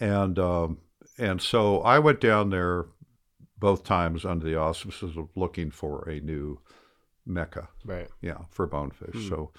and 0.00 0.38
um, 0.38 0.78
and 1.18 1.40
so 1.42 1.80
I 1.80 1.98
went 1.98 2.20
down 2.20 2.50
there 2.50 2.86
both 3.58 3.82
times 3.82 4.24
under 4.24 4.44
the 4.44 4.56
auspices 4.56 5.16
of 5.16 5.28
looking 5.34 5.70
for 5.70 6.08
a 6.08 6.20
new 6.20 6.60
mecca. 7.26 7.68
Right. 7.84 8.08
Yeah, 8.20 8.42
for 8.50 8.66
bonefish. 8.66 9.14
Hmm. 9.14 9.28
So 9.28 9.52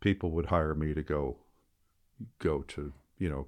people 0.00 0.30
would 0.32 0.46
hire 0.46 0.74
me 0.74 0.92
to 0.94 1.02
go 1.02 1.38
go 2.38 2.62
to 2.62 2.92
you 3.18 3.28
know 3.30 3.46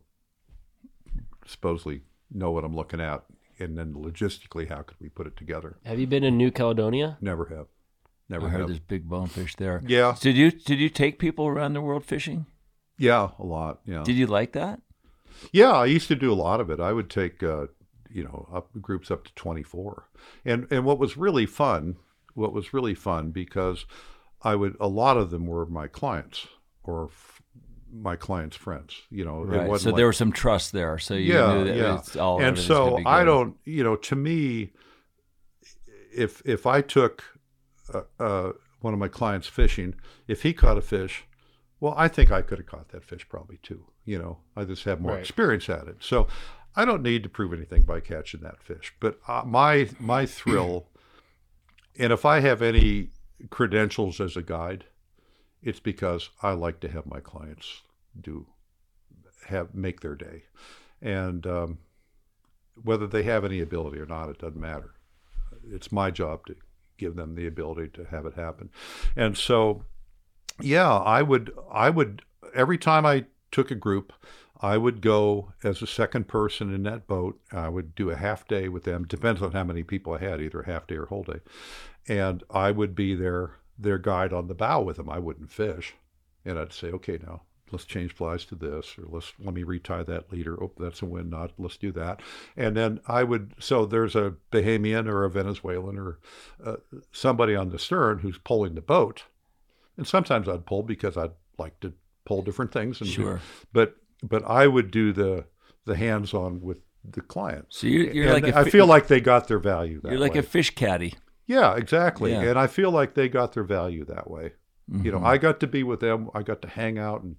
supposedly 1.49 2.03
know 2.33 2.51
what 2.51 2.65
I'm 2.65 2.77
looking 2.77 3.01
at, 3.01 3.25
and 3.59 3.77
then 3.77 3.95
logistically 3.95 4.69
how 4.69 4.83
could 4.83 4.97
we 5.01 5.09
put 5.09 5.27
it 5.27 5.37
together? 5.37 5.79
Have 5.85 5.99
you 5.99 6.07
been 6.07 6.25
in 6.25 6.37
New 6.37 6.51
Caledonia? 6.51 7.19
Never 7.21 7.47
have, 7.47 7.67
never 8.29 8.47
I 8.47 8.51
heard 8.51 8.61
have. 8.61 8.69
there's 8.69 8.79
big 8.81 9.09
bonefish 9.09 9.57
there. 9.57 9.83
Yeah. 9.87 10.15
Did 10.21 10.37
you 10.37 10.51
did 10.51 10.79
you 10.79 10.89
take 10.89 11.19
people 11.19 11.47
around 11.47 11.73
the 11.73 11.81
world 11.81 12.05
fishing? 12.05 12.47
Yeah, 12.99 13.31
a 13.39 13.45
lot. 13.45 13.81
Yeah. 13.85 14.03
Did 14.03 14.17
you 14.17 14.27
like 14.27 14.53
that? 14.53 14.81
Yeah, 15.53 15.73
I 15.73 15.87
used 15.87 16.09
to 16.09 16.17
do 16.17 16.33
a 16.33 16.35
lot 16.35 16.61
of 16.61 16.69
it. 16.69 16.81
I 16.81 16.93
would 16.93 17.09
take, 17.09 17.43
uh, 17.45 17.67
you 18.11 18.25
know, 18.25 18.49
up 18.53 18.71
groups 18.81 19.11
up 19.11 19.25
to 19.25 19.35
24. 19.35 20.09
And 20.45 20.67
and 20.71 20.85
what 20.85 20.99
was 20.99 21.17
really 21.17 21.47
fun, 21.47 21.97
what 22.35 22.53
was 22.53 22.73
really 22.75 22.95
fun 22.95 23.31
because 23.31 23.87
I 24.43 24.55
would 24.57 24.77
a 24.81 24.89
lot 24.89 25.17
of 25.17 25.31
them 25.31 25.47
were 25.47 25.67
my 25.67 25.87
clients 25.87 26.47
or 26.83 27.05
f- 27.07 27.38
my 27.93 28.17
clients' 28.17 28.57
friends. 28.57 28.95
You 29.11 29.25
know, 29.25 29.45
Right. 29.45 29.61
So 29.63 29.69
wasn't 29.69 29.97
there 29.97 30.05
like- 30.07 30.11
was 30.11 30.17
some 30.17 30.33
trust 30.33 30.73
there. 30.73 30.99
So 30.99 31.15
you 31.15 31.35
yeah, 31.35 31.53
knew 31.55 31.65
that 31.65 31.77
yeah. 31.77 31.99
it's 31.99 32.17
all 32.17 32.41
and 32.41 32.59
so 32.59 33.01
I 33.07 33.25
don't, 33.25 33.57
you 33.65 33.83
know, 33.85 33.97
to 33.97 34.17
me, 34.17 34.73
if 36.15 36.43
if 36.45 36.67
I 36.67 36.81
took 36.81 37.25
uh, 37.93 38.03
uh, 38.19 38.53
one 38.81 38.93
of 38.95 39.01
my 39.01 39.09
clients 39.09 39.47
fishing, 39.47 39.95
if 40.27 40.43
he 40.43 40.53
caught 40.53 40.79
a 40.79 40.83
fish, 40.83 41.25
well, 41.81 41.95
I 41.97 42.09
think 42.09 42.31
I 42.31 42.43
could 42.43 42.59
have 42.59 42.67
caught 42.67 42.89
that 42.91 43.05
fish 43.05 43.27
probably 43.29 43.59
too. 43.63 43.85
You 44.05 44.19
know, 44.19 44.39
I 44.57 44.65
just 44.65 44.85
have 44.85 45.01
more 45.01 45.13
Right. 45.13 45.21
experience 45.21 45.69
at 45.69 45.87
it, 45.89 45.97
so 46.01 46.29
I 46.77 46.85
don't 46.85 47.03
need 47.03 47.23
to 47.25 47.29
prove 47.29 47.53
anything 47.53 47.83
by 47.83 48.01
catching 48.01 48.41
that 48.41 48.63
fish. 48.63 48.93
But 49.01 49.19
uh, 49.27 49.43
my 49.47 49.89
my 49.99 50.27
thrill, 50.27 50.89
and 51.99 52.13
if 52.13 52.25
I 52.25 52.41
have 52.41 52.63
any 52.63 53.11
credentials 53.51 54.21
as 54.21 54.37
a 54.37 54.43
guide, 54.43 54.85
it's 55.63 55.81
because 55.81 56.31
I 56.43 56.53
like 56.53 56.81
to 56.81 56.89
have 56.89 57.07
my 57.07 57.21
clients 57.21 57.83
do 58.21 58.47
have 59.47 59.75
make 59.75 60.01
their 60.01 60.15
day, 60.15 60.45
and 61.01 61.47
um, 61.47 61.79
whether 62.83 63.07
they 63.07 63.23
have 63.25 63.45
any 63.45 63.61
ability 63.61 63.99
or 63.99 64.07
not, 64.07 64.29
it 64.29 64.39
doesn't 64.39 64.61
matter. 64.61 64.95
It's 65.71 65.93
my 65.93 66.11
job 66.11 66.47
to 66.47 66.57
give 66.97 67.17
them 67.17 67.35
the 67.35 67.47
ability 67.47 67.89
to 67.95 68.05
have 68.05 68.27
it 68.27 68.35
happen, 68.35 68.71
and 69.17 69.37
so 69.37 69.85
yeah, 70.61 70.93
I 70.93 71.23
would 71.23 71.53
I 71.71 71.91
would 71.91 72.23
every 72.55 72.79
time 72.79 73.07
I 73.07 73.27
took 73.51 73.71
a 73.71 73.77
group, 73.77 74.13
I 74.61 74.77
would 74.77 75.01
go 75.01 75.53
as 75.63 75.83
a 75.83 75.87
second 75.87 76.29
person 76.29 76.75
in 76.75 76.83
that 76.85 77.07
boat. 77.07 77.41
I 77.53 77.69
would 77.69 77.95
do 77.95 78.11
a 78.11 78.17
half 78.17 78.47
day 78.47 78.69
with 78.69 78.85
them. 78.85 79.05
Depends 79.07 79.41
on 79.43 79.53
how 79.53 79.65
many 79.65 79.83
people 79.83 80.15
I 80.15 80.19
had, 80.19 80.41
either 80.41 80.63
half 80.63 80.87
day 80.87 80.97
or 80.97 81.07
whole 81.07 81.25
day, 81.25 81.41
and 82.09 82.43
I 82.51 82.71
would 82.71 82.95
be 82.95 83.15
their 83.15 83.58
their 83.79 83.99
guide 83.99 84.33
on 84.33 84.49
the 84.49 84.55
bow 84.55 84.83
with 84.83 84.97
them. 84.97 85.09
I 85.09 85.19
wouldn't 85.19 85.51
fish, 85.53 85.95
and 86.45 86.59
I'd 86.59 86.73
say, 86.73 86.89
okay, 86.89 87.19
now 87.23 87.43
let's 87.71 87.85
change 87.85 88.15
flies 88.15 88.45
to 88.47 88.55
this, 88.55 88.97
or 88.99 89.05
let's 89.09 89.33
let 89.39 89.55
me 89.55 89.63
retie 89.63 90.03
that 90.05 90.33
leader. 90.33 90.63
Oh, 90.63 90.73
that's 90.79 91.03
a 91.03 91.07
wind 91.07 91.31
knot. 91.31 91.53
Let's 91.59 91.77
do 91.77 91.93
that, 91.93 92.21
and 92.57 92.77
then 92.77 93.01
I 93.07 93.25
would. 93.25 93.55
So 93.59 93.87
there's 93.87 94.17
a 94.17 94.35
Bahamian 94.51 95.07
or 95.09 95.25
a 95.25 95.31
Venezuelan 95.31 95.99
or 95.99 96.19
uh, 96.65 96.77
somebody 97.13 97.55
on 97.55 97.71
the 97.71 97.79
stern 97.79 98.19
who's 98.21 98.39
pulling 98.39 98.75
the 98.75 98.81
boat, 98.81 99.25
and 99.97 100.07
sometimes 100.07 100.49
I'd 100.49 100.67
pull 100.67 100.83
because 100.83 101.17
I'd 101.17 101.33
like 101.59 101.79
to 101.81 101.93
pull 102.25 102.43
different 102.43 102.73
things. 102.73 103.01
And 103.01 103.09
do- 103.11 103.15
Sure. 103.17 103.41
but 103.73 103.97
but 104.23 104.43
I 104.45 104.67
would 104.67 104.91
do 104.91 105.13
the 105.13 105.45
the 105.85 105.97
hands 105.97 106.35
on 106.35 106.61
with 106.61 106.79
the 107.05 107.21
client. 107.21 107.67
So 107.71 107.87
you're, 107.87 108.13
you're 108.13 108.33
like 108.33 108.45
a 108.45 108.57
I 108.59 108.65
fi- 108.65 108.71
feel 108.71 108.87
like 108.87 109.07
they 109.07 109.21
got 109.21 109.49
their 109.49 109.59
value. 109.59 110.01
You're 110.05 110.19
like 110.19 110.35
way. 110.35 110.41
a 110.41 110.43
fish 110.43 110.75
caddy. 110.75 111.15
Yeah, 111.49 111.75
exactly. 111.75 112.31
Yeah. 112.33 112.43
And 112.43 112.59
I 112.59 112.69
feel 112.69 112.93
like 112.93 113.15
they 113.15 113.29
got 113.29 113.55
their 113.55 113.65
value 113.65 114.05
that 114.05 114.31
way. 114.31 114.53
You 115.03 115.11
know, 115.13 115.19
Mhm. 115.19 115.27
I 115.27 115.37
got 115.39 115.59
to 115.61 115.67
be 115.67 115.83
with 115.83 116.01
them. 116.01 116.31
I 116.35 116.43
got 116.43 116.63
to 116.63 116.69
hang 116.69 116.99
out 116.99 117.23
and 117.23 117.37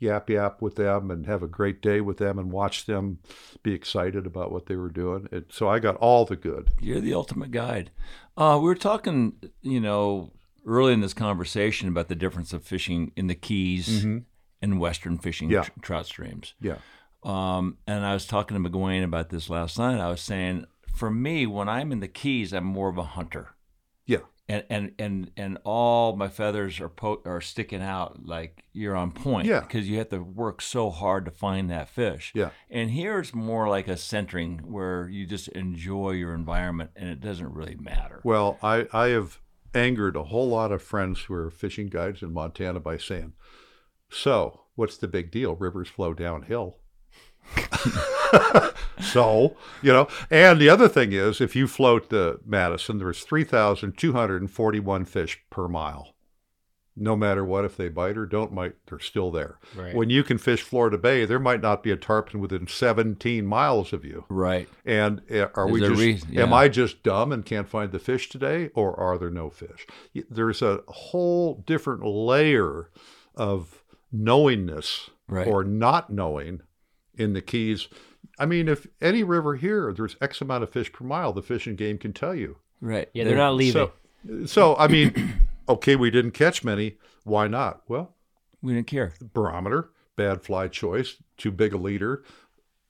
yap 0.00 0.30
yap 0.30 0.62
with 0.62 0.76
them 0.76 1.10
and 1.10 1.26
have 1.26 1.42
a 1.42 1.46
great 1.48 1.80
day 1.82 2.00
with 2.00 2.16
them 2.18 2.38
and 2.38 2.50
watch 2.52 2.86
them 2.86 3.18
be 3.62 3.72
excited 3.72 4.26
about 4.26 4.50
what 4.50 4.66
they 4.66 4.74
were 4.76 4.88
doing. 4.88 5.28
And 5.30 5.44
so 5.50 5.68
I 5.68 5.78
got 5.80 5.96
all 5.96 6.24
the 6.24 6.34
good. 6.36 6.70
You're 6.80 7.00
the 7.00 7.14
ultimate 7.14 7.50
guide. 7.52 7.90
Uh, 8.36 8.58
we 8.60 8.66
were 8.68 8.74
talking, 8.74 9.34
you 9.62 9.80
know, 9.80 10.32
early 10.66 10.92
in 10.92 11.00
this 11.00 11.14
conversation 11.14 11.88
about 11.88 12.08
the 12.08 12.14
difference 12.16 12.52
of 12.52 12.64
fishing 12.64 13.12
in 13.16 13.26
the 13.28 13.34
Keys 13.34 14.04
and 14.60 14.80
Western 14.80 15.18
fishing 15.18 15.50
Yeah. 15.50 15.62
tr- 15.64 15.70
trout 15.82 16.06
streams. 16.06 16.54
Yeah. 16.60 16.78
Um, 17.24 17.78
and 17.86 18.04
I 18.04 18.12
was 18.14 18.26
talking 18.26 18.60
to 18.60 18.70
McGuane 18.70 19.04
about 19.04 19.28
this 19.30 19.48
last 19.50 19.78
night. 19.78 20.00
I 20.00 20.08
was 20.08 20.20
saying, 20.20 20.66
for 20.98 21.10
me, 21.10 21.46
when 21.46 21.68
I'm 21.68 21.92
in 21.92 22.00
the 22.00 22.08
Keys, 22.08 22.52
I'm 22.52 22.64
more 22.64 22.88
of 22.88 22.98
a 22.98 23.04
hunter. 23.04 23.54
Yeah. 24.04 24.18
And 24.48 24.64
and 24.68 24.92
and 24.98 25.30
and 25.36 25.58
all 25.62 26.16
my 26.16 26.28
feathers 26.28 26.80
are 26.80 26.88
po- 26.88 27.22
are 27.24 27.40
sticking 27.40 27.82
out 27.82 28.24
like 28.26 28.64
you're 28.72 28.96
on 28.96 29.12
point. 29.12 29.46
Yeah. 29.46 29.60
Because 29.60 29.88
you 29.88 29.98
have 29.98 30.08
to 30.08 30.18
work 30.18 30.60
so 30.60 30.90
hard 30.90 31.24
to 31.26 31.30
find 31.30 31.70
that 31.70 31.88
fish. 31.88 32.32
Yeah. 32.34 32.50
And 32.68 32.90
here 32.90 33.20
it's 33.20 33.34
more 33.34 33.68
like 33.68 33.86
a 33.86 33.96
centering 33.96 34.58
where 34.64 35.08
you 35.08 35.26
just 35.26 35.48
enjoy 35.48 36.12
your 36.12 36.34
environment 36.34 36.90
and 36.96 37.08
it 37.08 37.20
doesn't 37.20 37.52
really 37.52 37.76
matter. 37.76 38.20
Well, 38.24 38.58
I, 38.62 38.88
I 38.92 39.08
have 39.08 39.38
angered 39.74 40.16
a 40.16 40.24
whole 40.24 40.48
lot 40.48 40.72
of 40.72 40.82
friends 40.82 41.20
who 41.20 41.34
are 41.34 41.50
fishing 41.50 41.88
guides 41.88 42.22
in 42.22 42.32
Montana 42.32 42.80
by 42.80 42.96
saying, 42.96 43.34
So, 44.10 44.62
what's 44.74 44.96
the 44.96 45.08
big 45.08 45.30
deal? 45.30 45.54
Rivers 45.54 45.88
flow 45.88 46.14
downhill. 46.14 46.78
so, 49.00 49.56
you 49.82 49.92
know, 49.92 50.08
and 50.30 50.60
the 50.60 50.68
other 50.68 50.88
thing 50.88 51.12
is 51.12 51.40
if 51.40 51.54
you 51.56 51.66
float 51.66 52.08
the 52.10 52.40
Madison, 52.44 52.98
there's 52.98 53.22
3,241 53.24 55.04
fish 55.04 55.40
per 55.50 55.68
mile. 55.68 56.14
no 57.00 57.14
matter 57.14 57.44
what, 57.44 57.64
if 57.64 57.76
they 57.76 57.88
bite 57.88 58.18
or 58.18 58.26
don't 58.26 58.52
bite, 58.54 58.74
they're 58.88 58.98
still 58.98 59.30
there. 59.30 59.58
Right. 59.76 59.94
When 59.94 60.10
you 60.10 60.24
can 60.24 60.36
fish 60.36 60.62
Florida 60.62 60.98
Bay, 60.98 61.24
there 61.24 61.38
might 61.38 61.60
not 61.62 61.84
be 61.84 61.92
a 61.92 61.96
tarpon 61.96 62.40
within 62.40 62.66
17 62.66 63.46
miles 63.46 63.92
of 63.92 64.04
you. 64.04 64.24
Right. 64.28 64.68
And 64.84 65.22
uh, 65.30 65.46
are 65.54 65.66
Is 65.68 65.72
we 65.72 65.80
just, 65.80 66.00
reason- 66.00 66.38
am. 66.38 66.52
I 66.52 66.66
just 66.68 67.04
dumb 67.04 67.30
and 67.30 67.46
can't 67.46 67.68
find 67.68 67.92
the 67.92 68.00
fish 68.00 68.28
today, 68.28 68.70
or 68.74 68.98
are 68.98 69.16
there 69.16 69.30
no 69.30 69.48
fish? 69.48 69.86
There's 70.28 70.60
a 70.60 70.80
whole 70.88 71.62
different 71.66 72.04
layer 72.04 72.90
of 73.36 73.84
knowingness 74.12 75.10
Right. 75.28 75.46
or 75.46 75.62
not 75.62 76.10
knowing 76.10 76.62
in 77.16 77.32
the 77.34 77.42
Keys. 77.42 77.86
I 78.38 78.46
mean, 78.46 78.68
if 78.68 78.86
any 79.00 79.22
river 79.22 79.56
here, 79.56 79.92
there's 79.92 80.16
X 80.20 80.40
amount 80.40 80.62
of 80.62 80.70
fish 80.70 80.92
per 80.92 81.04
mile, 81.04 81.32
the 81.32 81.42
fishing 81.42 81.76
game 81.76 81.98
can 81.98 82.12
tell 82.12 82.34
you. 82.34 82.56
Right. 82.80 83.08
Yeah, 83.12 83.24
they're 83.24 83.36
not 83.36 83.54
leaving. 83.54 83.90
So, 84.26 84.46
so 84.46 84.76
I 84.76 84.86
mean, 84.88 85.34
okay, 85.68 85.96
we 85.96 86.10
didn't 86.10 86.32
catch 86.32 86.62
many. 86.62 86.96
Why 87.24 87.48
not? 87.48 87.82
Well, 87.88 88.14
We 88.62 88.74
didn't 88.74 88.86
care. 88.86 89.12
barometer, 89.34 89.90
bad 90.16 90.42
fly 90.42 90.68
choice, 90.68 91.16
too 91.36 91.50
big 91.50 91.72
a 91.74 91.76
leader, 91.78 92.22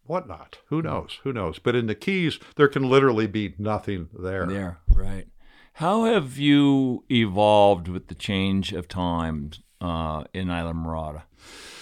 whatnot. 0.05 0.59
Who 0.67 0.83
knows? 0.83 1.19
Who 1.25 1.33
knows? 1.33 1.59
But 1.59 1.75
in 1.75 1.87
the 1.87 1.95
Keys, 1.95 2.39
there 2.57 2.69
can 2.69 2.89
literally 2.89 3.27
be 3.27 3.55
nothing 3.59 4.09
there. 4.19 4.47
There, 4.47 4.79
right. 4.93 5.27
How 5.75 6.05
have 6.05 6.39
you 6.39 7.05
evolved 7.11 7.89
with 7.89 8.09
the 8.09 8.15
change 8.15 8.73
of 8.73 8.89
times 8.89 9.61
uh, 9.81 10.25
in 10.35 10.49
Islamorada? 10.49 11.23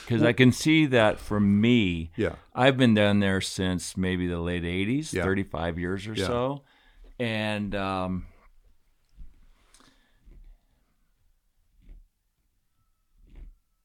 Because 0.06 0.22
I 0.22 0.32
can 0.32 0.52
see 0.52 0.86
that 0.86 1.18
for 1.18 1.40
me, 1.40 2.12
Yeah. 2.16 2.36
I've 2.54 2.76
been 2.76 2.94
down 2.94 3.18
there 3.18 3.40
since 3.40 3.96
maybe 3.96 4.28
the 4.28 4.38
late 4.38 4.62
80s, 4.64 5.12
Yeah. 5.12 5.24
35 5.24 5.78
years 5.80 6.06
or 6.06 6.14
Yeah. 6.14 6.26
so. 6.26 6.62
And 7.18 7.74
um, 7.74 8.26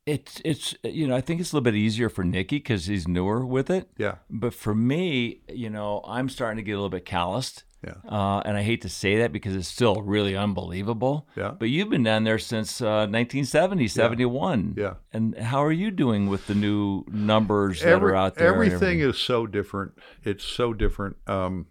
it's, 0.06 0.41
it's, 0.43 0.76
you 0.84 1.07
know, 1.07 1.15
I 1.15 1.22
think 1.22 1.39
it's 1.41 1.52
a 1.52 1.56
little 1.56 1.64
bit 1.64 1.76
easier 1.76 2.10
for 2.10 2.23
Nikki 2.23 2.57
because 2.57 2.85
he's 2.88 3.07
newer 3.07 3.45
with 3.45 3.69
it. 3.69 3.89
Yeah. 3.98 4.15
But 4.30 4.53
for 4.53 4.73
me, 4.73 5.41
you 5.49 5.69
know, 5.69 6.02
I'm 6.07 6.27
starting 6.30 6.57
to 6.57 6.64
get 6.64 6.73
a 6.73 6.76
little 6.76 6.89
bit 6.89 7.06
calloused. 7.06 7.64
Yeah. 7.83 7.95
Uh, 8.07 8.41
and 8.45 8.55
I 8.57 8.61
hate 8.61 8.81
to 8.83 8.89
say 8.89 9.17
that 9.17 9.31
because 9.31 9.55
it's 9.55 9.67
still 9.67 10.03
really 10.03 10.35
unbelievable. 10.35 11.27
Yeah. 11.35 11.51
But 11.57 11.69
you've 11.69 11.89
been 11.89 12.03
down 12.03 12.23
there 12.25 12.37
since 12.37 12.79
uh, 12.79 13.07
1970, 13.09 13.87
71. 13.87 14.75
Yeah. 14.77 14.93
And 15.11 15.35
how 15.37 15.63
are 15.63 15.71
you 15.71 15.89
doing 15.89 16.27
with 16.27 16.45
the 16.45 16.53
new 16.53 17.03
numbers 17.07 17.81
that 17.81 17.89
Every- 17.89 18.11
are 18.11 18.15
out 18.15 18.35
there? 18.35 18.53
and 18.53 18.71
Everything 18.71 18.99
is 18.99 19.17
so 19.17 19.47
different. 19.47 19.93
It's 20.23 20.43
so 20.43 20.73
different. 20.73 21.15
Um, 21.25 21.65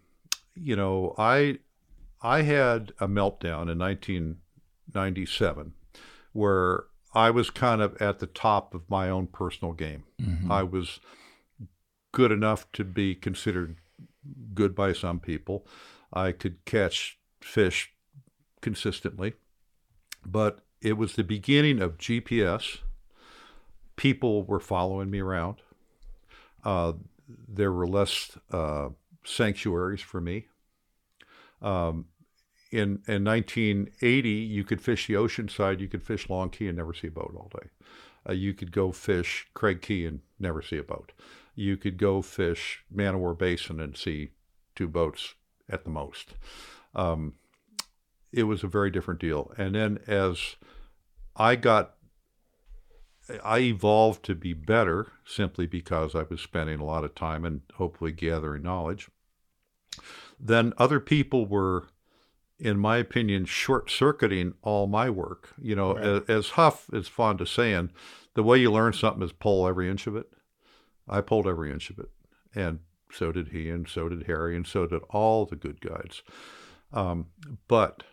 you 0.55 0.75
know, 0.75 1.15
I 1.17 1.59
I 2.21 2.41
had 2.41 2.91
a 2.99 3.07
meltdown 3.07 3.71
in 3.71 3.79
1997 3.79 5.73
where 6.33 6.83
I 7.13 7.29
was 7.29 7.49
kind 7.49 7.81
of 7.81 7.95
at 8.01 8.19
the 8.19 8.27
top 8.27 8.73
of 8.73 8.89
my 8.89 9.09
own 9.09 9.27
personal 9.27 9.73
game. 9.73 10.03
Mhm. 10.21 10.49
I 10.49 10.63
was 10.63 10.99
good 12.11 12.31
enough 12.31 12.71
to 12.73 12.83
be 12.83 13.15
considered 13.15 13.77
good 14.53 14.75
by 14.75 14.93
some 14.93 15.19
people. 15.19 15.65
I 16.13 16.31
could 16.31 16.63
catch 16.65 17.17
fish 17.39 17.93
consistently, 18.61 19.33
but 20.25 20.59
it 20.81 20.93
was 20.93 21.13
the 21.13 21.23
beginning 21.23 21.81
of 21.81 21.97
GPS. 21.97 22.79
People 23.95 24.43
were 24.43 24.59
following 24.59 25.09
me 25.09 25.19
around. 25.19 25.57
Uh, 26.63 26.93
there 27.47 27.71
were 27.71 27.87
less 27.87 28.37
uh, 28.51 28.89
sanctuaries 29.23 30.01
for 30.01 30.21
me. 30.21 30.47
Um, 31.61 32.05
in 32.71 33.01
in 33.07 33.23
1980, 33.23 34.29
you 34.29 34.63
could 34.63 34.81
fish 34.81 35.07
the 35.07 35.15
ocean 35.15 35.49
side, 35.49 35.81
you 35.81 35.87
could 35.87 36.03
fish 36.03 36.29
Long 36.29 36.49
Key 36.49 36.67
and 36.67 36.77
never 36.77 36.93
see 36.93 37.07
a 37.07 37.11
boat 37.11 37.33
all 37.35 37.51
day. 37.53 37.69
Uh, 38.27 38.33
you 38.33 38.53
could 38.53 38.71
go 38.71 38.91
fish 38.91 39.47
Craig 39.53 39.81
Key 39.81 40.05
and 40.05 40.21
never 40.39 40.61
see 40.61 40.77
a 40.77 40.83
boat. 40.83 41.11
You 41.55 41.75
could 41.77 41.97
go 41.97 42.21
fish 42.21 42.83
Manowar 42.93 43.37
Basin 43.37 43.79
and 43.79 43.97
see 43.97 44.31
two 44.75 44.87
boats 44.87 45.35
at 45.71 45.83
the 45.83 45.89
most. 45.89 46.35
Um, 46.93 47.33
it 48.31 48.43
was 48.43 48.63
a 48.63 48.67
very 48.67 48.91
different 48.91 49.19
deal. 49.19 49.51
And 49.57 49.75
then 49.75 49.99
as 50.07 50.55
I 51.35 51.55
got, 51.55 51.95
I 53.43 53.59
evolved 53.59 54.23
to 54.25 54.35
be 54.35 54.53
better 54.53 55.07
simply 55.25 55.65
because 55.65 56.15
I 56.15 56.23
was 56.23 56.41
spending 56.41 56.79
a 56.79 56.85
lot 56.85 57.03
of 57.03 57.15
time 57.15 57.45
and 57.45 57.61
hopefully 57.75 58.11
gathering 58.11 58.63
knowledge. 58.63 59.09
Then 60.39 60.73
other 60.77 60.99
people 60.99 61.45
were, 61.45 61.87
in 62.57 62.79
my 62.79 62.97
opinion, 62.97 63.45
short 63.45 63.91
circuiting 63.91 64.53
all 64.61 64.87
my 64.87 65.09
work. 65.09 65.49
You 65.61 65.75
know, 65.75 65.97
as, 65.97 66.23
as 66.29 66.49
Huff 66.51 66.89
is 66.93 67.07
fond 67.07 67.41
of 67.41 67.49
saying, 67.49 67.91
the 68.33 68.43
way 68.43 68.57
you 68.57 68.71
learn 68.71 68.93
something 68.93 69.23
is 69.23 69.33
pull 69.33 69.67
every 69.67 69.89
inch 69.89 70.07
of 70.07 70.15
it. 70.15 70.27
I 71.07 71.21
pulled 71.21 71.47
every 71.47 71.71
inch 71.71 71.89
of 71.89 71.99
it. 71.99 72.09
And 72.55 72.79
so 73.13 73.31
did 73.31 73.49
he, 73.49 73.69
and 73.69 73.87
so 73.87 74.09
did 74.09 74.23
Harry, 74.27 74.55
and 74.55 74.65
so 74.65 74.85
did 74.87 75.01
all 75.09 75.45
the 75.45 75.55
good 75.55 75.81
guides. 75.81 76.21
Um, 76.93 77.27
but 77.67 78.03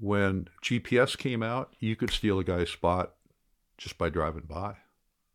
when 0.00 0.48
GPS 0.62 1.16
came 1.16 1.42
out, 1.42 1.74
you 1.78 1.96
could 1.96 2.10
steal 2.10 2.38
a 2.38 2.44
guy's 2.44 2.70
spot 2.70 3.14
just 3.76 3.98
by 3.98 4.08
driving 4.10 4.44
by. 4.48 4.76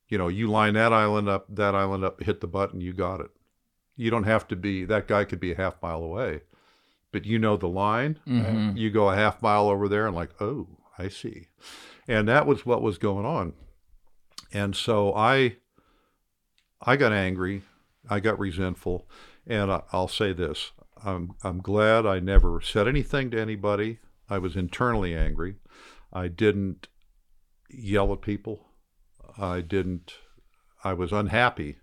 You 0.09 0.17
know, 0.17 0.27
you 0.27 0.47
line 0.47 0.73
that 0.75 0.93
island 0.93 1.27
up, 1.27 1.45
that 1.49 1.75
island 1.75 2.03
up, 2.03 2.21
hit 2.21 2.39
the 2.41 2.47
button, 2.47 2.81
you 2.81 2.93
got 2.93 3.19
it. 3.19 3.31
You 3.95 4.09
don't 4.11 4.23
have 4.25 4.47
to 4.49 4.55
be, 4.55 4.85
that 4.85 5.07
guy 5.07 5.23
could 5.25 5.39
be 5.39 5.51
a 5.51 5.57
half 5.57 5.81
mile 5.81 6.03
away, 6.03 6.41
but 7.11 7.25
you 7.25 7.39
know 7.39 7.57
the 7.57 7.67
line. 7.67 8.19
Mhm. 8.27 8.77
You 8.77 8.89
go 8.91 9.09
a 9.09 9.15
half 9.15 9.41
mile 9.41 9.67
over 9.69 9.87
there 9.87 10.05
and, 10.07 10.15
like, 10.15 10.29
oh, 10.41 10.67
I 10.97 11.07
see. 11.09 11.47
And 12.07 12.27
that 12.27 12.45
was 12.45 12.65
what 12.65 12.81
was 12.81 12.97
going 12.97 13.25
on. 13.25 13.53
And 14.51 14.75
so 14.75 15.13
I, 15.15 15.57
I 16.81 16.95
got 16.95 17.11
angry. 17.13 17.63
I 18.09 18.19
got 18.19 18.39
resentful. 18.39 19.07
And 19.45 19.71
I, 19.71 19.83
I'll 19.91 20.07
say 20.07 20.33
this 20.33 20.71
I'm, 21.03 21.35
I'm 21.43 21.59
glad 21.59 22.05
I 22.05 22.19
never 22.19 22.61
said 22.61 22.87
anything 22.87 23.31
to 23.31 23.41
anybody. 23.41 23.99
I 24.29 24.37
was 24.37 24.55
internally 24.55 25.15
angry. 25.15 25.55
I 26.11 26.27
didn't 26.27 26.87
yell 27.69 28.13
at 28.13 28.21
people. 28.21 28.67
I 29.37 29.61
didn't, 29.61 30.13
I 30.83 30.93
was 30.93 31.11
unhappy, 31.11 31.77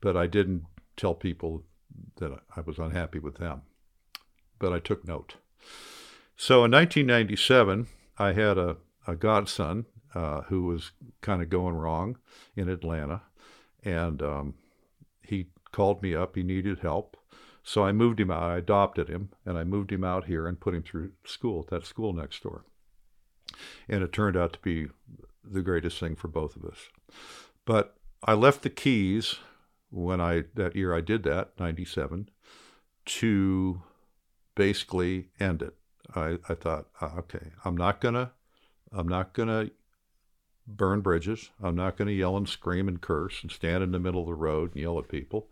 but 0.00 0.16
I 0.16 0.26
didn't 0.26 0.64
tell 0.96 1.14
people 1.14 1.64
that 2.16 2.32
I 2.56 2.60
was 2.60 2.78
unhappy 2.78 3.18
with 3.18 3.36
them. 3.36 3.62
But 4.58 4.72
I 4.72 4.78
took 4.78 5.06
note. 5.06 5.36
So 6.36 6.64
in 6.64 6.70
1997, 6.70 7.86
I 8.18 8.32
had 8.32 8.58
a, 8.58 8.76
a 9.06 9.14
godson 9.14 9.86
uh, 10.14 10.42
who 10.42 10.64
was 10.64 10.92
kind 11.20 11.42
of 11.42 11.48
going 11.48 11.74
wrong 11.74 12.18
in 12.56 12.68
Atlanta. 12.68 13.22
And 13.84 14.22
um, 14.22 14.54
called 15.72 16.02
me 16.02 16.14
up. 16.14 16.36
He 16.36 16.42
needed 16.42 16.80
help. 16.80 17.16
So 17.62 17.84
I 17.84 17.92
moved 17.92 18.20
him 18.20 18.30
out. 18.30 18.42
I 18.42 18.56
adopted 18.56 19.08
him 19.08 19.30
and 19.44 19.58
I 19.58 19.64
moved 19.64 19.92
him 19.92 20.04
out 20.04 20.24
here 20.24 20.46
and 20.46 20.60
put 20.60 20.74
him 20.74 20.82
through 20.82 21.12
school, 21.24 21.60
at 21.60 21.68
that 21.68 21.86
school 21.86 22.12
next 22.12 22.42
door. 22.42 22.64
And 23.88 24.02
it 24.02 24.12
turned 24.12 24.36
out 24.36 24.52
to 24.54 24.58
be 24.60 24.88
the 25.44 25.62
greatest 25.62 25.98
thing 25.98 26.16
for 26.16 26.28
both 26.28 26.56
of 26.56 26.64
us. 26.64 26.88
But 27.64 27.96
I 28.24 28.34
left 28.34 28.62
the 28.62 28.70
Keys 28.70 29.36
when 29.90 30.20
I, 30.20 30.44
that 30.54 30.76
year 30.76 30.94
I 30.94 31.00
did 31.00 31.22
that, 31.24 31.58
97, 31.58 32.30
to 33.06 33.82
basically 34.54 35.28
end 35.38 35.62
it. 35.62 35.74
I, 36.14 36.38
I 36.48 36.54
thought, 36.54 36.86
ah, 37.00 37.16
okay, 37.18 37.52
I'm 37.64 37.76
not 37.76 38.00
gonna, 38.00 38.32
I'm 38.92 39.08
not 39.08 39.32
gonna 39.32 39.70
burn 40.76 41.00
bridges. 41.00 41.50
I'm 41.62 41.76
not 41.76 41.96
gonna 41.96 42.10
yell 42.12 42.36
and 42.36 42.48
scream 42.48 42.88
and 42.88 43.00
curse 43.00 43.42
and 43.42 43.50
stand 43.50 43.82
in 43.82 43.92
the 43.92 43.98
middle 43.98 44.20
of 44.20 44.26
the 44.26 44.34
road 44.34 44.74
and 44.74 44.82
yell 44.82 44.98
at 44.98 45.08
people. 45.08 45.48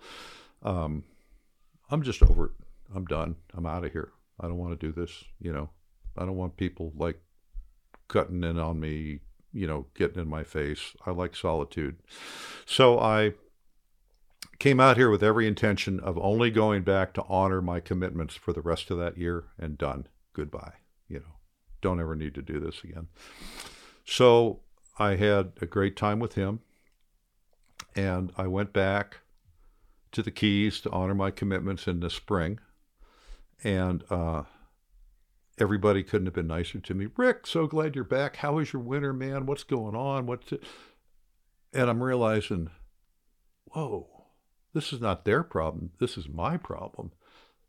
Um, 0.63 1.05
I'm 1.91 2.03
just 2.03 2.23
over 2.23 2.47
it. 2.47 2.53
I'm 2.95 3.05
done. 3.05 3.37
I'm 3.55 3.67
out 3.67 3.85
of 3.85 3.93
here. 3.93 4.13
I 4.41 4.47
don't 4.47 4.59
want 4.59 4.79
to 4.79 4.87
do 4.87 4.93
this. 4.93 5.25
You 5.41 5.53
know, 5.53 5.71
I 6.17 6.25
don't 6.25 6.37
want 6.37 6.57
people 6.57 6.93
like 6.97 7.21
cutting 8.09 8.45
in 8.45 8.59
on 8.59 8.81
me, 8.81 9.21
you 9.53 9.67
know, 9.67 9.87
getting 9.95 10.21
in 10.21 10.29
my 10.29 10.45
face. 10.45 10.95
I 11.07 11.11
like 11.11 11.37
solitude. 11.37 11.97
So 12.67 12.99
I 12.99 13.35
came 14.59 14.81
out 14.81 14.97
here 14.97 15.11
with 15.11 15.23
every 15.23 15.47
intention 15.47 16.01
of 16.01 16.19
only 16.19 16.51
going 16.51 16.83
back 16.83 17.13
to 17.15 17.25
honor 17.29 17.63
my 17.63 17.81
commitments 17.81 18.35
for 18.35 18.53
the 18.53 18.61
rest 18.61 18.91
of 18.91 18.99
that 18.99 19.19
year 19.19 19.45
and 19.59 19.79
done. 19.79 20.07
Goodbye. 20.33 20.75
You 21.09 21.21
know, 21.21 21.37
don't 21.81 22.01
ever 22.01 22.15
need 22.15 22.35
to 22.35 22.43
do 22.43 22.61
this 22.61 22.83
again. 22.83 23.09
So 24.05 24.61
I 24.99 25.17
had 25.17 25.53
a 25.61 25.67
great 25.67 25.97
time 25.97 26.19
with 26.19 26.35
him. 26.35 26.61
And 27.95 28.33
I 28.37 28.47
went 28.47 28.73
back 28.73 29.19
to 30.13 30.23
the 30.23 30.31
Keys 30.31 30.81
to 30.81 30.91
honor 30.91 31.15
my 31.15 31.31
commitments 31.31 31.87
in 31.87 32.01
the 32.01 32.11
spring. 32.11 32.59
And 33.65 34.05
uh, 34.11 34.45
everybody 35.59 36.03
couldn't 36.03 36.27
have 36.27 36.35
been 36.35 36.47
nicer 36.47 36.81
to 36.81 36.95
me. 36.95 37.09
Rick, 37.17 37.47
so 37.47 37.67
glad 37.67 37.95
you're 37.95 38.05
back. 38.05 38.37
How 38.37 38.55
was 38.55 38.73
your 38.73 38.83
winter, 38.83 39.13
man? 39.13 39.47
What's 39.47 39.65
going 39.65 39.95
on? 39.95 40.27
What's 40.27 40.53
it? 40.53 40.63
And 41.73 41.91
I'm 41.91 42.03
realizing, 42.03 42.71
whoa, 43.67 44.09
this 44.75 44.93
is 44.93 45.01
not 45.01 45.25
their 45.25 45.43
problem. 45.43 45.91
This 45.99 46.17
is 46.17 46.29
my 46.29 46.57
problem. 46.57 47.13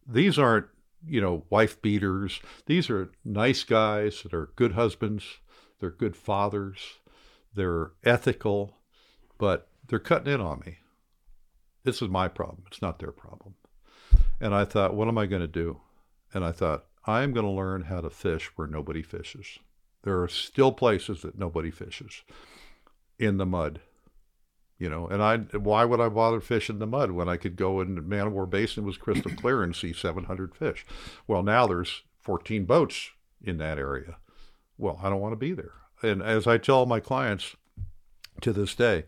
These 0.08 0.40
aren't, 0.40 0.68
you 1.06 1.22
know, 1.22 1.46
wife 1.50 1.82
beaters. 1.82 2.40
These 2.66 2.90
are 2.90 3.12
nice 3.26 3.64
guys 3.64 4.24
that 4.24 4.34
are 4.34 4.52
good 4.56 4.74
husbands, 4.74 5.26
they're 5.80 5.90
good 5.90 6.16
fathers, 6.16 7.00
they're 7.60 7.92
ethical, 8.06 8.78
but 9.38 9.68
they're 9.86 10.00
cutting 10.00 10.34
in 10.34 10.40
on 10.40 10.64
me. 10.66 10.78
This 11.84 12.02
is 12.02 12.08
my 12.08 12.30
problem. 12.30 12.64
It's 12.68 12.82
not 12.82 13.00
their 13.00 13.12
problem. 13.12 13.56
And 14.40 14.56
I 14.56 14.64
thought, 14.64 14.96
what 14.96 15.10
am 15.10 15.18
I 15.18 15.26
going 15.26 15.42
to 15.42 15.48
do? 15.48 15.82
And 16.34 16.46
I 16.46 16.54
thought, 16.54 16.86
I'm 17.06 17.34
going 17.34 17.46
to 17.46 17.52
learn 17.52 17.84
how 17.84 18.00
to 18.00 18.10
fish 18.10 18.46
where 18.56 18.68
nobody 18.68 19.02
fishes. 19.02 19.60
There 20.04 20.22
are 20.22 20.30
still 20.30 20.72
places 20.72 21.22
that 21.24 21.38
nobody 21.38 21.70
fishes 21.70 22.24
in 23.18 23.38
the 23.38 23.46
mud. 23.46 23.82
You 24.78 24.90
know, 24.90 25.08
and 25.08 25.22
I 25.22 25.38
why 25.58 25.84
would 25.84 26.00
I 26.00 26.08
bother 26.08 26.40
fishing 26.40 26.78
in 26.78 26.80
the 26.80 26.88
mud 26.88 27.12
when 27.12 27.28
I 27.28 27.36
could 27.36 27.58
go 27.58 27.82
in 27.82 28.08
Man 28.08 28.28
o' 28.28 28.30
War 28.30 28.46
Basin 28.46 28.86
was 28.86 28.96
crystal 28.96 29.32
clear 29.36 29.62
and 29.62 29.76
see 29.76 29.92
700 29.92 30.56
fish? 30.56 30.86
Well, 31.28 31.44
now 31.44 31.68
there's 31.68 32.04
14 32.22 32.64
boats 32.64 33.10
in 33.44 33.58
that 33.58 33.78
area. 33.78 34.16
Well, 34.78 34.98
I 35.04 35.10
don't 35.10 35.20
want 35.20 35.34
to 35.34 35.38
be 35.38 35.52
there. 35.52 35.74
And 36.02 36.22
as 36.22 36.48
I 36.48 36.58
tell 36.58 36.86
my 36.86 37.00
clients 37.00 37.56
to 38.42 38.54
this 38.54 38.76
day, 38.76 39.06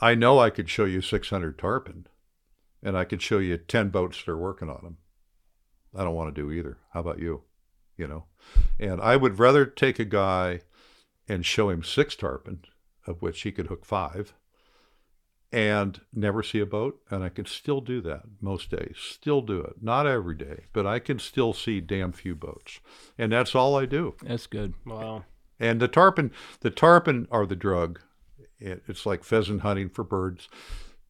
I 0.00 0.14
know 0.14 0.38
I 0.38 0.50
could 0.50 0.68
show 0.68 0.84
you 0.84 1.00
600 1.00 1.58
tarpon 1.58 2.06
and 2.82 2.96
I 2.96 3.04
could 3.04 3.22
show 3.22 3.38
you 3.38 3.56
10 3.56 3.88
boats 3.88 4.18
that 4.18 4.30
are 4.30 4.36
working 4.36 4.68
on 4.68 4.80
them. 4.82 4.98
I 5.96 6.04
don't 6.04 6.14
want 6.14 6.34
to 6.34 6.40
do 6.40 6.52
either. 6.52 6.78
How 6.92 7.00
about 7.00 7.18
you? 7.18 7.42
You 7.96 8.06
know, 8.06 8.24
and 8.78 9.00
I 9.00 9.16
would 9.16 9.40
rather 9.40 9.66
take 9.66 9.98
a 9.98 10.04
guy 10.04 10.60
and 11.28 11.44
show 11.44 11.68
him 11.68 11.82
six 11.82 12.14
tarpon, 12.14 12.64
of 13.06 13.20
which 13.20 13.42
he 13.42 13.50
could 13.50 13.66
hook 13.66 13.84
five, 13.84 14.34
and 15.50 16.00
never 16.14 16.44
see 16.44 16.60
a 16.60 16.66
boat. 16.66 17.00
And 17.10 17.24
I 17.24 17.28
can 17.28 17.46
still 17.46 17.80
do 17.80 18.00
that 18.02 18.22
most 18.40 18.70
days. 18.70 18.96
Still 18.98 19.40
do 19.40 19.60
it. 19.62 19.82
Not 19.82 20.06
every 20.06 20.36
day, 20.36 20.66
but 20.72 20.86
I 20.86 21.00
can 21.00 21.18
still 21.18 21.52
see 21.52 21.80
damn 21.80 22.12
few 22.12 22.36
boats. 22.36 22.78
And 23.18 23.32
that's 23.32 23.56
all 23.56 23.74
I 23.74 23.86
do. 23.86 24.14
That's 24.22 24.46
good. 24.46 24.74
Wow. 24.86 25.24
And 25.60 25.80
the 25.80 25.88
tarpon, 25.88 26.30
the 26.60 26.70
tarpon 26.70 27.26
are 27.30 27.46
the 27.46 27.56
drug. 27.56 28.00
It- 28.58 28.82
It's 28.88 29.06
like 29.06 29.24
pheasant 29.24 29.62
hunting 29.62 29.88
for 29.88 30.04
birds. 30.04 30.48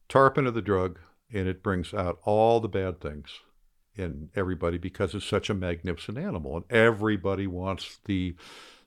Tarpon 0.07 0.47
are 0.47 0.51
the 0.51 0.61
drug, 0.61 0.99
and 1.31 1.47
it 1.47 1.61
brings 1.63 1.93
out 1.93 2.19
all 2.23 2.59
the 2.59 2.67
bad 2.69 2.99
things 3.01 3.39
in 3.95 4.29
everybody 4.35 4.77
because 4.77 5.13
it's 5.13 5.25
such 5.25 5.49
a 5.49 5.53
magnificent 5.53 6.17
animal, 6.17 6.55
and 6.57 6.65
everybody 6.71 7.47
wants 7.47 7.99
the 8.05 8.35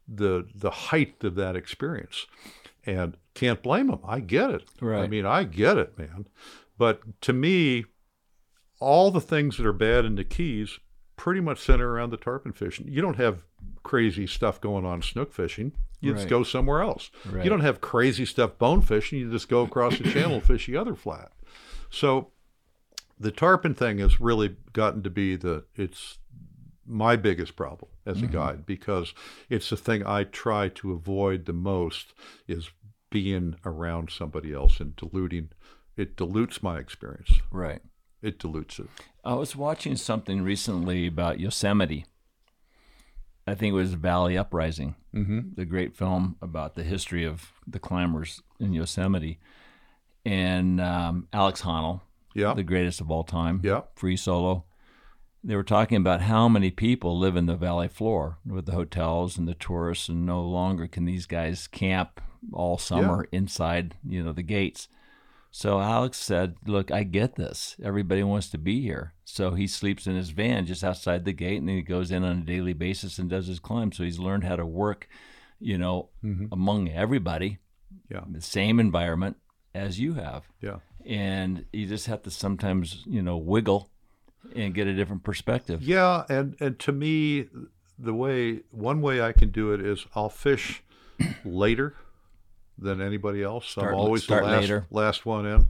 the 0.09 0.49
the 0.55 0.71
height 0.71 1.23
of 1.23 1.37
that 1.37 1.55
experience. 1.57 2.27
And 2.85 3.17
can't 3.35 3.63
blame 3.63 3.87
them. 3.87 4.01
I 4.05 4.19
get 4.19 4.51
it. 4.51 4.69
I 5.05 5.07
mean, 5.07 5.25
I 5.25 5.45
get 5.45 5.79
it, 5.79 5.97
man. 5.97 6.27
But 6.77 7.21
to 7.23 7.33
me, 7.33 7.85
all 8.81 9.13
the 9.13 9.21
things 9.21 9.57
that 9.57 9.67
are 9.67 9.73
bad 9.73 10.05
in 10.05 10.17
the 10.17 10.25
Keys 10.25 10.81
pretty 11.15 11.41
much 11.41 11.61
center 11.61 11.89
around 11.93 12.11
the 12.11 12.17
tarpon 12.17 12.53
fishing. 12.53 12.89
You 12.89 13.01
don't 13.01 13.17
have 13.19 13.45
crazy 13.83 14.27
stuff 14.27 14.61
going 14.61 14.85
on 14.85 15.03
snook 15.03 15.33
fishing. 15.33 15.73
You 16.01 16.15
just 16.15 16.29
go 16.29 16.43
somewhere 16.43 16.83
else. 16.83 17.11
Right. 17.25 17.45
You 17.45 17.51
don't 17.51 17.61
have 17.61 17.81
crazy 17.81 18.27
stuff 18.27 18.59
bone 18.59 18.83
fishing. 18.83 19.21
You 19.21 19.31
just 19.31 19.49
go 19.49 19.63
across 19.63 19.99
the 19.99 20.11
channel 20.11 20.35
and 20.35 20.43
fish 20.43 20.67
the 20.67 20.77
other 20.77 20.97
flat. 20.97 21.31
So 21.91 22.33
the 23.21 23.31
tarpon 23.31 23.75
thing 23.75 23.99
has 23.99 24.21
really 24.21 24.57
gotten 24.73 25.05
to 25.05 25.11
be 25.11 25.37
the 25.37 25.65
it's 25.77 26.19
my 26.85 27.15
biggest 27.15 27.55
problem 27.55 27.91
as 28.05 28.19
a 28.19 28.23
mm-hmm. 28.23 28.33
guide 28.33 28.67
because 28.67 29.15
it's 29.49 29.71
the 29.71 29.77
thing 29.77 30.05
I 30.05 30.25
try 30.25 30.69
to 30.71 30.93
avoid 30.93 31.45
the 31.45 31.53
most 31.53 32.13
is 32.49 32.71
being 33.11 33.55
around 33.65 34.11
somebody 34.11 34.53
else 34.53 34.81
and 34.81 34.97
diluting 34.97 35.51
it 35.97 36.17
dilutes 36.17 36.63
my 36.63 36.79
experience. 36.79 37.41
Right. 37.51 37.83
It 38.23 38.39
dilutes 38.39 38.79
it. 38.79 38.87
I 39.25 39.35
was 39.35 39.55
watching 39.55 39.97
something 39.97 40.43
recently 40.43 41.07
about 41.07 41.39
Yosemite. 41.39 42.07
I 43.47 43.55
think 43.55 43.73
it 43.73 43.77
was 43.77 43.95
Valley 43.95 44.37
Uprising, 44.39 44.95
Mm-hmm. 45.15 45.41
the 45.57 45.65
great 45.67 45.95
film 45.97 46.37
about 46.41 46.75
the 46.75 46.85
history 46.85 47.25
of 47.25 47.53
the 47.67 47.79
climbers 47.79 48.41
in 48.59 48.73
Yosemite. 48.73 49.39
And 50.25 50.81
um, 50.81 51.29
Alex 51.33 51.63
Honnold, 51.63 52.01
Yeah. 52.35 52.55
the 52.55 52.63
greatest 52.63 53.01
of 53.01 53.11
all 53.11 53.25
time, 53.25 53.61
Yeah. 53.63 53.83
free 53.97 54.17
solo. 54.17 54.65
They 55.45 55.57
were 55.57 55.65
talking 55.65 55.97
about 55.97 56.23
how 56.23 56.49
many 56.49 56.71
people 56.71 57.19
live 57.19 57.35
in 57.37 57.47
the 57.47 57.57
valley 57.57 57.89
floor 57.89 58.39
with 58.47 58.67
the 58.67 58.73
hotels 58.73 59.37
and 59.37 59.49
the 59.49 59.55
tourists, 59.55 60.09
and 60.09 60.25
no 60.25 60.41
longer 60.43 60.87
can 60.87 61.05
these 61.05 61.27
guys 61.27 61.67
camp 61.67 62.21
all 62.53 62.79
summer 62.79 63.27
inside, 63.33 63.97
you 64.07 64.23
know, 64.23 64.33
the 64.33 64.43
gates. 64.45 64.89
So 65.55 65.81
Alex 65.81 66.17
said, 66.19 66.57
"Look, 66.67 66.91
I 66.91 67.03
get 67.05 67.37
this. 67.37 67.77
Everybody 67.85 68.23
wants 68.23 68.49
to 68.51 68.59
be 68.59 68.81
here." 68.81 69.13
So 69.25 69.53
he 69.53 69.67
sleeps 69.67 70.07
in 70.07 70.17
his 70.17 70.31
van 70.31 70.65
just 70.67 70.83
outside 70.83 71.25
the 71.27 71.33
gate, 71.35 71.59
and 71.59 71.69
then 71.69 71.77
he 71.77 71.83
goes 71.83 72.11
in 72.11 72.25
on 72.25 72.39
a 72.39 72.45
daily 72.45 72.73
basis 72.73 73.19
and 73.19 73.29
does 73.29 73.47
his 73.49 73.61
climb. 73.61 73.93
So 73.93 74.03
he's 74.03 74.19
learned 74.19 74.45
how 74.45 74.57
to 74.57 74.65
work, 74.67 75.09
you 75.61 75.77
know, 75.77 76.09
mm-hmm. 76.25 76.47
among 76.51 76.89
everybody, 76.89 77.59
Yeah. 78.11 78.25
the 78.31 78.41
same 78.41 78.81
environment 78.81 79.37
as 79.75 80.01
you 80.01 80.15
have 80.15 80.45
Yeah. 80.61 80.79
and 81.05 81.67
you 81.73 81.87
just 81.87 82.07
have 82.07 82.23
to 82.23 82.31
sometimes 82.31 83.05
you 83.07 83.23
know 83.23 83.37
wiggle 83.37 83.91
and 84.57 84.75
get 84.75 84.87
a 84.87 84.95
different 84.95 85.23
perspective 85.23 85.83
Yeah, 85.83 86.25
and 86.31 86.57
and 86.61 86.79
to 86.81 86.93
me, 86.93 87.49
the 87.99 88.15
way 88.15 88.61
one 88.71 89.01
way 89.03 89.21
I 89.21 89.33
can 89.33 89.51
do 89.51 89.73
it 89.75 89.81
is 89.85 90.07
I'll 90.15 90.29
fish 90.31 90.83
later 91.45 91.95
than 92.83 93.01
anybody 93.01 93.43
else. 93.43 93.67
Start- 93.69 93.95
I'm 93.95 94.01
always 94.01 94.27
the 94.27 94.35
last 94.37 94.61
later. 94.63 94.87
last 94.91 95.25
one 95.27 95.47
in. 95.47 95.67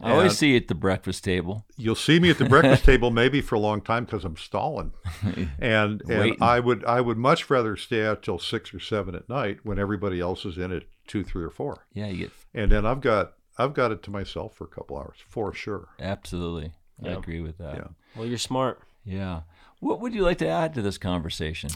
i 0.00 0.10
always 0.10 0.32
And 0.32 0.38
see 0.38 0.50
you 0.50 0.56
at 0.56 0.68
the 0.68 0.74
breakfast 0.74 1.22
table 1.24 1.64
You'll 1.76 1.94
see 1.94 2.18
me 2.20 2.28
at 2.30 2.38
the 2.38 2.48
breakfast 2.48 2.84
table 2.90 3.10
maybe 3.10 3.40
for 3.40 3.54
a 3.54 3.60
long 3.60 3.80
time 3.80 4.04
because 4.04 4.24
I'm 4.24 4.36
stalling, 4.36 4.92
and 5.58 6.00
and 6.02 6.02
Waiting. 6.08 6.42
I 6.42 6.60
would 6.60 6.84
I 6.84 7.00
would 7.00 7.16
much 7.18 7.48
rather 7.50 7.76
stay 7.76 8.04
out 8.04 8.22
till 8.22 8.38
six 8.38 8.74
or 8.74 8.80
seven 8.80 9.14
at 9.14 9.28
night 9.28 9.58
when 9.62 9.78
everybody 9.78 10.20
else 10.20 10.44
is 10.44 10.58
in 10.58 10.72
at 10.72 10.82
two, 11.06 11.22
three, 11.24 11.44
or 11.44 11.50
four, 11.50 11.86
yeah 11.92 12.06
you 12.06 12.16
get 12.18 12.30
and 12.54 12.70
then 12.72 12.84
I've 12.86 13.00
got 13.00 13.34
I've 13.56 13.72
got 13.74 13.92
it 13.92 14.02
to 14.04 14.10
myself 14.10 14.54
for 14.56 14.64
a 14.64 14.68
couple 14.68 14.96
hours 14.98 15.18
for 15.28 15.52
sure. 15.54 15.88
absolutely 16.00 16.72
i 17.04 17.08
agree 17.10 17.40
with 17.40 17.58
that 17.58 17.74
Yeah. 17.76 17.88
Well, 18.16 18.26
you're 18.26 18.38
smart. 18.38 18.80
yeah 19.04 19.42
what 19.80 20.00
would 20.00 20.14
you 20.14 20.22
like 20.22 20.38
to 20.38 20.48
add 20.48 20.74
to 20.74 20.82
this 20.82 20.96
conversation 20.98 21.70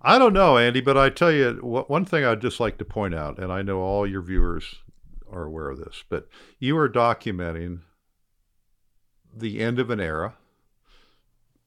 I 0.00 0.18
don't 0.18 0.32
know, 0.32 0.58
Andy, 0.58 0.80
but 0.80 0.96
I 0.96 1.10
tell 1.10 1.32
you, 1.32 1.54
one 1.54 2.04
thing 2.04 2.24
I'd 2.24 2.40
just 2.40 2.60
like 2.60 2.78
to 2.78 2.84
point 2.84 3.14
out, 3.14 3.38
and 3.38 3.52
I 3.52 3.62
know 3.62 3.80
all 3.80 4.06
your 4.06 4.22
viewers 4.22 4.76
are 5.30 5.44
aware 5.44 5.70
of 5.70 5.78
this, 5.78 6.04
but 6.08 6.28
you 6.58 6.78
are 6.78 6.88
documenting 6.88 7.80
the 9.34 9.60
end 9.60 9.78
of 9.78 9.90
an 9.90 10.00
era. 10.00 10.34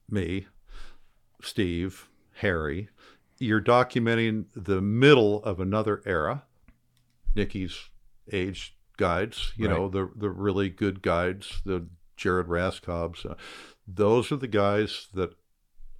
Me, 0.08 0.46
Steve, 1.42 2.08
Harry, 2.36 2.88
you're 3.38 3.60
documenting 3.60 4.46
the 4.54 4.80
middle 4.80 5.42
of 5.44 5.60
another 5.60 6.02
era. 6.06 6.44
Nikki's 7.34 7.88
age 8.32 8.76
guides, 8.96 9.52
you 9.56 9.68
know, 9.68 9.88
the 9.88 10.10
the 10.14 10.30
really 10.30 10.68
good 10.68 11.02
guides, 11.02 11.62
the 11.64 11.86
Jared 12.16 12.46
Raskobs. 12.46 13.24
Uh, 13.28 13.34
those 13.86 14.30
are 14.30 14.36
the 14.36 14.48
guys 14.48 15.08
that 15.14 15.34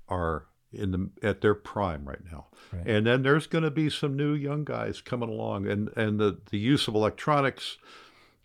are 0.08 0.46
in 0.72 0.90
the 0.90 1.10
at 1.22 1.40
their 1.40 1.54
prime 1.54 2.04
right 2.04 2.24
now. 2.30 2.46
Right. 2.72 2.86
And 2.86 3.06
then 3.06 3.22
there's 3.22 3.46
going 3.46 3.64
to 3.64 3.70
be 3.70 3.90
some 3.90 4.16
new 4.16 4.34
young 4.34 4.64
guys 4.64 5.00
coming 5.00 5.28
along, 5.28 5.68
and 5.68 5.88
and 5.96 6.18
the 6.18 6.38
the 6.50 6.58
use 6.58 6.88
of 6.88 6.94
electronics, 6.94 7.78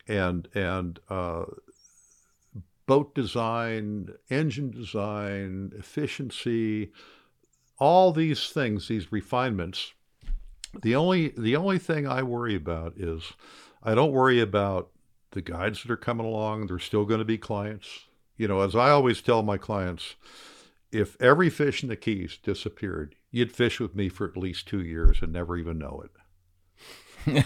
and 0.07 0.47
and 0.53 0.99
uh, 1.09 1.45
boat 2.85 3.13
design, 3.13 4.09
engine 4.29 4.71
design, 4.71 5.71
efficiency, 5.77 6.91
all 7.79 8.11
these 8.11 8.49
things, 8.49 8.87
these 8.87 9.11
refinements. 9.11 9.93
The 10.81 10.95
only 10.95 11.29
the 11.37 11.55
only 11.55 11.79
thing 11.79 12.07
I 12.07 12.23
worry 12.23 12.55
about 12.55 12.93
is 12.97 13.33
I 13.83 13.95
don't 13.95 14.11
worry 14.11 14.39
about 14.39 14.89
the 15.31 15.41
guides 15.41 15.83
that 15.83 15.91
are 15.91 15.97
coming 15.97 16.25
along. 16.25 16.67
They're 16.67 16.79
still 16.79 17.05
going 17.05 17.19
to 17.19 17.25
be 17.25 17.37
clients. 17.37 18.05
You 18.37 18.47
know, 18.47 18.61
as 18.61 18.75
I 18.75 18.89
always 18.89 19.21
tell 19.21 19.43
my 19.43 19.57
clients, 19.57 20.15
if 20.91 21.19
every 21.21 21.49
fish 21.49 21.83
in 21.83 21.89
the 21.89 21.95
Keys 21.95 22.37
disappeared, 22.41 23.15
you'd 23.31 23.51
fish 23.51 23.79
with 23.79 23.95
me 23.95 24.09
for 24.09 24.27
at 24.27 24.37
least 24.37 24.67
two 24.67 24.81
years 24.81 25.19
and 25.21 25.33
never 25.33 25.57
even 25.57 25.77
know 25.77 26.01
it. 26.03 26.11
and 27.27 27.43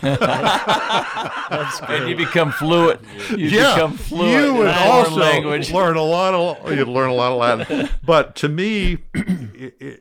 you 2.07 2.15
become 2.15 2.51
fluent 2.51 3.01
you 3.31 3.49
become 3.49 3.97
fluent 3.97 4.45
you 4.45 4.53
would 4.53 4.71
foreign 4.71 4.89
also 4.89 5.15
language 5.15 5.71
learn 5.71 5.97
a 5.97 6.03
lot 6.03 6.35
of 6.35 6.71
you'd 6.71 6.87
learn 6.87 7.09
a 7.09 7.13
lot 7.13 7.31
of 7.31 7.39
Latin. 7.39 7.89
But 8.05 8.35
to 8.37 8.49
me, 8.49 8.99
i 9.15 9.71
i 9.81 9.97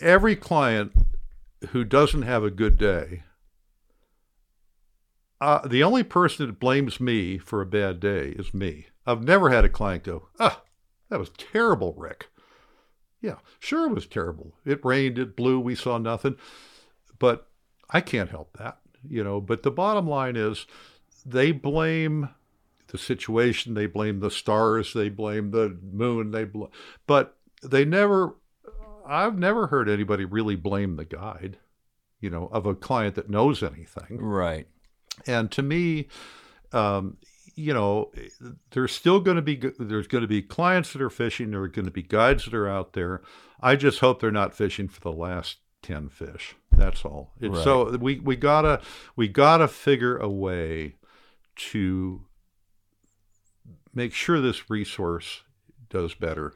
every 0.00 0.36
client 0.36 0.92
who 1.70 1.82
doesn't 1.82 2.22
have 2.22 2.44
a 2.44 2.50
good 2.50 2.78
day, 2.78 3.24
uh, 5.40 5.66
the 5.66 5.82
only 5.82 6.04
person 6.04 6.46
that 6.46 6.60
blames 6.60 7.00
me 7.00 7.38
for 7.38 7.60
a 7.60 7.66
bad 7.66 7.98
day 7.98 8.28
is 8.28 8.54
me. 8.54 8.86
I've 9.04 9.24
never 9.24 9.50
had 9.50 9.64
a 9.64 9.68
client 9.68 10.04
go, 10.04 10.28
"Ah, 10.38 10.62
that 11.08 11.18
was 11.18 11.30
terrible, 11.30 11.92
Rick." 11.96 12.28
Yeah, 13.24 13.38
sure, 13.58 13.86
it 13.88 13.94
was 13.94 14.06
terrible. 14.06 14.52
It 14.64 14.84
rained, 14.84 15.18
it 15.18 15.34
blew, 15.34 15.58
we 15.58 15.74
saw 15.74 15.96
nothing, 15.98 16.36
but 17.18 17.48
I 17.88 18.00
can't 18.00 18.30
help 18.30 18.56
that, 18.58 18.78
you 19.08 19.24
know. 19.24 19.40
But 19.40 19.62
the 19.62 19.70
bottom 19.70 20.06
line 20.06 20.36
is, 20.36 20.66
they 21.24 21.50
blame 21.52 22.28
the 22.88 22.98
situation. 22.98 23.74
They 23.74 23.86
blame 23.86 24.20
the 24.20 24.30
stars. 24.30 24.92
They 24.92 25.08
blame 25.08 25.50
the 25.52 25.78
moon. 25.90 26.32
They 26.32 26.44
bl- 26.44 26.66
but 27.06 27.36
they 27.62 27.84
never. 27.84 28.36
I've 29.06 29.38
never 29.38 29.68
heard 29.68 29.88
anybody 29.88 30.24
really 30.24 30.56
blame 30.56 30.96
the 30.96 31.04
guide. 31.04 31.58
you 32.20 32.30
know, 32.30 32.48
of 32.52 32.64
a 32.64 32.74
client 32.74 33.14
that 33.16 33.28
knows 33.28 33.62
anything. 33.62 34.18
Right. 34.18 34.66
And 35.26 35.50
to 35.52 35.62
me, 35.62 36.08
um, 36.72 37.18
you 37.54 37.72
know, 37.72 38.10
there's 38.70 38.92
still 38.92 39.20
going 39.20 39.36
to 39.36 39.42
be 39.42 39.60
there's 39.78 40.06
going 40.06 40.22
to 40.22 40.28
be 40.28 40.42
clients 40.42 40.92
that 40.92 41.02
are 41.02 41.10
fishing. 41.10 41.50
There 41.50 41.62
are 41.62 41.68
going 41.68 41.84
to 41.84 41.90
be 41.90 42.02
guides 42.02 42.44
that 42.44 42.54
are 42.54 42.68
out 42.68 42.92
there. 42.92 43.22
I 43.60 43.76
just 43.76 44.00
hope 44.00 44.20
they're 44.20 44.30
not 44.30 44.54
fishing 44.54 44.88
for 44.88 45.00
the 45.00 45.12
last 45.12 45.58
ten 45.82 46.08
fish. 46.08 46.56
That's 46.72 47.04
all. 47.04 47.32
So 47.62 47.96
we 47.96 48.18
we 48.20 48.36
gotta 48.36 48.80
we 49.16 49.28
gotta 49.28 49.68
figure 49.68 50.16
a 50.16 50.28
way 50.28 50.96
to 51.56 52.26
make 53.94 54.12
sure 54.12 54.40
this 54.40 54.68
resource 54.68 55.42
does 55.88 56.14
better. 56.14 56.54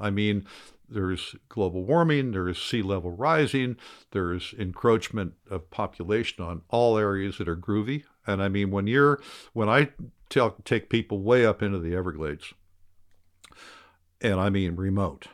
I 0.00 0.10
mean, 0.10 0.46
there's 0.88 1.34
global 1.48 1.84
warming, 1.84 2.32
there's 2.32 2.60
sea 2.60 2.82
level 2.82 3.10
rising, 3.10 3.76
there's 4.12 4.54
encroachment 4.58 5.34
of 5.50 5.70
population 5.70 6.44
on 6.44 6.62
all 6.68 6.98
areas 6.98 7.38
that 7.38 7.48
are 7.48 7.56
groovy. 7.56 8.04
And 8.26 8.42
I 8.42 8.48
mean, 8.48 8.70
when 8.70 8.86
you're 8.86 9.20
when 9.52 9.68
I 9.68 9.90
tell 10.28 10.56
take 10.64 10.88
people 10.90 11.20
way 11.20 11.44
up 11.44 11.62
into 11.62 11.78
the 11.78 11.94
Everglades, 11.94 12.52
and 14.20 14.40
I 14.40 14.50
mean 14.50 14.76
remote, 14.76 15.26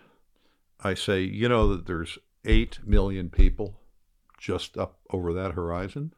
I 0.82 0.94
say, 0.94 1.22
you 1.22 1.48
know 1.48 1.68
that 1.68 1.86
there's 1.86 2.18
eight 2.44 2.78
million 2.86 3.28
people 3.30 3.76
just 4.38 4.78
up 4.78 4.98
over 5.10 5.32
that 5.34 5.52
horizon, 5.52 6.14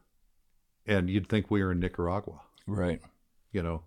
and 0.87 1.09
you'd 1.09 1.27
think 1.27 1.51
we 1.51 1.61
were 1.63 1.71
in 1.71 1.79
Nicaragua 1.79 2.41
Right. 2.65 3.01
you 3.51 3.61
know 3.61 3.83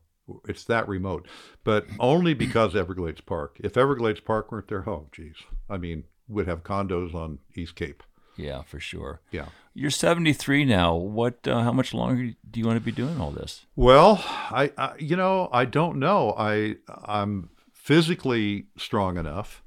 it's 0.48 0.65
that 0.65 0.89
remote 0.89 1.27
but 1.65 1.86
only 2.01 2.35
because 2.35 2.74
everglades 2.74 3.20
park 3.20 3.57
if 3.62 3.77
everglades 3.77 4.20
park 4.20 4.51
weren't 4.51 4.69
there 4.69 4.89
oh 4.89 5.07
geez 5.12 5.36
i 5.70 5.77
mean 5.77 6.05
we'd 6.28 6.48
have 6.48 6.62
condos 6.65 7.15
on 7.15 7.39
east 7.55 7.74
cape 7.77 8.03
Yeah, 8.36 8.62
for 8.62 8.81
sure. 8.81 9.20
yeah 9.31 9.47
You're 9.74 9.90
73 9.90 10.65
now. 10.65 10.94
What? 10.94 11.47
Uh, 11.47 11.62
how 11.62 11.73
much 11.73 11.94
longer 11.94 12.32
do 12.51 12.61
you 12.61 12.66
want 12.66 12.77
to 12.78 12.85
be 12.85 12.93
doing 12.93 13.20
all 13.20 13.31
this? 13.31 13.66
well 13.77 14.23
I, 14.51 14.73
I 14.77 14.94
you 14.98 15.16
know 15.16 15.48
i 15.53 15.65
don't 15.65 15.98
know 15.98 16.35
i 16.36 16.77
i'm 17.05 17.51
physically 17.73 18.66
strong 18.77 19.16
enough 19.16 19.62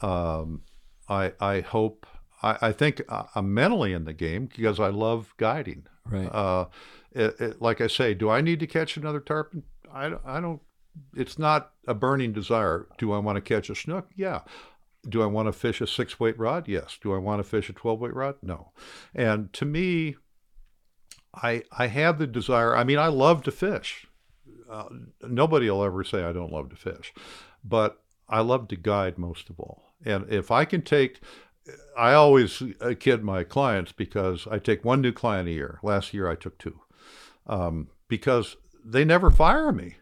um 0.00 0.62
i 1.08 1.32
i 1.40 1.60
hope 1.60 2.06
i 2.42 2.56
i 2.68 2.72
think 2.72 3.02
I- 3.10 3.26
i'm 3.34 3.52
mentally 3.52 3.92
in 3.92 4.04
the 4.04 4.12
game 4.14 4.46
because 4.46 4.78
i 4.80 4.88
love 4.88 5.34
guiding 5.36 5.86
Right. 6.06 6.26
uh 6.32 6.66
it, 7.12 7.40
it, 7.40 7.62
like 7.62 7.80
i 7.80 7.86
say 7.88 8.14
do 8.14 8.30
i 8.30 8.40
need 8.40 8.60
to 8.60 8.66
catch 8.66 8.96
another 8.96 9.20
tarpon 9.20 9.64
i, 9.94 10.08
don't- 10.10 10.22
I 10.26 10.40
don't 10.40 10.60
it's 11.16 11.38
not 11.38 11.72
a 11.88 11.94
burning 11.94 12.32
desire. 12.32 12.86
Do 12.98 13.12
i 13.12 13.18
want 13.18 13.36
to 13.36 13.40
catch 13.40 13.68
a 13.70 13.74
snook? 13.74 14.08
Yeah. 14.14 14.40
Do 15.08 15.22
i 15.22 15.26
want 15.26 15.48
to 15.48 15.52
fish 15.52 15.80
a 15.80 15.86
six 15.86 16.20
weight 16.20 16.38
rod? 16.38 16.68
Yes. 16.68 16.98
Do 17.02 17.12
i 17.14 17.18
want 17.18 17.40
to 17.40 17.48
fish 17.48 17.68
a 17.68 17.72
12 17.72 18.00
weight 18.00 18.14
rod? 18.14 18.36
No. 18.42 18.70
And 19.14 19.52
to 19.54 19.64
me 19.64 20.16
i 21.34 21.62
i 21.72 21.86
have 21.88 22.18
the 22.18 22.26
desire 22.26 22.76
i 22.76 22.84
mean 22.84 22.98
i 22.98 23.08
love 23.08 23.42
to 23.44 23.50
fish. 23.50 24.06
Uh, 24.70 24.84
nobody 25.22 25.68
will 25.68 25.84
ever 25.84 26.04
say 26.04 26.22
i 26.24 26.32
don't 26.32 26.52
love 26.52 26.70
to 26.70 26.76
fish 26.76 27.12
but 27.64 28.02
i 28.28 28.40
love 28.40 28.68
to 28.68 28.76
guide 28.76 29.18
most 29.18 29.50
of 29.50 29.58
all. 29.58 29.94
And 30.04 30.30
if 30.32 30.50
i 30.50 30.64
can 30.64 30.82
take 30.82 31.20
I 31.96 32.12
always 32.12 32.62
uh, 32.82 32.92
kid 33.00 33.24
my 33.24 33.42
clients 33.42 33.90
because 33.90 34.46
I 34.50 34.58
take 34.58 34.84
one 34.84 35.00
new 35.00 35.12
client 35.12 35.48
a 35.48 35.52
year. 35.52 35.80
Last 35.82 36.12
year 36.12 36.28
I 36.30 36.34
took 36.34 36.58
two. 36.58 36.78
Um, 37.46 37.88
because 38.06 38.56
they 38.84 39.04
never 39.04 39.30
fire 39.30 39.72
me. 39.72 39.96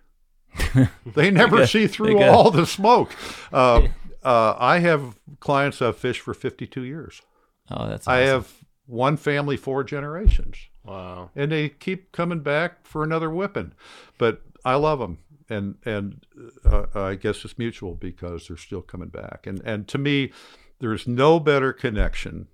they 1.06 1.30
never 1.30 1.58
got- 1.58 1.68
see 1.68 1.82
they 1.86 1.88
through 1.88 2.18
got- 2.18 2.28
all 2.34 2.50
the 2.50 2.66
smoke. 2.66 3.14
Uh, 3.52 3.88
uh, 4.22 4.54
I 4.58 4.78
have 4.78 5.18
clients 5.40 5.80
that 5.80 5.84
have 5.86 5.98
fished 5.98 6.22
for 6.22 6.32
52 6.32 6.82
years. 6.84 7.20
Oh, 7.70 7.86
that's. 7.88 8.08
I 8.08 8.18
have 8.20 8.50
one 8.86 9.16
family, 9.18 9.56
four 9.58 9.84
generations, 9.84 10.56
Wow. 10.84 11.30
and 11.36 11.52
they 11.52 11.68
keep 11.68 12.12
coming 12.12 12.40
back 12.40 12.86
for 12.86 13.02
another 13.04 13.28
whipping. 13.28 13.72
But 14.16 14.40
I 14.64 14.76
love 14.76 15.00
them, 15.00 15.18
and 15.50 15.76
and 15.84 16.24
uh, 16.64 16.86
I 16.94 17.14
guess 17.16 17.44
it's 17.44 17.58
mutual 17.58 17.94
because 17.94 18.48
they're 18.48 18.56
still 18.56 18.80
coming 18.82 19.08
back. 19.08 19.46
And 19.46 19.60
and 19.66 19.86
to 19.88 19.98
me, 19.98 20.32
there's 20.78 21.06
no 21.06 21.38
better 21.38 21.72
connection. 21.74 22.48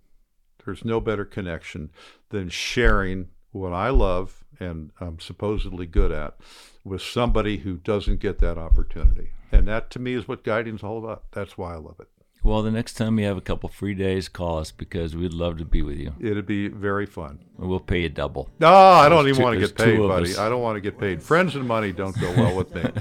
There's 0.65 0.85
no 0.85 1.01
better 1.01 1.25
connection 1.25 1.91
than 2.31 2.49
sharing 2.49 3.29
what 3.53 3.73
I 3.73 3.91
love 3.91 4.38
and 4.61 4.91
I'm 5.01 5.21
supposedly 5.21 5.87
good 5.87 6.11
at 6.13 6.37
with 6.85 7.03
somebody 7.03 7.59
who 7.59 7.77
doesn't 7.77 8.21
get 8.21 8.39
that 8.41 8.59
opportunity. 8.59 9.31
And 9.53 9.67
that 9.69 9.91
to 9.93 9.99
me 9.99 10.15
is 10.15 10.27
what 10.29 10.45
guiding 10.45 10.75
is 10.77 10.83
all 10.83 10.99
about. 10.99 11.25
That's 11.33 11.57
why 11.57 11.75
I 11.75 11.77
love 11.77 11.97
it. 12.01 12.09
Well, 12.45 12.63
the 12.63 12.71
next 12.71 12.95
time 12.95 13.19
you 13.19 13.27
have 13.27 13.37
a 13.37 13.41
couple 13.43 13.69
free 13.69 13.95
days, 13.95 14.29
call 14.29 14.59
us 14.59 14.71
because 14.71 15.17
we'd 15.17 15.33
love 15.33 15.59
to 15.59 15.65
be 15.65 15.83
with 15.83 15.97
you. 15.99 16.15
It'd 16.21 16.47
be 16.47 16.69
very 16.69 17.05
fun. 17.05 17.41
And 17.59 17.69
we'll 17.69 17.81
pay 17.81 18.03
you 18.03 18.09
double. 18.09 18.49
No, 18.61 18.73
I 18.73 19.09
don't 19.09 19.25
There's 19.25 19.37
even 19.37 19.41
two- 19.41 19.45
want 19.45 19.61
to 19.61 19.67
get 19.67 19.77
paid, 19.77 19.97
two 19.97 20.05
of 20.05 20.09
buddy. 20.11 20.31
us. 20.31 20.39
I 20.39 20.49
don't 20.49 20.63
want 20.63 20.77
to 20.77 20.81
get 20.81 20.99
paid. 20.99 21.23
Friends 21.23 21.57
and 21.57 21.67
money 21.67 21.93
don't 21.93 22.19
go 22.21 22.31
well 22.33 22.57
with 22.57 22.75
me. 22.75 22.85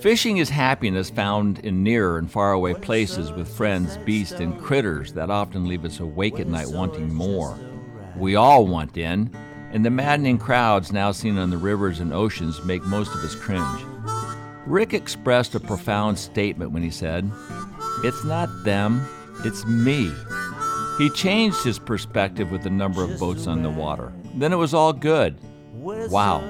Fishing 0.00 0.38
is 0.38 0.48
happiness 0.50 1.10
found 1.10 1.58
in 1.60 1.82
near 1.82 2.18
and 2.18 2.30
far 2.30 2.52
away 2.52 2.74
places 2.74 3.32
with 3.32 3.48
friends, 3.48 3.96
beasts, 3.98 4.40
and 4.40 4.58
critters 4.60 5.12
that 5.14 5.30
often 5.30 5.66
leave 5.66 5.84
us 5.84 6.00
awake 6.00 6.38
at 6.38 6.46
night 6.46 6.68
wanting 6.68 7.12
more. 7.12 7.58
We 8.18 8.34
all 8.34 8.66
want 8.66 8.96
in, 8.96 9.30
and 9.72 9.84
the 9.84 9.90
maddening 9.90 10.38
crowds 10.38 10.90
now 10.90 11.12
seen 11.12 11.36
on 11.36 11.50
the 11.50 11.58
rivers 11.58 12.00
and 12.00 12.12
oceans 12.12 12.64
make 12.64 12.82
most 12.84 13.14
of 13.14 13.22
us 13.22 13.34
cringe. 13.34 13.82
Rick 14.64 14.94
expressed 14.94 15.54
a 15.54 15.60
profound 15.60 16.18
statement 16.18 16.70
when 16.72 16.82
he 16.82 16.90
said, 16.90 17.30
It's 18.02 18.24
not 18.24 18.48
them, 18.64 19.06
it's 19.44 19.66
me. 19.66 20.10
He 20.98 21.10
changed 21.10 21.62
his 21.62 21.78
perspective 21.78 22.50
with 22.50 22.62
the 22.62 22.70
number 22.70 23.04
of 23.04 23.18
boats 23.20 23.46
on 23.46 23.62
the 23.62 23.70
water. 23.70 24.12
Then 24.34 24.52
it 24.52 24.56
was 24.56 24.72
all 24.72 24.94
good. 24.94 25.38
Wow, 25.86 26.40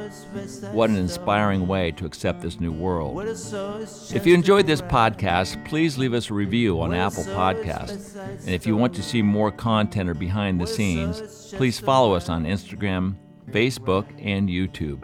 what 0.73 0.89
an 0.89 0.97
inspiring 0.97 1.67
way 1.67 1.91
to 1.93 2.07
accept 2.07 2.41
this 2.41 2.59
new 2.59 2.73
world. 2.73 3.21
If 4.15 4.27
you 4.27 4.35
enjoyed 4.35 4.67
this 4.67 4.81
podcast, 4.81 5.63
please 5.67 5.99
leave 5.99 6.15
us 6.15 6.31
a 6.31 6.35
review 6.35 6.81
on 6.81 6.95
Apple 6.95 7.25
Podcasts. 7.25 8.17
And 8.17 8.49
if 8.49 8.67
you 8.67 8.77
want 8.77 8.95
to 8.95 9.03
see 9.03 9.21
more 9.21 9.53
content 9.53 10.09
or 10.09 10.15
behind 10.15 10.61
the 10.61 10.67
scenes, 10.67 11.53
please 11.55 11.79
follow 11.79 12.15
us 12.15 12.29
on 12.31 12.45
Instagram, 12.45 13.17
Facebook, 13.51 14.07
and 14.23 14.49
YouTube. 14.49 15.03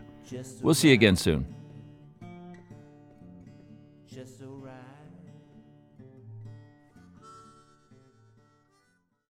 We'll 0.63 0.75
see 0.75 0.89
you 0.89 0.95
again 0.95 1.17
soon. 1.17 1.47